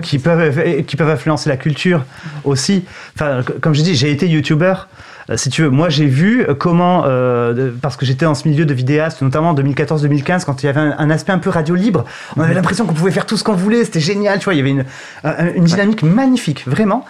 Qui 0.00 0.18
peuvent, 0.18 0.82
qui 0.86 0.96
peuvent 0.96 1.10
influencer 1.10 1.50
la 1.50 1.58
culture 1.58 2.04
aussi. 2.44 2.84
Enfin, 3.14 3.42
comme 3.60 3.74
je 3.74 3.82
dis, 3.82 3.94
j'ai 3.94 4.10
été 4.10 4.26
youtubeur. 4.26 4.88
Euh, 5.30 5.36
Si 5.36 5.50
tu 5.50 5.62
veux, 5.62 5.70
moi 5.70 5.88
j'ai 5.88 6.06
vu 6.06 6.46
comment, 6.58 7.04
euh, 7.06 7.70
parce 7.80 7.96
que 7.96 8.04
j'étais 8.06 8.24
dans 8.24 8.34
ce 8.34 8.48
milieu 8.48 8.64
de 8.64 8.74
vidéastes, 8.74 9.22
notamment 9.22 9.50
en 9.50 9.54
2014-2015, 9.54 10.44
quand 10.44 10.62
il 10.62 10.66
y 10.66 10.68
avait 10.68 10.80
un, 10.80 10.94
un 10.98 11.10
aspect 11.10 11.32
un 11.32 11.38
peu 11.38 11.50
radio 11.50 11.74
libre, 11.74 12.04
on 12.36 12.42
avait 12.42 12.54
l'impression 12.54 12.86
qu'on 12.86 12.94
pouvait 12.94 13.10
faire 13.10 13.26
tout 13.26 13.36
ce 13.36 13.44
qu'on 13.44 13.54
voulait, 13.54 13.84
c'était 13.84 14.00
génial, 14.00 14.38
tu 14.38 14.44
vois, 14.44 14.54
il 14.54 14.58
y 14.58 14.60
avait 14.60 14.70
une, 14.70 14.84
un- 15.24 15.52
une 15.54 15.64
dynamique 15.64 16.02
magnifique, 16.02 16.64
vraiment. 16.66 17.04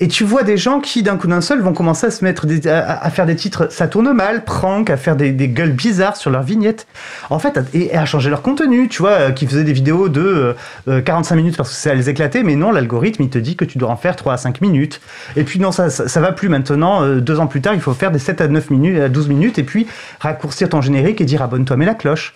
Et 0.00 0.08
tu 0.08 0.24
vois 0.24 0.42
des 0.42 0.56
gens 0.56 0.80
qui, 0.80 1.02
d'un 1.02 1.16
coup 1.16 1.26
d'un 1.26 1.40
seul, 1.40 1.60
vont 1.60 1.72
commencer 1.72 2.06
à 2.06 2.10
se 2.10 2.24
mettre 2.24 2.46
des- 2.46 2.68
à, 2.68 2.98
à 3.02 3.10
faire 3.10 3.26
des 3.26 3.36
titres, 3.36 3.68
ça 3.70 3.88
tourne 3.88 4.12
mal, 4.12 4.44
prank, 4.44 4.90
à 4.90 4.96
faire 4.96 5.16
des, 5.16 5.32
des 5.32 5.48
gueules 5.48 5.72
bizarres 5.72 6.16
sur 6.16 6.30
leurs 6.30 6.42
vignettes. 6.42 6.86
En 7.30 7.38
fait, 7.38 7.58
et, 7.74 7.86
et 7.86 7.96
à 7.96 8.04
changer 8.06 8.30
leur 8.30 8.42
contenu, 8.42 8.88
tu 8.88 9.02
vois, 9.02 9.10
euh, 9.10 9.30
qui 9.32 9.46
faisaient 9.46 9.64
des 9.64 9.72
vidéos 9.72 10.08
de 10.08 10.20
euh, 10.20 10.52
euh, 10.88 11.00
45 11.00 11.36
minutes 11.36 11.56
parce 11.56 11.70
que 11.70 11.74
ça 11.76 11.94
les 11.94 12.08
éclatait, 12.08 12.42
mais 12.42 12.56
non, 12.56 12.70
l'algorithme, 12.72 13.22
il 13.22 13.30
te 13.30 13.38
dit 13.38 13.56
que 13.56 13.64
tu 13.64 13.78
dois 13.78 13.88
en 13.90 13.96
faire 13.96 14.16
3 14.16 14.34
à 14.34 14.36
5 14.36 14.60
minutes. 14.60 15.00
Et 15.36 15.44
puis 15.44 15.58
non, 15.58 15.72
ça, 15.72 15.90
ça, 15.90 16.08
ça 16.08 16.20
va 16.20 16.32
plus 16.32 16.48
maintenant. 16.48 17.02
euh, 17.02 17.20
deux 17.20 17.40
ans 17.40 17.46
plus 17.46 17.55
tard, 17.60 17.74
il 17.74 17.80
faut 17.80 17.94
faire 17.94 18.10
des 18.10 18.18
7 18.18 18.40
à 18.40 18.48
9 18.48 18.70
minutes, 18.70 19.00
à 19.00 19.08
12 19.08 19.28
minutes, 19.28 19.58
et 19.58 19.62
puis 19.64 19.86
raccourcir 20.20 20.68
ton 20.68 20.80
générique 20.80 21.20
et 21.20 21.24
dire 21.24 21.42
abonne-toi, 21.42 21.76
mets 21.76 21.86
la 21.86 21.94
cloche. 21.94 22.34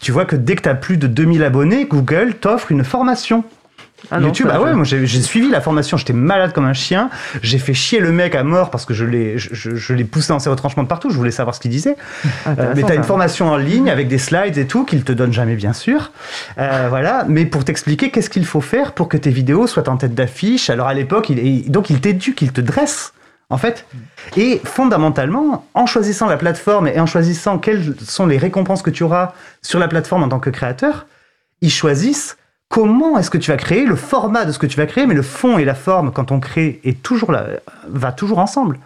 Tu 0.00 0.12
vois 0.12 0.24
que 0.24 0.36
dès 0.36 0.56
que 0.56 0.62
tu 0.62 0.68
as 0.68 0.74
plus 0.74 0.96
de 0.96 1.06
2000 1.06 1.42
abonnés, 1.44 1.84
Google 1.86 2.34
t'offre 2.40 2.72
une 2.72 2.84
formation. 2.84 3.44
Ah 4.10 4.18
YouTube, 4.18 4.48
ah 4.50 4.60
ouais, 4.60 4.74
moi 4.74 4.82
j'ai 4.82 5.06
suivi 5.06 5.48
la 5.48 5.60
formation, 5.60 5.96
j'étais 5.96 6.12
malade 6.12 6.52
comme 6.52 6.64
un 6.64 6.72
chien, 6.72 7.08
j'ai 7.40 7.58
fait 7.58 7.72
chier 7.72 8.00
le 8.00 8.10
mec 8.10 8.34
à 8.34 8.42
mort 8.42 8.70
parce 8.70 8.84
que 8.84 8.92
je 8.94 9.04
l'ai 9.04 9.38
je, 9.38 9.50
je- 9.52 9.76
je 9.76 9.94
l'ai 9.94 10.02
poussé 10.02 10.30
dans 10.32 10.40
ses 10.40 10.50
retranchements 10.50 10.82
de 10.82 10.88
partout, 10.88 11.08
je 11.10 11.16
voulais 11.16 11.30
savoir 11.30 11.54
ce 11.54 11.60
qu'il 11.60 11.70
disait. 11.70 11.94
Euh, 12.48 12.72
mais 12.74 12.82
tu 12.82 12.90
as 12.90 12.96
une 12.96 13.04
formation 13.04 13.46
en 13.48 13.56
ligne 13.56 13.88
avec 13.90 14.08
des 14.08 14.18
slides 14.18 14.58
et 14.58 14.66
tout 14.66 14.84
qu'il 14.84 15.04
te 15.04 15.12
donne 15.12 15.32
jamais 15.32 15.54
bien 15.54 15.72
sûr. 15.72 16.10
Euh, 16.58 16.86
voilà, 16.88 17.24
mais 17.28 17.46
pour 17.46 17.64
t'expliquer 17.64 18.10
qu'est-ce 18.10 18.28
qu'il 18.28 18.44
faut 18.44 18.60
faire 18.60 18.90
pour 18.90 19.08
que 19.08 19.16
tes 19.16 19.30
vidéos 19.30 19.68
soient 19.68 19.88
en 19.88 19.96
tête 19.96 20.14
d'affiche. 20.16 20.68
Alors 20.68 20.88
à 20.88 20.94
l'époque, 20.94 21.30
il, 21.30 21.38
il- 21.38 21.70
donc 21.70 21.88
il 21.88 22.00
t'éduque, 22.00 22.42
il 22.42 22.50
te 22.50 22.60
dresse 22.60 23.12
en 23.52 23.58
fait. 23.58 23.86
Et 24.36 24.60
fondamentalement, 24.64 25.66
en 25.74 25.86
choisissant 25.86 26.26
la 26.26 26.38
plateforme 26.38 26.88
et 26.88 26.98
en 26.98 27.06
choisissant 27.06 27.58
quelles 27.58 27.94
sont 28.02 28.26
les 28.26 28.38
récompenses 28.38 28.82
que 28.82 28.90
tu 28.90 29.02
auras 29.04 29.34
sur 29.60 29.78
la 29.78 29.88
plateforme 29.88 30.22
en 30.22 30.28
tant 30.28 30.40
que 30.40 30.50
créateur, 30.50 31.06
ils 31.60 31.70
choisissent 31.70 32.38
comment 32.70 33.18
est-ce 33.18 33.28
que 33.28 33.36
tu 33.36 33.50
vas 33.50 33.58
créer, 33.58 33.84
le 33.84 33.96
format 33.96 34.46
de 34.46 34.52
ce 34.52 34.58
que 34.58 34.66
tu 34.66 34.78
vas 34.78 34.86
créer, 34.86 35.06
mais 35.06 35.14
le 35.14 35.22
fond 35.22 35.58
et 35.58 35.66
la 35.66 35.74
forme, 35.74 36.12
quand 36.12 36.32
on 36.32 36.40
crée, 36.40 36.80
est 36.84 37.02
toujours 37.02 37.30
là, 37.30 37.46
va 37.86 38.10
toujours 38.10 38.38
ensemble. 38.38 38.78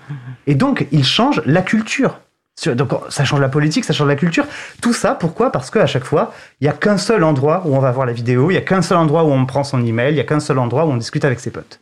Et 0.49 0.57
donc, 0.57 0.89
ils 0.91 1.05
changent 1.05 1.43
la 1.47 1.63
culture. 1.63 2.19
Donc, 2.67 2.91
ça 3.09 3.25
change 3.25 3.41
la 3.41 3.49
politique, 3.49 3.85
ça 3.85 3.93
change 3.93 4.09
la 4.09 4.17
culture. 4.17 4.47
Tout 4.83 4.93
ça, 4.93 5.15
pourquoi? 5.15 5.53
Parce 5.53 5.71
qu'à 5.71 5.87
chaque 5.87 6.05
fois, 6.05 6.35
il 6.61 6.65
n'y 6.65 6.69
a 6.69 6.73
qu'un 6.73 6.99
seul 6.99 7.23
endroit 7.23 7.63
où 7.67 7.77
on 7.77 7.79
va 7.79 7.93
voir 7.93 8.07
la 8.07 8.13
vidéo, 8.13 8.51
il 8.51 8.55
n'y 8.55 8.59
a 8.59 8.63
qu'un 8.63 8.83
seul 8.83 8.99
endroit 8.99 9.23
où 9.23 9.31
on 9.31 9.47
prend 9.47 9.63
son 9.63 9.85
email, 9.85 10.11
il 10.11 10.15
n'y 10.15 10.21
a 10.21 10.25
qu'un 10.25 10.41
seul 10.41 10.59
endroit 10.59 10.87
où 10.87 10.91
on 10.91 10.97
discute 10.97 11.25
avec 11.25 11.39
ses 11.39 11.51
potes. 11.51 11.79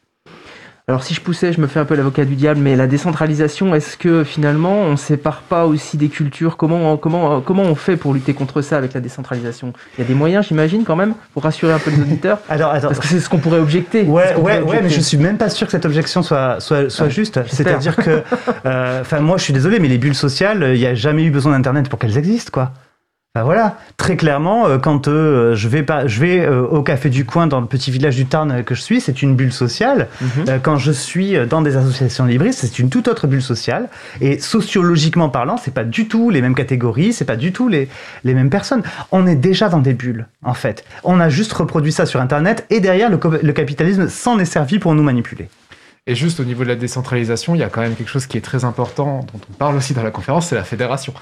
Alors 0.86 1.02
si 1.02 1.14
je 1.14 1.22
poussais, 1.22 1.50
je 1.54 1.62
me 1.62 1.66
fais 1.66 1.80
un 1.80 1.86
peu 1.86 1.94
l'avocat 1.94 2.26
du 2.26 2.34
diable, 2.34 2.60
mais 2.60 2.76
la 2.76 2.86
décentralisation, 2.86 3.74
est-ce 3.74 3.96
que 3.96 4.22
finalement 4.22 4.82
on 4.82 4.98
sépare 4.98 5.40
pas 5.40 5.64
aussi 5.64 5.96
des 5.96 6.10
cultures? 6.10 6.58
Comment, 6.58 6.98
comment, 6.98 7.40
comment 7.40 7.62
on 7.62 7.74
fait 7.74 7.96
pour 7.96 8.12
lutter 8.12 8.34
contre 8.34 8.60
ça 8.60 8.76
avec 8.76 8.92
la 8.92 9.00
décentralisation? 9.00 9.72
Il 9.96 10.02
y 10.02 10.04
a 10.04 10.06
des 10.06 10.12
moyens, 10.12 10.46
j'imagine, 10.46 10.84
quand 10.84 10.94
même, 10.94 11.14
pour 11.32 11.44
rassurer 11.44 11.72
un 11.72 11.78
peu 11.78 11.90
les 11.90 12.00
auditeurs? 12.02 12.38
Alors, 12.50 12.70
attends. 12.70 12.88
Parce 12.88 12.98
que 12.98 13.06
c'est 13.06 13.20
ce 13.20 13.30
qu'on 13.30 13.38
pourrait 13.38 13.60
objecter. 13.60 14.02
Ouais, 14.02 14.34
ouais, 14.36 14.60
ouais, 14.60 14.82
mais 14.82 14.90
je 14.90 15.00
suis 15.00 15.16
même 15.16 15.38
pas 15.38 15.48
sûr 15.48 15.66
que 15.66 15.70
cette 15.70 15.86
objection 15.86 16.22
soit, 16.22 16.60
soit, 16.60 17.08
juste. 17.08 17.40
C'est-à-dire 17.46 17.96
que, 17.96 18.22
euh, 18.66 19.00
enfin, 19.00 19.20
moi, 19.20 19.38
je 19.38 19.44
suis 19.44 19.54
désolé, 19.54 19.78
mais 19.78 19.88
les 19.88 19.96
bulles 19.96 20.14
sociales, 20.14 20.72
il 20.74 20.80
n'y 20.80 20.86
a 20.86 20.94
jamais 20.94 21.24
eu 21.24 21.30
besoin 21.30 21.52
d'Internet 21.52 21.88
pour 21.88 21.98
qu'elles 21.98 22.18
existent, 22.18 22.50
quoi. 22.52 22.72
Bah 23.36 23.42
voilà, 23.42 23.78
très 23.96 24.14
clairement, 24.14 24.68
euh, 24.68 24.78
quand 24.78 25.08
euh, 25.08 25.56
je 25.56 25.66
vais, 25.66 25.82
pas, 25.82 26.06
je 26.06 26.20
vais 26.20 26.46
euh, 26.46 26.62
au 26.62 26.84
café 26.84 27.10
du 27.10 27.24
coin 27.24 27.48
dans 27.48 27.60
le 27.60 27.66
petit 27.66 27.90
village 27.90 28.14
du 28.14 28.26
Tarn 28.26 28.62
que 28.62 28.76
je 28.76 28.80
suis, 28.80 29.00
c'est 29.00 29.22
une 29.22 29.34
bulle 29.34 29.52
sociale. 29.52 30.06
Mhm. 30.20 30.28
Euh, 30.48 30.58
quand 30.62 30.76
je 30.76 30.92
suis 30.92 31.34
dans 31.50 31.60
des 31.60 31.76
associations 31.76 32.26
libristes, 32.26 32.60
c'est 32.60 32.78
une 32.78 32.90
toute 32.90 33.08
autre 33.08 33.26
bulle 33.26 33.42
sociale. 33.42 33.88
Et 34.20 34.38
sociologiquement 34.38 35.30
parlant, 35.30 35.56
c'est 35.56 35.74
pas 35.74 35.82
du 35.82 36.06
tout 36.06 36.30
les 36.30 36.42
mêmes 36.42 36.54
catégories, 36.54 37.12
c'est 37.12 37.24
pas 37.24 37.34
du 37.34 37.50
tout 37.50 37.66
les, 37.66 37.88
les 38.22 38.34
mêmes 38.34 38.50
personnes. 38.50 38.84
On 39.10 39.26
est 39.26 39.34
déjà 39.34 39.68
dans 39.68 39.80
des 39.80 39.94
bulles, 39.94 40.28
en 40.44 40.54
fait. 40.54 40.84
On 41.02 41.18
a 41.18 41.28
juste 41.28 41.52
reproduit 41.54 41.90
ça 41.90 42.06
sur 42.06 42.20
Internet 42.20 42.64
et 42.70 42.78
derrière, 42.78 43.10
le, 43.10 43.18
le 43.42 43.52
capitalisme 43.52 44.08
s'en 44.08 44.38
est 44.38 44.44
servi 44.44 44.78
pour 44.78 44.94
nous 44.94 45.02
manipuler. 45.02 45.48
Et 46.06 46.14
juste 46.14 46.38
au 46.38 46.44
niveau 46.44 46.64
de 46.64 46.68
la 46.68 46.76
décentralisation, 46.76 47.54
il 47.54 47.60
y 47.60 47.62
a 47.62 47.70
quand 47.70 47.80
même 47.80 47.96
quelque 47.96 48.10
chose 48.10 48.26
qui 48.26 48.36
est 48.36 48.42
très 48.42 48.66
important, 48.66 49.20
dont 49.32 49.40
on 49.50 49.52
parle 49.54 49.76
aussi 49.76 49.94
dans 49.94 50.02
la 50.02 50.10
conférence, 50.10 50.48
c'est 50.48 50.54
la 50.54 50.64
fédération. 50.64 51.14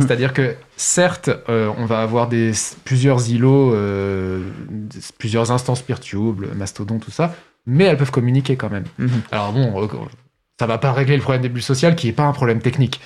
C'est-à-dire 0.00 0.32
que 0.32 0.54
certes, 0.78 1.28
euh, 1.50 1.70
on 1.76 1.84
va 1.84 2.00
avoir 2.00 2.26
des, 2.26 2.52
plusieurs 2.84 3.28
îlots, 3.30 3.74
euh, 3.74 4.42
plusieurs 5.18 5.50
instances 5.50 5.82
PeerTube, 5.82 6.46
Mastodon, 6.56 6.98
tout 6.98 7.10
ça, 7.10 7.34
mais 7.66 7.84
elles 7.84 7.98
peuvent 7.98 8.10
communiquer 8.10 8.56
quand 8.56 8.70
même. 8.70 8.84
Alors 9.30 9.52
bon, 9.52 9.82
euh, 9.82 9.88
ça 10.58 10.66
va 10.66 10.78
pas 10.78 10.92
régler 10.92 11.16
le 11.16 11.22
problème 11.22 11.42
des 11.42 11.48
bulles 11.48 11.62
sociales, 11.62 11.94
qui 11.94 12.08
est 12.08 12.12
pas 12.12 12.24
un 12.24 12.32
problème 12.32 12.60
technique. 12.60 13.00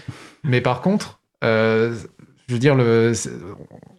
Mais 0.44 0.60
par 0.60 0.82
contre, 0.82 1.18
euh, 1.42 1.96
je 2.48 2.54
veux 2.54 2.60
dire, 2.60 2.74
le, 2.74 3.12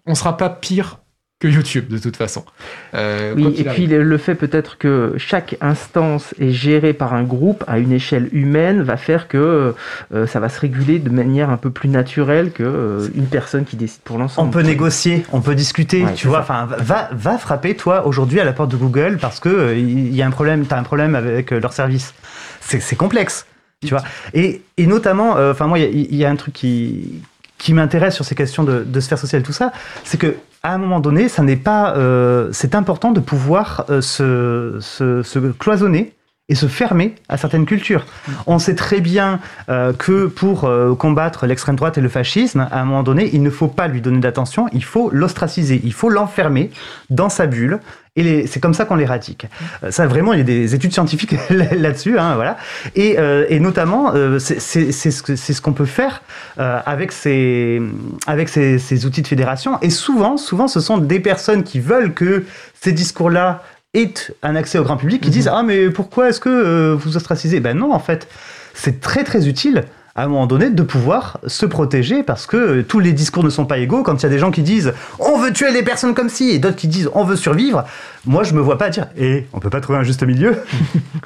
on 0.06 0.16
sera 0.16 0.38
pas 0.38 0.50
pire 0.50 1.00
que 1.40 1.50
YouTube 1.50 1.90
de 1.90 1.98
toute 1.98 2.16
façon. 2.16 2.46
Euh, 2.94 3.34
Oui, 3.36 3.54
et 3.58 3.66
puis 3.66 3.88
le, 3.88 4.18
fait 4.18 4.36
peut-être 4.36 4.78
que 4.78 5.14
chaque 5.18 5.58
instance 5.60 6.34
est 6.40 6.52
gérée 6.52 6.94
par 6.94 7.14
un 7.14 7.24
groupe 7.24 7.64
à 7.68 7.78
une 7.78 7.92
échelle 7.92 8.30
humaine 8.32 8.82
va 8.84 8.96
faire 8.96 9.28
que 9.28 9.74
euh, 10.14 10.28
ça 10.28 10.40
va 10.40 10.48
se 10.48 10.60
réguler 10.62 10.98
de 10.98 11.10
manière 11.10 11.50
un 11.50 11.58
peu 11.58 11.72
plus 11.72 11.90
naturelle 11.90 12.52
que 12.52 12.64
euh, 12.64 13.08
une 13.16 13.26
personne 13.26 13.66
qui 13.66 13.76
décide 13.76 14.00
pour 14.04 14.16
On 14.16 14.20
l'ensemble. 14.20 14.52
peut 14.52 14.62
négocier, 14.62 15.26
on 15.34 15.42
peut 15.42 15.56
discuter, 15.56 16.04
Ouais, 16.06 16.14
tu 16.14 16.28
vois. 16.28 16.40
Enfin, 16.40 16.68
va, 16.80 17.10
va 17.12 17.38
frapper 17.38 17.76
toi 17.76 18.08
aujourd'hui 18.08 18.40
à 18.40 18.46
la 18.46 18.54
porte 18.54 18.72
de 18.72 18.78
Google 18.78 19.18
parce 19.20 19.42
que 19.42 19.50
euh, 19.50 19.78
il 19.78 20.16
y 20.16 20.22
a 20.22 20.26
un 20.28 20.32
problème, 20.32 20.66
t'as 20.66 20.80
un 20.80 20.84
problème 20.84 21.16
avec 21.16 21.52
euh, 21.52 21.60
leur 21.60 21.74
service. 21.74 22.14
C'est 22.62 22.96
complexe, 22.96 23.46
tu 23.86 23.90
vois. 23.90 24.04
Et, 24.34 24.62
et 24.78 24.88
notamment, 24.88 25.38
euh, 25.38 25.52
enfin 25.52 25.68
moi, 25.68 25.80
il 25.80 25.84
y, 25.84 25.86
a- 25.86 25.90
il 26.10 26.16
y 26.16 26.26
a 26.26 26.30
un 26.30 26.36
truc 26.38 26.54
qui 26.54 27.22
qui 27.58 27.74
m'intéresse 27.74 28.16
sur 28.16 28.26
ces 28.26 28.36
questions 28.36 28.64
de, 28.64 28.84
de 28.84 29.00
sphère 29.00 29.18
sociale, 29.18 29.44
tout 29.44 29.54
ça, 29.54 29.72
c'est 30.04 30.18
que 30.18 30.36
à 30.64 30.74
un 30.74 30.78
moment 30.80 31.00
donné, 31.00 31.30
ça 31.30 31.44
n'est 31.44 31.58
pas, 31.58 31.96
euh, 31.96 32.50
c'est 32.52 32.74
important 32.74 33.12
de 33.12 33.20
pouvoir 33.20 33.86
euh, 33.90 34.02
se, 34.02 34.78
se, 34.82 35.22
se 35.22 35.38
cloisonner 35.38 36.16
et 36.48 36.56
se 36.56 36.68
fermer 36.68 37.16
à 37.28 37.38
certaines 37.38 37.66
cultures. 37.66 38.06
On 38.46 38.60
sait 38.60 38.76
très 38.76 39.02
bien 39.02 39.40
euh, 39.70 39.94
que 39.94 40.28
pour 40.28 40.66
euh, 40.66 40.94
combattre 40.96 41.46
l'extrême 41.48 41.76
droite 41.76 41.98
et 41.98 42.02
le 42.02 42.10
fascisme, 42.10 42.68
à 42.72 42.82
un 42.82 42.86
moment 42.86 43.04
donné, 43.04 43.30
il 43.34 43.42
ne 43.42 43.50
faut 43.50 43.68
pas 43.68 43.88
lui 43.88 44.02
donner 44.02 44.20
d'attention, 44.20 44.68
il 44.72 44.84
faut 44.84 45.10
l'ostraciser, 45.12 45.82
il 45.84 45.94
faut 45.94 46.10
l'enfermer 46.10 46.72
dans 47.10 47.30
sa 47.30 47.48
bulle. 47.48 47.80
Et 48.18 48.48
c'est 48.48 48.62
comme 48.62 48.74
ça 48.74 48.86
qu'on 48.86 48.96
l'éradicque. 48.96 49.48
Euh, 49.84 49.92
Ça, 49.92 50.08
vraiment, 50.08 50.32
il 50.32 50.38
y 50.38 50.42
a 50.42 50.46
des 50.46 50.74
études 50.74 50.94
scientifiques 50.94 51.36
là-dessus, 51.50 52.18
hein, 52.18 52.36
voilà. 52.36 52.58
Et, 52.96 53.20
euh, 53.20 53.46
et 53.50 53.60
notamment, 53.60 54.14
euh, 54.16 54.40
c'est 54.40 54.92
ce 54.92 55.62
qu'on 55.62 55.74
peut 55.74 55.86
faire 55.86 56.22
euh, 56.58 56.80
avec, 56.86 57.12
ces, 57.12 57.82
avec 58.26 58.48
ces, 58.48 58.80
ces 58.80 59.06
outils 59.06 59.22
de 59.22 59.28
fédération. 59.28 59.78
Et 59.82 59.90
souvent, 59.90 60.38
souvent, 60.38 60.70
ce 60.70 60.80
sont 60.80 60.98
des 60.98 61.20
personnes 61.20 61.64
qui 61.64 61.82
veulent 61.82 62.14
que 62.14 62.46
ces 62.82 62.94
discours-là 62.94 63.64
aient 63.94 64.14
un 64.44 64.56
accès 64.56 64.78
au 64.78 64.84
grand 64.84 64.98
public, 64.98 65.22
qui 65.22 65.30
disent 65.30 65.50
ah 65.52 65.64
mais 65.64 65.90
pourquoi 65.90 66.30
est-ce 66.30 66.40
que 66.40 66.94
vous 66.94 67.18
ostracisez? 67.18 67.60
Ben 67.60 67.78
non, 67.78 67.94
en 67.94 68.00
fait, 68.00 68.28
c'est 68.74 69.02
très 69.02 69.24
très 69.24 69.48
utile 69.48 69.84
à 70.16 70.24
un 70.24 70.28
moment 70.28 70.48
donné 70.48 70.70
de 70.70 70.82
pouvoir 70.82 71.40
se 71.46 71.66
protéger 71.66 72.24
parce 72.24 72.46
que 72.46 72.56
euh, 72.56 72.84
tous 72.84 73.00
les 73.00 73.12
discours 73.12 73.44
ne 73.44 73.50
sont 73.50 73.66
pas 73.66 73.78
égaux. 73.80 74.02
Quand 74.02 74.16
il 74.16 74.24
y 74.24 74.26
a 74.26 74.30
des 74.30 74.40
gens 74.40 74.50
qui 74.50 74.64
disent 74.64 74.94
on 75.20 75.38
veut 75.38 75.52
tuer 75.52 75.72
les 75.72 75.84
personnes 75.84 76.14
comme 76.14 76.30
ci 76.30 76.52
et 76.52 76.60
d'autres 76.60 76.78
qui 76.78 76.88
disent 76.88 77.10
on 77.14 77.26
veut 77.26 77.36
survivre, 77.36 77.84
moi 78.26 78.44
je 78.44 78.54
me 78.54 78.62
vois 78.62 78.78
pas 78.78 78.90
dire 78.90 79.08
et 79.18 79.46
on 79.52 79.60
peut 79.60 79.70
pas 79.70 79.82
trouver 79.82 80.00
un 80.00 80.04
juste 80.04 80.24
milieu. 80.24 80.56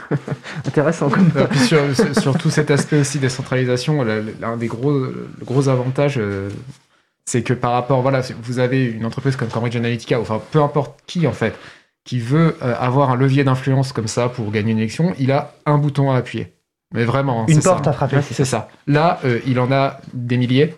Intéressant 0.67 1.09
comme 1.09 1.29
Et 1.39 1.43
puis 1.43 1.59
sur, 1.59 2.37
tout 2.37 2.49
cet 2.49 2.71
aspect 2.71 2.99
aussi 2.99 3.19
décentralisation, 3.19 4.03
l'un 4.03 4.57
des 4.57 4.67
gros, 4.67 5.05
gros 5.45 5.69
avantages, 5.69 6.17
euh, 6.17 6.49
c'est 7.25 7.43
que 7.43 7.53
par 7.53 7.73
rapport, 7.73 8.01
voilà, 8.01 8.23
si 8.23 8.33
vous 8.41 8.57
avez 8.57 8.85
une 8.85 9.05
entreprise 9.05 9.35
comme 9.35 9.49
Cambridge 9.49 9.75
Analytica, 9.75 10.19
enfin 10.19 10.41
peu 10.51 10.61
importe 10.63 10.99
qui 11.05 11.27
en 11.27 11.31
fait, 11.31 11.53
qui 12.05 12.19
veut 12.19 12.55
euh, 12.63 12.73
avoir 12.79 13.11
un 13.11 13.15
levier 13.15 13.43
d'influence 13.43 13.93
comme 13.93 14.07
ça 14.07 14.29
pour 14.29 14.49
gagner 14.49 14.71
une 14.71 14.79
élection, 14.79 15.13
il 15.19 15.31
a 15.31 15.53
un 15.67 15.77
bouton 15.77 16.11
à 16.11 16.17
appuyer. 16.17 16.53
Mais 16.93 17.05
vraiment, 17.05 17.41
hein, 17.41 17.45
Une 17.47 17.55
c'est 17.55 17.61
ça. 17.61 17.71
porte 17.71 17.87
à 17.87 17.93
frapper. 17.93 18.21
C'est 18.21 18.45
ça. 18.45 18.67
Là, 18.87 19.19
euh, 19.23 19.39
il 19.45 19.59
en 19.59 19.71
a 19.71 19.99
des 20.13 20.37
milliers. 20.37 20.75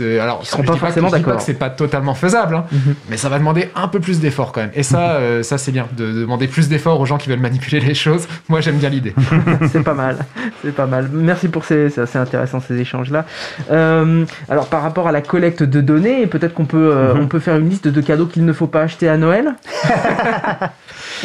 Alors, 0.00 0.40
Ils 0.42 0.46
seront 0.46 0.62
pas 0.62 0.76
forcément 0.76 1.08
d'accord. 1.08 1.36
que 1.38 1.42
c'est 1.42 1.54
pas 1.54 1.70
totalement 1.70 2.14
faisable, 2.14 2.54
hein, 2.56 2.64
Mhm. 2.70 2.94
mais 3.08 3.16
ça 3.16 3.30
va 3.30 3.38
demander 3.38 3.70
un 3.74 3.88
peu 3.88 3.98
plus 3.98 4.20
d'efforts 4.20 4.52
quand 4.52 4.60
même. 4.60 4.70
Et 4.74 4.82
ça, 4.82 5.12
euh, 5.12 5.42
ça 5.42 5.56
c'est 5.56 5.72
bien, 5.72 5.86
de 5.96 6.12
demander 6.12 6.48
plus 6.48 6.68
d'efforts 6.68 7.00
aux 7.00 7.06
gens 7.06 7.16
qui 7.16 7.30
veulent 7.30 7.38
manipuler 7.40 7.80
les 7.80 7.94
choses. 7.94 8.28
Moi, 8.50 8.60
j'aime 8.60 8.76
bien 8.76 8.90
l'idée. 8.90 9.14
c'est 9.72 9.82
pas 9.82 9.94
mal, 9.94 10.18
c'est 10.62 10.74
pas 10.74 10.84
mal. 10.84 11.08
Merci 11.10 11.48
pour 11.48 11.64
ces, 11.64 11.88
c'est 11.88 12.02
assez 12.02 12.18
intéressant 12.18 12.60
ces 12.60 12.78
échanges-là. 12.78 13.24
Euh, 13.70 14.26
alors 14.50 14.66
par 14.66 14.82
rapport 14.82 15.08
à 15.08 15.12
la 15.12 15.22
collecte 15.22 15.62
de 15.62 15.80
données, 15.80 16.26
peut-être 16.26 16.52
qu'on 16.52 16.66
peut, 16.66 16.90
euh, 16.94 17.14
Mhm. 17.14 17.20
on 17.22 17.26
peut 17.26 17.38
faire 17.40 17.56
une 17.56 17.70
liste 17.70 17.88
de 17.88 18.00
cadeaux 18.02 18.26
qu'il 18.26 18.44
ne 18.44 18.52
faut 18.52 18.66
pas 18.66 18.82
acheter 18.82 19.08
à 19.08 19.16
Noël. 19.16 19.54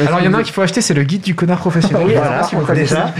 Alors, 0.05 0.19
il 0.21 0.25
y 0.25 0.27
en 0.29 0.33
a 0.33 0.37
un 0.37 0.43
qu'il 0.43 0.53
faut 0.53 0.61
acheter, 0.61 0.79
c'est 0.81 0.93
le 0.93 1.03
guide 1.03 1.21
du 1.23 1.35
connard 1.35 1.57
professionnel. 1.57 2.03
Oui, 2.07 2.13
Voilà, 2.15 2.43
si 2.43 2.55
déjà. 2.73 2.95
ça. 2.95 3.13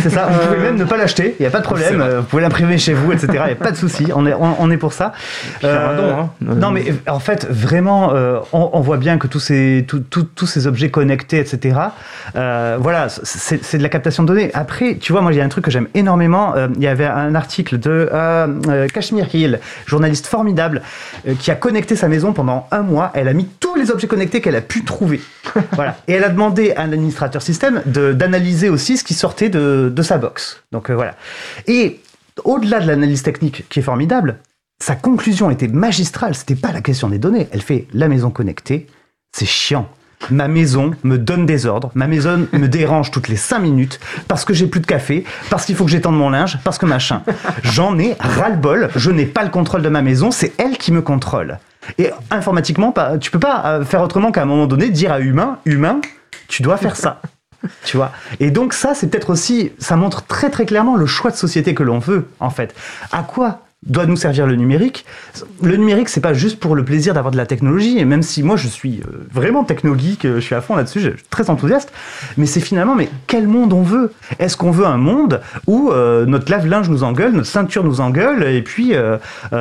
C'est 0.00 0.08
ça, 0.10 0.26
vous 0.30 0.46
pouvez 0.46 0.58
même 0.58 0.76
ne 0.76 0.84
pas 0.84 0.96
l'acheter, 0.96 1.36
il 1.38 1.42
n'y 1.42 1.46
a 1.46 1.50
pas 1.50 1.58
de 1.58 1.64
problème, 1.64 2.02
vous 2.18 2.22
pouvez 2.24 2.40
l'imprimer 2.42 2.78
chez 2.78 2.94
vous, 2.94 3.12
etc. 3.12 3.26
Il 3.30 3.32
n'y 3.46 3.52
a 3.52 3.54
pas 3.56 3.72
de 3.72 3.76
souci, 3.76 4.06
on 4.14 4.24
est, 4.24 4.32
on, 4.40 4.56
on 4.58 4.70
est 4.70 4.76
pour 4.76 4.92
ça. 4.92 5.12
don, 5.62 6.18
hein. 6.18 6.30
Non, 6.40 6.70
mais 6.70 6.84
euh, 6.90 7.10
en 7.10 7.20
fait, 7.20 7.46
vraiment, 7.50 8.12
euh, 8.14 8.40
on, 8.52 8.70
on 8.72 8.80
voit 8.80 8.96
bien 8.96 9.18
que 9.18 9.26
tous 9.26 9.40
ces, 9.40 9.84
tout- 9.86 10.00
tout- 10.00 10.28
tous 10.34 10.46
ces 10.46 10.66
objets 10.66 10.90
connectés, 10.90 11.38
etc., 11.38 11.78
euh, 12.36 12.76
voilà, 12.80 13.08
c'est 13.08 13.78
de 13.78 13.82
la 13.82 13.88
captation 13.88 14.22
de 14.22 14.28
données. 14.28 14.50
Après, 14.54 14.96
tu 14.96 15.12
vois, 15.12 15.20
moi, 15.20 15.32
il 15.32 15.38
y 15.38 15.40
a 15.40 15.44
un 15.44 15.48
truc 15.48 15.64
que 15.64 15.70
j'aime 15.70 15.88
énormément. 15.94 16.54
euh, 16.56 16.68
il 16.76 16.82
y 16.82 16.86
avait 16.86 17.06
un 17.06 17.34
article 17.34 17.78
de 17.78 18.08
euh, 18.12 18.46
euh, 18.68 18.86
Kashmir 18.88 19.26
Hill, 19.34 19.60
journaliste 19.86 20.26
formidable, 20.26 20.82
euh, 21.26 21.34
qui 21.38 21.50
a 21.50 21.54
connecté 21.54 21.96
sa 21.96 22.08
maison 22.08 22.32
pendant 22.32 22.66
un 22.70 22.82
mois. 22.82 23.10
Elle 23.14 23.28
a 23.28 23.32
mis 23.32 23.46
tous 23.60 23.74
les 23.74 23.90
objets 23.90 24.06
connectés 24.06 24.40
qu'elle 24.40 24.56
a 24.56 24.60
pu 24.60 24.84
trouver. 24.84 25.20
voilà. 25.72 25.96
Et 26.06 26.12
elle 26.14 26.24
a 26.24 26.28
demandé 26.28 26.72
à 26.76 26.82
un 26.82 26.92
administrateur 26.92 27.42
système 27.42 27.82
de- 27.86 28.12
d'analyser 28.12 28.68
aussi 28.68 28.96
ce 28.96 29.04
qui 29.04 29.14
sortait 29.14 29.48
de, 29.48 29.92
de 29.94 30.02
sa 30.02 30.18
box. 30.18 30.62
Donc 30.72 30.90
euh, 30.90 30.94
voilà. 30.94 31.14
Et 31.66 32.00
au-delà 32.44 32.80
de 32.80 32.86
l'analyse 32.86 33.22
technique 33.22 33.68
qui 33.68 33.80
est 33.80 33.82
formidable, 33.82 34.38
sa 34.80 34.94
conclusion 34.94 35.50
était 35.50 35.68
magistrale. 35.68 36.34
C'était 36.34 36.54
pas 36.54 36.72
la 36.72 36.80
question 36.80 37.08
des 37.08 37.18
données. 37.18 37.48
Elle 37.52 37.62
fait 37.62 37.86
la 37.92 38.08
maison 38.08 38.30
connectée, 38.30 38.86
c'est 39.32 39.46
chiant. 39.46 39.88
Ma 40.30 40.48
maison 40.48 40.90
me 41.04 41.16
donne 41.16 41.46
des 41.46 41.66
ordres, 41.66 41.92
ma 41.94 42.08
maison 42.08 42.48
me 42.52 42.66
dérange 42.66 43.12
toutes 43.12 43.28
les 43.28 43.36
5 43.36 43.60
minutes 43.60 44.00
parce 44.26 44.44
que 44.44 44.52
j'ai 44.52 44.66
plus 44.66 44.80
de 44.80 44.86
café, 44.86 45.24
parce 45.48 45.64
qu'il 45.64 45.76
faut 45.76 45.84
que 45.84 45.90
j'étende 45.90 46.16
mon 46.16 46.30
linge, 46.30 46.58
parce 46.64 46.76
que 46.76 46.86
machin. 46.86 47.22
J'en 47.62 47.96
ai 47.98 48.16
ras-le-bol, 48.18 48.90
je 48.96 49.12
n'ai 49.12 49.26
pas 49.26 49.44
le 49.44 49.50
contrôle 49.50 49.82
de 49.82 49.88
ma 49.88 50.02
maison, 50.02 50.32
c'est 50.32 50.52
elle 50.58 50.76
qui 50.76 50.90
me 50.90 51.02
contrôle. 51.02 51.58
Et 51.98 52.10
informatiquement, 52.30 52.92
tu 53.20 53.30
peux 53.30 53.38
pas 53.38 53.62
euh, 53.64 53.84
faire 53.84 54.02
autrement 54.02 54.32
qu'à 54.32 54.42
un 54.42 54.46
moment 54.46 54.66
donné 54.66 54.90
dire 54.90 55.12
à 55.12 55.20
humain, 55.20 55.58
humain, 55.64 56.00
tu 56.48 56.62
dois 56.62 56.76
faire 56.76 56.96
ça. 56.96 57.22
Tu 57.84 57.96
vois. 57.96 58.12
Et 58.40 58.50
donc 58.50 58.72
ça, 58.72 58.94
c'est 58.94 59.08
peut-être 59.08 59.30
aussi, 59.30 59.72
ça 59.78 59.96
montre 59.96 60.24
très 60.26 60.50
très 60.50 60.66
clairement 60.66 60.96
le 60.96 61.06
choix 61.06 61.30
de 61.30 61.36
société 61.36 61.74
que 61.74 61.82
l'on 61.82 61.98
veut, 61.98 62.28
en 62.40 62.50
fait. 62.50 62.74
À 63.12 63.22
quoi 63.22 63.62
doit 63.86 64.06
nous 64.06 64.16
servir 64.16 64.46
le 64.46 64.56
numérique? 64.56 65.04
Le 65.62 65.76
numérique, 65.76 66.08
c'est 66.08 66.20
pas 66.20 66.34
juste 66.34 66.58
pour 66.58 66.74
le 66.74 66.84
plaisir 66.84 67.14
d'avoir 67.14 67.30
de 67.30 67.36
la 67.36 67.46
technologie, 67.46 67.98
et 67.98 68.04
même 68.04 68.22
si 68.22 68.42
moi 68.42 68.56
je 68.56 68.66
suis 68.66 69.00
euh, 69.00 69.26
vraiment 69.32 69.64
techno-geek, 69.64 70.24
euh, 70.24 70.34
je 70.36 70.40
suis 70.40 70.54
à 70.54 70.60
fond 70.60 70.74
là-dessus, 70.74 71.00
je 71.00 71.10
suis 71.10 71.26
très 71.30 71.48
enthousiaste, 71.48 71.92
mais 72.36 72.46
c'est 72.46 72.60
finalement, 72.60 72.96
mais 72.96 73.08
quel 73.26 73.46
monde 73.46 73.72
on 73.72 73.82
veut? 73.82 74.12
Est-ce 74.38 74.56
qu'on 74.56 74.72
veut 74.72 74.86
un 74.86 74.96
monde 74.96 75.40
où 75.66 75.90
euh, 75.90 76.26
notre 76.26 76.50
lave-linge 76.50 76.90
nous 76.90 77.04
engueule, 77.04 77.32
notre 77.32 77.48
ceinture 77.48 77.84
nous 77.84 78.00
engueule, 78.00 78.42
et 78.44 78.62
puis 78.62 78.94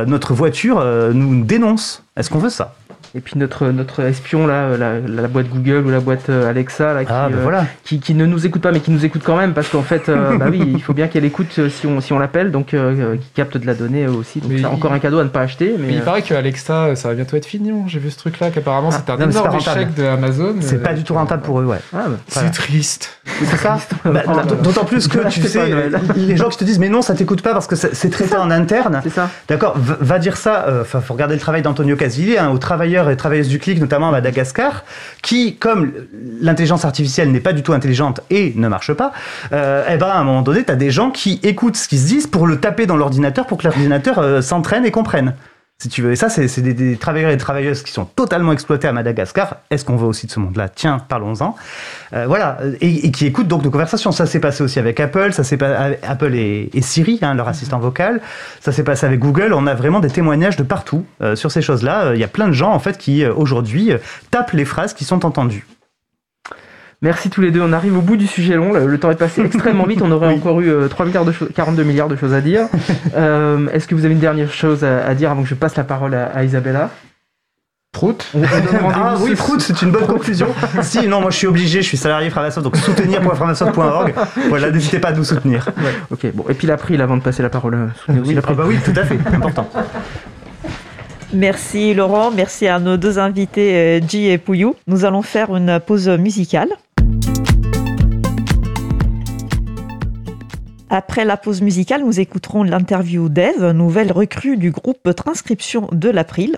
notre 0.07 0.33
voiture 0.33 0.83
nous 1.13 1.43
dénonce? 1.43 2.03
Est-ce 2.15 2.29
qu'on 2.29 2.39
veut 2.39 2.49
ça? 2.49 2.75
Et 3.15 3.19
puis 3.19 3.33
notre, 3.37 3.67
notre 3.67 4.01
espion, 4.03 4.47
là, 4.47 4.77
la, 4.77 4.99
la 4.99 5.27
boîte 5.27 5.47
Google 5.49 5.83
ou 5.85 5.89
la 5.89 5.99
boîte 5.99 6.29
euh, 6.29 6.49
Alexa, 6.49 6.93
là, 6.93 7.05
qui, 7.05 7.11
Ah, 7.11 7.27
ben 7.29 7.37
euh, 7.37 7.41
voilà. 7.41 7.65
qui, 7.83 7.99
qui 7.99 8.13
ne 8.13 8.25
nous 8.25 8.45
écoute 8.45 8.61
pas, 8.61 8.71
mais 8.71 8.79
qui 8.79 8.91
nous 8.91 9.05
écoute 9.05 9.21
quand 9.25 9.37
même, 9.37 9.53
parce 9.53 9.69
qu'en 9.69 9.81
fait, 9.81 10.09
euh, 10.09 10.37
bah 10.37 10.47
oui, 10.49 10.61
il 10.65 10.81
faut 10.81 10.93
bien 10.93 11.07
qu'elle 11.07 11.25
écoute 11.25 11.47
euh, 11.59 11.69
si 11.69 11.87
on, 11.87 12.01
si 12.01 12.13
on 12.13 12.19
l'appelle, 12.19 12.51
donc 12.51 12.73
euh, 12.73 13.15
qui 13.15 13.29
capte 13.35 13.57
de 13.57 13.65
la 13.65 13.73
donnée 13.73 14.05
euh, 14.05 14.11
aussi. 14.11 14.39
Donc 14.41 14.51
c'est 14.53 14.59
il- 14.59 14.65
encore 14.65 14.93
un 14.93 14.99
cadeau 14.99 15.19
à 15.19 15.23
ne 15.23 15.29
pas 15.29 15.41
acheter. 15.41 15.75
Mais, 15.79 15.87
Mais 15.87 15.93
il 15.93 15.99
euh, 16.01 16.03
paraît 16.05 16.21
que 16.21 16.33
Alexa, 16.33 16.95
ça 16.95 17.07
va 17.09 17.13
bientôt 17.15 17.37
être 17.37 17.45
fini. 17.45 17.71
J'ai 17.87 17.99
vu 17.99 18.09
ce 18.11 18.17
truc-là, 18.17 18.49
qu'apparemment 18.51 18.89
Ah, 18.91 18.97
c'était 18.97 19.11
un 19.11 19.17
non, 19.17 19.29
énorme 19.31 19.55
échec 19.57 19.93
de 19.95 20.03
Amazon. 20.05 20.55
C'est 20.61 20.75
Euh, 20.75 20.83
pas 20.83 20.93
du 20.93 21.03
tout 21.03 21.13
rentable 21.13 21.41
pour 21.41 21.59
eux, 21.59 21.65
ouais. 21.65 21.77
ah, 21.93 22.05
bah, 22.09 22.17
C'est 22.27 22.51
triste. 22.51 23.19
C'est 23.39 23.57
ça 23.57 23.77
Bah. 24.05 24.23
D'autant 24.63 24.85
plus 24.85 25.07
que 25.07 25.27
tu 25.29 25.41
sais, 25.41 25.61
les 26.15 26.37
gens 26.37 26.49
qui 26.49 26.57
te 26.57 26.63
disent 26.63 26.79
mais 26.79 26.89
non, 26.89 27.01
ça 27.01 27.13
t'écoute 27.15 27.41
pas 27.41 27.53
parce 27.53 27.67
que 27.67 27.75
c'est 27.75 28.09
traité 28.09 28.35
en 28.37 28.51
interne. 28.51 29.01
c'est 29.03 29.09
ça. 29.09 29.29
D'accord, 29.47 29.75
va 29.77 30.19
dire 30.19 30.37
ça. 30.37 30.65
euh, 30.67 30.81
Enfin, 30.81 31.01
faut 31.01 31.13
regarder 31.13 31.33
le 31.35 31.39
travail 31.41 31.61
d'Antonio 31.61 31.95
Casilli, 31.95 32.37
hein, 32.37 32.49
aux 32.49 32.57
et 33.10 33.18
travailleuses 33.18 33.48
du 33.48 33.60
clic, 33.60 33.80
notamment 33.80 34.10
à 34.10 34.11
Madagascar, 34.11 34.84
qui, 35.22 35.56
comme 35.56 35.94
l'intelligence 36.41 36.86
artificielle 36.86 37.32
n'est 37.32 37.40
pas 37.40 37.53
du 37.53 37.64
tout 37.64 37.74
intelligente 37.74 38.22
et 38.30 38.53
ne 38.56 38.68
marche 38.68 38.94
pas, 38.94 39.11
euh, 39.53 39.84
eh 39.90 39.98
ben 39.98 40.07
à 40.07 40.18
un 40.18 40.24
moment 40.24 40.41
donné, 40.41 40.64
tu 40.64 40.72
as 40.72 40.76
des 40.76 40.91
gens 40.91 41.11
qui 41.11 41.40
écoutent 41.44 41.78
ce 41.78 41.88
qu'ils 41.88 41.99
se 41.99 42.07
disent 42.07 42.28
pour 42.28 42.48
le 42.48 42.60
taper 42.60 42.86
dans 42.86 42.98
l'ordinateur 42.98 43.45
pour 43.45 43.57
que 43.57 43.64
l'ordinateur 43.65 44.19
euh, 44.19 44.41
s'entraîne 44.41 44.86
et 44.86 44.91
comprenne. 44.91 45.34
Si 45.79 45.89
tu 45.89 46.01
veux. 46.01 46.11
Et 46.11 46.15
ça, 46.15 46.29
c'est 46.29 46.61
des, 46.61 46.73
des 46.73 46.97
travailleurs 46.97 47.29
et 47.29 47.35
des 47.35 47.41
travailleuses 47.41 47.83
qui 47.83 47.91
sont 47.91 48.05
totalement 48.05 48.51
exploités 48.51 48.87
à 48.87 48.93
Madagascar. 48.93 49.57
Est-ce 49.69 49.85
qu'on 49.85 49.95
veut 49.95 50.07
aussi 50.07 50.25
de 50.25 50.31
ce 50.31 50.39
monde-là? 50.39 50.69
Tiens, 50.69 50.97
parlons-en. 51.07 51.55
Euh, 52.13 52.25
voilà, 52.25 52.57
et, 52.81 53.05
et 53.05 53.11
qui 53.11 53.27
écoutent 53.27 53.47
donc 53.47 53.63
nos 53.63 53.69
conversations. 53.69 54.11
Ça 54.11 54.25
s'est 54.25 54.39
passé 54.39 54.63
aussi 54.63 54.79
avec 54.79 54.99
Apple, 54.99 55.33
ça 55.33 55.43
s'est 55.43 55.57
pas 55.57 55.91
Apple 56.01 56.33
et, 56.33 56.69
Siri, 56.81 57.19
hein, 57.21 57.35
leur 57.35 57.47
assistant 57.47 57.77
vocal. 57.77 58.21
Ça 58.59 58.71
s'est 58.71 58.83
passé 58.83 59.05
avec 59.05 59.19
Google. 59.19 59.53
On 59.53 59.67
a 59.67 59.75
vraiment 59.75 59.99
des 59.99 60.09
témoignages 60.09 60.57
de 60.57 60.63
partout 60.63 61.05
euh, 61.21 61.35
sur 61.35 61.51
ces 61.51 61.61
choses-là. 61.61 62.05
Euh, 62.05 62.15
Il 62.15 62.19
y 62.19 62.23
a 62.23 62.27
plein 62.27 62.47
de 62.47 62.53
gens 62.53 62.71
en 62.71 62.79
fait 62.79 62.97
qui 62.97 63.23
euh, 63.23 63.33
aujourd'hui 63.33 63.91
euh, 63.91 63.99
tapent 64.31 64.53
les 64.53 64.65
phrases 64.65 64.95
qui 64.95 65.05
sont 65.05 65.25
entendues. 65.25 65.67
Merci 67.03 67.30
tous 67.30 67.41
les 67.41 67.52
deux. 67.52 67.61
On 67.61 67.74
arrive 67.74 67.95
au 67.98 68.02
bout 68.02 68.18
du 68.18 68.26
sujet 68.28 68.56
long. 68.56 68.74
Le, 68.74 68.88
le 68.88 68.98
temps 68.99 69.11
est 69.11 69.15
passé 69.15 69.41
extrêmement 69.41 69.86
vite. 69.86 70.02
On 70.02 70.11
aurait 70.11 70.34
encore 70.34 70.60
eu 70.61 70.69
euh, 70.69 70.88
3 70.88 71.06
milliards 71.06 71.26
de 71.26 71.32
choses- 71.32 71.49
42 71.56 71.84
milliards 71.84 72.07
de 72.10 72.15
choses 72.15 72.34
à 72.34 72.41
dire. 72.41 72.68
Euh, 73.15 73.68
Est-ce 73.74 73.88
que 73.88 73.95
vous 73.95 74.06
avez 74.06 74.14
une 74.14 74.19
dernière 74.19 74.52
chose 74.52 74.84
à, 74.84 75.06
à 75.06 75.14
dire 75.15 75.32
avant 75.32 75.44
que 75.44 75.48
je 75.49 75.56
passe 75.56 75.76
la 75.76 75.84
parole 75.84 76.14
à, 76.15 76.26
à 76.28 76.44
Isabella? 76.44 76.90
Prout. 77.91 78.28
On- 78.36 78.40
on 78.41 78.90
Ah 78.94 79.15
oui, 79.19 79.34
Prout, 79.36 79.61
c'est 79.61 79.82
une 79.82 79.91
bonne 79.91 80.06
conclusion. 80.07 80.48
si, 80.82 81.07
non, 81.07 81.22
moi 81.22 81.32
je 81.32 81.38
suis 81.38 81.48
obligé, 81.48 81.82
je 81.82 81.88
suis 81.88 81.98
salarié 81.98 82.30
Framasoft, 82.30 82.64
donc 82.64 82.76
soutenir.framasoft.org. 82.78 84.14
Voilà, 84.49 84.72
n'hésitez 84.72 84.99
pas 84.99 85.10
à 85.10 85.14
nous 85.14 85.24
soutenir. 85.24 85.69
Ouais, 85.78 85.94
ok, 86.11 86.32
bon. 86.36 86.45
Et 86.49 86.53
puis 86.53 86.68
l'April 86.68 87.02
avant 87.02 87.18
de 87.18 87.22
passer 87.24 87.41
la 87.44 87.49
parole. 87.49 87.74
euh, 87.76 87.86
aussi 88.10 88.19
Oui, 88.22 88.30
ah 88.32 88.36
l'April. 88.36 88.56
bah 88.56 88.64
oui, 88.68 88.78
tout 88.84 88.94
à 88.99 89.03
fait, 89.03 89.18
important. 89.34 89.69
Merci 91.34 91.94
Laurent, 91.94 92.32
merci 92.32 92.68
à 92.68 92.80
nos 92.80 92.98
deux 92.98 93.19
invités, 93.19 94.02
Ji 94.07 94.30
et 94.30 94.38
Pouyou. 94.38 94.76
Nous 94.88 95.03
allons 95.06 95.22
faire 95.22 95.56
une 95.56 95.80
pause 95.80 96.07
musicale. 96.07 96.69
Après 100.89 101.26
la 101.26 101.35
pause 101.35 101.61
musicale, 101.61 102.03
nous 102.05 102.19
écouterons 102.19 102.64
l'interview 102.64 103.27
d'Eve, 103.27 103.72
nouvelle 103.72 104.11
recrue 104.11 104.55
du 104.55 104.72
groupe 104.72 105.14
Transcription 105.15 105.89
de 105.91 106.09
l'April. 106.09 106.57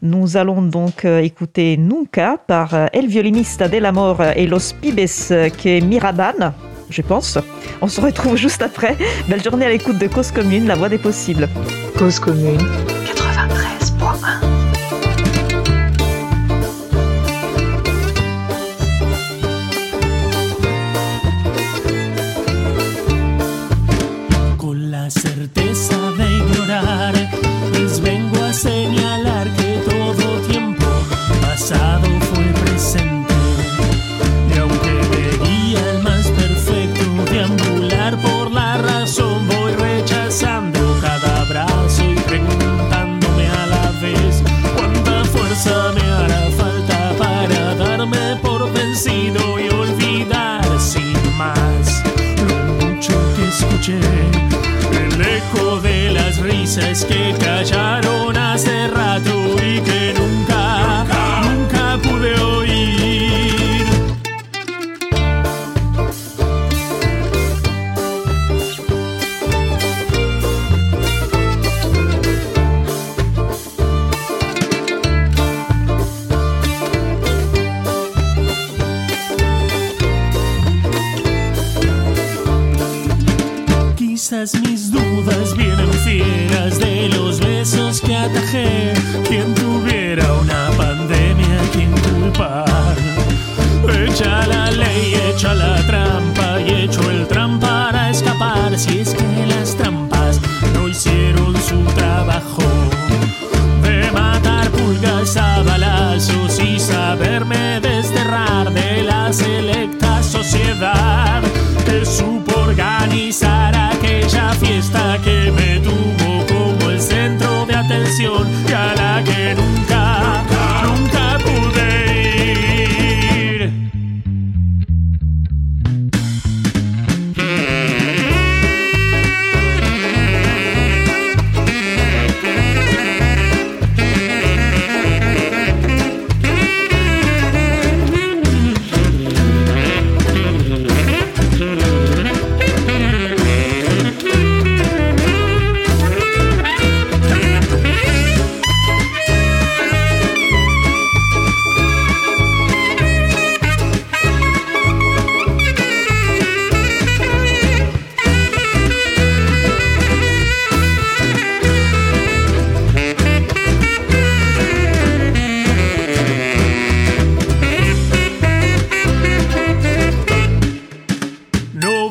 Nous 0.00 0.36
allons 0.36 0.62
donc 0.62 1.04
euh, 1.04 1.20
écouter 1.20 1.76
Nunca 1.76 2.36
par 2.46 2.74
euh, 2.74 2.86
El 2.92 3.08
Violinista 3.08 3.68
del 3.68 3.86
Amor 3.86 4.22
et 4.36 4.46
Los 4.46 4.74
Pibes 4.80 5.00
euh, 5.30 5.48
que 5.48 5.82
Miraban, 5.82 6.52
je 6.90 7.02
pense. 7.02 7.38
On 7.80 7.88
se 7.88 8.00
retrouve 8.00 8.36
juste 8.36 8.62
après. 8.62 8.96
Belle 9.28 9.42
journée 9.42 9.66
à 9.66 9.70
l'écoute 9.70 9.98
de 9.98 10.06
Cause 10.06 10.30
Commune, 10.30 10.66
la 10.66 10.76
voix 10.76 10.88
des 10.88 10.98
possibles. 10.98 11.48
Cause 11.98 12.20
commune. 12.20 12.60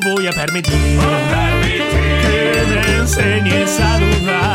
Voy 0.04 0.26
a 0.26 0.32
permitir 0.32 0.72
que 0.72 2.62
me 2.68 2.96
enseñes 2.98 3.80
a 3.80 3.98
dudar. 3.98 4.53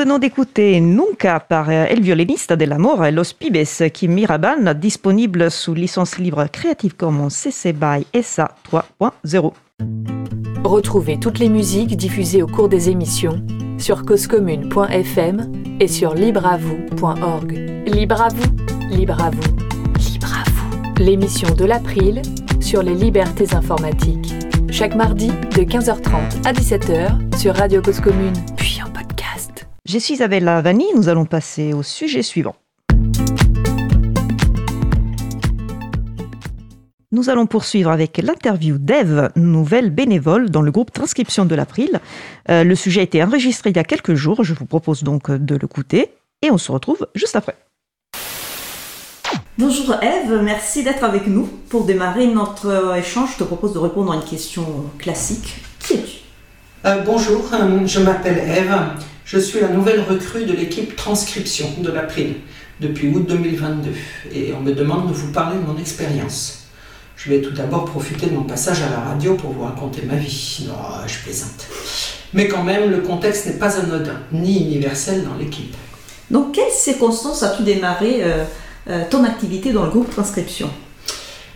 Venons 0.00 0.18
d'écouter 0.18 0.80
Nunca 0.80 1.40
par 1.40 1.70
El 1.70 2.00
Violinista 2.00 2.56
del 2.56 2.72
Amor 2.72 3.04
et 3.04 3.12
Los 3.12 3.34
Pibes 3.38 3.90
qui 3.92 4.08
Miraban, 4.08 4.72
disponible 4.72 5.50
sous 5.50 5.74
licence 5.74 6.16
libre 6.16 6.46
Creative 6.50 6.96
Commons 6.96 7.28
CC 7.28 7.74
BY 7.74 8.06
SA 8.22 8.54
3.0. 8.72 9.52
Retrouvez 10.64 11.20
toutes 11.20 11.38
les 11.38 11.50
musiques 11.50 11.98
diffusées 11.98 12.42
au 12.42 12.46
cours 12.46 12.70
des 12.70 12.88
émissions 12.88 13.44
sur 13.76 14.06
causecommune.fm 14.06 15.52
et 15.80 15.88
sur 15.88 16.14
libreavoue.org. 16.14 17.52
Libre 17.86 18.22
à 18.22 18.28
vous, 18.28 18.96
libre 18.96 19.22
à 19.22 19.28
vous, 19.28 19.52
libre 19.98 20.28
vous. 20.46 21.04
L'émission 21.04 21.54
de 21.54 21.66
l'April 21.66 22.22
sur 22.58 22.82
les 22.82 22.94
libertés 22.94 23.54
informatiques. 23.54 24.32
Chaque 24.70 24.94
mardi 24.94 25.28
de 25.28 25.62
15h30 25.62 26.46
à 26.46 26.54
17h 26.54 27.36
sur 27.38 27.54
Radio 27.54 27.82
Cause 27.82 28.00
Commune, 28.00 28.32
puis 28.56 28.80
en 28.82 28.86
podcast. 28.86 29.09
Je 29.92 29.98
suis 29.98 30.14
Isabella 30.14 30.62
Vanni, 30.62 30.84
nous 30.94 31.08
allons 31.08 31.24
passer 31.24 31.72
au 31.72 31.82
sujet 31.82 32.22
suivant. 32.22 32.54
Nous 37.10 37.28
allons 37.28 37.46
poursuivre 37.46 37.90
avec 37.90 38.18
l'interview 38.18 38.78
d'Eve, 38.78 39.30
nouvelle 39.34 39.90
bénévole 39.90 40.48
dans 40.48 40.62
le 40.62 40.70
groupe 40.70 40.92
Transcription 40.92 41.44
de 41.44 41.56
l'April. 41.56 41.98
Euh, 42.50 42.62
le 42.62 42.76
sujet 42.76 43.00
a 43.00 43.02
été 43.02 43.20
enregistré 43.20 43.70
il 43.70 43.76
y 43.76 43.80
a 43.80 43.84
quelques 43.84 44.14
jours, 44.14 44.44
je 44.44 44.54
vous 44.54 44.64
propose 44.64 45.02
donc 45.02 45.28
de 45.28 45.56
l'écouter 45.56 46.12
et 46.40 46.52
on 46.52 46.58
se 46.58 46.70
retrouve 46.70 47.08
juste 47.16 47.34
après. 47.34 47.56
Bonjour 49.58 49.96
Eve, 50.00 50.40
merci 50.40 50.84
d'être 50.84 51.02
avec 51.02 51.26
nous. 51.26 51.48
Pour 51.68 51.84
démarrer 51.84 52.28
notre 52.28 52.94
échange, 52.96 53.30
je 53.32 53.38
te 53.38 53.44
propose 53.44 53.72
de 53.72 53.80
répondre 53.80 54.12
à 54.12 54.14
une 54.14 54.22
question 54.22 54.64
classique. 55.00 55.56
Qui 55.80 55.94
es-tu? 55.94 56.18
Euh, 56.86 57.02
bonjour, 57.04 57.42
euh, 57.52 57.84
je 57.84 57.98
m'appelle 57.98 58.38
Eve. 58.38 58.76
Je 59.32 59.38
suis 59.38 59.60
la 59.60 59.68
nouvelle 59.68 60.00
recrue 60.00 60.44
de 60.44 60.52
l'équipe 60.52 60.96
transcription 60.96 61.68
de 61.78 61.92
l'April 61.92 62.34
depuis 62.80 63.10
août 63.10 63.26
2022 63.28 63.90
et 64.34 64.52
on 64.52 64.60
me 64.60 64.72
demande 64.72 65.08
de 65.08 65.12
vous 65.12 65.30
parler 65.30 65.56
de 65.56 65.64
mon 65.64 65.78
expérience. 65.78 66.64
Je 67.14 67.30
vais 67.30 67.40
tout 67.40 67.52
d'abord 67.52 67.84
profiter 67.84 68.26
de 68.26 68.34
mon 68.34 68.42
passage 68.42 68.82
à 68.82 68.90
la 68.90 68.98
radio 68.98 69.36
pour 69.36 69.52
vous 69.52 69.62
raconter 69.62 70.02
ma 70.02 70.16
vie. 70.16 70.66
Non, 70.66 70.74
je 71.06 71.16
plaisante. 71.20 71.68
Mais 72.34 72.48
quand 72.48 72.64
même, 72.64 72.90
le 72.90 73.02
contexte 73.02 73.46
n'est 73.46 73.52
pas 73.52 73.78
anodin 73.78 74.18
ni 74.32 74.64
universel 74.64 75.22
dans 75.22 75.36
l'équipe. 75.36 75.76
Donc, 76.32 76.50
quelles 76.52 76.72
circonstances 76.72 77.44
as-tu 77.44 77.62
démarré 77.62 78.24
euh, 78.24 78.42
euh, 78.88 79.04
ton 79.08 79.22
activité 79.22 79.72
dans 79.72 79.84
le 79.84 79.90
groupe 79.90 80.10
Transcription? 80.10 80.70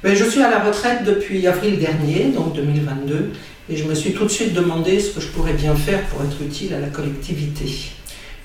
Mais 0.05 0.15
je 0.15 0.25
suis 0.25 0.43
à 0.43 0.51
la 0.51 0.61
retraite 0.61 1.03
depuis 1.03 1.45
avril 1.49 1.81
dernier, 1.81 2.27
donc 2.27 2.53
2022, 2.55 3.33
et 3.71 3.77
je 3.77 3.85
me 3.85 3.95
suis 3.95 4.13
tout 4.13 4.25
de 4.25 4.31
suite 4.31 4.53
demandé 4.53 5.01
ce 5.01 5.11
que 5.11 5.21
je 5.21 5.29
pourrais 5.29 5.55
bien 5.55 5.75
faire 5.75 6.03
pour 6.07 6.23
être 6.23 6.41
utile 6.43 6.75
à 6.75 6.81
la 6.81 6.89
collectivité. 6.89 7.65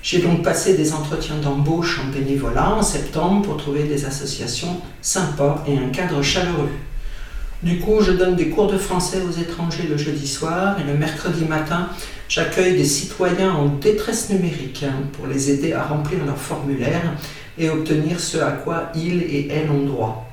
J'ai 0.02 0.20
donc 0.20 0.42
passé 0.42 0.76
des 0.76 0.94
entretiens 0.94 1.36
d'embauche 1.36 2.00
en 2.00 2.10
bénévolat 2.10 2.74
en 2.74 2.82
septembre 2.82 3.42
pour 3.42 3.58
trouver 3.58 3.84
des 3.84 4.06
associations 4.06 4.80
sympas 5.02 5.62
et 5.68 5.76
un 5.76 5.90
cadre 5.90 6.22
chaleureux. 6.22 6.70
Du 7.62 7.78
coup, 7.78 8.00
je 8.00 8.12
donne 8.12 8.36
des 8.36 8.48
cours 8.48 8.72
de 8.72 8.78
français 8.78 9.18
aux 9.20 9.38
étrangers 9.38 9.86
le 9.86 9.98
jeudi 9.98 10.26
soir 10.26 10.78
et 10.80 10.90
le 10.90 10.96
mercredi 10.96 11.44
matin, 11.44 11.90
j'accueille 12.26 12.74
des 12.74 12.86
citoyens 12.86 13.52
en 13.52 13.66
détresse 13.66 14.30
numérique 14.30 14.82
hein, 14.88 15.02
pour 15.12 15.26
les 15.26 15.50
aider 15.50 15.74
à 15.74 15.82
remplir 15.82 16.24
leur 16.24 16.38
formulaire 16.38 17.02
et 17.58 17.68
obtenir 17.68 18.18
ce 18.18 18.38
à 18.38 18.52
quoi 18.52 18.90
ils 18.94 19.20
et 19.22 19.48
elles 19.50 19.70
ont 19.70 19.84
droit. 19.84 20.26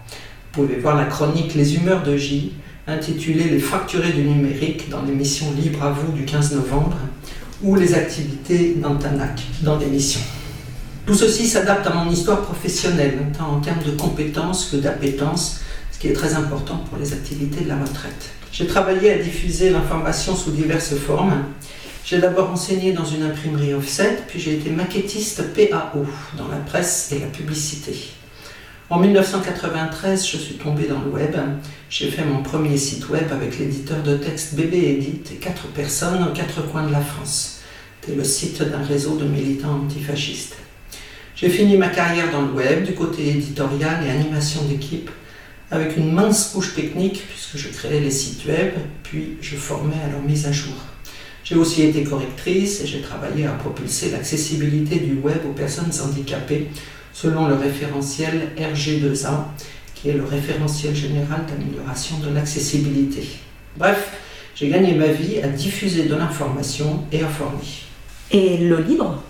Vous 0.54 0.64
pouvez 0.64 0.80
voir 0.80 0.96
la 0.96 1.04
chronique 1.04 1.54
Les 1.56 1.76
humeurs 1.76 2.04
de 2.04 2.16
J, 2.16 2.54
intitulée 2.88 3.50
Les 3.50 3.60
fracturés 3.60 4.14
du 4.14 4.24
numérique 4.24 4.90
dans 4.90 5.04
l'émission 5.04 5.52
Libre 5.52 5.84
à 5.84 5.92
vous 5.92 6.14
du 6.14 6.24
15 6.24 6.54
novembre, 6.56 6.98
ou 7.62 7.76
les 7.76 7.94
activités 7.94 8.76
d'Antanac 8.76 9.42
dans 9.62 9.78
l'émission. 9.78 10.22
Tout 11.06 11.16
ceci 11.16 11.48
s'adapte 11.48 11.86
à 11.88 11.94
mon 11.94 12.10
histoire 12.10 12.42
professionnelle, 12.42 13.18
tant 13.38 13.58
en 13.58 13.60
termes 13.60 13.84
de 13.84 13.92
compétences 13.92 14.70
que 14.72 14.78
d'appétence, 14.78 15.62
ce 15.92 16.00
qui 16.00 16.08
est 16.08 16.14
très 16.14 16.34
important 16.34 16.78
pour 16.90 16.98
les 16.98 17.14
activités 17.14 17.64
de 17.64 17.70
la 17.70 17.78
retraite. 17.78 18.32
J'ai 18.52 18.68
travaillé 18.68 19.12
à 19.12 19.18
diffuser 19.18 19.70
l'information 19.70 20.36
sous 20.36 20.52
diverses 20.52 20.96
formes. 20.96 21.44
J'ai 22.06 22.20
d'abord 22.20 22.52
enseigné 22.52 22.94
dans 22.94 23.06
une 23.06 23.24
imprimerie 23.24 23.74
offset, 23.74 24.20
puis 24.28 24.40
j'ai 24.40 24.54
été 24.54 24.70
maquettiste 24.70 25.54
PAO 25.54 26.06
dans 26.38 26.48
la 26.48 26.58
presse 26.58 27.12
et 27.12 27.20
la 27.20 27.28
publicité. 27.28 28.17
En 28.90 29.00
1993, 29.00 30.26
je 30.26 30.38
suis 30.38 30.56
tombée 30.56 30.88
dans 30.88 31.02
le 31.02 31.10
web. 31.10 31.36
J'ai 31.90 32.10
fait 32.10 32.24
mon 32.24 32.42
premier 32.42 32.78
site 32.78 33.10
web 33.10 33.26
avec 33.34 33.60
l'éditeur 33.60 34.02
de 34.02 34.16
texte 34.16 34.56
Bébé 34.56 34.78
Edit 34.78 35.24
et 35.34 35.36
quatre 35.36 35.68
personnes 35.68 36.24
aux 36.24 36.32
quatre 36.32 36.66
coins 36.72 36.88
de 36.88 36.94
la 36.94 37.02
France. 37.02 37.60
C'était 38.00 38.16
le 38.16 38.24
site 38.24 38.64
d'un 38.64 38.82
réseau 38.82 39.18
de 39.18 39.26
militants 39.26 39.82
antifascistes. 39.84 40.56
J'ai 41.36 41.50
fini 41.50 41.76
ma 41.76 41.90
carrière 41.90 42.32
dans 42.32 42.44
le 42.44 42.54
web, 42.54 42.86
du 42.86 42.94
côté 42.94 43.28
éditorial 43.28 44.06
et 44.06 44.10
animation 44.10 44.64
d'équipe, 44.64 45.12
avec 45.70 45.98
une 45.98 46.14
mince 46.14 46.52
couche 46.54 46.74
technique, 46.74 47.26
puisque 47.28 47.58
je 47.58 47.68
créais 47.68 48.00
les 48.00 48.10
sites 48.10 48.46
web, 48.46 48.72
puis 49.04 49.38
je 49.42 49.58
formais 49.58 50.02
à 50.06 50.10
leur 50.10 50.22
mise 50.22 50.46
à 50.46 50.54
jour. 50.54 50.76
J'ai 51.44 51.56
aussi 51.56 51.84
été 51.84 52.06
correctrice 52.06 52.80
et 52.80 52.88
j'ai 52.88 53.02
travaillé 53.02 53.48
à 53.48 53.52
propulser 53.52 54.12
l'accessibilité 54.12 54.96
du 54.96 55.16
web 55.16 55.40
aux 55.46 55.54
personnes 55.54 55.92
handicapées 56.06 56.70
selon 57.20 57.48
le 57.48 57.56
référentiel 57.56 58.52
RG2A, 58.60 59.46
qui 59.96 60.10
est 60.10 60.14
le 60.14 60.24
référentiel 60.24 60.96
général 60.96 61.48
d'amélioration 61.48 62.20
de 62.20 62.32
l'accessibilité. 62.32 63.28
Bref, 63.76 64.12
j'ai 64.54 64.70
gagné 64.70 64.94
ma 64.94 65.08
vie 65.08 65.42
à 65.42 65.48
diffuser 65.48 66.04
de 66.04 66.14
l'information 66.14 67.06
et 67.12 67.24
à 67.24 67.28
former. 67.28 67.66
Et 68.30 68.58
le 68.58 68.82
libre? 68.82 69.24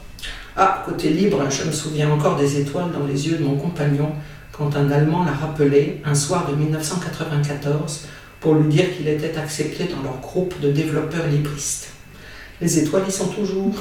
Ah, 0.57 0.83
côté 0.85 1.11
libre, 1.11 1.49
je 1.49 1.63
me 1.63 1.71
souviens 1.71 2.11
encore 2.11 2.35
des 2.35 2.59
étoiles 2.59 2.91
dans 2.91 3.05
les 3.05 3.29
yeux 3.29 3.37
de 3.37 3.43
mon 3.45 3.55
compagnon 3.55 4.11
quand 4.51 4.75
un 4.75 4.91
Allemand 4.91 5.23
l'a 5.23 5.31
rappelé 5.31 6.01
un 6.03 6.15
soir 6.15 6.45
de 6.51 6.55
1994 6.57 8.07
pour 8.41 8.55
lui 8.55 8.67
dire 8.67 8.97
qu'il 8.97 9.07
était 9.07 9.37
accepté 9.37 9.85
dans 9.85 10.03
leur 10.03 10.19
groupe 10.19 10.59
de 10.59 10.73
développeurs 10.73 11.27
libristes. 11.27 11.93
Les 12.59 12.79
étoiles 12.79 13.05
y 13.07 13.11
sont 13.13 13.27
toujours. 13.27 13.77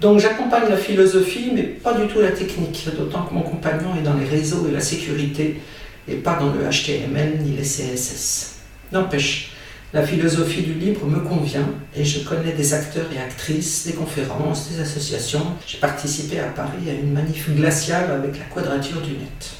Donc 0.00 0.20
j'accompagne 0.20 0.68
la 0.68 0.76
philosophie, 0.76 1.50
mais 1.54 1.62
pas 1.62 1.94
du 1.94 2.06
tout 2.06 2.20
la 2.20 2.32
technique, 2.32 2.86
d'autant 2.98 3.22
que 3.24 3.32
mon 3.32 3.40
compagnon 3.40 3.96
est 3.98 4.02
dans 4.02 4.14
les 4.14 4.26
réseaux 4.26 4.66
et 4.68 4.72
la 4.72 4.80
sécurité, 4.80 5.60
et 6.06 6.16
pas 6.16 6.38
dans 6.38 6.52
le 6.52 6.60
HTML 6.68 7.38
ni 7.42 7.56
les 7.56 7.62
CSS. 7.62 8.56
N'empêche, 8.92 9.52
la 9.94 10.02
philosophie 10.02 10.62
du 10.62 10.74
libre 10.74 11.06
me 11.06 11.20
convient, 11.20 11.68
et 11.96 12.04
je 12.04 12.20
connais 12.20 12.52
des 12.52 12.74
acteurs 12.74 13.06
et 13.14 13.18
actrices, 13.18 13.86
des 13.86 13.94
conférences, 13.94 14.70
des 14.70 14.80
associations. 14.80 15.46
J'ai 15.66 15.78
participé 15.78 16.40
à 16.40 16.48
Paris 16.48 16.90
à 16.90 16.92
une 16.92 17.12
manif 17.12 17.48
glaciale 17.54 18.10
avec 18.10 18.38
la 18.38 18.44
quadrature 18.44 19.00
du 19.00 19.12
net. 19.12 19.50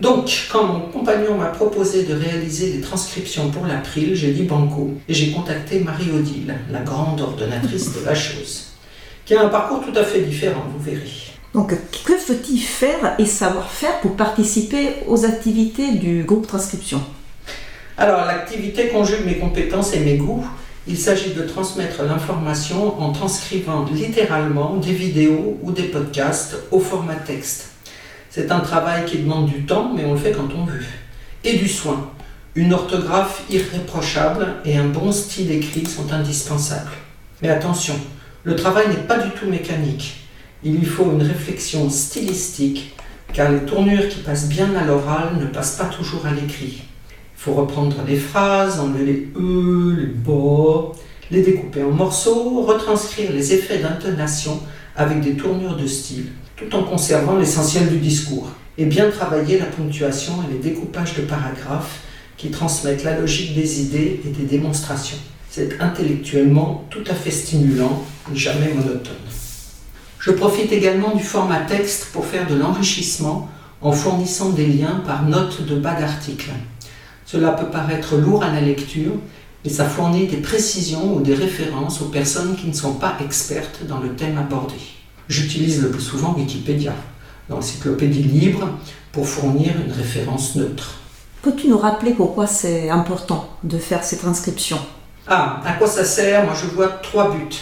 Donc, 0.00 0.48
quand 0.50 0.64
mon 0.64 0.80
compagnon 0.80 1.38
m'a 1.38 1.46
proposé 1.46 2.02
de 2.02 2.14
réaliser 2.14 2.72
des 2.72 2.80
transcriptions 2.80 3.50
pour 3.50 3.66
l'April, 3.66 4.14
j'ai 4.14 4.32
dit 4.32 4.42
banco 4.42 4.92
et 5.08 5.14
j'ai 5.14 5.30
contacté 5.30 5.80
Marie-Odile, 5.80 6.54
la 6.70 6.80
grande 6.80 7.20
ordonnatrice 7.20 7.94
de 7.94 8.04
la 8.04 8.14
chose, 8.14 8.72
qui 9.26 9.34
a 9.34 9.42
un 9.42 9.48
parcours 9.48 9.82
tout 9.84 9.98
à 9.98 10.04
fait 10.04 10.22
différent, 10.22 10.62
vous 10.72 10.82
verrez. 10.82 11.10
Donc, 11.52 11.74
que 12.04 12.16
faut-il 12.16 12.60
faire 12.60 13.16
et 13.18 13.26
savoir 13.26 13.68
faire 13.70 14.00
pour 14.00 14.14
participer 14.14 14.88
aux 15.08 15.24
activités 15.24 15.92
du 15.92 16.22
groupe 16.22 16.46
Transcription? 16.46 17.02
Alors, 17.98 18.24
l'activité 18.24 18.88
conjugue 18.88 19.24
mes 19.26 19.38
compétences 19.38 19.94
et 19.94 20.00
mes 20.00 20.16
goûts. 20.16 20.46
Il 20.86 20.96
s'agit 20.96 21.34
de 21.34 21.42
transmettre 21.42 22.04
l'information 22.04 23.00
en 23.00 23.10
transcrivant 23.10 23.84
littéralement 23.92 24.76
des 24.76 24.92
vidéos 24.92 25.58
ou 25.62 25.72
des 25.72 25.84
podcasts 25.84 26.56
au 26.70 26.78
format 26.78 27.16
texte. 27.16 27.70
C'est 28.30 28.52
un 28.52 28.60
travail 28.60 29.04
qui 29.06 29.18
demande 29.18 29.46
du 29.46 29.64
temps, 29.64 29.92
mais 29.96 30.04
on 30.04 30.12
le 30.12 30.18
fait 30.20 30.32
quand 30.32 30.54
on 30.56 30.66
veut. 30.66 30.84
Et 31.42 31.56
du 31.56 31.68
soin. 31.68 32.10
Une 32.54 32.72
orthographe 32.72 33.42
irréprochable 33.50 34.56
et 34.64 34.76
un 34.76 34.86
bon 34.86 35.10
style 35.10 35.50
écrit 35.50 35.86
sont 35.86 36.12
indispensables. 36.12 36.92
Mais 37.42 37.48
attention, 37.48 37.94
le 38.46 38.54
travail 38.54 38.88
n'est 38.88 39.08
pas 39.08 39.18
du 39.18 39.30
tout 39.30 39.46
mécanique. 39.46 40.18
Il 40.62 40.76
lui 40.76 40.86
faut 40.86 41.10
une 41.10 41.22
réflexion 41.22 41.90
stylistique, 41.90 42.94
car 43.32 43.50
les 43.50 43.58
tournures 43.62 44.08
qui 44.08 44.20
passent 44.20 44.48
bien 44.48 44.72
à 44.76 44.84
l'oral 44.84 45.36
ne 45.40 45.46
passent 45.46 45.74
pas 45.74 45.86
toujours 45.86 46.24
à 46.26 46.30
l'écrit. 46.30 46.80
Il 47.10 47.42
faut 47.42 47.54
reprendre 47.54 47.96
les 48.06 48.16
phrases, 48.16 48.78
enlever 48.78 49.04
les 49.04 49.28
E, 49.36 49.96
les 49.98 50.06
bas, 50.06 50.92
les 51.32 51.42
découper 51.42 51.82
en 51.82 51.90
morceaux, 51.90 52.62
retranscrire 52.62 53.32
les 53.32 53.52
effets 53.52 53.80
d'intonation 53.80 54.60
avec 54.94 55.22
des 55.22 55.34
tournures 55.34 55.76
de 55.76 55.88
style 55.88 56.26
tout 56.54 56.72
en 56.76 56.84
conservant 56.84 57.36
l'essentiel 57.36 57.88
du 57.88 57.98
discours, 57.98 58.48
et 58.78 58.86
bien 58.86 59.10
travailler 59.10 59.58
la 59.58 59.66
ponctuation 59.66 60.34
et 60.44 60.52
les 60.52 60.60
découpages 60.60 61.14
de 61.14 61.22
paragraphes 61.22 62.00
qui 62.36 62.52
transmettent 62.52 63.02
la 63.02 63.18
logique 63.18 63.56
des 63.56 63.82
idées 63.82 64.20
et 64.24 64.28
des 64.28 64.44
démonstrations. 64.44 65.18
C'est 65.56 65.80
intellectuellement 65.80 66.84
tout 66.90 67.04
à 67.06 67.14
fait 67.14 67.30
stimulant, 67.30 68.02
jamais 68.34 68.74
monotone. 68.74 69.14
Je 70.18 70.30
profite 70.32 70.70
également 70.70 71.14
du 71.14 71.22
format 71.22 71.60
texte 71.60 72.08
pour 72.12 72.26
faire 72.26 72.46
de 72.46 72.54
l'enrichissement 72.54 73.48
en 73.80 73.90
fournissant 73.92 74.50
des 74.50 74.66
liens 74.66 75.02
par 75.06 75.22
note 75.22 75.64
de 75.64 75.76
bas 75.76 75.98
d'article. 75.98 76.50
Cela 77.24 77.52
peut 77.52 77.70
paraître 77.70 78.16
lourd 78.18 78.42
à 78.42 78.52
la 78.52 78.60
lecture, 78.60 79.12
mais 79.64 79.70
ça 79.70 79.86
fournit 79.86 80.26
des 80.26 80.36
précisions 80.36 81.14
ou 81.14 81.22
des 81.22 81.34
références 81.34 82.02
aux 82.02 82.10
personnes 82.10 82.54
qui 82.54 82.66
ne 82.66 82.74
sont 82.74 82.92
pas 82.92 83.16
expertes 83.24 83.80
dans 83.88 84.00
le 84.00 84.10
thème 84.10 84.36
abordé. 84.36 84.74
J'utilise 85.26 85.80
le 85.80 85.88
plus 85.88 86.02
souvent 86.02 86.34
Wikipédia, 86.34 86.92
l'encyclopédie 87.48 88.24
libre, 88.24 88.68
pour 89.10 89.26
fournir 89.26 89.72
une 89.86 89.92
référence 89.92 90.54
neutre. 90.54 90.98
Peux-tu 91.40 91.68
nous 91.68 91.78
rappeler 91.78 92.12
pourquoi 92.12 92.46
c'est 92.46 92.90
important 92.90 93.48
de 93.64 93.78
faire 93.78 94.04
ces 94.04 94.18
transcriptions? 94.18 94.80
Ah, 95.28 95.60
à 95.64 95.72
quoi 95.72 95.88
ça 95.88 96.04
sert 96.04 96.44
Moi, 96.44 96.54
je 96.54 96.66
vois 96.66 96.88
trois 96.88 97.32
buts. 97.32 97.56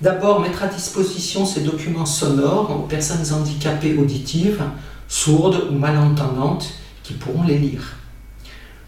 D'abord, 0.00 0.40
mettre 0.40 0.62
à 0.62 0.68
disposition 0.68 1.44
ces 1.44 1.62
documents 1.62 2.06
sonores 2.06 2.70
aux 2.70 2.86
personnes 2.86 3.32
handicapées 3.32 3.96
auditives, 3.98 4.62
sourdes 5.08 5.68
ou 5.70 5.74
malentendantes, 5.74 6.74
qui 7.02 7.14
pourront 7.14 7.42
les 7.42 7.58
lire. 7.58 7.96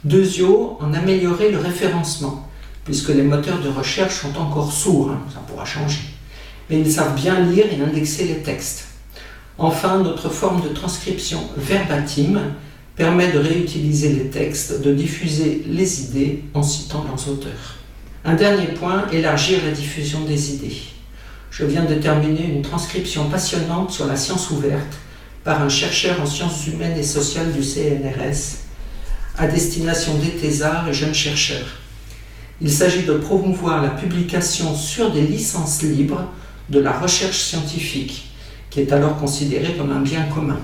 Deuxièmement, 0.04 0.78
en 0.80 0.92
améliorer 0.94 1.50
le 1.50 1.58
référencement, 1.58 2.48
puisque 2.84 3.08
les 3.08 3.22
moteurs 3.22 3.60
de 3.60 3.68
recherche 3.68 4.20
sont 4.22 4.38
encore 4.38 4.70
sourds, 4.70 5.10
hein, 5.10 5.20
ça 5.32 5.40
pourra 5.48 5.64
changer. 5.64 6.02
Mais 6.70 6.78
ils 6.78 6.92
savent 6.92 7.16
bien 7.16 7.40
lire 7.40 7.66
et 7.72 7.82
indexer 7.82 8.26
les 8.26 8.42
textes. 8.42 8.86
Enfin, 9.58 9.98
notre 9.98 10.28
forme 10.28 10.62
de 10.62 10.68
transcription 10.68 11.40
verbatim 11.56 12.40
permet 12.94 13.32
de 13.32 13.38
réutiliser 13.38 14.10
les 14.10 14.30
textes, 14.30 14.82
de 14.82 14.92
diffuser 14.92 15.64
les 15.66 16.02
idées 16.02 16.44
en 16.54 16.62
citant 16.62 17.04
leurs 17.08 17.28
auteurs. 17.28 17.84
Un 18.26 18.36
dernier 18.36 18.68
point, 18.68 19.05
élargir 19.12 19.59
la 19.66 19.70
diffusion 19.70 20.24
des 20.24 20.55
idées. 20.55 20.80
Je 21.51 21.66
viens 21.66 21.84
de 21.84 21.94
terminer 21.94 22.46
une 22.46 22.62
transcription 22.62 23.28
passionnante 23.28 23.90
sur 23.90 24.06
la 24.06 24.16
science 24.16 24.48
ouverte 24.51 24.96
par 25.44 25.60
un 25.60 25.68
chercheur 25.68 26.18
en 26.22 26.24
sciences 26.24 26.66
humaines 26.66 26.96
et 26.96 27.02
sociales 27.02 27.52
du 27.52 27.62
CNRS 27.62 28.60
à 29.36 29.46
destination 29.46 30.14
des 30.14 30.30
thésards 30.30 30.88
et 30.88 30.94
jeunes 30.94 31.12
chercheurs. 31.12 31.66
Il 32.62 32.70
s'agit 32.70 33.02
de 33.02 33.12
promouvoir 33.12 33.82
la 33.82 33.90
publication 33.90 34.74
sur 34.74 35.12
des 35.12 35.20
licences 35.20 35.82
libres 35.82 36.32
de 36.70 36.80
la 36.80 36.98
recherche 36.98 37.38
scientifique, 37.38 38.30
qui 38.70 38.80
est 38.80 38.92
alors 38.92 39.18
considérée 39.18 39.74
comme 39.74 39.92
un 39.92 40.01
bien 40.01 40.22
commun. 40.34 40.60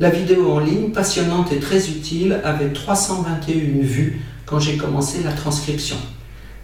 La 0.00 0.10
vidéo 0.10 0.50
en 0.50 0.58
ligne, 0.58 0.90
passionnante 0.90 1.52
et 1.52 1.60
très 1.60 1.88
utile, 1.88 2.40
avait 2.42 2.72
321 2.72 3.82
vues 3.82 4.20
quand 4.46 4.58
j'ai 4.58 4.76
commencé 4.76 5.22
la 5.22 5.32
transcription. 5.32 5.96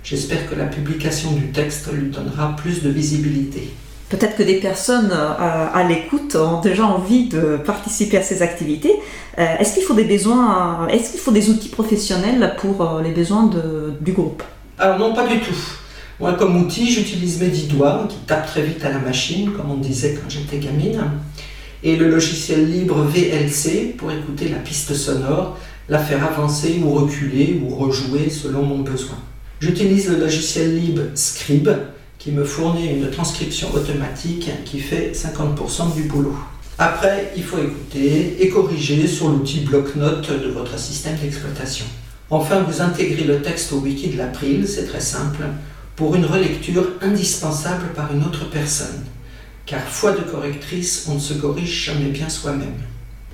J'espère 0.05 0.49
que 0.51 0.55
la 0.57 0.65
publication 0.67 1.33
du 1.33 1.53
texte 1.53 1.89
lui 1.93 2.11
donnera 2.11 2.57
plus 2.57 2.83
de 2.83 2.91
visibilité. 2.91 3.73
Peut-être 4.09 4.37
que 4.37 4.43
des 4.43 4.57
personnes 4.57 5.11
euh, 5.13 5.67
à 5.73 5.85
l'écoute 5.89 6.37
ont 6.37 6.61
déjà 6.61 6.85
envie 6.85 7.29
de 7.29 7.57
participer 7.65 8.19
à 8.19 8.23
ces 8.23 8.43
activités. 8.43 8.93
Euh, 9.39 9.57
est-ce 9.59 9.75
qu'il 9.75 9.85
faut 9.85 9.95
des 9.95 10.05
besoins, 10.05 10.87
est-ce 10.89 11.13
qu'il 11.13 11.21
faut 11.21 11.31
des 11.31 11.49
outils 11.49 11.71
professionnels 11.71 12.55
pour 12.59 12.83
euh, 12.83 13.03
les 13.03 13.13
besoins 13.13 13.45
de- 13.47 13.95
du 14.01 14.13
groupe? 14.13 14.43
Alors 14.79 14.99
non, 14.99 15.15
pas 15.15 15.27
du 15.27 15.39
tout. 15.41 15.55
Moi, 16.21 16.35
comme 16.35 16.61
outil, 16.63 16.91
j'utilise 16.93 17.41
mes 17.41 17.49
dix 17.49 17.69
doigts 17.69 18.07
qui 18.09 18.17
tapent 18.27 18.47
très 18.47 18.63
vite 18.63 18.85
à 18.85 18.91
la 18.91 18.99
machine, 18.99 19.51
comme 19.53 19.71
on 19.71 19.77
disait 19.77 20.15
quand 20.21 20.29
j'étais 20.29 20.59
gamine, 20.59 21.01
et 21.83 21.97
le 21.97 22.11
logiciel 22.11 22.71
libre 22.71 23.03
VLC 23.03 23.95
pour 23.97 24.11
écouter 24.13 24.49
la 24.51 24.59
piste 24.59 24.95
sonore, 24.95 25.57
la 25.89 25.99
faire 25.99 26.23
avancer 26.25 26.81
ou 26.85 26.91
reculer 26.91 27.61
ou 27.65 27.75
rejouer 27.75 28.29
selon 28.29 28.63
mon 28.63 28.81
besoin. 28.81 29.17
J'utilise 29.63 30.09
le 30.09 30.19
logiciel 30.19 30.77
libre 30.77 31.03
Scribe 31.15 31.71
qui 32.19 32.33
me 32.33 32.43
fournit 32.43 32.89
une 32.89 33.09
transcription 33.13 33.73
automatique 33.73 34.51
qui 34.65 34.81
fait 34.81 35.13
50% 35.15 35.95
du 35.95 36.03
boulot. 36.03 36.37
Après, 36.79 37.33
il 37.37 37.45
faut 37.45 37.59
écouter 37.59 38.39
et 38.41 38.49
corriger 38.49 39.07
sur 39.07 39.29
l'outil 39.29 39.61
bloc-notes 39.61 40.33
de 40.33 40.49
votre 40.49 40.77
système 40.81 41.15
d'exploitation. 41.15 41.85
Enfin, 42.29 42.63
vous 42.63 42.83
intégrez 42.83 43.23
le 43.23 43.41
texte 43.41 43.73
au 43.73 43.77
wiki 43.77 44.09
de 44.09 44.19
l'April, 44.19 44.67
c'est 44.67 44.87
très 44.87 44.99
simple, 44.99 45.45
pour 45.95 46.17
une 46.17 46.27
relecture 46.27 46.85
indispensable 47.01 47.93
par 47.95 48.13
une 48.13 48.25
autre 48.25 48.51
personne. 48.51 49.05
Car 49.65 49.83
foi 49.83 50.11
de 50.11 50.23
correctrice, 50.23 51.07
on 51.09 51.15
ne 51.15 51.21
se 51.21 51.35
corrige 51.35 51.85
jamais 51.85 52.11
bien 52.11 52.29
soi-même. 52.29 52.83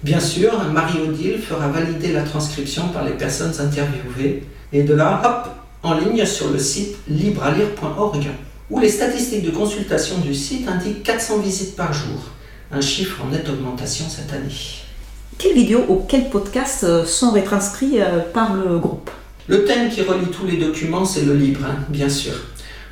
Bien 0.03 0.21
sûr, 0.21 0.53
Marie-Odile 0.75 1.39
fera 1.39 1.69
valider 1.69 2.13
la 2.13 2.23
transcription 2.23 2.89
par 2.89 3.07
les 3.07 3.13
personnes 3.13 3.55
interviewées, 3.59 4.43
et 4.75 4.83
de 4.83 4.93
là, 4.93 5.23
hop, 5.25 5.58
en 5.83 5.95
ligne 5.95 6.25
sur 6.25 6.51
le 6.51 6.59
site 6.59 6.97
librealire.org, 7.09 8.27
où 8.71 8.81
les 8.81 8.89
statistiques 8.89 9.45
de 9.45 9.51
consultation 9.51 10.19
du 10.19 10.35
site 10.35 10.69
indiquent 10.69 11.03
400 11.03 11.39
visites 11.39 11.77
par 11.77 11.93
jour, 11.93 12.21
un 12.73 12.81
chiffre 12.81 13.23
en 13.25 13.31
nette 13.31 13.49
augmentation 13.49 14.07
cette 14.09 14.33
année. 14.33 14.53
Quelles 15.39 15.55
vidéos 15.55 15.85
ou 15.89 16.03
quels 16.09 16.31
podcasts 16.31 16.85
euh, 16.85 17.05
sont 17.05 17.31
retranscrits 17.31 18.01
euh, 18.01 18.21
par 18.33 18.55
le 18.55 18.79
groupe? 18.79 19.11
Le 19.47 19.65
thème 19.65 19.89
qui 19.89 20.03
relie 20.03 20.27
tous 20.27 20.47
les 20.47 20.57
documents, 20.57 21.05
c'est 21.05 21.23
le 21.23 21.35
libre, 21.35 21.61
hein, 21.65 21.85
bien 21.89 22.09
sûr. 22.09 22.35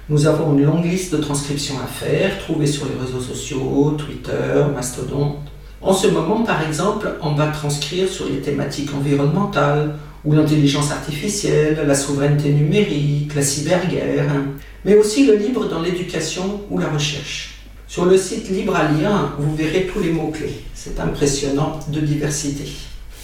Nous 0.09 0.29
avons 0.29 0.57
une 0.57 0.65
longue 0.65 0.85
liste 0.85 1.13
de 1.13 1.21
transcriptions 1.21 1.75
à 1.83 1.87
faire, 1.87 2.39
trouvées 2.39 2.69
sur 2.69 2.87
les 2.87 3.05
réseaux 3.05 3.21
sociaux, 3.21 3.97
Twitter, 3.99 4.65
Mastodon. 4.73 5.37
En 5.83 5.93
ce 5.93 6.07
moment, 6.07 6.45
par 6.45 6.63
exemple, 6.63 7.09
on 7.21 7.35
va 7.35 7.49
transcrire 7.49 8.09
sur 8.09 8.27
les 8.27 8.41
thématiques 8.41 8.95
environnementales, 8.95 9.97
ou 10.27 10.33
l'intelligence 10.33 10.91
artificielle, 10.91 11.85
la 11.87 11.95
souveraineté 11.95 12.51
numérique, 12.51 13.35
la 13.35 13.43
cyberguerre, 13.43 14.29
hein, 14.29 14.47
mais 14.85 14.97
aussi 14.97 15.25
le 15.25 15.37
libre 15.37 15.69
dans 15.69 15.81
l'éducation 15.81 16.63
ou 16.69 16.79
la 16.79 16.89
recherche. 16.89 17.61
Sur 17.87 18.05
le 18.05 18.19
site 18.19 18.51
Libre 18.51 18.75
à 18.75 18.91
lire, 18.91 19.37
vous 19.39 19.55
verrez 19.55 19.87
tous 19.87 20.01
les 20.01 20.11
mots-clés. 20.11 20.65
C'est 20.75 20.99
impressionnant 20.99 21.79
de 21.89 22.01
diversité. 22.01 22.65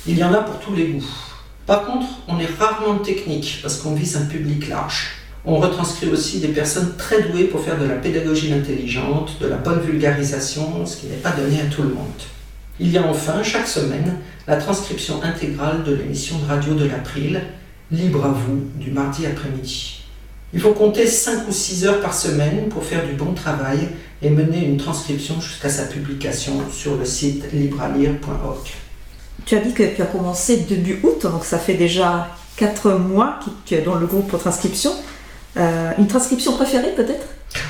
Il 0.06 0.16
y 0.16 0.22
en 0.22 0.32
a 0.32 0.38
pour 0.38 0.60
tous 0.60 0.74
les 0.74 0.86
goûts. 0.86 1.04
Par 1.66 1.84
contre, 1.84 2.06
on 2.28 2.38
est 2.38 2.48
rarement 2.58 2.98
technique 2.98 3.58
parce 3.62 3.78
qu'on 3.78 3.94
vise 3.94 4.16
un 4.16 4.26
public 4.26 4.68
large. 4.68 5.08
On 5.44 5.56
retranscrit 5.56 6.08
aussi 6.08 6.38
des 6.38 6.48
personnes 6.48 6.94
très 6.96 7.22
douées 7.22 7.44
pour 7.44 7.64
faire 7.64 7.78
de 7.78 7.84
la 7.84 7.96
pédagogie 7.96 8.52
intelligente, 8.52 9.38
de 9.40 9.48
la 9.48 9.56
bonne 9.56 9.80
vulgarisation, 9.80 10.86
ce 10.86 10.98
qui 10.98 11.06
n'est 11.06 11.16
pas 11.16 11.32
donné 11.32 11.60
à 11.60 11.64
tout 11.64 11.82
le 11.82 11.88
monde. 11.88 12.22
Il 12.80 12.90
y 12.90 12.98
a 12.98 13.06
enfin, 13.06 13.42
chaque 13.42 13.68
semaine, 13.68 14.16
la 14.46 14.56
transcription 14.56 15.22
intégrale 15.22 15.84
de 15.84 15.94
l'émission 15.94 16.38
de 16.38 16.46
radio 16.46 16.74
de 16.74 16.86
l'April, 16.86 17.42
Libre 17.90 18.24
à 18.24 18.30
vous, 18.30 18.62
du 18.76 18.90
mardi 18.90 19.26
après-midi. 19.26 20.02
Il 20.54 20.60
faut 20.60 20.72
compter 20.72 21.06
5 21.06 21.46
ou 21.46 21.52
6 21.52 21.84
heures 21.84 22.00
par 22.00 22.14
semaine 22.14 22.70
pour 22.70 22.84
faire 22.84 23.06
du 23.06 23.12
bon 23.12 23.34
travail 23.34 23.88
et 24.22 24.30
mener 24.30 24.64
une 24.64 24.78
transcription 24.78 25.40
jusqu'à 25.40 25.68
sa 25.68 25.84
publication 25.84 26.54
sur 26.72 26.96
le 26.96 27.04
site 27.04 27.52
librealire.org. 27.52 28.66
Tu 29.44 29.56
as 29.56 29.60
dit 29.60 29.74
que 29.74 29.82
tu 29.82 30.00
as 30.00 30.06
commencé 30.06 30.58
début 30.58 31.00
août, 31.02 31.22
donc 31.22 31.44
ça 31.44 31.58
fait 31.58 31.74
déjà 31.74 32.28
4 32.56 32.92
mois 32.92 33.40
que 33.44 33.50
tu 33.66 33.74
es 33.74 33.82
dans 33.82 33.96
le 33.96 34.06
groupe 34.06 34.28
pour 34.28 34.38
transcription. 34.38 34.92
Euh, 35.58 35.90
une 35.98 36.06
transcription 36.06 36.52
préférée 36.52 36.94
peut-être? 36.96 37.26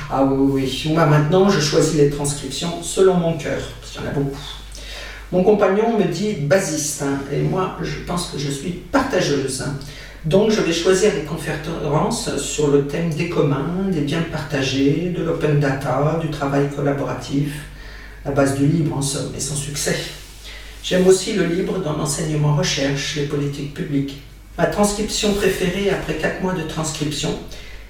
Ah 0.09 0.23
oui, 0.23 0.37
oui, 0.39 0.81
oui. 0.85 0.93
Moi 0.93 1.05
maintenant, 1.05 1.49
je 1.49 1.59
choisis 1.59 1.95
les 1.95 2.09
transcriptions 2.09 2.81
selon 2.81 3.15
mon 3.15 3.37
cœur, 3.37 3.59
parce 3.81 3.91
qu'il 3.91 4.01
y 4.01 4.05
en 4.05 4.07
a 4.07 4.13
beaucoup. 4.13 4.37
Mon 5.33 5.43
compagnon 5.43 5.97
me 5.97 6.03
dit 6.03 6.33
basiste, 6.33 7.01
hein, 7.01 7.17
et 7.33 7.39
moi 7.39 7.75
je 7.81 8.01
pense 8.05 8.27
que 8.27 8.37
je 8.37 8.51
suis 8.51 8.69
partageuse. 8.69 9.63
hein. 9.63 9.73
Donc 10.25 10.51
je 10.51 10.61
vais 10.61 10.71
choisir 10.71 11.11
des 11.11 11.23
conférences 11.23 12.37
sur 12.37 12.67
le 12.67 12.85
thème 12.85 13.09
des 13.09 13.29
communs, 13.29 13.87
des 13.91 14.01
biens 14.01 14.21
partagés, 14.31 15.11
de 15.17 15.23
l'open 15.23 15.59
data, 15.59 16.19
du 16.21 16.29
travail 16.29 16.69
collaboratif, 16.69 17.51
la 18.23 18.29
base 18.29 18.55
du 18.55 18.67
libre 18.67 18.95
en 18.95 19.01
somme, 19.01 19.31
et 19.35 19.39
son 19.39 19.55
succès. 19.55 19.97
J'aime 20.83 21.07
aussi 21.07 21.33
le 21.33 21.45
libre 21.45 21.79
dans 21.79 21.97
l'enseignement 21.97 22.55
recherche, 22.55 23.15
les 23.15 23.25
politiques 23.25 23.73
publiques. 23.73 24.21
Ma 24.59 24.67
transcription 24.67 25.33
préférée 25.33 25.89
après 25.89 26.13
4 26.13 26.43
mois 26.43 26.53
de 26.53 26.61
transcription, 26.61 27.31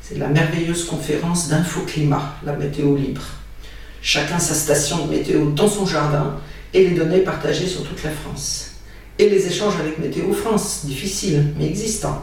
c'est 0.01 0.17
la 0.17 0.29
merveilleuse 0.29 0.85
conférence 0.85 1.49
d'Infoclimat, 1.49 2.35
la 2.45 2.53
météo 2.53 2.95
libre. 2.95 3.23
Chacun 4.01 4.39
sa 4.39 4.53
station 4.53 5.05
de 5.05 5.11
météo 5.11 5.51
dans 5.51 5.67
son 5.67 5.85
jardin 5.85 6.37
et 6.73 6.87
les 6.87 6.95
données 6.95 7.19
partagées 7.19 7.67
sur 7.67 7.83
toute 7.83 8.03
la 8.03 8.11
France. 8.11 8.71
Et 9.19 9.29
les 9.29 9.45
échanges 9.47 9.75
avec 9.79 9.99
Météo 9.99 10.33
France, 10.33 10.85
difficiles 10.85 11.53
mais 11.57 11.67
existants. 11.67 12.21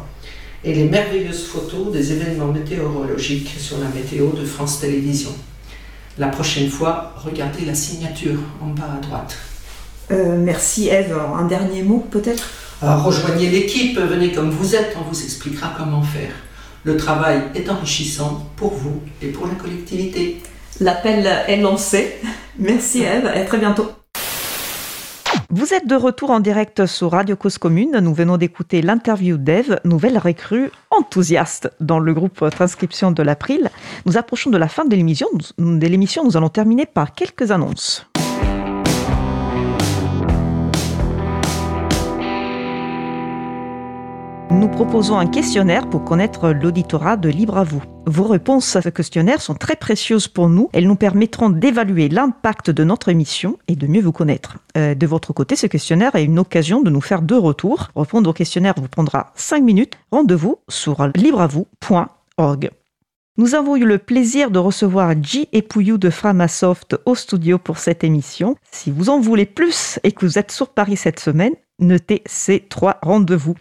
Et 0.65 0.75
les 0.75 0.85
merveilleuses 0.85 1.45
photos 1.45 1.93
des 1.93 2.13
événements 2.13 2.53
météorologiques 2.53 3.55
sur 3.59 3.79
la 3.79 3.89
météo 3.89 4.31
de 4.33 4.45
France 4.45 4.81
Télévisions. 4.81 5.35
La 6.19 6.29
prochaine 6.29 6.69
fois, 6.69 7.15
regardez 7.17 7.65
la 7.65 7.75
signature 7.75 8.39
en 8.61 8.67
bas 8.69 8.97
à 8.99 9.01
droite. 9.01 9.37
Euh, 10.11 10.37
Merci 10.37 10.89
Eve. 10.89 11.17
Un 11.39 11.47
dernier 11.47 11.83
mot 11.83 12.07
peut-être? 12.11 12.49
Alors, 12.83 13.05
rejoignez 13.05 13.49
l'équipe, 13.49 13.99
venez 13.99 14.33
comme 14.33 14.51
vous 14.51 14.75
êtes, 14.75 14.97
on 14.99 15.09
vous 15.09 15.23
expliquera 15.23 15.73
comment 15.77 16.03
faire. 16.03 16.33
Le 16.85 16.97
travail 16.97 17.43
est 17.55 17.69
enrichissant 17.69 18.47
pour 18.57 18.73
vous 18.75 19.01
et 19.23 19.29
pour 19.29 19.47
la 19.47 19.55
collectivité. 19.55 20.43
L'appel 20.81 21.27
est 21.47 21.59
lancé. 21.59 22.17
Merci 22.59 23.03
Eve 23.03 23.31
et 23.35 23.41
à 23.41 23.45
très 23.45 23.59
bientôt. 23.59 23.91
Vous 25.53 25.75
êtes 25.75 25.89
de 25.89 25.97
retour 25.97 26.31
en 26.31 26.39
direct 26.39 26.87
sur 26.87 27.11
Radio 27.11 27.35
Cause 27.35 27.59
Commune. 27.59 27.99
Nous 27.99 28.15
venons 28.15 28.37
d'écouter 28.37 28.83
l'interview 28.83 29.37
d'Eve, 29.37 29.81
nouvelle 29.85 30.17
recrue 30.17 30.71
enthousiaste 30.93 31.73
dans 31.81 31.99
le 31.99 32.15
groupe 32.15 32.49
Transcription 32.51 33.11
de 33.11 33.21
l'April. 33.25 33.69
Nous 34.07 34.17
approchons 34.17 34.51
de 34.51 34.59
la 34.59 34.69
fin 34.69 34.85
de 34.85 34.95
l'émission. 34.95 35.27
De 35.59 35.87
l'émission, 35.89 36.23
nous 36.23 36.37
allons 36.37 36.51
terminer 36.51 36.87
par 36.87 37.15
quelques 37.15 37.51
annonces. 37.51 38.07
Nous 44.51 44.67
proposons 44.67 45.17
un 45.17 45.29
questionnaire 45.29 45.89
pour 45.89 46.05
connaître 46.05 46.51
l'auditorat 46.51 47.17
de 47.17 47.29
Libre 47.29 47.57
à 47.57 47.63
vous. 47.63 47.81
Vos 48.07 48.25
réponses 48.25 48.75
à 48.75 48.83
ce 48.83 48.89
questionnaire 48.89 49.41
sont 49.41 49.55
très 49.55 49.77
précieuses 49.77 50.27
pour 50.27 50.49
nous. 50.49 50.69
Elles 50.73 50.89
nous 50.89 50.97
permettront 50.97 51.51
d'évaluer 51.51 52.09
l'impact 52.09 52.71
de 52.71 52.83
notre 52.83 53.11
émission 53.11 53.59
et 53.69 53.77
de 53.77 53.87
mieux 53.87 54.01
vous 54.01 54.11
connaître. 54.11 54.59
Euh, 54.77 54.97
de 54.97 55.07
votre 55.07 55.33
côté, 55.33 55.55
ce 55.55 55.69
questionnaire 55.69 56.17
est 56.17 56.25
une 56.25 56.41
occasion 56.41 56.83
de 56.83 56.91
nous 56.91 57.01
faire 57.01 57.23
deux 57.23 57.39
retours. 57.39 57.91
Répondre 57.95 58.31
au 58.31 58.33
questionnaire 58.33 58.75
vous 58.77 58.89
prendra 58.89 59.33
5 59.37 59.63
minutes. 59.63 59.99
Rendez-vous 60.11 60.59
sur 60.69 61.07
libreavou.org. 61.15 62.71
Nous 63.37 63.55
avons 63.55 63.77
eu 63.77 63.85
le 63.85 63.99
plaisir 63.99 64.51
de 64.51 64.59
recevoir 64.59 65.15
G 65.23 65.49
et 65.53 65.63
Pouillou 65.63 65.97
de 65.97 66.11
Framasoft 66.11 66.97
au 67.07 67.15
studio 67.15 67.59
pour 67.59 67.79
cette 67.79 68.03
émission. 68.03 68.57
Si 68.73 68.91
vous 68.91 69.11
en 69.11 69.21
voulez 69.21 69.47
plus 69.47 70.01
et 70.03 70.11
que 70.11 70.27
vous 70.27 70.39
êtes 70.39 70.51
sur 70.51 70.71
Paris 70.71 70.97
cette 70.97 71.21
semaine, 71.21 71.55
notez 71.79 72.23
ces 72.27 72.59
trois 72.59 72.99
rendez-vous. 73.03 73.55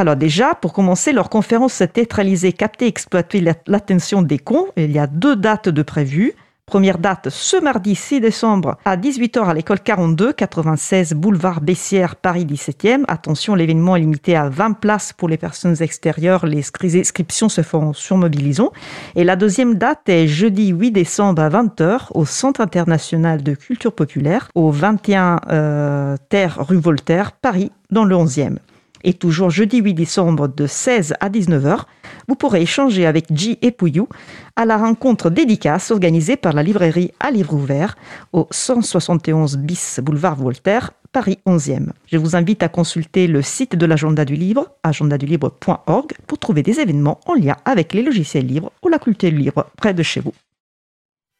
Alors 0.00 0.16
déjà, 0.16 0.54
pour 0.54 0.72
commencer, 0.72 1.12
leur 1.12 1.28
conférence 1.28 1.82
théâtralisée 1.92 2.54
Capter 2.54 2.86
et 2.86 2.88
exploiter 2.88 3.44
l'attention 3.66 4.22
des 4.22 4.38
cons, 4.38 4.68
il 4.78 4.90
y 4.92 4.98
a 4.98 5.06
deux 5.06 5.36
dates 5.36 5.68
de 5.68 5.82
prévues. 5.82 6.32
Première 6.64 6.96
date 6.96 7.28
ce 7.28 7.60
mardi 7.60 7.94
6 7.94 8.22
décembre 8.22 8.78
à 8.86 8.96
18h 8.96 9.44
à 9.44 9.52
l'école 9.52 9.80
42, 9.80 10.32
96 10.32 11.12
boulevard 11.12 11.60
Bessières, 11.60 12.16
Paris 12.16 12.46
17e. 12.46 13.04
Attention, 13.08 13.54
l'événement 13.54 13.94
est 13.94 14.00
limité 14.00 14.36
à 14.36 14.48
20 14.48 14.72
places 14.80 15.12
pour 15.12 15.28
les 15.28 15.36
personnes 15.36 15.76
extérieures. 15.82 16.46
Les 16.46 16.64
inscriptions 16.82 17.50
se 17.50 17.60
font 17.60 17.92
sur 17.92 18.16
Mobilisons. 18.16 18.70
Et 19.16 19.24
la 19.24 19.36
deuxième 19.36 19.74
date 19.74 20.08
est 20.08 20.28
jeudi 20.28 20.68
8 20.68 20.92
décembre 20.92 21.42
à 21.42 21.50
20h 21.50 22.06
au 22.14 22.24
Centre 22.24 22.62
international 22.62 23.42
de 23.42 23.52
culture 23.52 23.92
populaire, 23.92 24.48
au 24.54 24.70
21 24.70 25.40
euh, 25.50 26.16
Terre 26.30 26.56
rue 26.58 26.78
Voltaire, 26.78 27.32
Paris, 27.32 27.70
dans 27.90 28.04
le 28.04 28.16
11e. 28.16 28.56
Et 29.02 29.14
toujours 29.14 29.50
jeudi 29.50 29.78
8 29.78 29.94
décembre 29.94 30.48
de 30.48 30.66
16 30.66 31.14
à 31.20 31.30
19h, 31.30 31.84
vous 32.28 32.34
pourrez 32.34 32.62
échanger 32.62 33.06
avec 33.06 33.26
J 33.34 33.58
et 33.62 33.70
Pouillou 33.70 34.08
à 34.56 34.66
la 34.66 34.76
rencontre 34.76 35.30
dédicace 35.30 35.90
organisée 35.90 36.36
par 36.36 36.52
la 36.52 36.62
librairie 36.62 37.12
à 37.18 37.30
livre 37.30 37.54
ouvert 37.54 37.96
au 38.32 38.46
171 38.50 39.56
bis 39.58 40.00
boulevard 40.02 40.36
Voltaire, 40.36 40.92
Paris 41.12 41.38
11e. 41.46 41.88
Je 42.06 42.18
vous 42.18 42.36
invite 42.36 42.62
à 42.62 42.68
consulter 42.68 43.26
le 43.26 43.42
site 43.42 43.74
de 43.74 43.86
l'agenda 43.86 44.24
du 44.24 44.34
livre, 44.34 44.70
agendadulibre.org, 44.82 46.12
pour 46.26 46.38
trouver 46.38 46.62
des 46.62 46.78
événements 46.80 47.20
en 47.26 47.34
lien 47.34 47.56
avec 47.64 47.94
les 47.94 48.02
logiciels 48.02 48.46
libres 48.46 48.72
ou 48.82 48.88
la 48.88 48.98
culture 48.98 49.30
libre 49.30 49.66
près 49.76 49.94
de 49.94 50.02
chez 50.02 50.20
vous. 50.20 50.34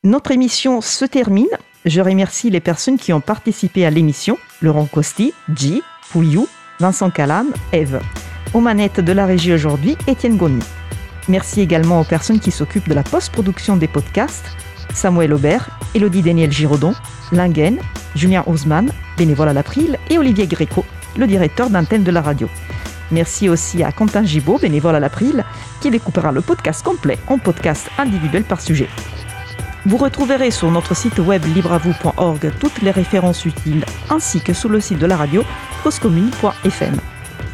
Notre 0.03 0.31
émission 0.31 0.81
se 0.81 1.05
termine. 1.05 1.47
Je 1.85 2.01
remercie 2.01 2.51
les 2.51 2.61
personnes 2.61 2.99
qui 2.99 3.13
ont 3.13 3.21
participé 3.21 3.87
à 3.87 3.91
l'émission 3.91 4.39
Laurent 4.61 4.87
Costi, 4.87 5.33
J, 5.55 5.83
Pouillou, 6.11 6.49
Vincent 6.81 7.11
Calam, 7.11 7.49
Eve. 7.73 8.01
Aux 8.55 8.61
manettes 8.61 9.01
de 9.01 9.13
la 9.13 9.27
régie 9.27 9.53
aujourd'hui, 9.53 9.99
Étienne 10.07 10.39
Goni. 10.39 10.63
Merci 11.29 11.61
également 11.61 12.01
aux 12.01 12.05
personnes 12.05 12.41
qui 12.41 12.51
s'occupent 12.51 12.89
de 12.89 12.95
la 12.95 13.03
post-production 13.03 13.77
des 13.77 13.87
podcasts, 13.87 14.57
Samuel 14.95 15.35
Aubert, 15.35 15.69
Elodie 15.95 16.23
Daniel 16.23 16.51
Giraudon, 16.51 16.95
Lingen, 17.33 17.79
Julien 18.17 18.43
Haussmann, 18.47 18.91
bénévole 19.19 19.51
à 19.51 19.53
l'April, 19.53 19.99
et 20.09 20.19
Olivier 20.19 20.47
Gréco, 20.47 20.85
le 21.17 21.27
directeur 21.27 21.69
d'antenne 21.69 22.03
de 22.03 22.11
la 22.11 22.23
radio. 22.23 22.49
Merci 23.11 23.51
aussi 23.51 23.83
à 23.83 23.93
Quentin 23.93 24.25
Gibaud, 24.25 24.59
bénévole 24.59 24.95
à 24.95 25.01
l'April, 25.01 25.45
qui 25.81 25.91
découpera 25.91 26.33
le 26.33 26.41
podcast 26.41 26.83
complet 26.83 27.19
en 27.29 27.39
podcast 27.39 27.91
individuel 27.99 28.45
par 28.45 28.61
sujet. 28.61 28.89
Vous 29.87 29.97
retrouverez 29.97 30.51
sur 30.51 30.71
notre 30.71 30.95
site 30.95 31.19
web 31.19 31.43
libravou.org 31.55 32.53
toutes 32.61 32.83
les 32.83 32.91
références 32.91 33.47
utiles, 33.47 33.85
ainsi 34.11 34.41
que 34.41 34.53
sur 34.53 34.69
le 34.69 34.79
site 34.79 34.99
de 34.99 35.07
la 35.07 35.17
radio 35.17 35.43
causecommune.fm. 35.83 36.97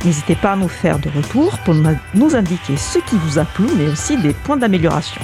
N'hésitez 0.05 0.35
pas 0.35 0.53
à 0.53 0.57
nous 0.57 0.69
faire 0.69 0.99
de 0.99 1.09
retour 1.09 1.57
pour 1.59 1.75
nous 1.75 2.35
indiquer 2.35 2.77
ce 2.77 2.99
qui 2.99 3.17
vous 3.17 3.39
a 3.39 3.45
plu, 3.45 3.69
mais 3.77 3.89
aussi 3.89 4.17
des 4.17 4.33
points 4.33 4.57
d'amélioration. 4.57 5.21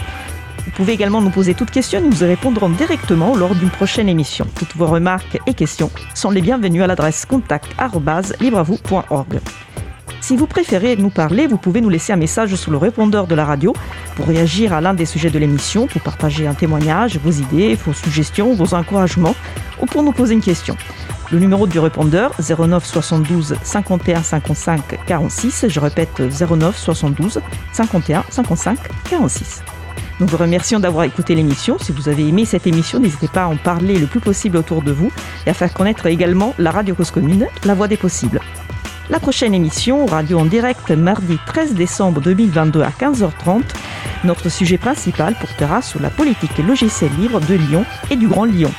Vous 0.65 0.71
pouvez 0.71 0.93
également 0.93 1.21
nous 1.21 1.31
poser 1.31 1.55
toutes 1.55 1.73
questions 1.73 2.01
nous 2.01 2.23
y 2.23 2.27
répondrons 2.27 2.69
directement 2.69 3.35
lors 3.35 3.57
d'une 3.57 3.71
prochaine 3.71 4.09
émission. 4.09 4.47
Toutes 4.55 4.77
vos 4.77 4.87
remarques 4.87 5.41
et 5.47 5.55
questions 5.55 5.91
sont 6.15 6.31
les 6.31 6.41
bienvenues 6.41 6.85
à 6.85 6.87
l'adresse 6.87 7.27
contact.libravou.org. 7.27 9.41
Si 10.21 10.37
vous 10.37 10.47
préférez 10.47 10.97
nous 10.97 11.11
parler, 11.11 11.47
vous 11.47 11.57
pouvez 11.57 11.81
nous 11.81 11.89
laisser 11.89 12.13
un 12.13 12.17
message 12.17 12.55
sur 12.55 12.71
le 12.71 12.77
répondeur 12.77 13.27
de 13.27 13.35
la 13.35 13.45
radio 13.45 13.73
pour 14.17 14.27
réagir 14.27 14.73
à 14.73 14.81
l'un 14.81 14.95
des 14.95 15.07
sujets 15.07 15.31
de 15.31 15.39
l'émission, 15.39 15.87
pour 15.87 16.01
partager 16.03 16.47
un 16.47 16.55
témoignage, 16.55 17.19
vos 17.19 17.31
idées, 17.31 17.75
vos 17.75 17.93
suggestions, 17.93 18.55
vos 18.55 18.75
encouragements 18.75 19.35
ou 19.81 19.87
pour 19.87 20.03
nous 20.03 20.13
poser 20.13 20.35
une 20.35 20.41
question. 20.41 20.77
Le 21.31 21.39
numéro 21.39 21.67
du 21.67 21.79
répondeur 21.79 22.33
09 22.39 22.85
72 22.85 23.57
51 23.63 24.23
55 24.23 25.05
46, 25.07 25.67
je 25.69 25.81
répète 25.81 26.21
09 26.21 26.77
72 26.77 27.41
51 27.73 28.25
55 28.29 28.79
46. 29.09 29.63
Nous 30.21 30.27
vous 30.27 30.37
remercions 30.37 30.79
d'avoir 30.79 31.05
écouté 31.05 31.35
l'émission. 31.35 31.79
Si 31.81 31.91
vous 31.91 32.09
avez 32.09 32.29
aimé 32.29 32.45
cette 32.45 32.67
émission, 32.67 33.01
n'hésitez 33.01 33.29
pas 33.29 33.45
à 33.45 33.47
en 33.47 33.57
parler 33.57 33.99
le 33.99 34.07
plus 34.07 34.21
possible 34.21 34.57
autour 34.57 34.83
de 34.83 34.93
vous 34.93 35.11
et 35.47 35.51
à 35.51 35.55
faire 35.55 35.73
connaître 35.73 36.07
également 36.07 36.55
la 36.59 36.71
radio 36.71 36.95
cause 36.95 37.11
commune, 37.11 37.49
la 37.65 37.75
voix 37.75 37.89
des 37.89 37.97
possibles. 37.97 38.41
La 39.11 39.19
prochaine 39.19 39.53
émission, 39.53 40.07
radio 40.07 40.39
en 40.39 40.45
direct, 40.45 40.91
mardi 40.93 41.37
13 41.47 41.75
décembre 41.75 42.21
2022 42.21 42.83
à 42.83 42.91
15h30. 42.91 43.63
Notre 44.25 44.49
sujet 44.49 44.79
principal 44.79 45.35
portera 45.35 45.83
sur 45.83 46.01
la 46.01 46.09
politique 46.09 46.57
logicielle 46.59 47.11
libre 47.19 47.41
de 47.41 47.55
Lyon 47.55 47.85
et 48.11 48.17
du 48.17 48.29
Grand 48.29 48.45
Lyon. 48.45 48.71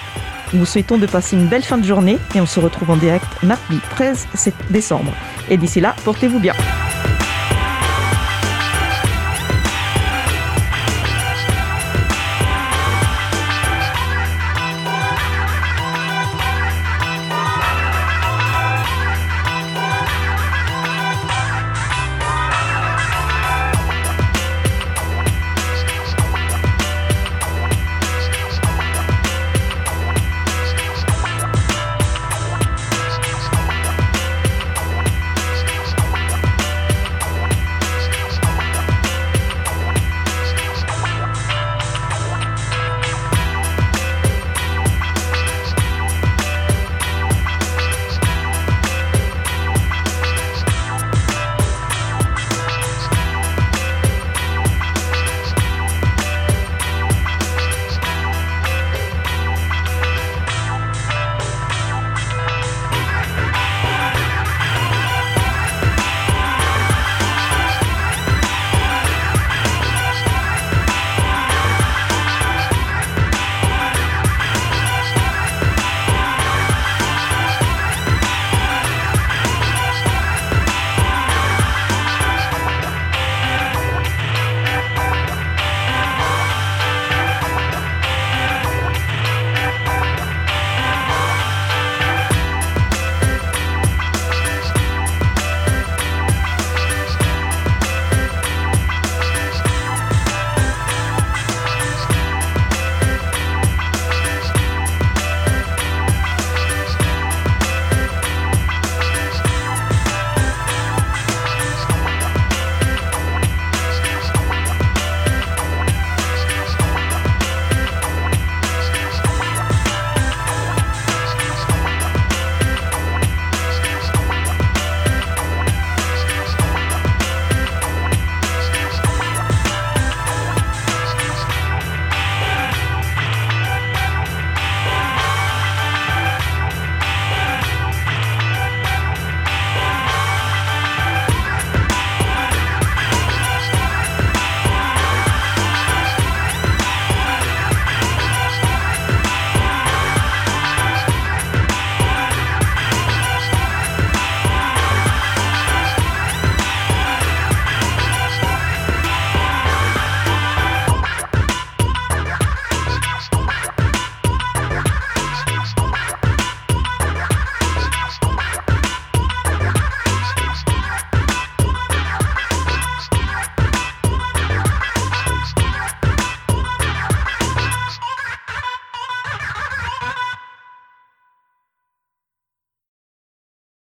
Nous 0.53 0.59
vous 0.59 0.65
souhaitons 0.65 0.97
de 0.97 1.07
passer 1.07 1.35
une 1.35 1.47
belle 1.47 1.63
fin 1.63 1.77
de 1.77 1.85
journée 1.85 2.17
et 2.35 2.41
on 2.41 2.45
se 2.45 2.59
retrouve 2.59 2.91
en 2.91 2.97
direct 2.97 3.27
mardi 3.43 3.79
13 3.91 4.27
décembre. 4.69 5.11
Et 5.49 5.57
d'ici 5.57 5.81
là, 5.81 5.93
portez-vous 6.05 6.39
bien. 6.39 6.53